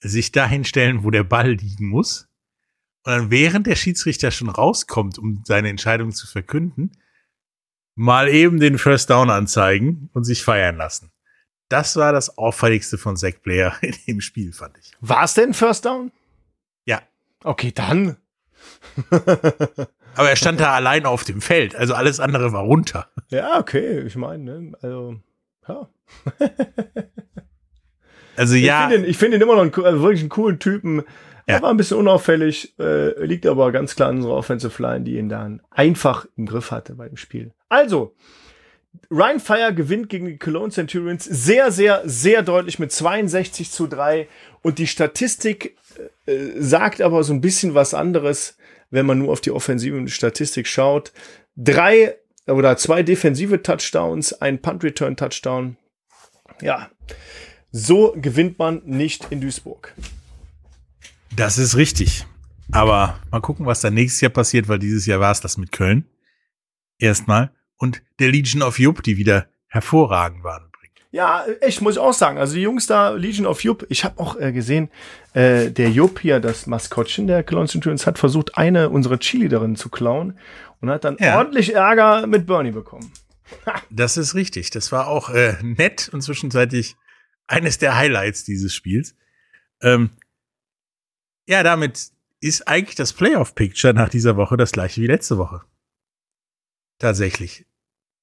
sich 0.00 0.32
dahin 0.32 0.64
stellen, 0.64 1.04
wo 1.04 1.10
der 1.10 1.24
Ball 1.24 1.52
liegen 1.52 1.88
muss 1.88 2.28
und 3.04 3.12
dann 3.12 3.30
während 3.30 3.66
der 3.66 3.76
Schiedsrichter 3.76 4.30
schon 4.30 4.48
rauskommt, 4.48 5.18
um 5.18 5.42
seine 5.44 5.68
Entscheidung 5.68 6.12
zu 6.12 6.26
verkünden, 6.26 6.92
mal 7.94 8.28
eben 8.28 8.58
den 8.58 8.78
First 8.78 9.10
Down 9.10 9.30
anzeigen 9.30 10.08
und 10.14 10.24
sich 10.24 10.42
feiern 10.42 10.76
lassen. 10.76 11.12
Das 11.68 11.96
war 11.96 12.12
das 12.12 12.38
auffälligste 12.38 12.98
von 12.98 13.16
Zach 13.16 13.34
Blair 13.42 13.74
in 13.82 13.94
dem 14.06 14.20
Spiel, 14.20 14.52
fand 14.52 14.78
ich. 14.78 14.92
War 15.00 15.24
es 15.24 15.34
denn 15.34 15.54
First 15.54 15.84
Down? 15.84 16.12
Ja. 16.86 17.02
Okay, 17.42 17.72
dann. 17.72 18.16
Aber 20.16 20.30
er 20.30 20.36
stand 20.36 20.60
da 20.60 20.74
allein 20.74 21.06
auf 21.06 21.24
dem 21.24 21.40
Feld, 21.40 21.74
also 21.74 21.94
alles 21.94 22.20
andere 22.20 22.52
war 22.52 22.62
runter. 22.62 23.08
Ja, 23.28 23.58
okay, 23.58 24.00
ich 24.00 24.14
meine, 24.16 24.44
ne, 24.44 24.72
also, 24.80 25.16
ja. 25.68 25.88
also 28.36 28.54
ja. 28.54 28.86
Ich 28.86 28.94
finde 28.94 29.08
ihn, 29.08 29.14
find 29.14 29.34
ihn 29.34 29.40
immer 29.40 29.56
noch 29.56 29.62
einen, 29.62 29.84
also 29.84 30.02
wirklich 30.02 30.20
einen 30.20 30.28
coolen 30.28 30.58
Typen. 30.58 31.02
Er 31.46 31.62
war 31.62 31.70
ein 31.70 31.76
bisschen 31.76 31.98
unauffällig, 31.98 32.74
äh, 32.78 33.24
liegt 33.24 33.46
aber 33.46 33.70
ganz 33.70 33.96
klar 33.96 34.08
an 34.08 34.16
unserer 34.16 34.34
Offensive 34.34 34.82
Line, 34.82 35.04
die 35.04 35.18
ihn 35.18 35.28
dann 35.28 35.60
einfach 35.70 36.26
im 36.36 36.46
Griff 36.46 36.70
hatte 36.70 36.94
bei 36.94 37.08
dem 37.08 37.16
Spiel. 37.16 37.52
Also, 37.68 38.14
Ryan 39.10 39.40
Fire 39.40 39.74
gewinnt 39.74 40.08
gegen 40.08 40.26
die 40.26 40.38
Cologne 40.38 40.70
Centurions 40.70 41.24
sehr, 41.24 41.70
sehr, 41.70 42.02
sehr 42.04 42.42
deutlich 42.42 42.78
mit 42.78 42.92
62 42.92 43.70
zu 43.70 43.86
3. 43.86 44.28
Und 44.62 44.78
die 44.78 44.86
Statistik 44.86 45.76
äh, 46.26 46.50
sagt 46.58 47.00
aber 47.00 47.22
so 47.24 47.32
ein 47.32 47.40
bisschen 47.40 47.74
was 47.74 47.92
anderes, 47.92 48.56
wenn 48.90 49.06
man 49.06 49.18
nur 49.18 49.32
auf 49.32 49.40
die 49.40 49.50
offensive 49.50 50.08
Statistik 50.08 50.66
schaut. 50.66 51.12
Drei 51.56 52.16
oder 52.46 52.76
zwei 52.76 53.02
defensive 53.02 53.62
Touchdowns, 53.62 54.32
ein 54.40 54.60
Punt 54.60 54.84
Return 54.84 55.16
Touchdown. 55.16 55.76
Ja, 56.60 56.90
so 57.72 58.14
gewinnt 58.16 58.58
man 58.58 58.82
nicht 58.84 59.26
in 59.30 59.40
Duisburg. 59.40 59.94
Das 61.36 61.58
ist 61.58 61.76
richtig. 61.76 62.26
Aber 62.72 63.18
mal 63.30 63.40
gucken, 63.40 63.66
was 63.66 63.80
da 63.80 63.90
nächstes 63.90 64.20
Jahr 64.20 64.30
passiert, 64.30 64.68
weil 64.68 64.78
dieses 64.78 65.06
Jahr 65.06 65.20
war 65.20 65.32
es 65.32 65.40
das 65.40 65.56
mit 65.56 65.72
Köln. 65.72 66.04
Erstmal. 66.98 67.50
Und 67.76 68.02
der 68.18 68.30
Legion 68.30 68.62
of 68.62 68.78
Jupp, 68.78 69.02
die 69.02 69.16
wieder 69.16 69.46
hervorragend 69.66 70.44
waren. 70.44 70.70
Ja, 71.14 71.46
echt, 71.60 71.80
muss 71.80 71.94
ich 71.94 72.00
auch 72.00 72.12
sagen. 72.12 72.38
Also 72.38 72.56
die 72.56 72.62
Jungs 72.62 72.88
da, 72.88 73.10
Legion 73.10 73.46
of 73.46 73.62
Jupp, 73.62 73.86
ich 73.88 74.04
habe 74.04 74.18
auch 74.18 74.36
äh, 74.36 74.50
gesehen, 74.50 74.90
äh, 75.32 75.70
der 75.70 75.88
Jupp 75.88 76.18
hier, 76.18 76.40
das 76.40 76.66
Maskottchen 76.66 77.28
der 77.28 77.44
Cologne 77.44 77.68
Centurions, 77.68 78.04
hat 78.04 78.18
versucht, 78.18 78.58
eine 78.58 78.90
unserer 78.90 79.20
Cheerleaderinnen 79.20 79.76
zu 79.76 79.90
klauen 79.90 80.36
und 80.80 80.90
hat 80.90 81.04
dann 81.04 81.16
ja. 81.20 81.38
ordentlich 81.38 81.72
Ärger 81.72 82.26
mit 82.26 82.48
Bernie 82.48 82.72
bekommen. 82.72 83.12
das 83.90 84.16
ist 84.16 84.34
richtig. 84.34 84.70
Das 84.70 84.90
war 84.90 85.06
auch 85.06 85.30
äh, 85.30 85.54
nett 85.62 86.10
und 86.12 86.20
zwischenzeitlich 86.20 86.96
eines 87.46 87.78
der 87.78 87.96
Highlights 87.96 88.42
dieses 88.42 88.74
Spiels. 88.74 89.14
Ähm, 89.82 90.10
ja, 91.46 91.62
damit 91.62 92.10
ist 92.40 92.68
eigentlich 92.68 92.94
das 92.96 93.12
Playoff-Picture 93.12 93.94
nach 93.94 94.08
dieser 94.08 94.36
Woche 94.36 94.56
das 94.56 94.72
gleiche 94.72 95.00
wie 95.00 95.06
letzte 95.06 95.38
Woche. 95.38 95.62
Tatsächlich. 96.98 97.66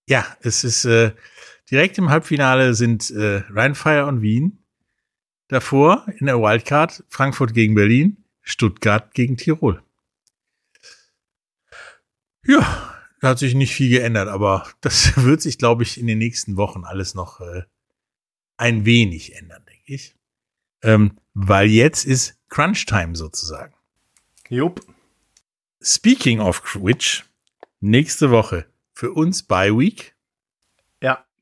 Ja, 0.08 0.26
es 0.42 0.64
ist 0.64 0.86
äh, 0.86 1.14
direkt 1.70 1.98
im 1.98 2.10
Halbfinale 2.10 2.74
sind 2.74 3.10
äh, 3.12 3.44
Rheinfire 3.50 4.06
und 4.06 4.22
Wien. 4.22 4.64
Davor 5.48 6.06
in 6.18 6.28
der 6.28 6.40
Wildcard 6.40 7.04
Frankfurt 7.10 7.54
gegen 7.54 7.76
Berlin, 7.76 8.24
Stuttgart 8.42 9.14
gegen 9.14 9.38
Tirol. 9.38 9.84
Ja, 12.46 13.02
da 13.20 13.30
hat 13.30 13.40
sich 13.40 13.54
nicht 13.54 13.76
viel 13.76 13.90
geändert, 13.90 14.30
aber 14.30 14.68
das 14.82 15.16
wird 15.24 15.42
sich, 15.42 15.58
glaube 15.58 15.84
ich, 15.84 16.00
in 16.00 16.08
den 16.08 16.18
nächsten 16.18 16.58
Wochen 16.58 16.84
alles 16.84 17.14
noch 17.14 17.42
äh, 17.42 17.64
ein 18.58 18.86
wenig 18.86 19.36
ändern, 19.36 19.64
denke 19.66 19.94
ich. 19.94 20.16
Ähm, 20.84 21.18
weil 21.34 21.68
jetzt 21.68 22.06
ist 22.06 22.41
Crunch 22.52 22.86
Time 22.86 23.16
sozusagen. 23.16 23.74
Jupp. 24.50 24.86
Speaking 25.82 26.42
of 26.42 26.62
which, 26.76 27.24
nächste 27.80 28.30
Woche 28.30 28.66
für 28.94 29.14
uns 29.14 29.42
Bye 29.42 29.76
Week. 29.76 30.14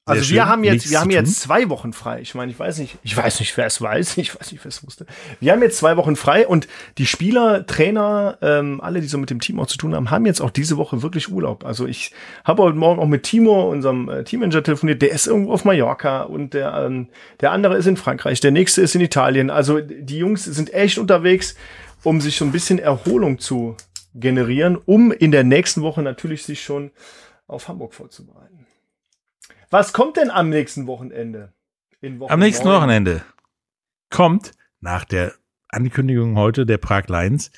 Also 0.09 0.23
Sehr 0.23 0.35
wir 0.37 0.41
schön. 0.41 0.49
haben 0.49 0.63
jetzt, 0.63 0.89
wir 0.89 0.99
haben 0.99 1.11
jetzt 1.11 1.39
zwei 1.39 1.69
Wochen 1.69 1.93
frei. 1.93 2.21
Ich 2.21 2.33
meine, 2.33 2.51
ich 2.51 2.57
weiß 2.57 2.79
nicht, 2.79 2.97
ich 3.03 3.15
weiß 3.15 3.39
nicht, 3.41 3.55
wer 3.57 3.67
es 3.67 3.79
weiß, 3.79 4.17
ich 4.17 4.35
weiß 4.35 4.51
nicht, 4.51 4.65
wer 4.65 4.69
es 4.69 4.83
wusste. 4.83 5.05
Wir 5.39 5.51
haben 5.51 5.61
jetzt 5.61 5.77
zwei 5.77 5.97
Wochen 5.97 6.15
frei 6.15 6.47
und 6.47 6.67
die 6.97 7.05
Spieler, 7.05 7.65
Trainer, 7.67 8.39
ähm, 8.41 8.81
alle, 8.81 9.01
die 9.01 9.07
so 9.07 9.19
mit 9.19 9.29
dem 9.29 9.39
Team 9.39 9.59
auch 9.59 9.67
zu 9.67 9.77
tun 9.77 9.93
haben, 9.93 10.09
haben 10.09 10.25
jetzt 10.25 10.41
auch 10.41 10.49
diese 10.49 10.77
Woche 10.77 11.03
wirklich 11.03 11.31
Urlaub. 11.31 11.63
Also 11.63 11.85
ich 11.85 12.11
habe 12.43 12.63
heute 12.63 12.75
Morgen 12.75 12.99
auch 12.99 13.07
mit 13.07 13.21
Timo, 13.21 13.69
unserem 13.69 14.09
äh, 14.09 14.23
Teammanager, 14.23 14.63
telefoniert. 14.63 15.01
Der 15.03 15.11
ist 15.11 15.27
irgendwo 15.27 15.53
auf 15.53 15.63
Mallorca 15.63 16.23
und 16.23 16.55
der, 16.55 16.73
ähm, 16.73 17.09
der 17.41 17.51
andere 17.51 17.77
ist 17.77 17.85
in 17.85 17.95
Frankreich, 17.95 18.39
der 18.39 18.51
nächste 18.51 18.81
ist 18.81 18.95
in 18.95 19.01
Italien. 19.01 19.51
Also 19.51 19.79
die 19.79 20.17
Jungs 20.17 20.43
sind 20.43 20.73
echt 20.73 20.97
unterwegs, 20.97 21.53
um 22.03 22.19
sich 22.19 22.37
so 22.37 22.45
ein 22.45 22.51
bisschen 22.51 22.79
Erholung 22.79 23.37
zu 23.37 23.75
generieren, 24.15 24.75
um 24.75 25.11
in 25.11 25.31
der 25.31 25.43
nächsten 25.43 25.83
Woche 25.83 26.01
natürlich 26.01 26.43
sich 26.43 26.63
schon 26.63 26.89
auf 27.47 27.67
Hamburg 27.67 27.93
vorzubereiten. 27.93 28.58
Was 29.69 29.93
kommt 29.93 30.17
denn 30.17 30.31
am 30.31 30.49
nächsten 30.49 30.87
Wochenende? 30.87 31.53
am 32.01 32.39
nächsten 32.39 32.67
9? 32.67 32.77
Wochenende 32.77 33.23
kommt 34.09 34.53
nach 34.79 35.05
der 35.05 35.33
Ankündigung 35.67 36.35
heute 36.37 36.65
der 36.65 36.77
Prag 36.77 37.07
Lions 37.07 37.51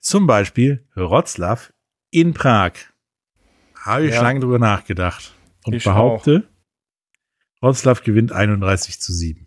zum 0.00 0.26
Beispiel 0.26 0.84
Wroclaw 0.94 1.60
in 2.10 2.34
Prag. 2.34 2.72
Habe 3.76 4.06
ich 4.06 4.14
ja. 4.14 4.22
lange 4.22 4.40
drüber 4.40 4.58
nachgedacht 4.58 5.32
und 5.64 5.74
ich 5.74 5.84
behaupte, 5.84 6.48
auch. 7.60 7.62
Wroclaw 7.62 8.00
gewinnt 8.02 8.32
31 8.32 9.00
zu 9.00 9.12
7. 9.12 9.46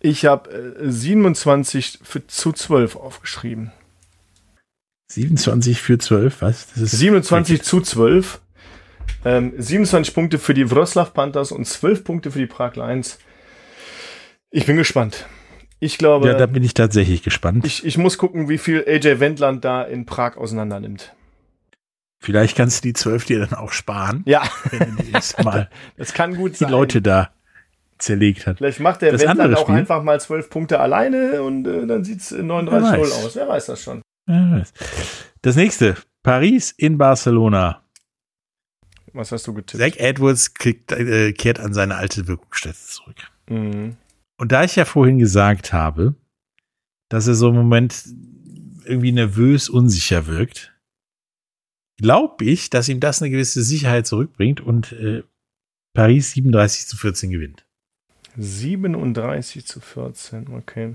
Ich 0.00 0.24
habe 0.24 0.50
äh, 0.50 0.90
27 0.90 1.98
für, 2.02 2.26
zu 2.26 2.52
12 2.52 2.96
aufgeschrieben. 2.96 3.72
27 5.08 5.80
für 5.80 5.98
12, 5.98 6.40
was? 6.40 6.68
Das 6.68 6.78
ist 6.78 6.92
27 6.92 7.54
richtig. 7.54 7.68
zu 7.68 7.80
12. 7.80 8.40
Ähm, 9.24 9.52
27 9.56 10.14
Punkte 10.14 10.38
für 10.38 10.54
die 10.54 10.70
Wroclaw 10.70 11.10
Panthers 11.12 11.52
und 11.52 11.64
12 11.66 12.04
Punkte 12.04 12.30
für 12.30 12.38
die 12.38 12.46
Prag 12.46 12.76
Lions. 12.76 13.18
Ich 14.50 14.64
bin 14.66 14.76
gespannt. 14.76 15.26
Ich 15.80 15.98
glaube, 15.98 16.28
Ja, 16.28 16.34
da 16.34 16.46
bin 16.46 16.62
ich 16.64 16.74
tatsächlich 16.74 17.22
gespannt. 17.22 17.64
ich, 17.66 17.84
ich 17.84 17.98
muss 17.98 18.18
gucken, 18.18 18.48
wie 18.48 18.58
viel 18.58 18.84
AJ 18.86 19.20
Wendland 19.20 19.64
da 19.64 19.82
in 19.82 20.06
Prag 20.06 20.36
auseinander 20.36 20.80
nimmt. 20.80 21.14
Vielleicht 22.20 22.56
kannst 22.56 22.82
du 22.84 22.88
die 22.88 22.94
zwölf 22.94 23.24
dir 23.26 23.38
dann 23.38 23.54
auch 23.56 23.70
sparen, 23.70 24.22
Ja, 24.26 24.42
wenn 24.70 24.96
du 24.96 25.44
mal 25.44 25.70
das 25.96 26.12
kann 26.14 26.34
gut 26.36 26.52
die 26.52 26.56
sein. 26.64 26.70
Leute 26.70 27.00
da 27.00 27.30
zerlegt 27.98 28.46
hat. 28.46 28.58
Vielleicht 28.58 28.80
macht 28.80 29.02
der 29.02 29.12
Das 29.12 29.22
Wendland 29.22 29.54
auch 29.56 29.62
Spiel- 29.62 29.74
einfach 29.76 30.02
mal 30.02 30.20
zwölf 30.20 30.50
Punkte 30.50 30.80
alleine 30.80 31.42
und 31.42 31.66
äh, 31.66 31.86
dann 31.86 32.02
sieht's 32.04 32.32
39-0 32.32 32.70
Wer 32.70 32.82
weiß. 32.82 33.12
aus. 33.24 33.36
Wer 33.36 33.48
weiß 33.48 33.66
das 33.66 33.82
schon. 33.82 34.02
Das 35.42 35.56
nächste, 35.56 35.94
Paris 36.24 36.72
in 36.76 36.98
Barcelona. 36.98 37.82
Was 39.18 39.32
hast 39.32 39.48
du 39.48 39.52
getippt? 39.52 39.82
Zach 39.82 39.98
Edwards 39.98 40.54
kriegt, 40.54 40.92
äh, 40.92 41.32
kehrt 41.32 41.58
an 41.58 41.74
seine 41.74 41.96
alte 41.96 42.28
Wirkungsstätte 42.28 42.78
zurück. 42.78 43.16
Mhm. 43.48 43.96
Und 44.36 44.52
da 44.52 44.62
ich 44.62 44.76
ja 44.76 44.84
vorhin 44.84 45.18
gesagt 45.18 45.72
habe, 45.72 46.14
dass 47.08 47.26
er 47.26 47.34
so 47.34 47.48
im 47.48 47.56
Moment 47.56 48.04
irgendwie 48.84 49.10
nervös, 49.10 49.68
unsicher 49.68 50.28
wirkt, 50.28 50.72
glaube 51.96 52.44
ich, 52.44 52.70
dass 52.70 52.88
ihm 52.88 53.00
das 53.00 53.20
eine 53.20 53.32
gewisse 53.32 53.64
Sicherheit 53.64 54.06
zurückbringt 54.06 54.60
und 54.60 54.92
äh, 54.92 55.24
Paris 55.94 56.30
37 56.30 56.86
zu 56.86 56.96
14 56.96 57.30
gewinnt. 57.30 57.66
37 58.36 59.66
zu 59.66 59.80
14, 59.80 60.46
okay. 60.54 60.94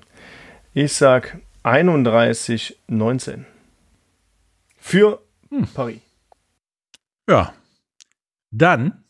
Ich 0.73 0.93
sag 0.93 1.41
31, 1.63 2.79
19. 2.87 3.45
Für 4.77 5.21
Hm. 5.49 5.67
Paris. 5.73 5.99
Ja. 7.29 7.53
Dann 8.55 9.03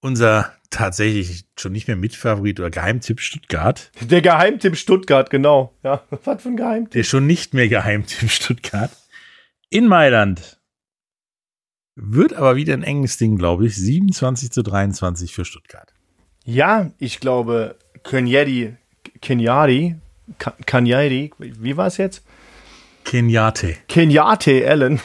unser 0.00 0.52
tatsächlich 0.70 1.44
schon 1.58 1.72
nicht 1.72 1.88
mehr 1.88 1.96
Mitfavorit 1.96 2.60
oder 2.60 2.70
Geheimtipp 2.70 3.20
Stuttgart. 3.20 3.90
Der 4.00 4.22
Geheimtipp 4.22 4.76
Stuttgart, 4.76 5.30
genau. 5.30 5.74
Ja, 5.82 6.02
was 6.24 6.42
für 6.42 6.48
ein 6.50 6.56
Geheimtipp. 6.56 6.92
Der 6.92 7.04
schon 7.04 7.26
nicht 7.26 7.54
mehr 7.54 7.68
Geheimtipp 7.68 8.30
Stuttgart. 8.30 8.90
In 9.70 9.86
Mailand. 9.88 10.60
Wird 11.96 12.32
aber 12.34 12.56
wieder 12.56 12.74
ein 12.74 12.82
enges 12.82 13.16
Ding, 13.18 13.36
glaube 13.36 13.66
ich. 13.66 13.76
27 13.76 14.50
zu 14.50 14.62
23 14.62 15.32
für 15.34 15.44
Stuttgart. 15.44 15.92
Ja, 16.44 16.90
ich 16.98 17.20
glaube, 17.20 17.76
Kenyadi, 18.02 18.76
Kenyadi, 19.22 19.96
Ka- 20.38 20.56
Kanyadi, 20.66 21.32
wie 21.38 21.76
war 21.76 21.86
es 21.86 21.96
jetzt? 21.96 22.24
Kenyate. 23.04 23.76
Kenyate 23.88 24.68
Allen 24.68 25.00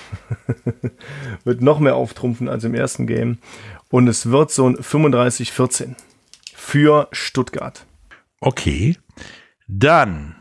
wird 1.43 1.61
noch 1.61 1.79
mehr 1.79 1.95
auftrumpfen 1.95 2.49
als 2.49 2.63
im 2.63 2.73
ersten 2.73 3.07
Game. 3.07 3.39
Und 3.89 4.07
es 4.07 4.29
wird 4.31 4.51
so 4.51 4.67
ein 4.67 4.77
35-14 4.77 5.95
für 6.53 7.07
Stuttgart. 7.11 7.85
Okay. 8.39 8.97
Dann 9.67 10.35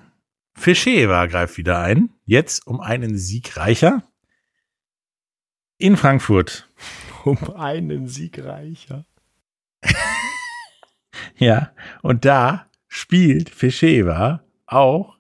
Fischeva 0.55 1.27
greift 1.27 1.57
wieder 1.57 1.81
ein. 1.81 2.11
Jetzt 2.25 2.67
um 2.67 2.81
einen 2.81 3.17
Sieg 3.17 3.57
reicher. 3.57 4.03
In 5.79 5.97
Frankfurt. 5.97 6.69
Um 7.25 7.55
einen 7.57 8.07
Sieg 8.07 8.43
reicher. 8.43 9.05
Ja. 11.37 11.73
Und 12.01 12.25
da 12.25 12.67
spielt 12.87 13.51
Fischeva 13.51 14.43
auch 14.67 15.19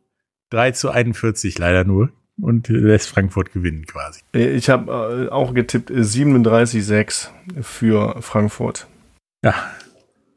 3 0.51 0.73
zu 0.73 0.91
41 0.91 1.59
leider 1.59 1.85
nur 1.85 2.13
und 2.41 2.69
lässt 2.69 3.09
Frankfurt 3.09 3.53
gewinnen 3.53 3.87
quasi. 3.87 4.21
Äh, 4.35 4.55
Ich 4.55 4.69
habe 4.71 5.27
äh, 5.29 5.33
auch 5.33 5.55
getippt 5.55 5.91
äh, 5.91 5.95
37-6 6.01 7.29
für 7.63 8.21
Frankfurt. 8.23 8.87
Ja. 9.45 9.55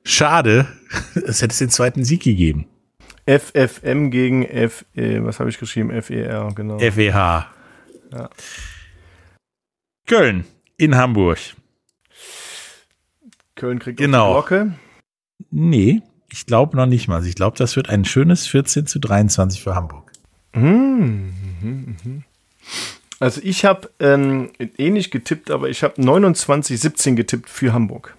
Schade. 0.04 0.68
Es 1.16 1.42
hätte 1.42 1.52
es 1.54 1.58
den 1.60 1.70
zweiten 1.70 2.04
Sieg 2.04 2.24
gegeben. 2.24 2.66
FFM 3.28 4.10
gegen 4.12 4.44
F, 4.46 4.84
äh, 4.96 5.24
was 5.24 5.40
habe 5.40 5.50
ich 5.50 5.60
geschrieben? 5.60 5.90
FER, 6.02 6.50
genau. 6.56 6.80
FEH. 6.80 7.46
Ja. 8.12 8.30
Köln 10.08 10.46
in 10.78 10.96
Hamburg. 10.96 11.38
Köln 13.56 13.80
kriegt 13.80 14.00
Genau. 14.00 14.28
die 14.30 14.34
Glocke. 14.48 14.74
Nee, 15.52 16.02
ich 16.32 16.46
glaube 16.46 16.76
noch 16.78 16.86
nicht 16.88 17.08
mal. 17.08 17.26
Ich 17.26 17.36
glaube, 17.36 17.58
das 17.58 17.76
wird 17.76 17.90
ein 17.90 18.06
schönes 18.06 18.48
14 18.48 18.88
zu 18.88 19.00
23 19.00 19.62
für 19.62 19.76
Hamburg. 19.76 20.12
Mhm, 20.54 21.34
mhm, 21.62 21.96
mhm. 22.04 22.24
Also 23.20 23.40
ich 23.44 23.66
habe 23.66 23.90
ähm, 24.00 24.52
ähnlich 24.78 25.12
getippt, 25.12 25.52
aber 25.52 25.70
ich 25.70 25.84
habe 25.84 26.02
29-17 26.02 27.14
getippt 27.14 27.50
für 27.50 27.72
Hamburg. 27.72 28.16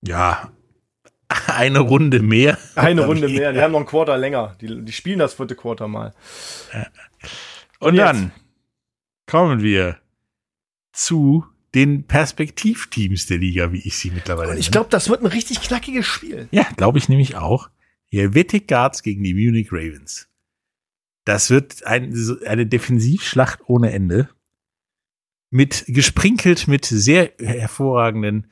Ja, 0.00 0.52
eine 1.46 1.80
Runde 1.80 2.20
mehr. 2.20 2.58
Eine 2.74 3.04
Runde 3.06 3.28
mehr. 3.28 3.52
Die 3.52 3.60
haben 3.60 3.72
noch 3.72 3.80
ein 3.80 3.86
Quarter 3.86 4.16
länger. 4.16 4.56
Die, 4.60 4.84
die 4.84 4.92
spielen 4.92 5.18
das 5.18 5.34
vierte 5.34 5.54
Quarter 5.54 5.88
mal. 5.88 6.14
Und 7.80 7.94
jetzt? 7.94 8.06
dann 8.06 8.32
kommen 9.26 9.62
wir 9.62 9.98
zu 10.92 11.44
den 11.74 12.04
Perspektivteams 12.04 13.26
der 13.26 13.38
Liga, 13.38 13.72
wie 13.72 13.86
ich 13.86 13.98
sie 13.98 14.10
mittlerweile 14.10 14.52
Und 14.52 14.58
ich 14.58 14.70
glaube, 14.70 14.88
das 14.90 15.10
wird 15.10 15.22
ein 15.22 15.26
richtig 15.26 15.60
knackiges 15.60 16.06
Spiel. 16.06 16.48
Ja, 16.50 16.66
glaube 16.76 16.98
ich 16.98 17.08
nämlich 17.08 17.36
auch. 17.36 17.68
Helvetic 18.10 18.68
Guards 18.68 19.02
gegen 19.02 19.22
die 19.22 19.34
Munich 19.34 19.70
Ravens. 19.70 20.27
Das 21.28 21.50
wird 21.50 21.84
ein, 21.84 22.14
eine 22.46 22.64
Defensivschlacht 22.64 23.60
ohne 23.66 23.92
Ende. 23.92 24.30
Mit, 25.50 25.84
gesprinkelt 25.86 26.68
mit 26.68 26.86
sehr 26.86 27.32
hervorragenden 27.38 28.46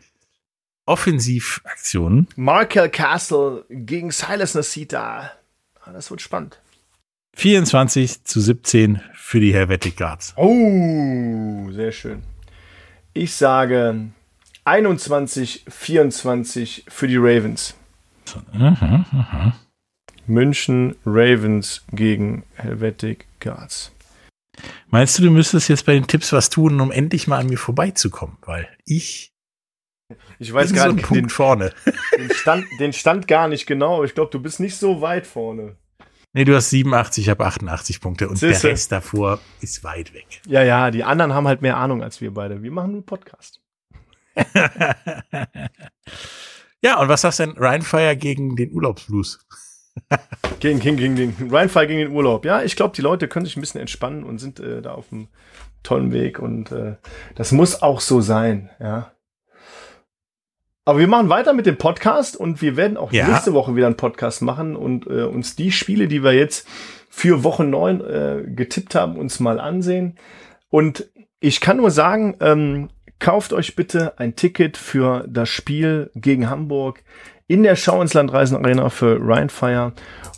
Offensivaktionen. 0.85 2.29
Markel 2.37 2.91
Castle 2.91 3.65
gegen 3.71 4.11
Silas 4.11 4.55
Nasita. 4.55 5.33
Ah, 5.81 5.93
Das 5.93 6.11
wird 6.11 6.21
spannend. 6.21 6.61
24 7.37 8.25
zu 8.25 8.43
17 8.43 9.01
für 9.15 9.41
die 9.41 9.55
Helvetic 9.55 9.97
Guards. 9.97 10.35
Oh, 10.37 11.71
sehr 11.71 11.93
schön. 11.93 12.25
Ich 13.15 13.33
sage 13.33 14.09
21, 14.65 15.65
24 15.67 16.85
für 16.89 17.09
die 17.09 17.17
Ravens. 17.17 17.75
München 20.29 20.97
Ravens 21.05 21.85
gegen 21.93 22.45
Helvetic 22.55 23.27
Guards. 23.41 23.93
Meinst 24.89 25.19
du, 25.19 25.23
du 25.25 25.31
müsstest 25.31 25.69
jetzt 25.69 25.85
bei 25.87 25.93
den 25.95 26.07
Tipps 26.07 26.33
was 26.33 26.49
tun, 26.51 26.81
um 26.81 26.91
endlich 26.91 27.27
mal 27.27 27.39
an 27.39 27.47
mir 27.49 27.59
vorbeizukommen? 27.59 28.37
Weil 28.43 28.69
ich 28.85 29.33
Ich 30.39 30.53
weiß 30.53 30.71
so 30.71 30.75
gar 30.75 30.93
nicht 30.93 31.07
Punkt 31.07 31.23
den, 31.25 31.29
vorne. 31.29 31.73
den, 32.19 32.31
Stand, 32.33 32.67
den 32.81 32.93
Stand 32.93 33.29
gar 33.29 33.49
nicht 33.49 33.67
genau. 33.67 34.03
Ich 34.05 34.15
glaube, 34.15 34.31
du 34.31 34.41
bist 34.41 34.61
nicht 34.61 34.77
so 34.77 35.01
weit 35.03 35.27
vorne. 35.27 35.77
Nee, 36.33 36.45
du 36.45 36.55
hast 36.55 36.71
87, 36.71 37.25
ich 37.25 37.31
habe 37.31 37.45
88 37.47 38.01
Punkte 38.01 38.29
und 38.29 38.37
Siehste. 38.37 38.63
der 38.63 38.71
Rest 38.73 38.93
davor 38.93 39.41
ist 39.61 39.85
weit 39.85 40.13
weg. 40.13 40.27
Ja, 40.47 40.63
ja, 40.63 40.91
die 40.91 41.03
anderen 41.05 41.33
haben 41.33 41.49
halt 41.49 41.63
mehr 41.63 41.77
Ahnung 41.79 42.03
als 42.03 42.21
wir 42.21 42.33
beide. 42.33 42.63
Wir 42.63 42.71
machen 42.71 42.93
einen 42.93 43.07
Podcast. 43.07 43.61
ja, 46.83 47.01
und 47.01 47.09
was 47.09 47.23
sagst 47.23 47.39
du 47.41 47.47
denn 47.47 47.57
Ryan 47.57 47.83
Fire 47.83 48.17
gegen 48.17 48.55
den 48.57 48.71
Urlaubsblues? 48.73 49.47
Gegen, 50.61 50.79
gegen, 50.81 50.97
gegen 50.97 51.17
den 51.17 51.51
Rheinfall 51.51 51.87
gegen 51.87 52.01
den 52.01 52.13
Urlaub. 52.13 52.45
Ja, 52.45 52.63
ich 52.63 52.77
glaube, 52.77 52.95
die 52.95 53.03
Leute 53.03 53.29
können 53.29 53.45
sich 53.45 53.57
ein 53.57 53.61
bisschen 53.61 53.81
entspannen 53.81 54.25
und 54.25 54.39
sind 54.39 54.61
äh, 54.61 54.81
da 54.83 54.93
auf 54.93 55.13
einem 55.13 55.29
tollen 55.83 56.13
Weg 56.13 56.39
und 56.39 56.73
äh, 56.73 56.97
das 57.35 57.53
muss 57.53 57.83
auch 57.83 58.01
so 58.01 58.21
sein, 58.21 58.71
ja. 58.81 59.13
Aber 60.85 61.01
wir 61.01 61.09
machen 61.09 61.29
weiter 61.29 61.53
mit 61.53 61.67
dem 61.67 61.79
Podcast 61.79 62.37
und 62.37 62.63
wir 62.63 62.77
werden 62.77 62.97
auch 62.97 63.13
Ja. 63.13 63.27
nächste 63.29 63.53
Woche 63.55 63.75
wieder 63.75 63.87
einen 63.87 63.97
Podcast 63.97 64.41
machen 64.43 64.77
und 64.77 65.07
äh, 65.09 65.25
uns 65.25 65.57
die 65.57 65.73
Spiele, 65.73 66.07
die 66.07 66.23
wir 66.23 66.33
jetzt 66.33 66.69
für 67.11 67.43
Woche 67.43 67.65
9 67.65 68.01
äh, 68.01 68.43
getippt 68.47 68.95
haben, 68.95 69.17
uns 69.17 69.41
mal 69.41 69.59
ansehen. 69.59 70.17
Und 70.69 71.09
ich 71.41 71.61
kann 71.61 71.79
nur 71.79 71.91
sagen, 71.91 72.37
ähm, 72.41 72.89
kauft 73.19 73.53
euch 73.53 73.75
bitte 73.75 74.19
ein 74.19 74.37
Ticket 74.37 74.77
für 74.77 75.25
das 75.29 75.49
Spiel 75.49 76.11
gegen 76.15 76.49
Hamburg 76.49 77.03
in 77.47 77.63
der 77.63 77.77
Schau 77.77 78.01
ins 78.03 78.15
Land 78.15 78.33
Reisen 78.33 78.57
Arena 78.57 78.89
für 78.89 79.19
Rheinfire. 79.21 79.93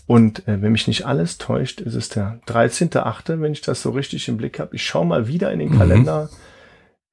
Und 0.06 0.46
äh, 0.48 0.62
wenn 0.62 0.72
mich 0.72 0.86
nicht 0.86 1.06
alles 1.06 1.38
täuscht, 1.38 1.80
ist 1.80 1.94
es 1.94 2.08
der 2.08 2.40
13.8., 2.46 3.40
wenn 3.40 3.52
ich 3.52 3.60
das 3.60 3.82
so 3.82 3.90
richtig 3.90 4.28
im 4.28 4.38
Blick 4.38 4.58
habe. 4.58 4.74
Ich 4.74 4.84
schaue 4.84 5.06
mal 5.06 5.28
wieder 5.28 5.52
in 5.52 5.58
den 5.58 5.76
Kalender. 5.76 6.30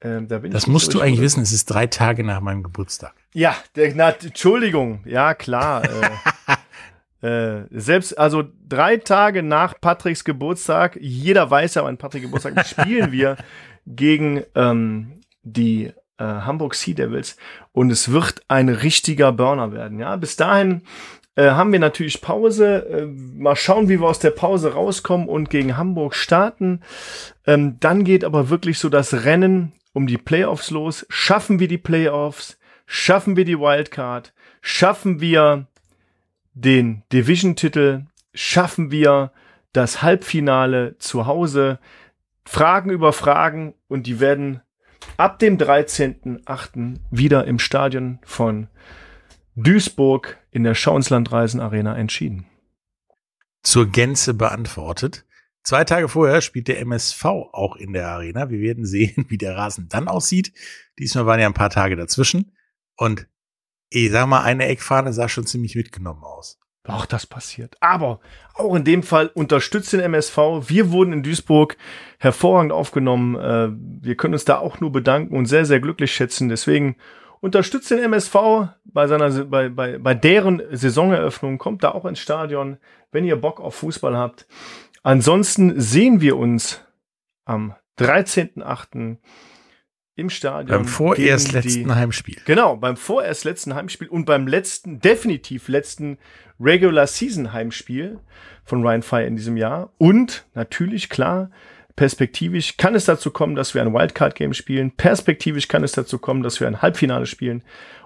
Ähm, 0.02 0.28
da 0.28 0.40
Mhm. 0.40 0.52
Das 0.52 0.68
musst 0.68 0.94
du 0.94 1.02
eigentlich 1.02 1.22
wissen, 1.22 1.42
es 1.42 1.52
ist 1.52 1.66
drei 1.66 1.88
Tage 1.88 2.24
nach 2.24 2.40
meinem 2.42 2.64
Geburtstag. 2.64 3.14
Ja, 3.34 3.56
der, 3.76 3.94
na, 3.96 4.10
Entschuldigung. 4.12 5.02
Ja, 5.06 5.34
klar. 5.34 5.84
äh, 7.22 7.28
äh, 7.28 7.68
selbst, 7.72 8.18
also 8.18 8.44
drei 8.68 8.98
Tage 8.98 9.42
nach 9.42 9.80
Patricks 9.82 10.24
Geburtstag, 10.24 10.98
jeder 11.02 11.50
weiß 11.50 11.76
ja, 11.76 11.84
wann 11.84 11.98
Patrick 11.98 12.24
Geburtstag 12.24 12.66
spielen 12.66 13.12
wir 13.12 13.38
gegen 13.86 14.44
ähm, 14.54 15.22
die 15.44 15.92
äh, 16.18 16.24
Hamburg 16.24 16.76
Sea 16.76 16.94
Devils 16.94 17.38
und 17.76 17.92
es 17.92 18.10
wird 18.12 18.42
ein 18.48 18.70
richtiger 18.70 19.34
Burner 19.34 19.74
werden. 19.74 20.00
Ja, 20.00 20.16
bis 20.16 20.38
dahin 20.38 20.84
äh, 21.36 21.50
haben 21.50 21.74
wir 21.74 21.80
natürlich 21.80 22.22
Pause. 22.22 22.88
Äh, 22.88 23.06
mal 23.06 23.58
schauen, 23.58 23.90
wie 23.90 24.00
wir 24.00 24.08
aus 24.08 24.20
der 24.20 24.32
Pause 24.32 24.74
rauskommen 24.74 25.28
und 25.28 25.50
gegen 25.50 25.76
Hamburg 25.76 26.16
starten. 26.16 26.80
Ähm, 27.46 27.78
dann 27.82 28.06
geht 28.06 28.24
aber 28.24 28.50
wirklich 28.50 28.80
so 28.80 28.88
das 28.88 29.26
Rennen 29.26 29.74
um 29.92 30.08
die 30.08 30.18
Playoffs 30.18 30.72
los. 30.72 31.06
Schaffen 31.10 31.60
wir 31.60 31.68
die 31.68 31.78
Playoffs? 31.78 32.58
Schaffen 32.86 33.36
wir 33.36 33.44
die 33.44 33.60
Wildcard? 33.60 34.34
Schaffen 34.62 35.20
wir 35.20 35.68
den 36.54 37.04
Division-Titel? 37.12 38.06
Schaffen 38.34 38.90
wir 38.90 39.34
das 39.74 40.02
Halbfinale 40.02 40.96
zu 41.00 41.26
Hause? 41.28 41.80
Fragen 42.46 42.90
über 42.90 43.12
Fragen 43.12 43.74
und 43.90 44.08
die 44.08 44.22
werden 44.22 44.62
ab 45.18 45.40
dem 45.40 45.58
13.8. 45.58 47.00
wieder 47.12 47.46
im 47.46 47.60
Stadion 47.60 48.20
von 48.24 48.68
Duisburg 49.56 50.38
in 50.52 50.64
der 50.64 50.76
Schauenslandreisen 50.76 51.60
Arena 51.60 51.96
entschieden. 51.96 52.46
Zur 53.64 53.88
Gänze 53.88 54.34
beantwortet. 54.34 55.26
Zwei 55.64 55.84
Tage 55.84 56.10
vorher 56.10 56.42
spielt 56.42 56.68
der 56.68 56.80
MSV 56.82 57.26
auch 57.26 57.76
in 57.76 57.94
der 57.94 58.08
Arena. 58.08 58.50
Wir 58.50 58.60
werden 58.60 58.86
sehen, 58.86 59.26
wie 59.30 59.38
der 59.38 59.56
Rasen 59.56 59.88
dann 59.90 60.08
aussieht. 60.08 60.54
Diesmal 61.00 61.26
waren 61.26 61.40
ja 61.40 61.48
ein 61.48 61.54
paar 61.54 61.70
Tage 61.70 61.96
dazwischen. 61.96 62.56
Und 62.96 63.28
ich 63.90 64.12
sag 64.12 64.28
mal, 64.28 64.44
eine 64.44 64.68
Eckfahne 64.68 65.14
sah 65.14 65.30
schon 65.30 65.48
ziemlich 65.48 65.76
mitgenommen 65.76 66.24
aus. 66.24 66.60
Auch 66.88 67.06
das 67.06 67.26
passiert. 67.26 67.76
Aber 67.80 68.20
auch 68.54 68.76
in 68.76 68.84
dem 68.84 69.02
Fall 69.02 69.28
unterstützt 69.34 69.94
den 69.94 70.02
MSV. 70.02 70.38
Wir 70.68 70.92
wurden 70.92 71.14
in 71.14 71.24
Duisburg 71.24 71.78
hervorragend 72.20 72.72
aufgenommen. 72.72 73.36
Äh, 73.36 73.70
wir 74.06 74.16
können 74.16 74.34
uns 74.34 74.46
da 74.46 74.60
auch 74.60 74.80
nur 74.80 74.92
bedanken 74.92 75.36
und 75.36 75.48
sehr, 75.48 75.66
sehr 75.66 75.80
glücklich 75.80 76.14
schätzen. 76.14 76.50
Deswegen 76.50 76.96
unterstützt 77.42 77.90
den 77.90 78.00
MSV 78.00 78.36
bei 78.86 79.08
seiner, 79.08 79.30
bei, 79.46 79.70
bei, 79.70 79.98
bei 79.98 80.14
deren 80.14 80.62
Saisoneröffnung. 80.72 81.58
Kommt 81.58 81.84
da 81.84 81.92
auch 81.92 82.06
ins 82.06 82.20
Stadion, 82.20 82.78
wenn 83.12 83.26
ihr 83.26 83.36
Bock 83.36 83.60
auf 83.60 83.76
Fußball 83.76 84.16
habt. 84.16 84.46
Ansonsten 85.02 85.80
sehen 85.80 86.22
wir 86.22 86.38
uns 86.38 86.82
am 87.46 87.76
13.8 88.00 89.18
im 90.16 90.30
Stadion. 90.30 90.80
Beim 90.80 90.88
vorerst 90.88 91.50
gegen 91.52 91.62
die- 91.62 91.68
letzten 91.68 91.96
Heimspiel. 91.96 92.38
Genau, 92.46 92.76
beim 92.78 92.98
vorerst 92.98 93.44
letzten 93.44 93.76
Heimspiel 93.76 94.08
und 94.08 94.26
beim 94.26 94.48
letzten, 94.48 95.00
definitiv 95.00 95.68
letzten 95.68 96.18
Regular 96.60 97.06
Season 97.08 97.52
Heimspiel 97.54 98.20
von 98.64 98.82
Ryan 98.86 99.02
Fire 99.02 99.26
in 99.26 99.36
diesem 99.36 99.58
Jahr. 99.58 99.92
Und 99.98 100.46
natürlich, 100.54 101.10
klar, 101.10 101.52
perspektivisch 101.96 102.78
kann 102.78 102.96
es 102.96 103.06
dazu 103.06 103.30
kommen, 103.32 103.56
dass 103.56 103.74
wir 103.74 103.82
ein 103.82 103.94
Wildcard-Game 103.94 104.54
spielen. 104.54 104.92
Perspektivisch 104.92 105.68
kann 105.68 105.84
es 105.84 105.92
dazu 105.92 106.18
kommen, 106.18 106.44
dass 106.44 106.60
wir 106.60 106.68
ein 106.68 106.82
Halbfinale 106.82 107.26
spielen. 107.26 107.64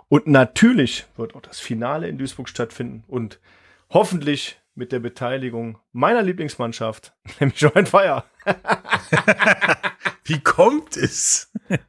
Und 0.08 0.26
natürlich 0.28 1.06
wird 1.18 1.36
auch 1.36 1.42
das 1.42 1.60
Finale 1.60 2.08
in 2.08 2.18
Duisburg 2.18 2.50
stattfinden. 2.50 3.04
Und 3.08 3.40
hoffentlich 3.92 4.60
mit 4.74 4.92
der 4.92 5.00
Beteiligung 5.00 5.78
meiner 5.92 6.24
Lieblingsmannschaft, 6.24 7.14
nämlich 7.40 7.64
Ryan 7.64 7.86
Fire. 7.86 8.24
Wie 10.30 10.40
kommt 10.40 10.96
es? 10.98 11.52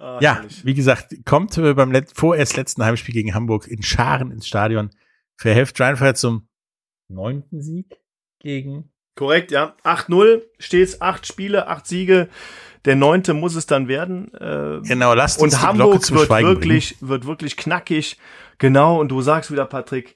Ah, 0.00 0.18
Ja, 0.22 0.36
herrlich. 0.36 0.64
wie 0.64 0.74
gesagt, 0.74 1.12
kommt 1.24 1.58
äh, 1.58 1.74
beim 1.74 1.90
let 1.90 2.12
vorerst 2.14 2.56
letzten 2.56 2.84
Heimspiel 2.84 3.12
gegen 3.14 3.34
Hamburg 3.34 3.66
in 3.66 3.82
Scharen 3.82 4.30
ins 4.30 4.46
Stadion. 4.46 4.90
Verhelft 5.36 5.80
Rheinfire 5.80 6.14
zum 6.14 6.48
neunten 7.08 7.60
Sieg 7.62 7.98
gegen 8.38 8.92
Korrekt, 9.16 9.50
ja. 9.50 9.74
8-0, 9.82 10.42
stets 10.60 11.00
acht 11.00 11.26
Spiele, 11.26 11.66
acht 11.66 11.88
Siege. 11.88 12.28
Der 12.84 12.94
neunte 12.94 13.34
muss 13.34 13.56
es 13.56 13.66
dann 13.66 13.88
werden. 13.88 14.32
Äh, 14.34 14.80
Genau, 14.86 15.14
lasst 15.14 15.40
uns 15.42 15.54
und 15.54 15.60
die 15.60 15.66
Glocke 15.76 15.94
Hamburg 15.96 16.10
wird 16.12 16.26
Schweigen 16.26 16.48
wirklich, 16.48 16.96
wird 17.00 17.26
wirklich 17.26 17.56
knackig. 17.56 18.16
Genau, 18.58 19.00
und 19.00 19.08
du 19.08 19.20
sagst 19.20 19.50
wieder, 19.50 19.66
Patrick, 19.66 20.14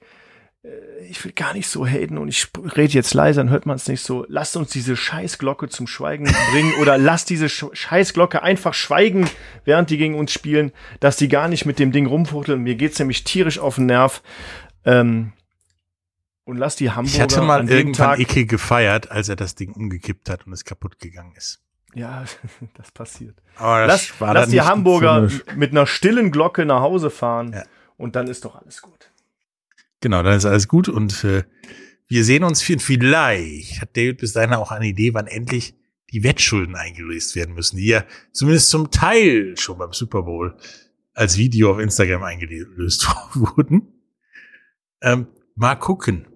ich 1.09 1.25
will 1.25 1.33
gar 1.33 1.55
nicht 1.55 1.69
so 1.69 1.85
haten 1.87 2.19
und 2.19 2.29
ich 2.29 2.47
rede 2.77 2.93
jetzt 2.93 3.15
leise, 3.15 3.41
dann 3.41 3.51
hört 3.51 3.67
man 3.67 3.75
es 3.77 3.89
nicht 3.89 4.01
so. 4.03 4.25
Lasst 4.29 4.57
uns 4.57 4.71
diese 4.71 4.97
Scheißglocke 4.97 5.69
zum 5.69 5.89
Schweigen 5.89 6.33
bringen 6.53 6.75
oder 6.81 6.99
lasst 6.99 7.31
diese 7.31 7.49
Sch 7.49 7.67
Scheißglocke 7.73 8.43
einfach 8.43 8.73
schweigen, 8.73 9.29
während 9.65 9.91
die 9.91 9.99
gegen 9.99 10.15
uns 10.15 10.31
spielen, 10.33 10.71
dass 11.01 11.17
die 11.17 11.27
gar 11.29 11.49
nicht 11.49 11.67
mit 11.67 11.81
dem 11.81 11.91
Ding 11.91 12.07
rumfuchteln. 12.07 12.61
Mir 12.63 12.77
geht's 12.77 12.99
nämlich 13.01 13.25
tierisch 13.25 13.59
auf 13.59 13.75
den 13.75 13.87
Nerv. 13.87 14.23
Ähm, 14.85 15.33
und 16.45 16.57
lass 16.59 16.77
die 16.77 16.91
Hamburger 16.91 17.15
Ich 17.17 17.21
hatte 17.21 17.43
mal 17.43 17.69
irgendwann 17.69 18.11
Tag, 18.11 18.19
Icke 18.21 18.47
gefeiert, 18.47 19.11
als 19.11 19.29
er 19.29 19.37
das 19.37 19.55
Ding 19.57 19.73
umgekippt 19.73 20.29
hat 20.31 20.47
und 20.47 20.53
es 20.53 20.65
kaputt 20.65 20.99
gegangen 21.01 21.35
ist. 21.37 21.61
Ja, 21.95 22.25
das 22.75 22.93
passiert. 22.93 23.37
Aber 23.57 23.87
Lass, 23.87 24.21
war 24.21 24.33
lass 24.35 24.45
dann 24.45 24.53
die 24.53 24.61
Hamburger 24.61 25.29
mit 25.57 25.73
einer 25.73 25.87
stillen 25.87 26.31
Glocke 26.31 26.65
nach 26.65 26.81
Hause 26.81 27.11
fahren 27.11 27.53
Ja. 27.53 27.65
und 27.97 28.15
dann 28.17 28.29
ist 28.29 28.45
doch 28.45 28.57
alles 28.57 28.81
gut. 28.81 29.12
Genau, 30.03 30.23
dann 30.23 30.37
ist 30.37 30.45
alles 30.45 30.69
gut 30.69 30.89
und 30.89 31.25
äh, 31.25 31.45
wir 32.09 32.25
sehen 32.25 32.45
uns 32.45 32.61
viel, 32.61 32.79
vielleicht 32.79 33.81
hat 33.81 33.97
David 33.97 34.19
bis 34.19 34.35
dahin 34.35 34.53
auch 34.53 34.71
eine 34.71 34.87
Idee, 34.87 35.15
wann 35.15 35.27
endlich 35.27 35.75
die 36.13 36.23
Wettschulden 36.23 36.75
eingelöst 36.75 37.35
werden 37.37 37.55
müssen, 37.55 37.79
die 37.79 37.87
ja 37.87 38.05
zumindest 38.33 38.69
zum 38.69 38.91
Teil 38.91 39.57
schon 39.57 39.79
beim 39.79 39.95
Super 39.95 40.23
Bowl 40.23 40.55
als 41.15 41.39
Video 41.39 41.71
auf 41.71 41.79
Instagram 41.79 42.23
eingelöst 42.23 43.07
wurden. 43.35 43.89
Ähm, 45.01 45.27
mal 45.55 45.77
gucken. 45.77 46.27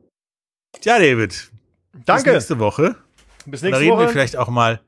Tja, 0.81 0.99
David. 0.99 1.51
Bis 1.93 2.05
Danke. 2.07 2.33
nächste 2.33 2.59
Woche. 2.59 2.97
Bis 3.45 3.61
Da 3.61 3.67
nächste 3.67 3.81
reden 3.83 3.99
wir 3.99 4.05
Woche. 4.05 4.13
vielleicht 4.13 4.37
auch 4.37 4.49
mal, 4.49 4.81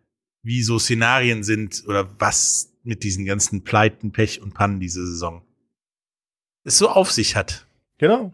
wie 0.43 0.63
so 0.63 0.79
Szenarien 0.79 1.43
sind 1.43 1.85
oder 1.87 2.09
was 2.19 2.73
mit 2.83 3.03
diesen 3.03 3.27
ganzen 3.27 3.65
Pleiten, 3.65 4.13
Pech 4.13 4.41
und 4.41 4.55
Pannen 4.55 4.81
diese 4.81 5.07
Saison 5.07 5.43
es 6.65 6.79
so 6.79 6.89
auf 6.89 7.11
sich 7.11 7.35
hat. 7.35 7.67
Genau. 7.99 8.33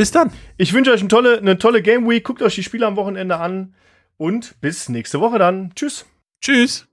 Bis 0.00 0.12
dann. 0.12 0.32
Ich 0.56 0.72
wünsche 0.72 0.92
euch 0.92 1.00
eine 1.00 1.10
tolle, 1.10 1.36
eine 1.36 1.58
tolle 1.58 1.82
Game 1.82 2.08
Week. 2.08 2.24
Guckt 2.24 2.40
euch 2.40 2.54
die 2.54 2.62
Spiele 2.62 2.86
am 2.86 2.96
Wochenende 2.96 3.36
an 3.36 3.74
und 4.16 4.58
bis 4.62 4.88
nächste 4.88 5.20
Woche 5.20 5.38
dann. 5.38 5.74
Tschüss. 5.74 6.06
Tschüss. 6.40 6.86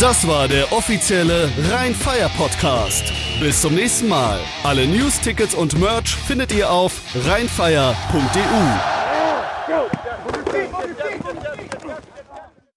Das 0.00 0.26
war 0.26 0.48
der 0.48 0.72
offizielle 0.72 1.50
Rhein-Fire 1.70 2.30
Podcast. 2.38 3.12
Bis 3.38 3.60
zum 3.60 3.74
nächsten 3.74 4.08
Mal. 4.08 4.38
Alle 4.64 4.86
News, 4.86 5.20
Tickets 5.20 5.54
und 5.54 5.78
Merch 5.78 6.16
findet 6.16 6.54
ihr 6.54 6.70
auf 6.70 7.02
rheinfire.de. 7.26 7.92